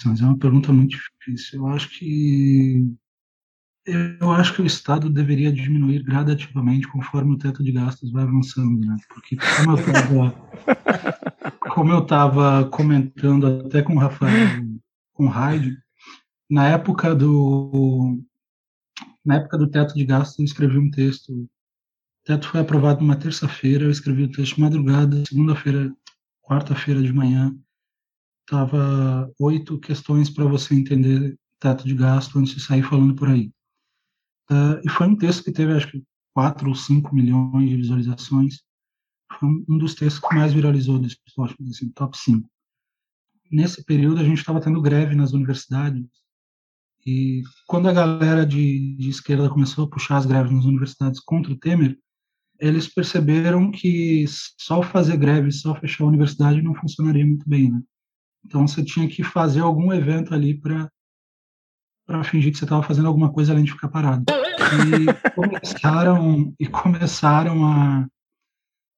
Mas 0.05 0.21
é 0.21 0.23
uma 0.23 0.37
pergunta 0.37 0.71
muito 0.71 0.97
difícil. 0.97 1.59
Eu 1.59 1.67
acho 1.67 1.89
que 1.89 2.95
eu 3.85 4.31
acho 4.31 4.53
que 4.53 4.61
o 4.61 4.65
Estado 4.65 5.09
deveria 5.09 5.51
diminuir 5.51 6.01
gradativamente 6.01 6.87
conforme 6.87 7.33
o 7.33 7.37
teto 7.37 7.61
de 7.61 7.73
gastos 7.73 8.09
vai 8.09 8.23
avançando, 8.23 8.79
né? 8.87 8.95
Porque 9.09 9.35
como 9.35 9.77
eu 9.77 9.83
estava, 9.83 10.31
como 12.39 12.61
eu 12.61 12.69
comentando 12.69 13.65
até 13.65 13.81
com 13.81 13.95
o 13.95 13.99
Rafael, 13.99 14.63
com 15.11 15.25
o 15.25 15.29
Raid, 15.29 15.77
na 16.49 16.69
época 16.69 17.13
do 17.13 18.17
na 19.25 19.35
época 19.35 19.57
do 19.57 19.69
teto 19.69 19.93
de 19.93 20.05
gastos 20.05 20.39
eu 20.39 20.45
escrevi 20.45 20.77
um 20.77 20.89
texto. 20.89 21.49
Teto 22.25 22.49
foi 22.49 22.59
aprovado 22.59 23.01
numa 23.01 23.15
terça-feira, 23.15 23.85
eu 23.85 23.91
escrevi 23.91 24.23
o 24.23 24.31
texto 24.31 24.59
madrugada, 24.59 25.23
segunda-feira, 25.27 25.95
quarta-feira 26.41 27.01
de 27.01 27.13
manhã, 27.13 27.55
tava 28.47 29.31
oito 29.39 29.79
questões 29.79 30.29
para 30.29 30.45
você 30.45 30.73
entender 30.73 31.37
teto 31.59 31.85
de 31.85 31.93
gasto 31.93 32.39
antes 32.39 32.55
de 32.55 32.61
sair 32.61 32.81
falando 32.83 33.15
por 33.15 33.29
aí. 33.29 33.51
Uh, 34.49 34.81
e 34.83 34.89
foi 34.89 35.07
um 35.07 35.15
texto 35.15 35.43
que 35.43 35.51
teve, 35.51 35.73
acho 35.73 35.91
que, 35.91 36.03
4 36.33 36.67
ou 36.67 36.75
5 36.75 37.15
milhões 37.15 37.69
de 37.69 37.77
visualizações. 37.77 38.61
Foi 39.39 39.47
um 39.69 39.77
dos 39.77 39.95
textos 39.95 40.27
que 40.27 40.35
mais 40.35 40.51
viralizou 40.51 40.99
desse 40.99 41.17
últimos, 41.37 41.71
assim, 41.71 41.89
top 41.89 42.17
5. 42.17 42.49
Nesse 43.51 43.83
período, 43.85 44.19
a 44.19 44.23
gente 44.23 44.39
estava 44.39 44.59
tendo 44.59 44.81
greve 44.81 45.15
nas 45.15 45.31
universidades. 45.31 46.05
E 47.05 47.43
quando 47.67 47.87
a 47.87 47.93
galera 47.93 48.45
de, 48.45 48.95
de 48.97 49.09
esquerda 49.09 49.49
começou 49.49 49.85
a 49.85 49.89
puxar 49.89 50.17
as 50.17 50.25
greves 50.25 50.51
nas 50.51 50.65
universidades 50.65 51.19
contra 51.19 51.53
o 51.53 51.57
Temer, 51.57 51.97
eles 52.59 52.87
perceberam 52.87 53.71
que 53.71 54.25
só 54.57 54.81
fazer 54.81 55.17
greve, 55.17 55.51
só 55.51 55.75
fechar 55.75 56.03
a 56.03 56.07
universidade 56.07 56.61
não 56.61 56.75
funcionaria 56.75 57.25
muito 57.25 57.47
bem, 57.47 57.71
né? 57.71 57.81
Então 58.45 58.67
você 58.67 58.83
tinha 58.83 59.07
que 59.07 59.23
fazer 59.23 59.61
algum 59.61 59.91
evento 59.91 60.33
ali 60.33 60.59
para 60.59 60.89
para 62.05 62.23
fingir 62.23 62.51
que 62.51 62.57
você 62.59 62.65
estava 62.65 62.83
fazendo 62.83 63.07
alguma 63.07 63.33
coisa 63.33 63.51
além 63.51 63.63
de 63.63 63.71
ficar 63.71 63.89
parado. 63.89 64.23
E 64.29 65.31
começaram, 65.31 66.53
e 66.59 66.67
começaram 66.67 67.65
a 67.65 68.07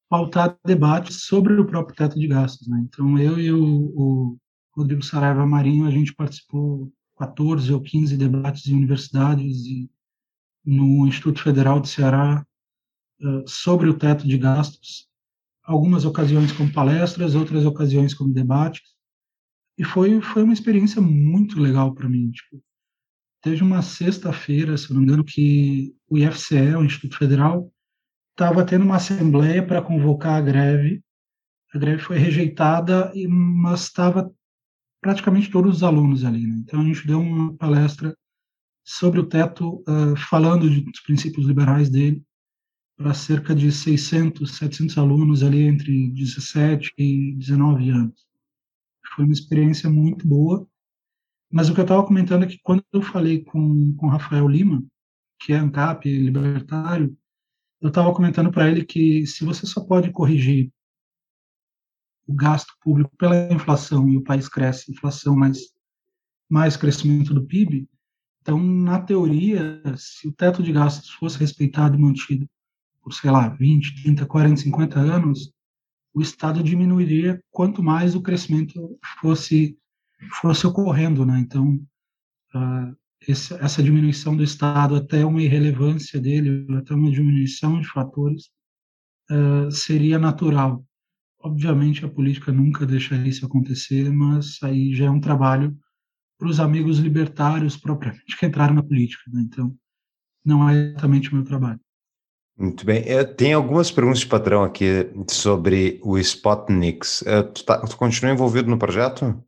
pautar 0.10 0.58
debates 0.66 1.24
sobre 1.24 1.54
o 1.54 1.66
próprio 1.66 1.96
teto 1.96 2.20
de 2.20 2.28
gastos. 2.28 2.68
Né? 2.68 2.86
Então, 2.86 3.18
eu 3.18 3.40
e 3.40 3.52
o, 3.52 3.64
o 3.96 4.38
Rodrigo 4.76 5.02
Saraiva 5.02 5.46
Marinho, 5.46 5.88
a 5.88 5.92
gente 5.92 6.14
participou 6.14 6.92
14 7.18 7.74
ou 7.74 7.82
15 7.82 8.18
debates 8.18 8.68
em 8.68 8.76
universidades 8.76 9.66
e 9.66 9.90
no 10.66 11.08
Instituto 11.08 11.42
Federal 11.42 11.80
de 11.80 11.88
Ceará 11.88 12.46
sobre 13.46 13.90
o 13.90 13.98
teto 13.98 14.28
de 14.28 14.38
gastos. 14.38 15.08
Algumas 15.64 16.06
ocasiões 16.06 16.52
como 16.52 16.72
palestras, 16.72 17.36
outras 17.36 17.66
ocasiões 17.66 18.14
como 18.14 18.34
debates. 18.34 18.82
E 19.78 19.84
foi, 19.84 20.22
foi 20.22 20.44
uma 20.44 20.54
experiência 20.54 21.02
muito 21.02 21.60
legal 21.60 21.94
para 21.94 22.10
mim. 22.10 22.32
Tipo, 22.32 22.64
teve 23.42 23.64
uma 23.64 23.82
sexta-feira, 23.82 24.78
se 24.78 24.92
não 24.92 25.00
me 25.00 25.06
engano, 25.06 25.24
que 25.24 25.94
o 26.10 26.18
IFCE, 26.18 26.76
o 26.76 26.84
Instituto 26.84 27.18
Federal, 27.18 27.72
estava 28.32 28.66
tendo 28.66 28.86
uma 28.86 28.96
assembleia 28.96 29.66
para 29.66 29.82
convocar 29.82 30.36
a 30.36 30.42
greve. 30.42 31.04
A 31.74 31.78
greve 31.78 32.02
foi 32.02 32.18
rejeitada, 32.18 33.12
mas 33.28 33.82
estava 33.82 34.32
praticamente 35.02 35.50
todos 35.50 35.78
os 35.78 35.84
alunos 35.84 36.24
ali. 36.24 36.46
Né? 36.46 36.58
Então 36.64 36.82
a 36.82 36.84
gente 36.84 37.06
deu 37.06 37.20
uma 37.20 37.54
palestra 37.56 38.16
sobre 38.84 39.20
o 39.20 39.26
teto, 39.26 39.84
uh, 39.88 40.16
falando 40.30 40.70
de, 40.70 40.82
dos 40.82 41.02
princípios 41.02 41.46
liberais 41.46 41.90
dele, 41.90 42.24
para 42.98 43.14
cerca 43.14 43.54
de 43.54 43.72
600, 43.72 44.58
700 44.58 44.98
alunos 44.98 45.44
ali 45.44 45.62
entre 45.62 46.10
17 46.10 46.94
e 46.98 47.36
19 47.36 47.90
anos. 47.92 48.28
Foi 49.16 49.24
uma 49.24 49.34
experiência 49.34 49.90
muito 49.90 50.28
boa. 50.28 50.68
Mas 51.50 51.70
o 51.70 51.74
que 51.74 51.80
eu 51.80 51.84
estava 51.84 52.06
comentando 52.06 52.44
é 52.44 52.48
que 52.48 52.60
quando 52.62 52.84
eu 52.92 53.02
falei 53.02 53.44
com 53.44 53.96
com 53.96 54.08
Rafael 54.08 54.48
Lima, 54.48 54.84
que 55.40 55.54
é 55.54 55.58
ANCAP, 55.58 56.06
libertário, 56.10 57.16
eu 57.80 57.90
estava 57.90 58.14
comentando 58.14 58.52
para 58.52 58.70
ele 58.70 58.84
que 58.84 59.26
se 59.28 59.46
você 59.46 59.66
só 59.66 59.82
pode 59.82 60.12
corrigir 60.12 60.72
o 62.28 62.34
gasto 62.34 62.74
público 62.82 63.16
pela 63.16 63.54
inflação 63.54 64.10
e 64.10 64.18
o 64.18 64.24
país 64.24 64.50
cresce, 64.50 64.92
inflação 64.92 65.36
mais 65.36 65.60
mais 66.50 66.78
crescimento 66.78 67.34
do 67.34 67.46
PIB, 67.46 67.90
então 68.42 68.58
na 68.58 69.02
teoria, 69.02 69.82
se 69.98 70.28
o 70.30 70.32
teto 70.32 70.64
de 70.64 70.72
gastos 70.72 71.10
fosse 71.10 71.38
respeitado 71.38 71.98
e 71.98 72.02
mantido 72.02 72.50
por, 73.08 73.14
sei 73.14 73.32
lá, 73.32 73.48
20, 73.48 74.04
30, 74.04 74.26
40, 74.26 74.62
50 74.62 75.00
anos, 75.00 75.54
o 76.14 76.22
Estado 76.22 76.62
diminuiria 76.62 77.42
quanto 77.50 77.82
mais 77.82 78.16
o 78.16 78.22
crescimento 78.22 79.00
fosse 79.22 79.78
fosse 80.42 80.66
ocorrendo, 80.68 81.26
né? 81.26 81.40
Então, 81.40 81.76
uh, 82.54 82.96
esse, 83.26 83.54
essa 83.54 83.82
diminuição 83.82 84.36
do 84.36 84.44
Estado 84.44 84.96
até 84.96 85.24
uma 85.24 85.42
irrelevância 85.42 86.20
dele, 86.20 86.66
até 86.76 86.94
uma 86.94 87.12
diminuição 87.12 87.80
de 87.80 87.88
fatores, 87.88 88.50
uh, 89.32 89.72
seria 89.72 90.20
natural. 90.20 90.84
Obviamente, 91.40 92.04
a 92.04 92.10
política 92.10 92.52
nunca 92.52 92.86
deixaria 92.86 93.30
isso 93.30 93.46
acontecer, 93.46 94.12
mas 94.12 94.58
aí 94.64 94.94
já 94.94 95.06
é 95.06 95.10
um 95.10 95.22
trabalho 95.22 95.78
para 96.38 96.50
os 96.50 96.60
amigos 96.60 96.98
libertários 96.98 97.78
propriamente 97.78 98.36
que 98.38 98.46
entraram 98.46 98.74
na 98.74 98.84
política. 98.84 99.24
Né? 99.32 99.44
Então, 99.46 99.74
não 100.44 100.68
é 100.68 100.90
exatamente 100.90 101.32
o 101.32 101.36
meu 101.36 101.44
trabalho. 101.44 101.80
Muito 102.58 102.86
bem. 102.86 103.04
É, 103.06 103.24
tem 103.24 103.54
algumas 103.54 103.92
perguntas 103.92 104.20
de 104.20 104.26
padrão 104.26 104.64
aqui 104.64 105.08
sobre 105.30 106.00
o 106.04 106.18
Spotnix. 106.18 107.24
É, 107.28 107.44
tu, 107.44 107.64
tá, 107.64 107.80
tu 107.86 107.96
continua 107.96 108.34
envolvido 108.34 108.68
no 108.68 108.80
projeto? 108.80 109.44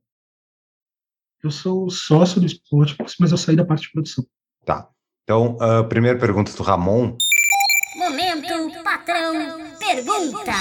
Eu 1.44 1.50
sou 1.50 1.90
sócio 1.90 2.40
do 2.40 2.46
Spotnix, 2.46 3.16
mas 3.20 3.32
eu 3.32 3.38
saí 3.38 3.56
da 3.56 3.66
parte 3.66 3.84
de 3.84 3.92
produção. 3.92 4.24
Tá. 4.64 4.90
Então, 5.24 5.58
a 5.60 5.84
primeira 5.84 6.20
pergunta 6.20 6.54
do 6.54 6.62
Ramon. 6.62 7.18
Momento 7.98 8.84
patrão 8.84 9.34
pergunta. 9.80 10.52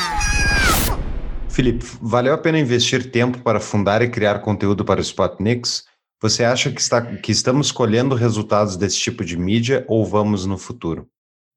Felipe, 1.50 1.84
valeu 2.00 2.32
a 2.32 2.38
pena 2.38 2.58
investir 2.58 3.10
tempo 3.10 3.40
para 3.40 3.60
fundar 3.60 4.00
e 4.00 4.08
criar 4.08 4.38
conteúdo 4.38 4.84
para 4.84 5.00
o 5.00 5.02
Spotnix? 5.02 5.84
Você 6.22 6.44
acha 6.44 6.70
que, 6.70 6.80
está, 6.80 7.00
que 7.02 7.30
estamos 7.30 7.70
colhendo 7.70 8.14
resultados 8.14 8.76
desse 8.76 8.98
tipo 8.98 9.24
de 9.24 9.36
mídia 9.36 9.84
ou 9.86 10.04
vamos 10.04 10.46
no 10.46 10.56
futuro? 10.56 11.08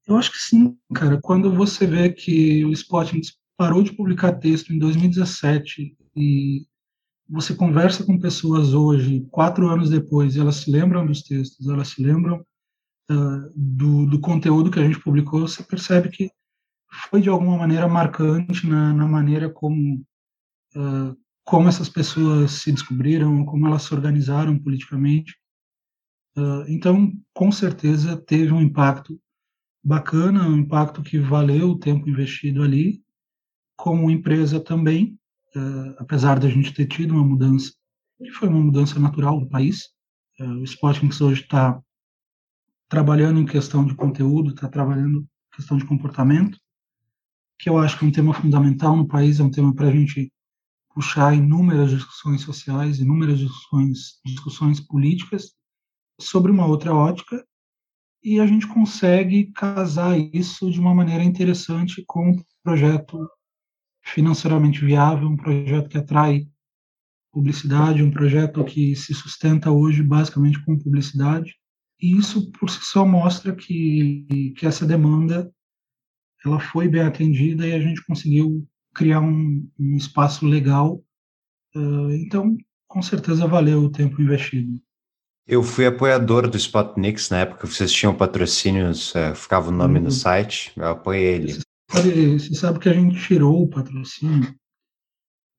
Eu 0.07 0.17
acho 0.17 0.31
que 0.31 0.37
sim, 0.37 0.77
cara. 0.93 1.19
Quando 1.21 1.53
você 1.53 1.85
vê 1.85 2.11
que 2.11 2.65
o 2.65 2.71
Spotting 2.71 3.21
parou 3.57 3.83
de 3.83 3.93
publicar 3.93 4.33
texto 4.33 4.73
em 4.73 4.79
2017 4.79 5.95
e 6.15 6.65
você 7.29 7.55
conversa 7.55 8.03
com 8.03 8.19
pessoas 8.19 8.73
hoje, 8.73 9.25
quatro 9.31 9.69
anos 9.69 9.89
depois, 9.89 10.35
e 10.35 10.39
elas 10.39 10.57
se 10.57 10.71
lembram 10.71 11.05
dos 11.05 11.21
textos, 11.21 11.67
elas 11.67 11.89
se 11.89 12.03
lembram 12.03 12.43
uh, 13.09 13.51
do, 13.55 14.05
do, 14.07 14.19
conteúdo 14.19 14.69
que 14.69 14.79
a 14.79 14.83
gente 14.83 14.99
publicou, 14.99 15.41
você 15.41 15.63
percebe 15.63 16.09
que 16.09 16.29
foi 17.09 17.21
de 17.21 17.29
alguma 17.29 17.57
maneira 17.57 17.87
marcante 17.87 18.67
na, 18.67 18.93
na 18.93 19.07
maneira 19.07 19.49
como 19.49 20.03
uh, 20.75 21.15
como 21.43 21.67
essas 21.67 21.89
pessoas 21.89 22.51
se 22.51 22.71
descobriram, 22.71 23.45
como 23.45 23.67
elas 23.67 23.83
se 23.83 23.93
organizaram 23.93 24.57
politicamente. 24.59 25.35
Uh, 26.37 26.63
então, 26.67 27.11
com 27.33 27.51
certeza, 27.51 28.17
teve 28.17 28.53
um 28.53 28.61
impacto 28.61 29.19
bacana, 29.83 30.47
um 30.47 30.57
impacto 30.57 31.01
que 31.01 31.17
valeu 31.19 31.71
o 31.71 31.79
tempo 31.79 32.09
investido 32.09 32.63
ali, 32.63 33.03
como 33.75 34.11
empresa 34.11 34.59
também, 34.59 35.17
uh, 35.55 35.95
apesar 35.97 36.39
da 36.39 36.49
gente 36.49 36.73
ter 36.73 36.85
tido 36.85 37.13
uma 37.13 37.23
mudança, 37.23 37.73
que 38.17 38.31
foi 38.31 38.47
uma 38.47 38.59
mudança 38.59 38.99
natural 38.99 39.39
do 39.39 39.49
país. 39.49 39.89
Uh, 40.39 40.59
o 40.59 40.63
Spotlinks 40.63 41.19
hoje 41.19 41.41
está 41.41 41.81
trabalhando 42.87 43.39
em 43.39 43.45
questão 43.45 43.85
de 43.85 43.95
conteúdo, 43.95 44.51
está 44.51 44.67
trabalhando 44.67 45.19
em 45.19 45.55
questão 45.55 45.77
de 45.77 45.85
comportamento, 45.85 46.59
que 47.57 47.69
eu 47.69 47.77
acho 47.77 47.97
que 47.97 48.05
é 48.05 48.07
um 48.07 48.11
tema 48.11 48.33
fundamental 48.33 48.95
no 48.95 49.07
país, 49.07 49.39
é 49.39 49.43
um 49.43 49.51
tema 49.51 49.73
para 49.73 49.87
a 49.87 49.91
gente 49.91 50.31
puxar 50.93 51.33
inúmeras 51.33 51.89
discussões 51.89 52.41
sociais, 52.41 52.99
inúmeras 52.99 53.39
discussões, 53.39 54.19
discussões 54.25 54.79
políticas 54.79 55.53
sobre 56.19 56.51
uma 56.51 56.65
outra 56.65 56.93
ótica 56.93 57.43
e 58.23 58.39
a 58.39 58.45
gente 58.45 58.67
consegue 58.67 59.51
casar 59.51 60.17
isso 60.33 60.69
de 60.69 60.79
uma 60.79 60.93
maneira 60.93 61.23
interessante 61.23 62.03
com 62.05 62.31
um 62.31 62.43
projeto 62.63 63.29
financeiramente 64.03 64.83
viável, 64.83 65.27
um 65.27 65.37
projeto 65.37 65.89
que 65.89 65.97
atrai 65.97 66.47
publicidade, 67.31 68.03
um 68.03 68.11
projeto 68.11 68.63
que 68.63 68.95
se 68.95 69.13
sustenta 69.13 69.71
hoje 69.71 70.03
basicamente 70.03 70.63
com 70.63 70.77
publicidade. 70.77 71.55
E 71.99 72.17
isso 72.17 72.51
por 72.51 72.69
si 72.69 72.79
só 72.83 73.05
mostra 73.05 73.55
que, 73.55 74.53
que 74.57 74.65
essa 74.65 74.85
demanda 74.85 75.51
ela 76.43 76.59
foi 76.59 76.87
bem 76.87 77.01
atendida 77.01 77.67
e 77.67 77.73
a 77.73 77.79
gente 77.79 78.03
conseguiu 78.05 78.67
criar 78.93 79.21
um, 79.21 79.69
um 79.79 79.95
espaço 79.95 80.45
legal. 80.45 81.03
Uh, 81.75 82.11
então, 82.13 82.57
com 82.87 83.01
certeza 83.01 83.47
valeu 83.47 83.83
o 83.83 83.91
tempo 83.91 84.21
investido. 84.21 84.81
Eu 85.51 85.61
fui 85.61 85.85
apoiador 85.85 86.49
do 86.49 86.55
Spotnix 86.55 87.29
na 87.29 87.39
época 87.39 87.67
vocês 87.67 87.91
tinham 87.91 88.15
patrocínios, 88.15 89.13
uh, 89.13 89.35
ficava 89.35 89.67
o 89.67 89.71
nome 89.73 89.97
uhum. 89.97 90.05
no 90.05 90.11
site, 90.11 90.71
eu 90.77 90.87
apoiei 90.87 91.25
ele. 91.25 91.51
Você 91.51 91.61
sabe, 91.91 92.39
você 92.39 92.55
sabe 92.55 92.79
que 92.79 92.87
a 92.87 92.93
gente 92.93 93.21
tirou 93.21 93.61
o 93.61 93.67
patrocínio 93.67 94.55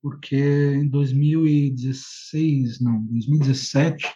porque 0.01 0.35
em 0.35 0.89
2016, 0.89 2.81
não, 2.81 3.03
2017, 3.03 4.11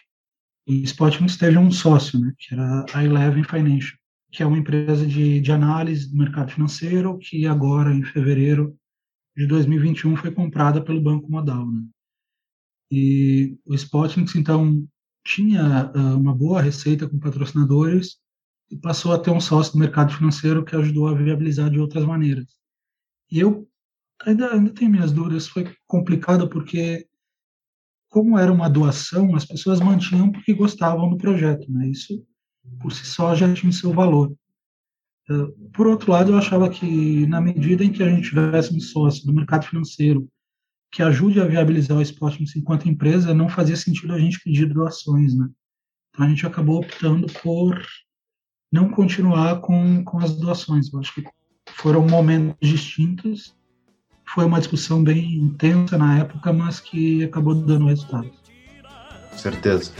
o 0.67 0.73
Spotnix 0.73 1.37
teve 1.37 1.59
um 1.59 1.69
sócio, 1.69 2.19
né, 2.19 2.33
que 2.39 2.55
era 2.55 2.83
a 2.91 3.05
Eleven 3.05 3.43
Financial, 3.43 3.95
que 4.31 4.41
é 4.41 4.47
uma 4.47 4.57
empresa 4.57 5.05
de, 5.05 5.39
de 5.39 5.51
análise 5.51 6.09
do 6.09 6.17
mercado 6.17 6.51
financeiro 6.51 7.19
que 7.19 7.45
agora, 7.45 7.93
em 7.93 8.03
fevereiro, 8.03 8.75
de 9.35 9.45
2021 9.45 10.17
foi 10.17 10.31
comprada 10.31 10.83
pelo 10.83 10.99
Banco 10.99 11.31
Modal. 11.31 11.71
Né? 11.71 11.83
E 12.91 13.55
o 13.63 13.75
Spotnix, 13.75 14.33
então, 14.35 14.85
tinha 15.27 15.91
uh, 15.93 16.17
uma 16.17 16.33
boa 16.33 16.61
receita 16.61 17.07
com 17.07 17.19
patrocinadores 17.19 18.17
e 18.71 18.77
passou 18.77 19.11
a 19.11 19.19
ter 19.19 19.29
um 19.29 19.41
sócio 19.41 19.73
do 19.73 19.79
mercado 19.79 20.13
financeiro 20.13 20.63
que 20.63 20.75
ajudou 20.75 21.07
a 21.07 21.13
viabilizar 21.13 21.69
de 21.69 21.79
outras 21.79 22.05
maneiras. 22.05 22.47
E 23.29 23.39
eu 23.39 23.67
ainda, 24.25 24.53
ainda 24.53 24.73
tenho 24.73 24.89
minhas 24.89 25.11
dúvidas, 25.11 25.47
foi 25.47 25.69
complicado 25.85 26.49
porque, 26.49 27.05
como 28.09 28.37
era 28.37 28.51
uma 28.51 28.69
doação, 28.69 29.35
as 29.35 29.45
pessoas 29.45 29.81
mantinham 29.81 30.31
porque 30.31 30.53
gostavam 30.53 31.09
do 31.09 31.17
projeto. 31.17 31.69
Né? 31.69 31.89
Isso, 31.89 32.25
por 32.81 32.93
si 32.93 33.05
só, 33.05 33.35
já 33.35 33.53
tinha 33.53 33.71
seu 33.71 33.91
valor. 33.91 34.33
Por 35.73 35.87
outro 35.87 36.09
lado, 36.09 36.31
eu 36.31 36.37
achava 36.37 36.69
que, 36.69 37.27
na 37.27 37.41
medida 37.41 37.83
em 37.83 37.91
que 37.91 38.01
a 38.01 38.09
gente 38.09 38.29
tivesse 38.29 38.73
um 38.73 38.79
sócio 38.79 39.25
do 39.25 39.33
mercado 39.33 39.65
financeiro 39.65 40.25
que 40.91 41.03
ajude 41.03 41.39
a 41.39 41.45
viabilizar 41.45 41.97
o 41.97 42.01
esporte 42.01 42.43
enquanto 42.57 42.87
empresa, 42.87 43.33
não 43.33 43.49
fazia 43.49 43.75
sentido 43.75 44.13
a 44.13 44.19
gente 44.19 44.39
pedir 44.39 44.65
doações, 44.67 45.35
né? 45.35 45.47
Então 46.09 46.25
a 46.25 46.29
gente 46.29 46.45
acabou 46.45 46.79
optando 46.79 47.27
por 47.41 47.85
não 48.71 48.89
continuar 48.89 49.61
com, 49.61 50.03
com 50.03 50.19
as 50.19 50.35
doações. 50.35 50.91
Eu 50.91 50.99
acho 50.99 51.13
que 51.13 51.23
foram 51.69 52.07
momentos 52.07 52.55
distintos. 52.61 53.55
Foi 54.25 54.45
uma 54.45 54.59
discussão 54.59 55.03
bem 55.03 55.35
intensa 55.35 55.97
na 55.97 56.19
época, 56.19 56.51
mas 56.51 56.79
que 56.79 57.23
acabou 57.23 57.55
dando 57.55 57.87
resultado. 57.87 58.29
Certeza. 59.35 59.93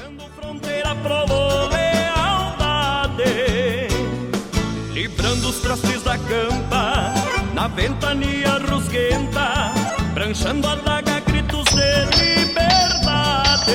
dos 5.48 5.62
trastes 5.62 6.04
da 6.04 6.18
campa, 6.18 7.14
na 7.54 7.70
ventania 7.70 8.58
rusguenta, 8.70 9.72
pranchando 10.18 10.68
a 10.68 10.74
daga 10.74 11.20
gritos 11.20 11.64
de 11.66 12.46
liberdade. 12.48 13.72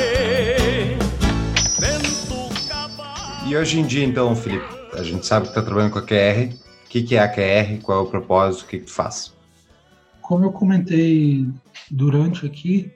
Vento 1.78 2.68
cavalo. 2.68 3.48
E 3.48 3.56
hoje 3.56 3.78
em 3.78 3.86
dia, 3.86 4.04
então, 4.04 4.34
Felipe, 4.34 4.66
a 4.92 5.04
gente 5.04 5.24
sabe 5.24 5.44
que 5.44 5.50
está 5.50 5.62
trabalhando 5.62 5.92
com 5.92 6.00
a 6.00 6.02
QR. 6.02 6.52
O 6.84 6.88
que, 6.88 7.02
que 7.04 7.14
é 7.14 7.20
a 7.20 7.32
QR? 7.32 7.80
Qual 7.80 8.00
é 8.00 8.02
o 8.02 8.10
propósito? 8.10 8.64
O 8.64 8.66
que, 8.66 8.80
que 8.80 8.86
tu 8.86 8.92
faz? 8.92 9.32
Como 10.20 10.44
eu 10.44 10.50
comentei 10.50 11.46
durante 11.88 12.44
aqui, 12.44 12.90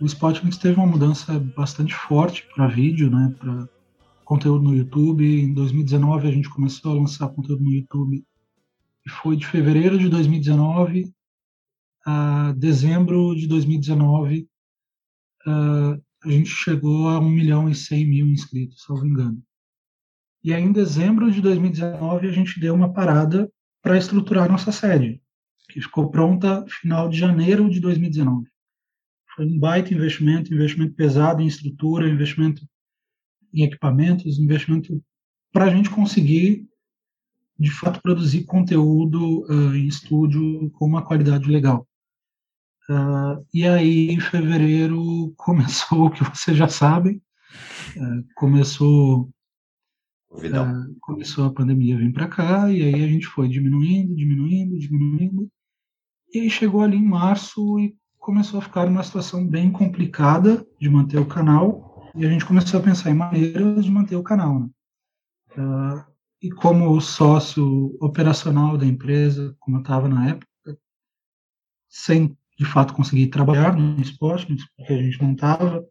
o 0.00 0.06
Spotmix 0.06 0.56
teve 0.56 0.74
uma 0.74 0.86
mudança 0.88 1.38
bastante 1.56 1.94
forte 1.94 2.44
para 2.52 2.66
vídeo, 2.66 3.08
né? 3.08 3.32
Para 3.38 3.68
conteúdo 4.24 4.64
no 4.64 4.74
YouTube. 4.74 5.24
Em 5.24 5.54
2019 5.54 6.26
a 6.26 6.32
gente 6.32 6.50
começou 6.50 6.90
a 6.90 6.94
lançar 6.96 7.28
conteúdo 7.28 7.62
no 7.62 7.70
YouTube 7.70 8.24
e 9.06 9.10
foi 9.10 9.36
de 9.36 9.46
fevereiro 9.46 9.96
de 9.96 10.08
2019 10.08 11.14
a 12.10 12.52
dezembro 12.52 13.34
de 13.34 13.46
2019 13.46 14.48
uh, 15.46 16.02
a 16.22 16.30
gente 16.30 16.50
chegou 16.50 17.08
a 17.08 17.18
1 17.18 17.28
milhão 17.28 17.68
e 17.68 17.74
100 17.74 18.06
mil 18.06 18.26
inscritos, 18.26 18.82
salvo 18.82 19.06
engano. 19.06 19.42
E 20.42 20.52
aí, 20.52 20.62
em 20.62 20.72
dezembro 20.72 21.30
de 21.30 21.40
2019, 21.40 22.28
a 22.28 22.32
gente 22.32 22.58
deu 22.58 22.74
uma 22.74 22.92
parada 22.92 23.50
para 23.82 23.96
estruturar 23.96 24.50
nossa 24.50 24.72
sede, 24.72 25.22
que 25.68 25.80
ficou 25.80 26.10
pronta 26.10 26.64
final 26.68 27.08
de 27.08 27.18
janeiro 27.18 27.70
de 27.70 27.80
2019. 27.80 28.46
Foi 29.34 29.46
um 29.46 29.58
baita 29.58 29.94
investimento, 29.94 30.52
investimento 30.52 30.94
pesado 30.94 31.40
em 31.40 31.46
estrutura, 31.46 32.08
investimento 32.08 32.62
em 33.54 33.64
equipamentos, 33.64 34.38
investimento 34.38 35.02
para 35.52 35.66
a 35.66 35.70
gente 35.70 35.90
conseguir, 35.90 36.66
de 37.58 37.70
fato, 37.70 38.00
produzir 38.02 38.44
conteúdo 38.44 39.42
uh, 39.44 39.74
em 39.74 39.86
estúdio 39.86 40.70
com 40.72 40.86
uma 40.86 41.04
qualidade 41.04 41.48
legal. 41.48 41.86
Uh, 42.90 43.46
e 43.54 43.68
aí, 43.68 44.10
em 44.10 44.18
fevereiro, 44.18 45.32
começou 45.38 46.06
o 46.06 46.10
que 46.10 46.24
vocês 46.24 46.56
já 46.56 46.66
sabem, 46.66 47.22
uh, 47.96 48.24
começou 48.34 49.30
Uh, 50.32 50.96
começou 51.00 51.44
a 51.44 51.52
pandemia 51.52 51.98
vir 51.98 52.12
para 52.12 52.28
cá 52.28 52.70
e 52.70 52.84
aí 52.84 53.02
a 53.02 53.08
gente 53.08 53.26
foi 53.26 53.48
diminuindo, 53.48 54.14
diminuindo, 54.14 54.78
diminuindo. 54.78 55.50
E 56.32 56.38
aí 56.38 56.48
chegou 56.48 56.82
ali 56.82 56.96
em 56.96 57.04
março 57.04 57.80
e 57.80 57.96
começou 58.16 58.60
a 58.60 58.62
ficar 58.62 58.86
numa 58.86 59.02
situação 59.02 59.44
bem 59.44 59.72
complicada 59.72 60.64
de 60.80 60.88
manter 60.88 61.18
o 61.18 61.26
canal. 61.26 62.08
E 62.14 62.24
a 62.24 62.30
gente 62.30 62.44
começou 62.44 62.78
a 62.78 62.82
pensar 62.82 63.10
em 63.10 63.14
maneiras 63.14 63.84
de 63.84 63.90
manter 63.90 64.14
o 64.14 64.22
canal. 64.22 64.60
Né? 64.60 64.70
E 66.40 66.48
como 66.52 67.00
sócio 67.00 67.96
operacional 68.00 68.78
da 68.78 68.86
empresa, 68.86 69.56
como 69.58 69.78
eu 69.78 69.82
estava 69.82 70.08
na 70.08 70.28
época, 70.28 70.46
sem 71.88 72.38
de 72.60 72.66
fato 72.66 72.92
conseguir 72.92 73.28
trabalhar 73.28 73.74
no 73.74 73.98
esporte, 74.02 74.54
porque 74.76 74.92
a 74.92 75.02
gente 75.02 75.22
não 75.22 75.32
estava, 75.32 75.82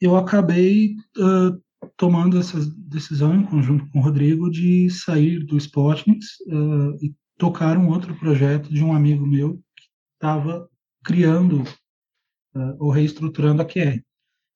eu 0.00 0.16
acabei 0.16 0.94
uh, 1.18 1.60
tomando 1.96 2.38
essa 2.38 2.60
decisão 2.76 3.34
em 3.34 3.44
conjunto 3.44 3.90
com 3.90 3.98
o 3.98 4.02
Rodrigo 4.02 4.48
de 4.48 4.88
sair 4.88 5.44
do 5.44 5.56
Spotnix 5.56 6.26
uh, 6.46 6.96
e 7.04 7.12
tocar 7.36 7.76
um 7.76 7.88
outro 7.88 8.14
projeto 8.14 8.72
de 8.72 8.84
um 8.84 8.94
amigo 8.94 9.26
meu 9.26 9.56
que 9.76 9.84
estava 10.14 10.68
criando 11.04 11.64
uh, 12.54 12.76
ou 12.78 12.90
reestruturando 12.90 13.60
a 13.60 13.64
QR. 13.64 14.00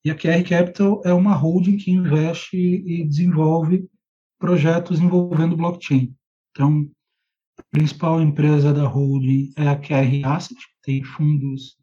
E 0.05 0.11
a 0.11 0.15
QR 0.15 0.41
Capital 0.47 1.01
é 1.03 1.11
uma 1.11 1.35
holding 1.35 1.75
que 1.75 1.91
investe 1.91 2.55
e 2.55 3.03
desenvolve 3.03 3.85
projetos 4.39 5.01
envolvendo 5.01 5.57
blockchain. 5.57 6.15
Então, 6.51 6.89
a 7.59 7.63
principal 7.71 8.21
empresa 8.21 8.71
da 8.71 8.87
holding 8.87 9.51
é 9.57 9.67
a 9.67 9.77
QR 9.77 10.25
Asset, 10.25 10.55
tem 10.85 11.03
fundos 11.03 11.77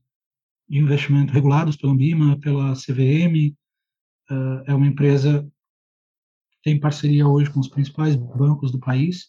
de 0.69 0.79
investimento 0.79 1.33
regulados 1.33 1.77
pela 1.77 1.93
Ambima, 1.93 2.39
pela 2.39 2.75
CVM, 2.75 3.55
uh, 4.31 4.63
é 4.67 4.75
uma 4.75 4.87
empresa 4.87 5.43
que 6.53 6.59
tem 6.63 6.81
parceria 6.81 7.27
hoje 7.27 7.51
com 7.51 7.61
os 7.61 7.69
principais 7.69 8.15
bancos 8.15 8.71
do 8.71 8.79
país, 8.79 9.29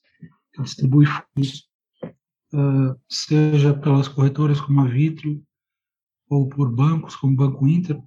que 0.54 0.62
distribui 0.62 1.06
fundos, 1.06 1.68
uh, 2.54 2.98
seja 3.10 3.74
pelas 3.74 4.08
corretoras 4.08 4.62
como 4.62 4.82
a 4.82 4.88
Vitrio, 4.88 5.44
ou 6.30 6.48
por 6.48 6.72
bancos 6.74 7.16
como 7.16 7.34
o 7.34 7.36
Banco 7.36 7.68
Inter, 7.68 8.02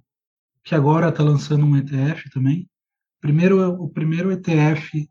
que 0.63 0.73
agora 0.73 1.09
está 1.09 1.23
lançando 1.23 1.65
um 1.65 1.77
ETF 1.77 2.29
também. 2.29 2.69
Primeiro, 3.21 3.73
o 3.73 3.89
primeiro 3.89 4.31
ETF 4.31 5.07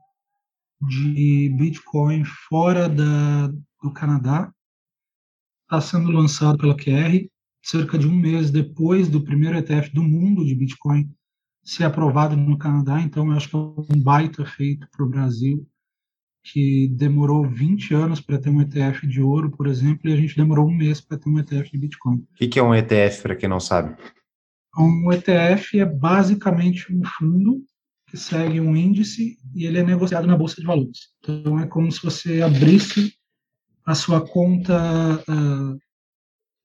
de 0.89 1.55
Bitcoin 1.57 2.25
fora 2.25 2.89
da, 2.89 3.49
do 3.83 3.93
Canadá 3.93 4.53
está 5.67 5.81
sendo 5.81 6.11
lançado 6.11 6.59
pela 6.59 6.77
QR, 6.77 7.29
cerca 7.63 7.99
de 7.99 8.07
um 8.07 8.15
mês 8.15 8.51
depois 8.51 9.09
do 9.09 9.23
primeiro 9.23 9.59
ETF 9.59 9.93
do 9.93 10.03
mundo 10.03 10.45
de 10.45 10.55
Bitcoin 10.55 11.11
ser 11.65 11.83
aprovado 11.83 12.37
no 12.37 12.57
Canadá, 12.57 13.01
então 13.01 13.27
eu 13.27 13.37
acho 13.37 13.49
que 13.51 13.57
é 13.57 13.59
um 13.59 14.01
baita 14.01 14.47
feito 14.47 14.87
para 14.89 15.05
o 15.05 15.09
Brasil, 15.09 15.67
que 16.45 16.87
demorou 16.89 17.45
20 17.45 17.93
anos 17.93 18.21
para 18.21 18.39
ter 18.39 18.51
um 18.51 18.61
ETF 18.61 19.05
de 19.05 19.21
ouro, 19.21 19.51
por 19.51 19.67
exemplo, 19.67 20.09
e 20.09 20.13
a 20.13 20.17
gente 20.17 20.37
demorou 20.37 20.69
um 20.69 20.75
mês 20.75 21.01
para 21.01 21.19
ter 21.19 21.29
um 21.29 21.41
ETF 21.41 21.73
de 21.73 21.79
Bitcoin. 21.79 22.19
O 22.19 22.35
que, 22.37 22.47
que 22.47 22.59
é 22.61 22.63
um 22.63 22.73
ETF, 22.73 23.23
para 23.23 23.35
quem 23.35 23.49
não 23.49 23.59
sabe? 23.59 23.97
Um 24.79 25.13
ETF 25.13 25.81
é 25.81 25.85
basicamente 25.85 26.95
um 26.95 27.03
fundo 27.05 27.65
que 28.09 28.17
segue 28.17 28.61
um 28.61 28.77
índice 28.77 29.37
e 29.53 29.67
ele 29.67 29.79
é 29.79 29.83
negociado 29.83 30.29
na 30.29 30.37
Bolsa 30.37 30.61
de 30.61 30.67
Valores. 30.67 31.09
Então 31.19 31.59
é 31.59 31.67
como 31.67 31.91
se 31.91 32.01
você 32.01 32.43
abrisse 32.43 33.16
a 33.87 33.95
sua 33.95 34.27
conta, 34.27 35.25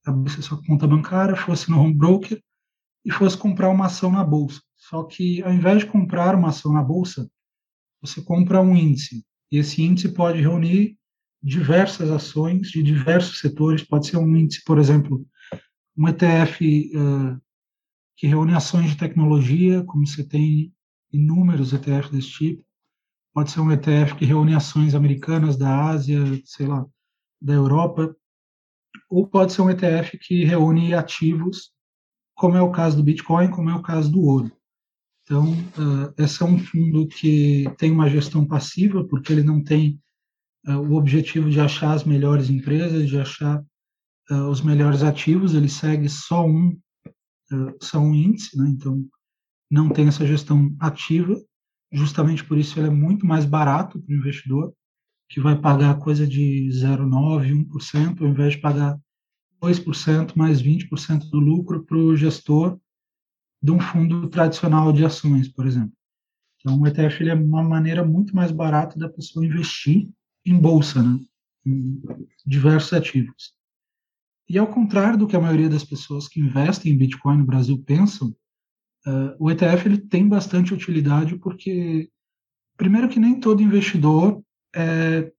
abrisse 0.05 0.39
a 0.39 0.43
sua 0.43 0.61
conta 0.65 0.87
bancária, 0.87 1.35
fosse 1.35 1.69
no 1.69 1.79
home 1.79 1.93
broker 1.93 2.41
e 3.05 3.11
fosse 3.11 3.37
comprar 3.37 3.69
uma 3.69 3.85
ação 3.85 4.11
na 4.11 4.23
bolsa. 4.23 4.59
Só 4.75 5.03
que 5.03 5.43
ao 5.43 5.53
invés 5.53 5.79
de 5.79 5.85
comprar 5.85 6.35
uma 6.35 6.49
ação 6.49 6.73
na 6.73 6.81
bolsa, 6.81 7.29
você 8.01 8.21
compra 8.21 8.61
um 8.61 8.75
índice. 8.75 9.23
E 9.51 9.57
esse 9.57 9.83
índice 9.83 10.09
pode 10.09 10.41
reunir 10.41 10.97
diversas 11.41 12.09
ações 12.09 12.69
de 12.69 12.81
diversos 12.81 13.39
setores. 13.39 13.83
Pode 13.83 14.07
ser 14.07 14.17
um 14.17 14.35
índice, 14.35 14.63
por 14.63 14.79
exemplo, 14.79 15.23
um 15.95 16.07
ETF 16.07 16.91
uh, 16.95 17.41
que 18.15 18.25
reúne 18.25 18.55
ações 18.55 18.89
de 18.91 18.97
tecnologia, 18.97 19.83
como 19.83 20.07
você 20.07 20.23
tem 20.23 20.73
inúmeros 21.11 21.73
ETFs 21.73 22.09
desse 22.09 22.31
tipo. 22.31 22.63
Pode 23.33 23.51
ser 23.51 23.59
um 23.59 23.71
ETF 23.71 24.15
que 24.15 24.25
reúne 24.25 24.55
ações 24.55 24.95
americanas 24.95 25.57
da 25.57 25.89
Ásia, 25.89 26.19
sei 26.45 26.65
lá, 26.67 26.85
da 27.41 27.53
Europa. 27.53 28.15
Ou 29.09 29.27
pode 29.27 29.53
ser 29.53 29.61
um 29.61 29.69
ETF 29.69 30.17
que 30.17 30.45
reúne 30.45 30.93
ativos, 30.93 31.71
como 32.35 32.55
é 32.55 32.61
o 32.61 32.71
caso 32.71 32.97
do 32.97 33.03
Bitcoin, 33.03 33.49
como 33.49 33.69
é 33.69 33.75
o 33.75 33.81
caso 33.81 34.11
do 34.11 34.21
ouro. 34.21 34.51
Então, 35.23 35.53
uh, 35.53 36.13
esse 36.17 36.41
é 36.41 36.45
um 36.45 36.57
fundo 36.57 37.07
que 37.07 37.65
tem 37.77 37.91
uma 37.91 38.09
gestão 38.09 38.45
passiva, 38.45 39.03
porque 39.05 39.31
ele 39.31 39.43
não 39.43 39.63
tem 39.63 39.99
uh, 40.67 40.77
o 40.77 40.95
objetivo 40.95 41.49
de 41.49 41.59
achar 41.59 41.93
as 41.93 42.03
melhores 42.03 42.49
empresas, 42.49 43.07
de 43.07 43.19
achar 43.19 43.63
uh, 44.29 44.49
os 44.49 44.61
melhores 44.61 45.03
ativos, 45.03 45.53
ele 45.53 45.69
segue 45.69 46.09
só 46.09 46.45
um, 46.45 46.77
só 47.81 47.99
um 47.99 48.13
índice, 48.13 48.57
né? 48.57 48.69
então 48.69 49.05
não 49.69 49.89
tem 49.89 50.07
essa 50.07 50.25
gestão 50.25 50.75
ativa, 50.79 51.35
justamente 51.91 52.43
por 52.43 52.57
isso 52.57 52.79
ele 52.79 52.87
é 52.87 52.91
muito 52.91 53.25
mais 53.25 53.45
barato 53.45 54.01
para 54.01 54.13
o 54.13 54.17
investidor, 54.17 54.73
que 55.31 55.39
vai 55.39 55.57
pagar 55.57 55.97
coisa 55.97 56.27
de 56.27 56.67
0,9%, 56.73 57.65
1%, 57.65 58.21
ao 58.21 58.27
invés 58.27 58.53
de 58.53 58.59
pagar 58.59 58.99
2% 59.63 60.35
mais 60.35 60.61
20% 60.61 61.29
do 61.29 61.39
lucro 61.39 61.85
para 61.85 61.97
o 61.97 62.17
gestor, 62.17 62.77
de 63.63 63.71
um 63.71 63.79
fundo 63.79 64.27
tradicional 64.27 64.91
de 64.91 65.05
ações, 65.05 65.47
por 65.47 65.65
exemplo. 65.65 65.93
Então, 66.59 66.77
o 66.77 66.85
ETF 66.85 67.29
é 67.29 67.33
uma 67.33 67.63
maneira 67.63 68.03
muito 68.03 68.35
mais 68.35 68.51
barata 68.51 68.99
da 68.99 69.07
pessoa 69.07 69.45
investir 69.45 70.09
em 70.45 70.59
bolsa, 70.59 71.01
né? 71.01 71.17
em 71.65 72.01
diversos 72.45 72.91
ativos. 72.91 73.53
E 74.49 74.57
ao 74.57 74.67
contrário 74.67 75.17
do 75.17 75.27
que 75.27 75.35
a 75.37 75.41
maioria 75.41 75.69
das 75.69 75.85
pessoas 75.85 76.27
que 76.27 76.41
investem 76.41 76.91
em 76.91 76.97
Bitcoin 76.97 77.37
no 77.37 77.45
Brasil 77.45 77.81
pensam, 77.81 78.35
uh, 79.07 79.33
o 79.39 79.49
ETF 79.49 79.85
ele 79.85 79.97
tem 79.97 80.27
bastante 80.27 80.73
utilidade 80.73 81.37
porque, 81.37 82.09
primeiro, 82.75 83.07
que 83.07 83.19
nem 83.19 83.39
todo 83.39 83.63
investidor 83.63 84.43
é 84.75 85.31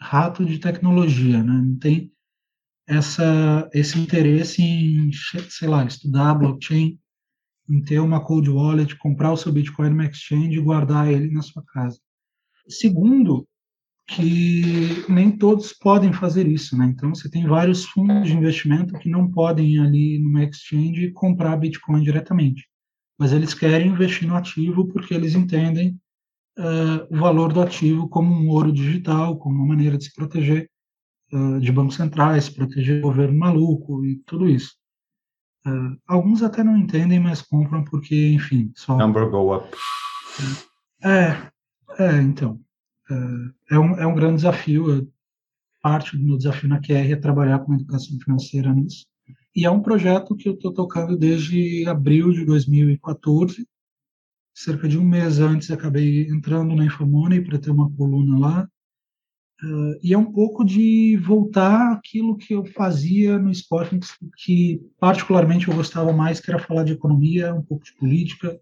rato 0.00 0.44
de 0.44 0.58
tecnologia, 0.58 1.42
né? 1.42 1.52
não 1.52 1.78
tem 1.78 2.10
essa, 2.86 3.68
esse 3.72 3.98
interesse 3.98 4.62
em, 4.62 5.10
sei 5.48 5.68
lá, 5.68 5.84
estudar 5.84 6.34
blockchain, 6.34 6.98
em 7.68 7.82
ter 7.82 8.00
uma 8.00 8.24
cold 8.24 8.50
wallet, 8.50 8.96
comprar 8.96 9.32
o 9.32 9.36
seu 9.36 9.52
Bitcoin 9.52 9.90
no 9.90 10.02
exchange 10.02 10.58
e 10.58 10.60
guardar 10.60 11.08
ele 11.08 11.30
na 11.30 11.42
sua 11.42 11.62
casa. 11.72 12.00
Segundo, 12.68 13.46
que 14.08 15.08
nem 15.08 15.30
todos 15.30 15.72
podem 15.72 16.12
fazer 16.12 16.48
isso, 16.48 16.76
né? 16.76 16.86
Então 16.86 17.14
você 17.14 17.30
tem 17.30 17.46
vários 17.46 17.84
fundos 17.84 18.28
de 18.28 18.36
investimento 18.36 18.98
que 18.98 19.08
não 19.08 19.30
podem 19.30 19.78
ali 19.78 20.18
no 20.18 20.42
exchange 20.42 21.12
comprar 21.12 21.56
Bitcoin 21.56 22.02
diretamente, 22.02 22.68
mas 23.16 23.32
eles 23.32 23.54
querem 23.54 23.92
investir 23.92 24.26
no 24.26 24.34
ativo 24.34 24.88
porque 24.88 25.14
eles 25.14 25.36
entendem 25.36 25.96
uh, 26.58 27.14
o 27.14 27.18
valor 27.18 27.52
do 27.52 27.60
ativo 27.60 28.08
como 28.08 28.32
um 28.32 28.48
ouro 28.48 28.72
digital, 28.72 29.38
como 29.38 29.56
uma 29.56 29.66
maneira 29.66 29.96
de 29.96 30.04
se 30.04 30.14
proteger 30.14 30.68
uh, 31.32 31.60
de 31.60 31.72
bancos 31.72 31.96
centrais, 31.96 32.48
proteger 32.48 32.98
o 32.98 33.08
governo 33.08 33.38
maluco 33.38 34.04
e 34.04 34.16
tudo 34.26 34.48
isso. 34.48 34.74
Uh, 35.66 35.96
alguns 36.06 36.42
até 36.42 36.64
não 36.64 36.76
entendem, 36.76 37.20
mas 37.20 37.42
compram 37.42 37.84
porque, 37.84 38.32
enfim, 38.32 38.72
só. 38.74 38.96
Number 38.96 39.28
go 39.28 39.54
up. 39.54 39.76
É, 41.02 41.50
é 42.02 42.22
então. 42.22 42.60
Uh, 43.10 43.52
é, 43.70 43.78
um, 43.78 43.94
é 43.98 44.06
um 44.06 44.14
grande 44.14 44.36
desafio. 44.36 45.10
Parte 45.82 46.16
do 46.16 46.22
meu 46.22 46.36
desafio 46.36 46.68
na 46.68 46.80
QR 46.80 47.10
é 47.10 47.16
trabalhar 47.16 47.60
com 47.60 47.74
educação 47.74 48.18
financeira 48.22 48.72
nisso. 48.72 49.06
E 49.54 49.64
é 49.64 49.70
um 49.70 49.80
projeto 49.80 50.36
que 50.36 50.48
eu 50.48 50.54
estou 50.54 50.72
tocando 50.72 51.16
desde 51.16 51.86
abril 51.88 52.32
de 52.32 52.44
2014. 52.44 53.66
Cerca 54.54 54.88
de 54.88 54.98
um 54.98 55.04
mês 55.04 55.38
antes, 55.38 55.70
acabei 55.70 56.26
entrando 56.28 56.74
na 56.74 56.84
Infomoney 56.84 57.42
para 57.42 57.58
ter 57.58 57.70
uma 57.70 57.90
coluna 57.90 58.38
lá. 58.38 58.68
Uh, 59.62 59.98
e 60.02 60.14
é 60.14 60.18
um 60.18 60.32
pouco 60.32 60.64
de 60.64 61.18
voltar 61.18 61.92
aquilo 61.92 62.36
que 62.36 62.54
eu 62.54 62.64
fazia 62.64 63.38
no 63.38 63.50
esporte, 63.50 63.98
que 64.38 64.80
particularmente 64.98 65.68
eu 65.68 65.74
gostava 65.74 66.12
mais, 66.12 66.40
que 66.40 66.50
era 66.50 66.58
falar 66.58 66.82
de 66.82 66.94
economia, 66.94 67.54
um 67.54 67.62
pouco 67.62 67.84
de 67.84 67.92
política, 67.94 68.58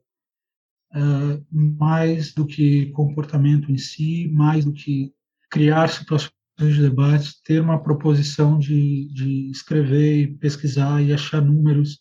uh, 0.93 1.45
mais 1.53 2.35
do 2.35 2.45
que 2.45 2.87
comportamento 2.87 3.71
em 3.71 3.79
si, 3.79 4.29
mais 4.33 4.65
do 4.65 4.73
que 4.73 5.13
criar 5.49 5.89
situações 5.89 6.33
de 6.59 6.81
debates, 6.81 7.41
ter 7.43 7.61
uma 7.61 7.81
proposição 7.81 8.59
de, 8.59 9.09
de 9.13 9.51
escrever 9.51 10.23
e 10.23 10.35
pesquisar 10.35 11.01
e 11.01 11.13
achar 11.13 11.41
números 11.41 12.01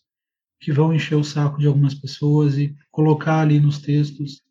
que 0.60 0.72
vão 0.72 0.92
encher 0.92 1.16
o 1.16 1.24
saco 1.24 1.58
de 1.58 1.66
algumas 1.66 1.94
pessoas 1.94 2.58
e 2.58 2.76
colocar 2.90 3.40
ali 3.40 3.60
nos 3.60 3.78
textos 3.78 4.42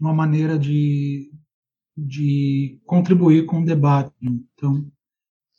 uma 0.00 0.14
maneira 0.14 0.58
de 0.58 1.30
de 1.98 2.80
contribuir 2.86 3.44
com 3.46 3.60
o 3.60 3.64
debate. 3.64 4.14
Então, 4.22 4.88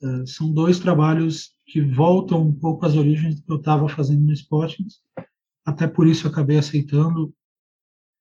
uh, 0.01 0.25
são 0.25 0.51
dois 0.53 0.79
trabalhos 0.79 1.51
que 1.65 1.81
voltam 1.81 2.41
um 2.41 2.53
pouco 2.53 2.85
às 2.85 2.95
origens 2.95 3.35
do 3.35 3.43
que 3.43 3.51
eu 3.51 3.57
estava 3.57 3.89
fazendo 3.89 4.25
no 4.25 4.31
Sporting. 4.31 4.87
Até 5.65 5.87
por 5.87 6.07
isso 6.07 6.27
acabei 6.27 6.57
aceitando 6.57 7.33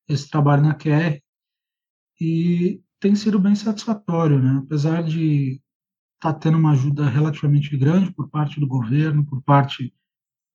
esse 0.09 0.28
trabalho 0.28 0.62
na 0.65 0.74
QR 0.74 1.20
e 2.20 2.82
tem 2.98 3.15
sido 3.15 3.39
bem 3.39 3.55
satisfatório, 3.55 4.43
né? 4.43 4.60
Apesar 4.65 5.02
de 5.05 5.62
estar 6.16 6.32
tá 6.32 6.35
tendo 6.35 6.59
uma 6.59 6.73
ajuda 6.73 7.09
relativamente 7.09 7.77
grande 7.77 8.12
por 8.12 8.28
parte 8.28 8.59
do 8.59 8.66
governo, 8.66 9.24
por 9.24 9.40
parte 9.43 9.94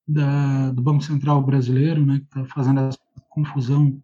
da, 0.08 0.72
do 0.72 0.82
Banco 0.82 1.04
Central 1.04 1.42
brasileiro, 1.44 2.06
né, 2.06 2.20
que 2.20 2.26
está 2.26 2.46
fazendo 2.54 2.82
essa 2.82 3.00
confusão 3.30 4.02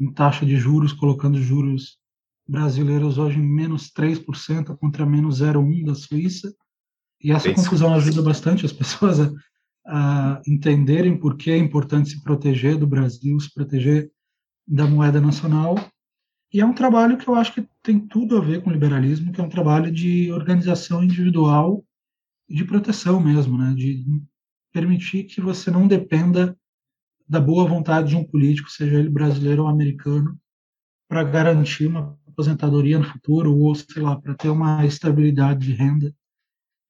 em 0.00 0.12
taxa 0.12 0.46
de 0.46 0.56
juros, 0.56 0.92
colocando 0.92 1.40
juros 1.40 1.98
brasileiros 2.48 3.18
hoje 3.18 3.38
menos 3.38 3.90
3% 3.90 4.76
contra 4.78 5.04
menos 5.04 5.40
0,1% 5.40 5.84
da 5.84 5.94
Suíça. 5.94 6.54
E 7.22 7.32
essa 7.32 7.52
confusão 7.52 7.92
ajuda 7.94 8.22
bastante 8.22 8.64
as 8.64 8.72
pessoas 8.72 9.20
a, 9.20 9.30
a, 9.86 10.42
entenderem 10.46 11.18
por 11.18 11.36
que 11.36 11.50
é 11.50 11.58
importante 11.58 12.10
se 12.10 12.22
proteger 12.22 12.78
do 12.78 12.86
Brasil, 12.86 13.38
se 13.38 13.52
proteger 13.52 14.10
da 14.66 14.86
moeda 14.86 15.20
nacional. 15.20 15.74
E 16.52 16.60
é 16.60 16.64
um 16.64 16.72
trabalho 16.72 17.18
que 17.18 17.28
eu 17.28 17.34
acho 17.34 17.52
que 17.52 17.68
tem 17.82 17.98
tudo 17.98 18.38
a 18.38 18.40
ver 18.40 18.62
com 18.62 18.70
liberalismo, 18.70 19.32
que 19.32 19.40
é 19.40 19.44
um 19.44 19.48
trabalho 19.50 19.92
de 19.92 20.32
organização 20.32 21.02
individual 21.04 21.84
e 22.48 22.54
de 22.54 22.64
proteção 22.64 23.20
mesmo, 23.20 23.58
né? 23.58 23.74
de 23.74 24.04
permitir 24.78 25.24
que 25.24 25.40
você 25.40 25.70
não 25.70 25.88
dependa 25.88 26.56
da 27.28 27.40
boa 27.40 27.66
vontade 27.66 28.10
de 28.10 28.16
um 28.16 28.24
político, 28.24 28.70
seja 28.70 28.96
ele 28.96 29.10
brasileiro 29.10 29.64
ou 29.64 29.68
americano, 29.68 30.38
para 31.08 31.24
garantir 31.24 31.86
uma 31.86 32.16
aposentadoria 32.28 32.98
no 32.98 33.04
futuro, 33.04 33.54
ou 33.56 33.74
sei 33.74 34.00
lá, 34.00 34.16
para 34.16 34.34
ter 34.34 34.48
uma 34.48 34.86
estabilidade 34.86 35.66
de 35.66 35.72
renda, 35.72 36.14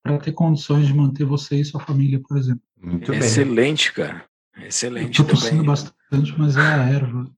para 0.03 0.19
ter 0.19 0.33
condições 0.33 0.87
de 0.87 0.95
manter 0.95 1.25
você 1.25 1.57
e 1.57 1.65
sua 1.65 1.81
família, 1.81 2.21
por 2.21 2.37
exemplo. 2.37 2.63
Muito 2.77 3.13
Excelente, 3.13 3.93
bem. 3.95 4.07
cara. 4.07 4.25
Excelente. 4.59 5.21
Estou 5.23 5.27
tossindo 5.27 5.65
bastante, 5.65 6.39
mas 6.39 6.57
é 6.57 6.61
a 6.61 6.89
erva. 6.89 7.31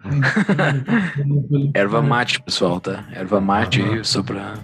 erva 1.74 2.00
mate, 2.02 2.40
pessoal, 2.42 2.80
tá? 2.80 3.06
Erva 3.12 3.40
mate, 3.40 3.82
ah, 3.82 4.04
só 4.04 4.22
para 4.22 4.54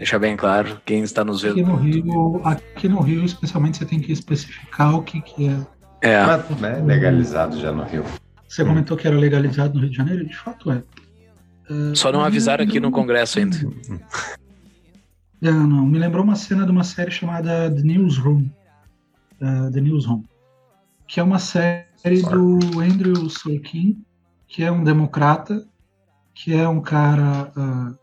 deixar 0.00 0.18
bem 0.18 0.34
claro, 0.34 0.80
quem 0.86 1.02
está 1.02 1.22
nos 1.22 1.42
vendo. 1.42 1.60
Aqui 1.60 1.62
no 1.62 1.76
Rio, 1.76 2.40
aqui 2.42 2.88
no 2.88 3.00
Rio 3.00 3.22
especialmente, 3.22 3.76
você 3.76 3.84
tem 3.84 4.00
que 4.00 4.10
especificar 4.10 4.94
o 4.96 5.02
que, 5.02 5.20
que 5.20 5.48
é. 5.48 5.66
É. 6.00 6.26
Mas, 6.26 6.58
né, 6.58 6.82
legalizado 6.82 7.60
já 7.60 7.70
no 7.70 7.84
Rio. 7.84 8.02
Você 8.48 8.64
comentou 8.64 8.96
que 8.96 9.06
era 9.06 9.16
legalizado 9.16 9.74
no 9.74 9.80
Rio 9.80 9.90
de 9.90 9.96
Janeiro? 9.96 10.26
De 10.26 10.34
fato 10.34 10.72
é. 10.72 10.82
Só 11.94 12.10
não 12.10 12.24
avisaram 12.24 12.64
aqui 12.64 12.80
no 12.80 12.90
Congresso 12.90 13.38
ainda. 13.38 13.58
Não, 15.40 15.50
é, 15.50 15.52
não. 15.52 15.86
Me 15.86 15.98
lembrou 15.98 16.24
uma 16.24 16.34
cena 16.34 16.64
de 16.64 16.70
uma 16.72 16.82
série 16.82 17.10
chamada 17.10 17.70
The 17.70 17.82
Newsroom. 17.82 18.48
Uh, 19.40 19.70
The 19.70 19.80
Newsroom. 19.82 20.24
Que 21.06 21.20
é 21.20 21.22
uma 21.22 21.38
série 21.38 22.22
do 22.22 22.80
Andrew 22.80 23.28
Sorkin, 23.28 24.02
que 24.48 24.64
é 24.64 24.72
um 24.72 24.82
democrata, 24.82 25.64
que 26.34 26.54
é 26.54 26.66
um 26.66 26.80
cara. 26.80 27.52
Uh, 27.54 27.99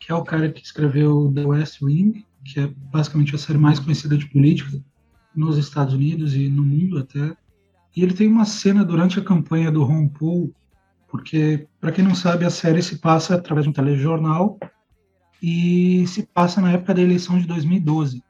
que 0.00 0.10
é 0.10 0.14
o 0.14 0.24
cara 0.24 0.50
que 0.50 0.64
escreveu 0.64 1.30
The 1.32 1.44
West 1.46 1.80
Wing, 1.80 2.26
que 2.44 2.58
é 2.58 2.66
basicamente 2.66 3.34
a 3.34 3.38
série 3.38 3.58
mais 3.58 3.78
conhecida 3.78 4.16
de 4.16 4.26
política 4.26 4.82
nos 5.36 5.56
Estados 5.56 5.94
Unidos 5.94 6.34
e 6.34 6.48
no 6.48 6.64
mundo 6.64 6.98
até. 6.98 7.36
E 7.94 8.02
ele 8.02 8.14
tem 8.14 8.26
uma 8.26 8.44
cena 8.44 8.84
durante 8.84 9.20
a 9.20 9.24
campanha 9.24 9.70
do 9.70 9.84
Ron 9.84 10.08
Paul 10.08 10.52
porque, 11.10 11.66
para 11.80 11.90
quem 11.90 12.04
não 12.04 12.14
sabe, 12.14 12.44
a 12.44 12.50
série 12.50 12.82
se 12.82 12.98
passa 12.98 13.34
através 13.34 13.64
de 13.64 13.70
um 13.70 13.72
telejornal 13.72 14.58
e 15.42 16.06
se 16.06 16.22
passa 16.22 16.60
na 16.60 16.72
época 16.72 16.94
da 16.94 17.02
eleição 17.02 17.38
de 17.38 17.46
2012. 17.46 18.22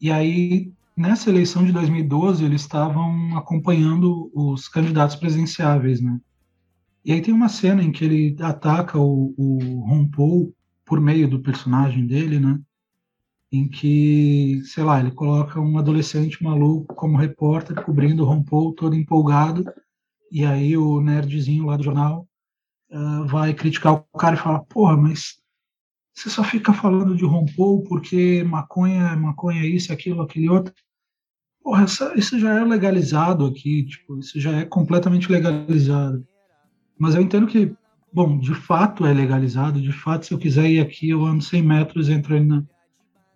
E 0.00 0.10
aí, 0.10 0.72
nessa 0.96 1.28
eleição 1.28 1.64
de 1.64 1.72
2012, 1.72 2.44
eles 2.44 2.60
estavam 2.62 3.36
acompanhando 3.36 4.30
os 4.32 4.68
candidatos 4.68 5.16
presidenciáveis, 5.16 6.00
né? 6.00 6.20
E 7.04 7.12
aí 7.12 7.20
tem 7.20 7.34
uma 7.34 7.48
cena 7.48 7.82
em 7.82 7.90
que 7.90 8.04
ele 8.04 8.36
ataca 8.40 8.98
o, 8.98 9.34
o 9.36 9.80
Ron 9.88 10.06
Paul 10.08 10.54
por 10.90 11.00
meio 11.00 11.28
do 11.28 11.38
personagem 11.38 12.04
dele, 12.04 12.40
né? 12.40 12.58
Em 13.52 13.68
que, 13.68 14.60
sei 14.64 14.82
lá, 14.82 14.98
ele 14.98 15.12
coloca 15.12 15.60
um 15.60 15.78
adolescente 15.78 16.42
maluco 16.42 16.96
como 16.96 17.16
repórter 17.16 17.80
cobrindo 17.84 18.24
o 18.24 18.26
Ron 18.26 18.42
Paul 18.42 18.74
todo 18.74 18.96
empolgado 18.96 19.64
e 20.32 20.44
aí 20.44 20.76
o 20.76 21.00
nerdzinho 21.00 21.66
lá 21.66 21.76
do 21.76 21.84
jornal 21.84 22.26
uh, 22.90 23.24
vai 23.28 23.54
criticar 23.54 23.94
o 23.94 24.18
cara 24.18 24.34
e 24.34 24.38
fala, 24.38 24.64
porra, 24.64 24.96
mas 24.96 25.40
você 26.12 26.28
só 26.28 26.42
fica 26.42 26.72
falando 26.72 27.16
de 27.16 27.24
rompou 27.24 27.84
porque 27.84 28.42
maconha, 28.42 29.14
maconha 29.14 29.62
é 29.62 29.66
isso, 29.66 29.92
aquilo, 29.92 30.22
aquele 30.22 30.48
outro. 30.48 30.74
Porra, 31.62 31.84
essa, 31.84 32.18
isso 32.18 32.36
já 32.36 32.58
é 32.58 32.64
legalizado 32.64 33.46
aqui, 33.46 33.84
tipo, 33.84 34.18
isso 34.18 34.40
já 34.40 34.56
é 34.56 34.64
completamente 34.64 35.30
legalizado. 35.30 36.26
Mas 36.98 37.14
eu 37.14 37.22
entendo 37.22 37.46
que, 37.46 37.72
bom, 38.12 38.38
de 38.38 38.54
fato 38.54 39.06
é 39.06 39.12
legalizado, 39.12 39.80
de 39.80 39.92
fato, 39.92 40.26
se 40.26 40.34
eu 40.34 40.38
quiser 40.38 40.68
ir 40.68 40.80
aqui, 40.80 41.10
eu 41.10 41.24
ando 41.24 41.42
100 41.42 41.62
metros, 41.62 42.08
entro 42.08 42.34
aí 42.34 42.44
na, 42.44 42.62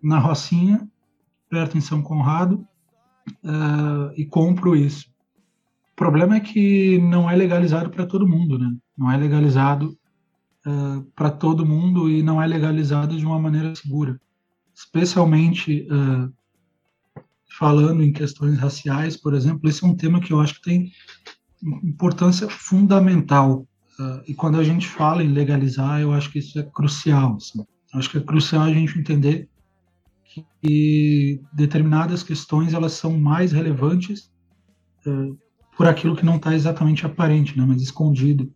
na 0.01 0.19
Rocinha, 0.19 0.87
perto 1.49 1.77
em 1.77 1.81
São 1.81 2.01
Conrado, 2.01 2.67
uh, 3.43 4.11
e 4.15 4.25
compro 4.25 4.75
isso. 4.75 5.09
O 5.91 5.95
problema 5.95 6.35
é 6.35 6.39
que 6.39 6.99
não 6.99 7.29
é 7.29 7.35
legalizado 7.35 7.89
para 7.89 8.05
todo 8.05 8.27
mundo, 8.27 8.59
né? 8.59 8.75
Não 8.97 9.09
é 9.09 9.17
legalizado 9.17 9.97
uh, 10.65 10.99
eh, 10.99 11.03
para 11.15 11.31
todo 11.31 11.65
mundo 11.65 12.09
e 12.09 12.21
não 12.21 12.41
é 12.41 12.45
legalizado 12.45 13.17
de 13.17 13.25
uma 13.25 13.39
maneira 13.39 13.73
segura. 13.75 14.19
Especialmente 14.73 15.87
uh, 15.89 16.33
falando 17.57 18.03
em 18.03 18.11
questões 18.11 18.57
raciais, 18.57 19.15
por 19.15 19.33
exemplo, 19.33 19.69
esse 19.69 19.83
é 19.85 19.87
um 19.87 19.95
tema 19.95 20.19
que 20.19 20.33
eu 20.33 20.41
acho 20.41 20.55
que 20.55 20.63
tem 20.63 20.91
importância 21.81 22.49
fundamental. 22.49 23.65
Uh, 23.99 24.21
e 24.27 24.33
quando 24.33 24.59
a 24.59 24.63
gente 24.63 24.87
fala 24.87 25.23
em 25.23 25.31
legalizar, 25.31 26.01
eu 26.01 26.11
acho 26.11 26.31
que 26.31 26.39
isso 26.39 26.59
é 26.59 26.63
crucial. 26.63 27.35
Assim. 27.35 27.65
Acho 27.93 28.09
que 28.09 28.17
é 28.17 28.21
crucial 28.21 28.63
a 28.63 28.73
gente 28.73 28.99
entender 28.99 29.49
que 30.61 31.41
determinadas 31.53 32.21
questões 32.21 32.73
elas 32.73 32.93
são 32.93 33.17
mais 33.17 33.51
relevantes 33.53 34.31
uh, 35.07 35.37
por 35.77 35.87
aquilo 35.87 36.15
que 36.15 36.25
não 36.25 36.35
está 36.35 36.53
exatamente 36.53 37.05
aparente, 37.05 37.57
né, 37.57 37.65
mas 37.65 37.81
escondido. 37.81 38.51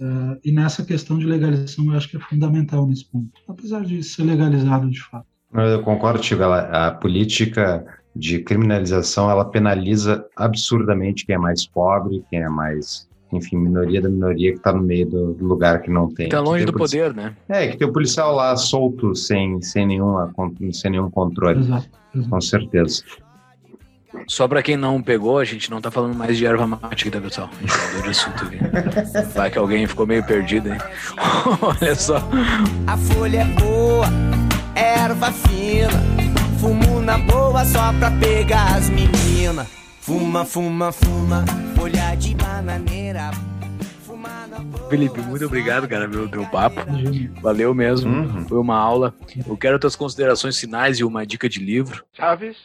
Uh, 0.00 0.38
e 0.44 0.50
nessa 0.52 0.84
questão 0.84 1.18
de 1.18 1.26
legalização, 1.26 1.84
eu 1.86 1.92
acho 1.92 2.08
que 2.08 2.16
é 2.16 2.20
fundamental 2.20 2.86
nesse 2.86 3.04
ponto, 3.04 3.32
apesar 3.48 3.84
de 3.84 4.02
ser 4.02 4.22
legalizado 4.22 4.88
de 4.88 5.00
fato. 5.02 5.26
Eu 5.52 5.82
concordo, 5.82 6.20
Tigo. 6.20 6.44
A 6.44 6.92
política 6.92 7.84
de 8.14 8.40
criminalização 8.40 9.30
ela 9.30 9.44
penaliza 9.44 10.24
absurdamente 10.36 11.26
quem 11.26 11.34
é 11.34 11.38
mais 11.38 11.66
pobre, 11.66 12.24
quem 12.30 12.40
é 12.40 12.48
mais, 12.48 13.08
enfim, 13.32 13.56
minoria 13.56 14.00
da 14.00 14.08
minoria 14.08 14.52
que 14.52 14.58
está 14.58 14.72
no 14.72 14.82
meio 14.82 15.06
do, 15.06 15.36
lugar 15.40 15.82
que 15.82 15.90
não 15.90 16.08
tem. 16.12 16.26
Está 16.26 16.40
longe 16.40 16.64
do 16.64 16.72
polici... 16.72 16.98
poder, 16.98 17.14
né? 17.14 17.36
É, 17.48 17.68
que 17.68 17.76
tem 17.76 17.86
o 17.86 17.92
policial 17.92 18.34
lá 18.34 18.56
solto, 18.56 19.14
sem, 19.14 19.60
sem, 19.62 19.86
nenhuma, 19.86 20.32
sem 20.72 20.90
nenhum 20.90 21.10
controle. 21.10 21.60
Exato. 21.60 21.88
Com 22.28 22.40
certeza. 22.40 23.02
Só 24.26 24.48
pra 24.48 24.62
quem 24.62 24.76
não 24.76 25.00
pegou, 25.00 25.38
a 25.38 25.44
gente 25.44 25.70
não 25.70 25.80
tá 25.80 25.90
falando 25.90 26.14
mais 26.14 26.36
de 26.36 26.44
erva 26.44 26.66
mate 26.66 27.08
aqui, 27.08 27.10
tá, 27.10 27.20
pessoal? 27.20 27.48
A 27.52 27.60
gente 27.60 27.86
mudou 27.86 28.02
de 28.02 28.10
assunto 28.10 28.44
aqui. 28.44 28.58
Vai 29.34 29.50
que 29.50 29.58
alguém 29.58 29.86
ficou 29.86 30.06
meio 30.06 30.24
perdido, 30.24 30.72
hein? 30.72 30.78
Olha 31.62 31.94
só. 31.94 32.16
A 32.86 32.96
folha 32.96 33.42
é 33.42 33.44
boa, 33.44 34.06
erva 34.74 35.30
fina. 35.32 35.90
Fumo 36.60 37.00
na 37.00 37.18
boa 37.18 37.64
só 37.64 37.92
pra 37.98 38.10
pegar 38.10 38.76
as 38.76 38.90
meninas. 38.90 39.66
Fuma, 40.00 40.44
fuma, 40.44 40.92
fuma, 40.92 41.44
folha 41.76 42.14
de 42.16 42.34
bananeira. 42.60 43.30
Felipe, 44.88 45.20
muito 45.20 45.46
obrigado, 45.46 45.88
cara, 45.88 46.08
pelo 46.08 46.28
teu 46.28 46.44
papo. 46.46 46.80
Valeu 47.40 47.74
mesmo. 47.74 48.12
Uhum. 48.12 48.46
Foi 48.46 48.58
uma 48.58 48.76
aula. 48.76 49.14
Eu 49.46 49.56
quero 49.56 49.78
tuas 49.78 49.96
considerações 49.96 50.58
finais 50.58 50.98
e 50.98 51.04
uma 51.04 51.24
dica 51.24 51.48
de 51.48 51.58
livro. 51.58 52.04
Chaves? 52.12 52.56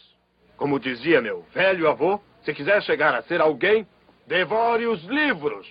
Como 0.58 0.80
dizia 0.80 1.22
meu 1.22 1.46
velho 1.54 1.88
avô, 1.88 2.20
se 2.44 2.54
quiser 2.54 2.82
chegar 2.84 3.14
a 3.14 3.24
ser 3.24 3.42
alguém, 3.42 3.88
devore 4.28 4.88
os 4.88 5.04
livros. 5.04 5.68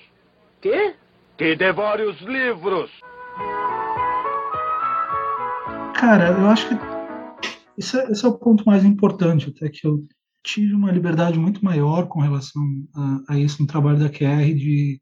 Quê? 0.60 0.94
Que 1.36 1.56
devore 1.56 2.02
os 2.04 2.20
livros. 2.20 2.90
Cara, 5.94 6.28
eu 6.28 6.46
acho 6.46 6.68
que 6.68 6.74
esse 7.76 7.98
é, 7.98 8.10
esse 8.10 8.24
é 8.24 8.28
o 8.28 8.38
ponto 8.38 8.64
mais 8.64 8.84
importante, 8.84 9.52
até 9.54 9.68
que 9.68 9.86
eu 9.86 10.04
tive 10.44 10.74
uma 10.74 10.92
liberdade 10.92 11.38
muito 11.38 11.64
maior 11.64 12.06
com 12.06 12.20
relação 12.20 12.62
a, 12.94 13.34
a 13.34 13.38
isso 13.38 13.60
no 13.62 13.66
trabalho 13.66 13.98
da 13.98 14.10
QR, 14.10 14.54
de 14.54 15.00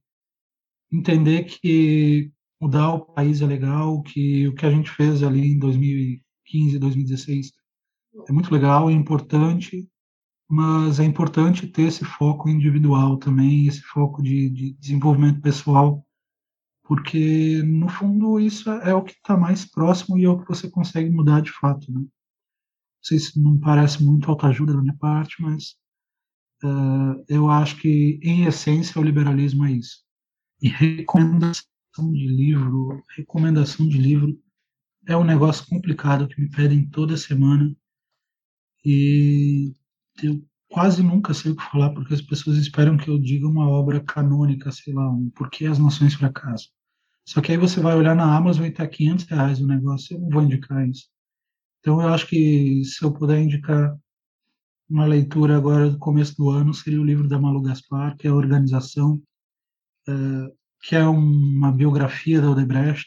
entender 0.91 1.45
que 1.45 2.31
mudar 2.61 2.95
o 2.95 3.01
país 3.01 3.43
é 3.43 3.47
legal, 3.47 4.01
que 4.03 4.47
o 4.47 4.55
que 4.55 4.65
a 4.65 4.71
gente 4.71 4.91
fez 4.91 5.23
ali 5.23 5.53
em 5.53 5.59
2015, 5.59 6.79
2016 6.79 7.53
é 8.29 8.33
muito 8.33 8.53
legal, 8.53 8.89
é 8.89 8.93
importante, 8.93 9.89
mas 10.49 11.01
é 11.01 11.05
importante 11.05 11.67
ter 11.67 11.83
esse 11.83 12.05
foco 12.05 12.49
individual 12.49 13.17
também, 13.17 13.67
esse 13.67 13.81
foco 13.81 14.23
de, 14.23 14.49
de 14.51 14.75
desenvolvimento 14.75 15.41
pessoal, 15.41 16.07
porque 16.85 17.63
no 17.65 17.89
fundo 17.89 18.39
isso 18.39 18.71
é 18.71 18.95
o 18.95 19.03
que 19.03 19.13
está 19.13 19.37
mais 19.37 19.65
próximo 19.65 20.19
e 20.19 20.25
é 20.25 20.29
o 20.29 20.39
que 20.39 20.47
você 20.47 20.71
consegue 20.71 21.11
mudar 21.11 21.41
de 21.41 21.51
fato. 21.51 21.91
Né? 21.91 22.05
Sei 23.03 23.19
se 23.19 23.41
não 23.41 23.59
parece 23.59 24.03
muito 24.03 24.31
autoajuda 24.31 24.73
da 24.73 24.81
minha 24.81 24.97
parte, 24.97 25.43
mas 25.43 25.75
uh, 26.65 27.25
eu 27.29 27.51
acho 27.51 27.77
que 27.79 28.21
em 28.23 28.45
essência 28.45 29.01
o 29.01 29.05
liberalismo 29.05 29.65
é 29.67 29.73
isso. 29.73 30.03
E 30.61 30.69
recomendação 30.69 31.65
de 32.13 32.27
livro, 32.29 33.03
recomendação 33.17 33.89
de 33.89 33.99
livro 33.99 34.39
é 35.07 35.17
um 35.17 35.25
negócio 35.25 35.67
complicado 35.67 36.29
que 36.29 36.41
me 36.41 36.49
pedem 36.49 36.89
toda 36.89 37.17
semana 37.17 37.75
e 38.85 39.75
eu 40.23 40.43
quase 40.69 41.03
nunca 41.03 41.35
sei 41.35 41.53
o 41.53 41.57
que 41.57 41.71
falar, 41.71 41.91
porque 41.91 42.15
as 42.15 42.23
pessoas 42.23 42.57
esperam 42.57 42.97
que 42.97 43.09
eu 43.09 43.19
diga 43.19 43.47
uma 43.47 43.69
obra 43.69 44.01
canônica, 44.03 44.73
sei 44.73 44.95
lá, 44.95 45.09
um 45.11 45.31
Porquê 45.31 45.67
as 45.67 45.79
Nações 45.79 46.15
Fracassam. 46.15 46.71
Só 47.25 47.41
que 47.41 47.53
aí 47.53 47.59
você 47.59 47.81
vai 47.81 47.95
olhar 47.95 48.17
na 48.17 48.37
Amazon 48.37 48.65
e 48.65 48.69
está 48.69 48.87
500 48.87 49.25
reais 49.27 49.61
o 49.61 49.67
negócio, 49.67 50.17
eu 50.17 50.21
não 50.21 50.31
vou 50.31 50.43
indicar 50.43 50.89
isso. 50.89 51.12
Então 51.83 52.01
eu 52.01 52.09
acho 52.09 52.29
que 52.29 52.85
se 52.85 53.05
eu 53.05 53.13
puder 53.13 53.41
indicar 53.43 53.99
uma 54.89 55.05
leitura 55.05 55.57
agora 55.57 55.91
do 55.91 55.99
começo 55.99 56.37
do 56.37 56.49
ano, 56.49 56.73
seria 56.73 57.01
o 57.01 57.05
livro 57.05 57.27
da 57.27 57.41
Malu 57.41 57.61
Gaspar, 57.61 58.17
que 58.17 58.29
é 58.29 58.31
a 58.31 58.35
Organização, 58.35 59.21
é, 60.09 60.13
que 60.81 60.95
é 60.95 61.05
uma 61.05 61.73
biografia 61.73 62.41
da 62.41 62.51
Odebrecht, 62.51 63.07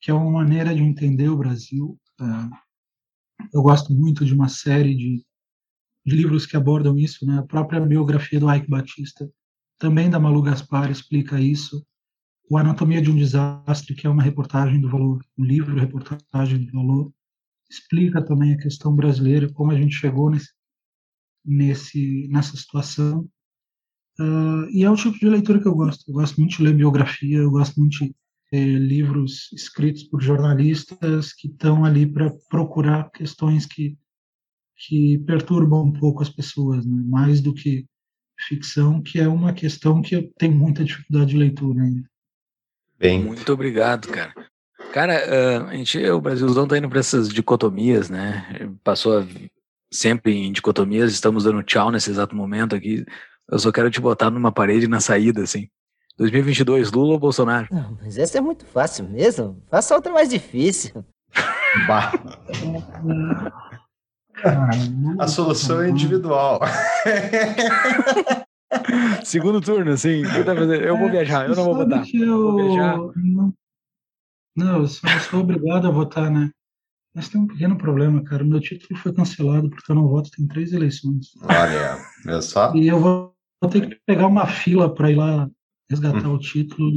que 0.00 0.10
é 0.10 0.14
uma 0.14 0.28
maneira 0.28 0.74
de 0.74 0.82
entender 0.82 1.28
o 1.28 1.36
Brasil. 1.36 1.96
É, 2.20 2.24
eu 3.54 3.62
gosto 3.62 3.94
muito 3.94 4.24
de 4.24 4.34
uma 4.34 4.48
série 4.48 4.96
de, 4.96 5.24
de, 6.04 6.16
livros 6.16 6.46
que 6.46 6.56
abordam 6.56 6.98
isso, 6.98 7.24
né? 7.24 7.38
A 7.38 7.46
própria 7.46 7.80
biografia 7.80 8.40
do 8.40 8.52
Ike 8.52 8.68
Batista, 8.68 9.30
também 9.78 10.10
da 10.10 10.18
Malu 10.18 10.42
Gaspar, 10.42 10.90
explica 10.90 11.40
isso. 11.40 11.86
O 12.50 12.58
Anatomia 12.58 13.00
de 13.00 13.10
um 13.10 13.16
Desastre, 13.16 13.94
que 13.94 14.04
é 14.04 14.10
uma 14.10 14.22
reportagem 14.22 14.80
do 14.80 14.90
Valor, 14.90 15.24
um 15.36 15.44
livro 15.44 15.78
reportagem 15.78 16.64
do 16.64 16.72
Valor, 16.72 17.12
explica 17.70 18.24
também 18.24 18.54
a 18.54 18.58
questão 18.58 18.94
brasileira, 18.94 19.52
como 19.52 19.72
a 19.72 19.76
gente 19.76 19.94
chegou 19.94 20.30
nesse, 20.30 20.50
nesse 21.44 22.28
nessa 22.28 22.56
situação. 22.56 23.28
Uh, 24.20 24.68
e 24.70 24.82
é 24.82 24.90
o 24.90 24.96
tipo 24.96 25.18
de 25.18 25.28
leitura 25.28 25.60
que 25.60 25.68
eu 25.68 25.74
gosto. 25.74 26.08
Eu 26.08 26.14
gosto 26.14 26.40
muito 26.40 26.56
de 26.56 26.62
ler 26.62 26.74
biografia, 26.74 27.38
eu 27.38 27.50
gosto 27.50 27.78
muito 27.78 27.98
de 27.98 28.14
é, 28.52 28.64
livros 28.64 29.52
escritos 29.52 30.04
por 30.04 30.22
jornalistas 30.22 31.32
que 31.32 31.48
estão 31.48 31.84
ali 31.84 32.10
para 32.10 32.32
procurar 32.48 33.10
questões 33.10 33.66
que, 33.66 33.96
que 34.76 35.18
perturbam 35.26 35.84
um 35.84 35.92
pouco 35.92 36.22
as 36.22 36.30
pessoas, 36.30 36.84
né? 36.84 37.02
mais 37.06 37.40
do 37.40 37.52
que 37.52 37.86
ficção, 38.48 39.02
que 39.02 39.18
é 39.18 39.28
uma 39.28 39.52
questão 39.52 40.00
que 40.00 40.14
eu 40.14 40.32
tenho 40.38 40.54
muita 40.54 40.84
dificuldade 40.84 41.30
de 41.30 41.36
leitura 41.36 41.82
ainda. 41.82 42.08
Bem. 42.98 43.22
Muito 43.22 43.52
obrigado, 43.52 44.08
cara. 44.08 44.32
Cara, 44.92 45.68
a 45.68 45.76
gente, 45.76 45.98
o 46.10 46.20
Brasilzão 46.20 46.66
tá 46.66 46.76
indo 46.76 46.88
para 46.88 47.00
essas 47.00 47.28
dicotomias, 47.28 48.10
né? 48.10 48.44
Passou 48.82 49.24
sempre 49.92 50.34
em 50.34 50.52
dicotomias, 50.52 51.12
estamos 51.12 51.44
dando 51.44 51.62
tchau 51.62 51.90
nesse 51.90 52.10
exato 52.10 52.34
momento 52.34 52.74
aqui. 52.74 53.04
Eu 53.50 53.58
só 53.58 53.70
quero 53.70 53.90
te 53.90 54.00
botar 54.00 54.30
numa 54.30 54.52
parede 54.52 54.88
na 54.88 55.00
saída, 55.00 55.42
assim. 55.42 55.68
2022, 56.18 56.90
Lula 56.90 57.12
ou 57.12 57.18
Bolsonaro? 57.18 57.68
Não, 57.70 57.96
mas 58.02 58.18
essa 58.18 58.38
é 58.38 58.40
muito 58.40 58.66
fácil 58.66 59.08
mesmo. 59.08 59.62
Faça 59.70 59.94
outra 59.94 60.12
mais 60.12 60.28
difícil. 60.28 61.04
Bah. 61.86 62.12
A 65.18 65.28
solução 65.28 65.80
é 65.80 65.90
individual. 65.90 66.60
Segundo 69.24 69.60
turno, 69.60 69.92
assim. 69.92 70.22
Eu 70.84 70.98
vou 70.98 71.08
viajar, 71.10 71.48
eu 71.48 71.54
não 71.54 71.64
vou 71.64 71.76
votar. 71.76 72.04
Eu... 72.12 72.52
Vou 72.52 72.56
viajar. 72.56 72.98
Não, 74.58 74.78
eu 74.78 74.88
só 74.88 75.06
sou 75.30 75.40
obrigado 75.40 75.86
a 75.86 75.90
votar, 75.90 76.30
né? 76.30 76.50
Mas 77.14 77.28
tem 77.28 77.40
um 77.40 77.46
pequeno 77.46 77.76
problema, 77.78 78.22
cara. 78.24 78.42
O 78.42 78.46
meu 78.46 78.60
título 78.60 78.98
foi 79.00 79.12
cancelado 79.12 79.70
porque 79.70 79.90
eu 79.90 79.96
não 79.96 80.08
voto 80.08 80.30
tem 80.30 80.46
três 80.46 80.72
eleições. 80.72 81.28
Olha, 81.42 81.98
é 82.26 82.40
só. 82.40 82.74
E 82.74 82.86
eu 82.86 82.98
vou, 82.98 83.34
vou 83.60 83.70
ter 83.70 83.88
que 83.88 83.98
pegar 84.04 84.26
uma 84.26 84.46
fila 84.46 84.92
para 84.92 85.10
ir 85.10 85.16
lá 85.16 85.48
resgatar 85.88 86.28
hum. 86.28 86.34
o 86.34 86.38
título. 86.38 86.90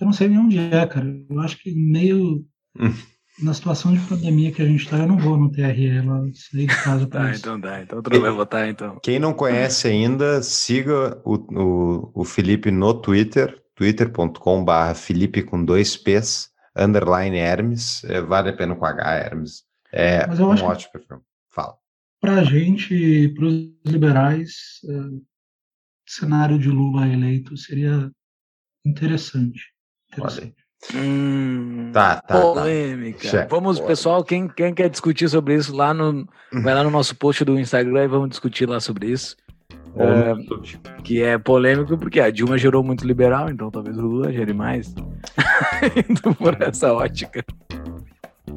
Eu 0.00 0.06
não 0.06 0.12
sei 0.12 0.28
nem 0.28 0.38
onde 0.38 0.58
é, 0.58 0.86
cara. 0.86 1.06
Eu 1.28 1.40
acho 1.40 1.58
que 1.58 1.74
meio 1.74 2.44
hum. 2.78 2.92
na 3.40 3.52
situação 3.52 3.92
de 3.92 4.00
pandemia 4.00 4.52
que 4.52 4.62
a 4.62 4.66
gente 4.66 4.88
tá, 4.88 4.98
eu 4.98 5.08
não 5.08 5.18
vou 5.18 5.36
no 5.36 5.50
TRE 5.50 6.00
lá, 6.00 6.22
sair 6.34 6.66
de 6.66 6.82
casa 6.82 7.06
Tá, 7.06 7.30
isso. 7.30 7.40
então 7.40 7.60
dá. 7.60 7.82
Então 7.82 8.00
tu 8.00 8.10
não 8.10 8.20
vai 8.20 8.30
votar, 8.30 8.68
então. 8.68 8.98
Quem 9.02 9.18
não 9.18 9.34
conhece 9.34 9.88
ainda, 9.88 10.40
siga 10.42 11.20
o, 11.24 11.34
o, 11.34 12.10
o 12.14 12.24
Felipe 12.24 12.70
no 12.70 12.94
Twitter, 12.94 13.60
twitter.com 13.74 14.64
barra 14.64 14.94
Felipe 14.94 15.42
com 15.42 15.64
dois 15.64 15.96
P's, 15.96 16.51
underline 16.76 17.36
Hermes, 17.36 18.04
é, 18.04 18.20
vale 18.20 18.50
a 18.50 18.56
pena 18.56 18.74
com 18.74 18.84
H, 18.84 19.14
Hermes. 19.14 19.64
É 19.92 20.26
um 20.26 20.64
ótimo 20.64 20.92
perfil. 20.92 21.22
Fala. 21.50 21.76
Pra 22.20 22.44
gente, 22.44 23.28
pros 23.36 23.52
liberais, 23.84 24.80
é, 24.88 24.92
cenário 26.06 26.58
de 26.58 26.68
Lula 26.68 27.06
eleito 27.06 27.56
seria 27.56 28.10
interessante. 28.84 29.60
interessante. 30.12 30.54
Hum, 30.94 31.90
tá, 31.92 32.16
tá, 32.16 32.22
tá. 32.22 32.40
polêmica. 32.40 33.30
Tá. 33.30 33.46
Vamos, 33.48 33.78
pessoal, 33.78 34.24
quem, 34.24 34.48
quem 34.48 34.74
quer 34.74 34.88
discutir 34.88 35.28
sobre 35.28 35.54
isso 35.54 35.74
lá 35.74 35.94
no. 35.94 36.26
Vai 36.52 36.74
lá 36.74 36.82
no 36.82 36.90
nosso 36.90 37.14
post 37.14 37.44
do 37.44 37.58
Instagram 37.58 38.04
e 38.04 38.08
vamos 38.08 38.30
discutir 38.30 38.68
lá 38.68 38.80
sobre 38.80 39.08
isso. 39.08 39.36
É, 39.94 41.02
que 41.02 41.22
é 41.22 41.36
polêmico 41.36 41.98
porque 41.98 42.18
a 42.18 42.30
Dilma 42.30 42.56
gerou 42.56 42.82
muito 42.82 43.06
liberal, 43.06 43.50
então 43.50 43.70
talvez 43.70 43.96
o 43.98 44.02
Lula 44.02 44.32
gere 44.32 44.54
mais. 44.54 44.94
Indo 46.08 46.34
por 46.34 46.56
essa 46.62 46.92
ótica. 46.92 47.44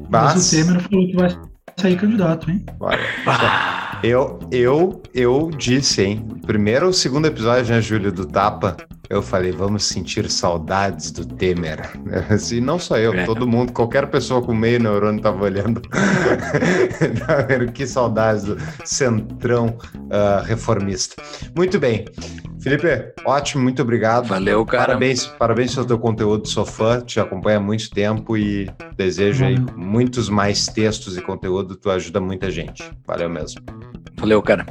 Mas... 0.08 0.34
Mas 0.34 0.52
o 0.52 0.56
Temer 0.56 0.80
falou 0.80 1.06
que 1.06 1.16
vai 1.16 1.28
sair 1.76 1.96
candidato, 1.96 2.50
hein? 2.50 2.64
Vai. 2.78 2.98
Eu, 4.02 4.38
eu, 4.50 5.02
eu 5.14 5.50
disse, 5.56 6.02
hein? 6.02 6.26
Primeiro 6.46 6.86
ou 6.86 6.92
segundo 6.92 7.26
episódio, 7.26 7.74
né, 7.74 7.80
Júlio, 7.80 8.12
do 8.12 8.26
Tapa, 8.26 8.76
eu 9.08 9.22
falei, 9.22 9.52
vamos 9.52 9.84
sentir 9.84 10.30
saudades 10.30 11.10
do 11.10 11.26
Temer. 11.26 11.80
Assim, 12.30 12.60
não 12.60 12.78
só 12.78 12.98
eu, 12.98 13.12
é. 13.14 13.24
todo 13.24 13.46
mundo, 13.46 13.72
qualquer 13.72 14.06
pessoa 14.08 14.42
com 14.42 14.54
meio 14.54 14.80
neurônio 14.80 15.20
tava 15.20 15.44
olhando. 15.44 15.80
que 17.74 17.86
saudades 17.86 18.44
do 18.44 18.56
centrão 18.84 19.76
uh, 19.94 20.44
reformista. 20.44 21.22
Muito 21.54 21.78
bem. 21.78 22.04
Felipe, 22.60 23.12
ótimo, 23.24 23.62
muito 23.62 23.80
obrigado. 23.80 24.26
Valeu, 24.26 24.66
cara. 24.66 24.86
Parabéns, 24.86 25.26
parabéns 25.26 25.74
pelo 25.74 25.86
teu 25.86 25.98
conteúdo, 25.98 26.48
sou 26.48 26.66
fã, 26.66 27.00
te 27.00 27.20
acompanho 27.20 27.58
há 27.58 27.62
muito 27.62 27.88
tempo 27.90 28.36
e 28.36 28.68
desejo 28.96 29.44
aí 29.44 29.56
muitos 29.76 30.28
mais 30.28 30.66
textos 30.66 31.16
e 31.16 31.22
conteúdo, 31.22 31.76
tu 31.76 31.90
ajuda 31.90 32.20
muita 32.20 32.50
gente. 32.50 32.90
Valeu 33.06 33.30
mesmo. 33.30 33.60
Valeu, 34.18 34.42
cara. 34.42 34.66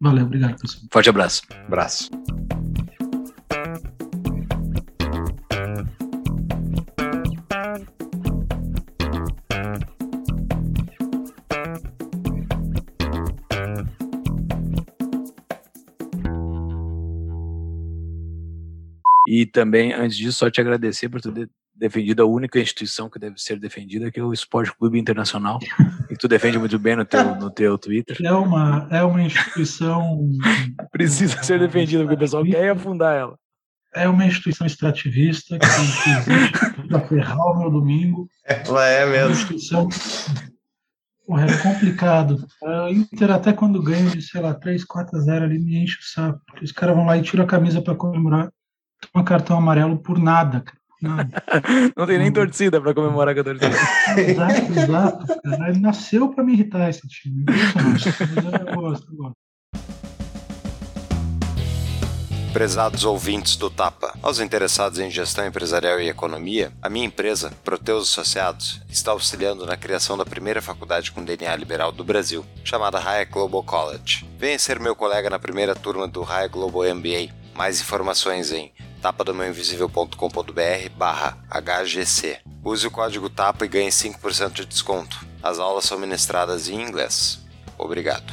Valeu, 0.00 0.24
obrigado, 0.24 0.58
pessoal. 0.58 0.84
Forte 0.90 1.10
abraço. 1.10 1.42
Abraço. 1.66 2.10
E 19.40 19.46
também, 19.46 19.94
antes 19.94 20.18
disso, 20.18 20.38
só 20.38 20.50
te 20.50 20.60
agradecer 20.60 21.08
por 21.08 21.18
ter 21.18 21.48
defendido 21.74 22.22
a 22.22 22.26
única 22.26 22.60
instituição 22.60 23.08
que 23.08 23.18
deve 23.18 23.38
ser 23.38 23.58
defendida, 23.58 24.10
que 24.10 24.20
é 24.20 24.22
o 24.22 24.34
Esporte 24.34 24.70
Clube 24.76 24.98
Internacional, 24.98 25.58
e 26.10 26.14
tu 26.14 26.28
defende 26.28 26.58
muito 26.58 26.78
bem 26.78 26.94
no 26.94 27.06
teu, 27.06 27.34
no 27.36 27.50
teu 27.50 27.78
Twitter. 27.78 28.18
É 28.22 28.32
uma, 28.34 28.86
é 28.90 29.02
uma 29.02 29.22
instituição... 29.22 30.28
Precisa 30.92 31.42
ser 31.42 31.58
defendida, 31.58 32.02
porque 32.02 32.16
o 32.16 32.18
pessoal 32.18 32.44
quer 32.44 32.68
afundar 32.68 33.16
ela. 33.16 33.38
É 33.94 34.06
uma 34.06 34.26
instituição 34.26 34.66
extrativista 34.66 35.58
que 35.58 35.64
existe 35.64 36.86
para 36.86 37.00
ferrar 37.08 37.38
o 37.38 37.60
meu 37.60 37.70
domingo. 37.70 38.28
Ela 38.44 38.88
é 38.88 39.06
mesmo. 39.06 39.16
É 39.16 39.24
uma 39.24 39.32
instituição 39.32 39.88
Porra, 41.26 41.46
é 41.46 41.56
complicado. 41.62 42.46
A 42.62 42.90
Inter, 42.90 43.30
até 43.30 43.54
quando 43.54 43.82
ganha 43.82 44.10
de, 44.10 44.20
sei 44.20 44.42
lá, 44.42 44.52
3, 44.52 44.84
4 44.84 45.16
a 45.16 45.20
0 45.20 45.44
ali, 45.46 45.58
me 45.58 45.78
enche 45.78 45.96
o 45.98 46.02
saco. 46.02 46.42
Porque 46.46 46.64
os 46.64 46.72
caras 46.72 46.94
vão 46.94 47.06
lá 47.06 47.16
e 47.16 47.22
tiram 47.22 47.44
a 47.44 47.46
camisa 47.46 47.80
para 47.80 47.94
comemorar 47.94 48.50
toma 49.00 49.24
cartão 49.24 49.56
amarelo 49.56 49.98
por 49.98 50.18
nada, 50.18 50.60
cara. 50.60 50.80
Nada. 51.00 51.42
Não 51.96 52.06
tem 52.06 52.18
nem 52.18 52.30
torcida 52.30 52.80
pra 52.80 52.92
comemorar 52.92 53.34
com 53.34 53.40
a 53.40 53.44
torcida. 53.44 53.74
Exato, 54.20 54.72
exato. 54.78 55.26
Cara. 55.42 55.70
Ele 55.70 55.80
nasceu 55.80 56.28
pra 56.28 56.44
me 56.44 56.52
irritar 56.52 56.90
esse 56.90 57.06
time. 57.08 57.42
Impressionante. 57.42 58.08
Mas 58.34 58.44
eu 58.44 58.76
gosto, 58.76 59.12
eu 59.12 59.16
gosto. 59.16 59.36
Prezados 62.52 63.04
ouvintes 63.04 63.54
do 63.54 63.70
Tapa, 63.70 64.12
aos 64.20 64.40
interessados 64.40 64.98
em 64.98 65.08
gestão 65.08 65.46
empresarial 65.46 66.00
e 66.00 66.08
economia, 66.08 66.72
a 66.82 66.90
minha 66.90 67.06
empresa, 67.06 67.52
Proteus 67.62 68.10
Associados, 68.10 68.82
está 68.88 69.12
auxiliando 69.12 69.64
na 69.64 69.76
criação 69.76 70.18
da 70.18 70.24
primeira 70.24 70.60
faculdade 70.60 71.12
com 71.12 71.24
DNA 71.24 71.54
liberal 71.54 71.92
do 71.92 72.02
Brasil, 72.02 72.44
chamada 72.64 72.98
Hayek 72.98 73.30
Global 73.30 73.62
College. 73.62 74.28
Venha 74.36 74.58
ser 74.58 74.80
meu 74.80 74.96
colega 74.96 75.30
na 75.30 75.38
primeira 75.38 75.76
turma 75.76 76.08
do 76.08 76.24
Hayek 76.24 76.52
Global 76.52 76.92
MBA. 76.92 77.39
Mais 77.60 77.78
informações 77.78 78.52
em 78.52 78.72
tapadomeuinvisível.com.br 79.02 80.88
barra 80.96 81.36
HGC. 81.50 82.38
Use 82.64 82.86
o 82.86 82.90
código 82.90 83.28
TAPA 83.28 83.66
e 83.66 83.68
ganhe 83.68 83.90
5% 83.90 84.52
de 84.52 84.64
desconto. 84.64 85.26
As 85.42 85.58
aulas 85.58 85.84
são 85.84 85.98
ministradas 85.98 86.70
em 86.70 86.80
inglês. 86.80 87.38
Obrigado. 87.76 88.32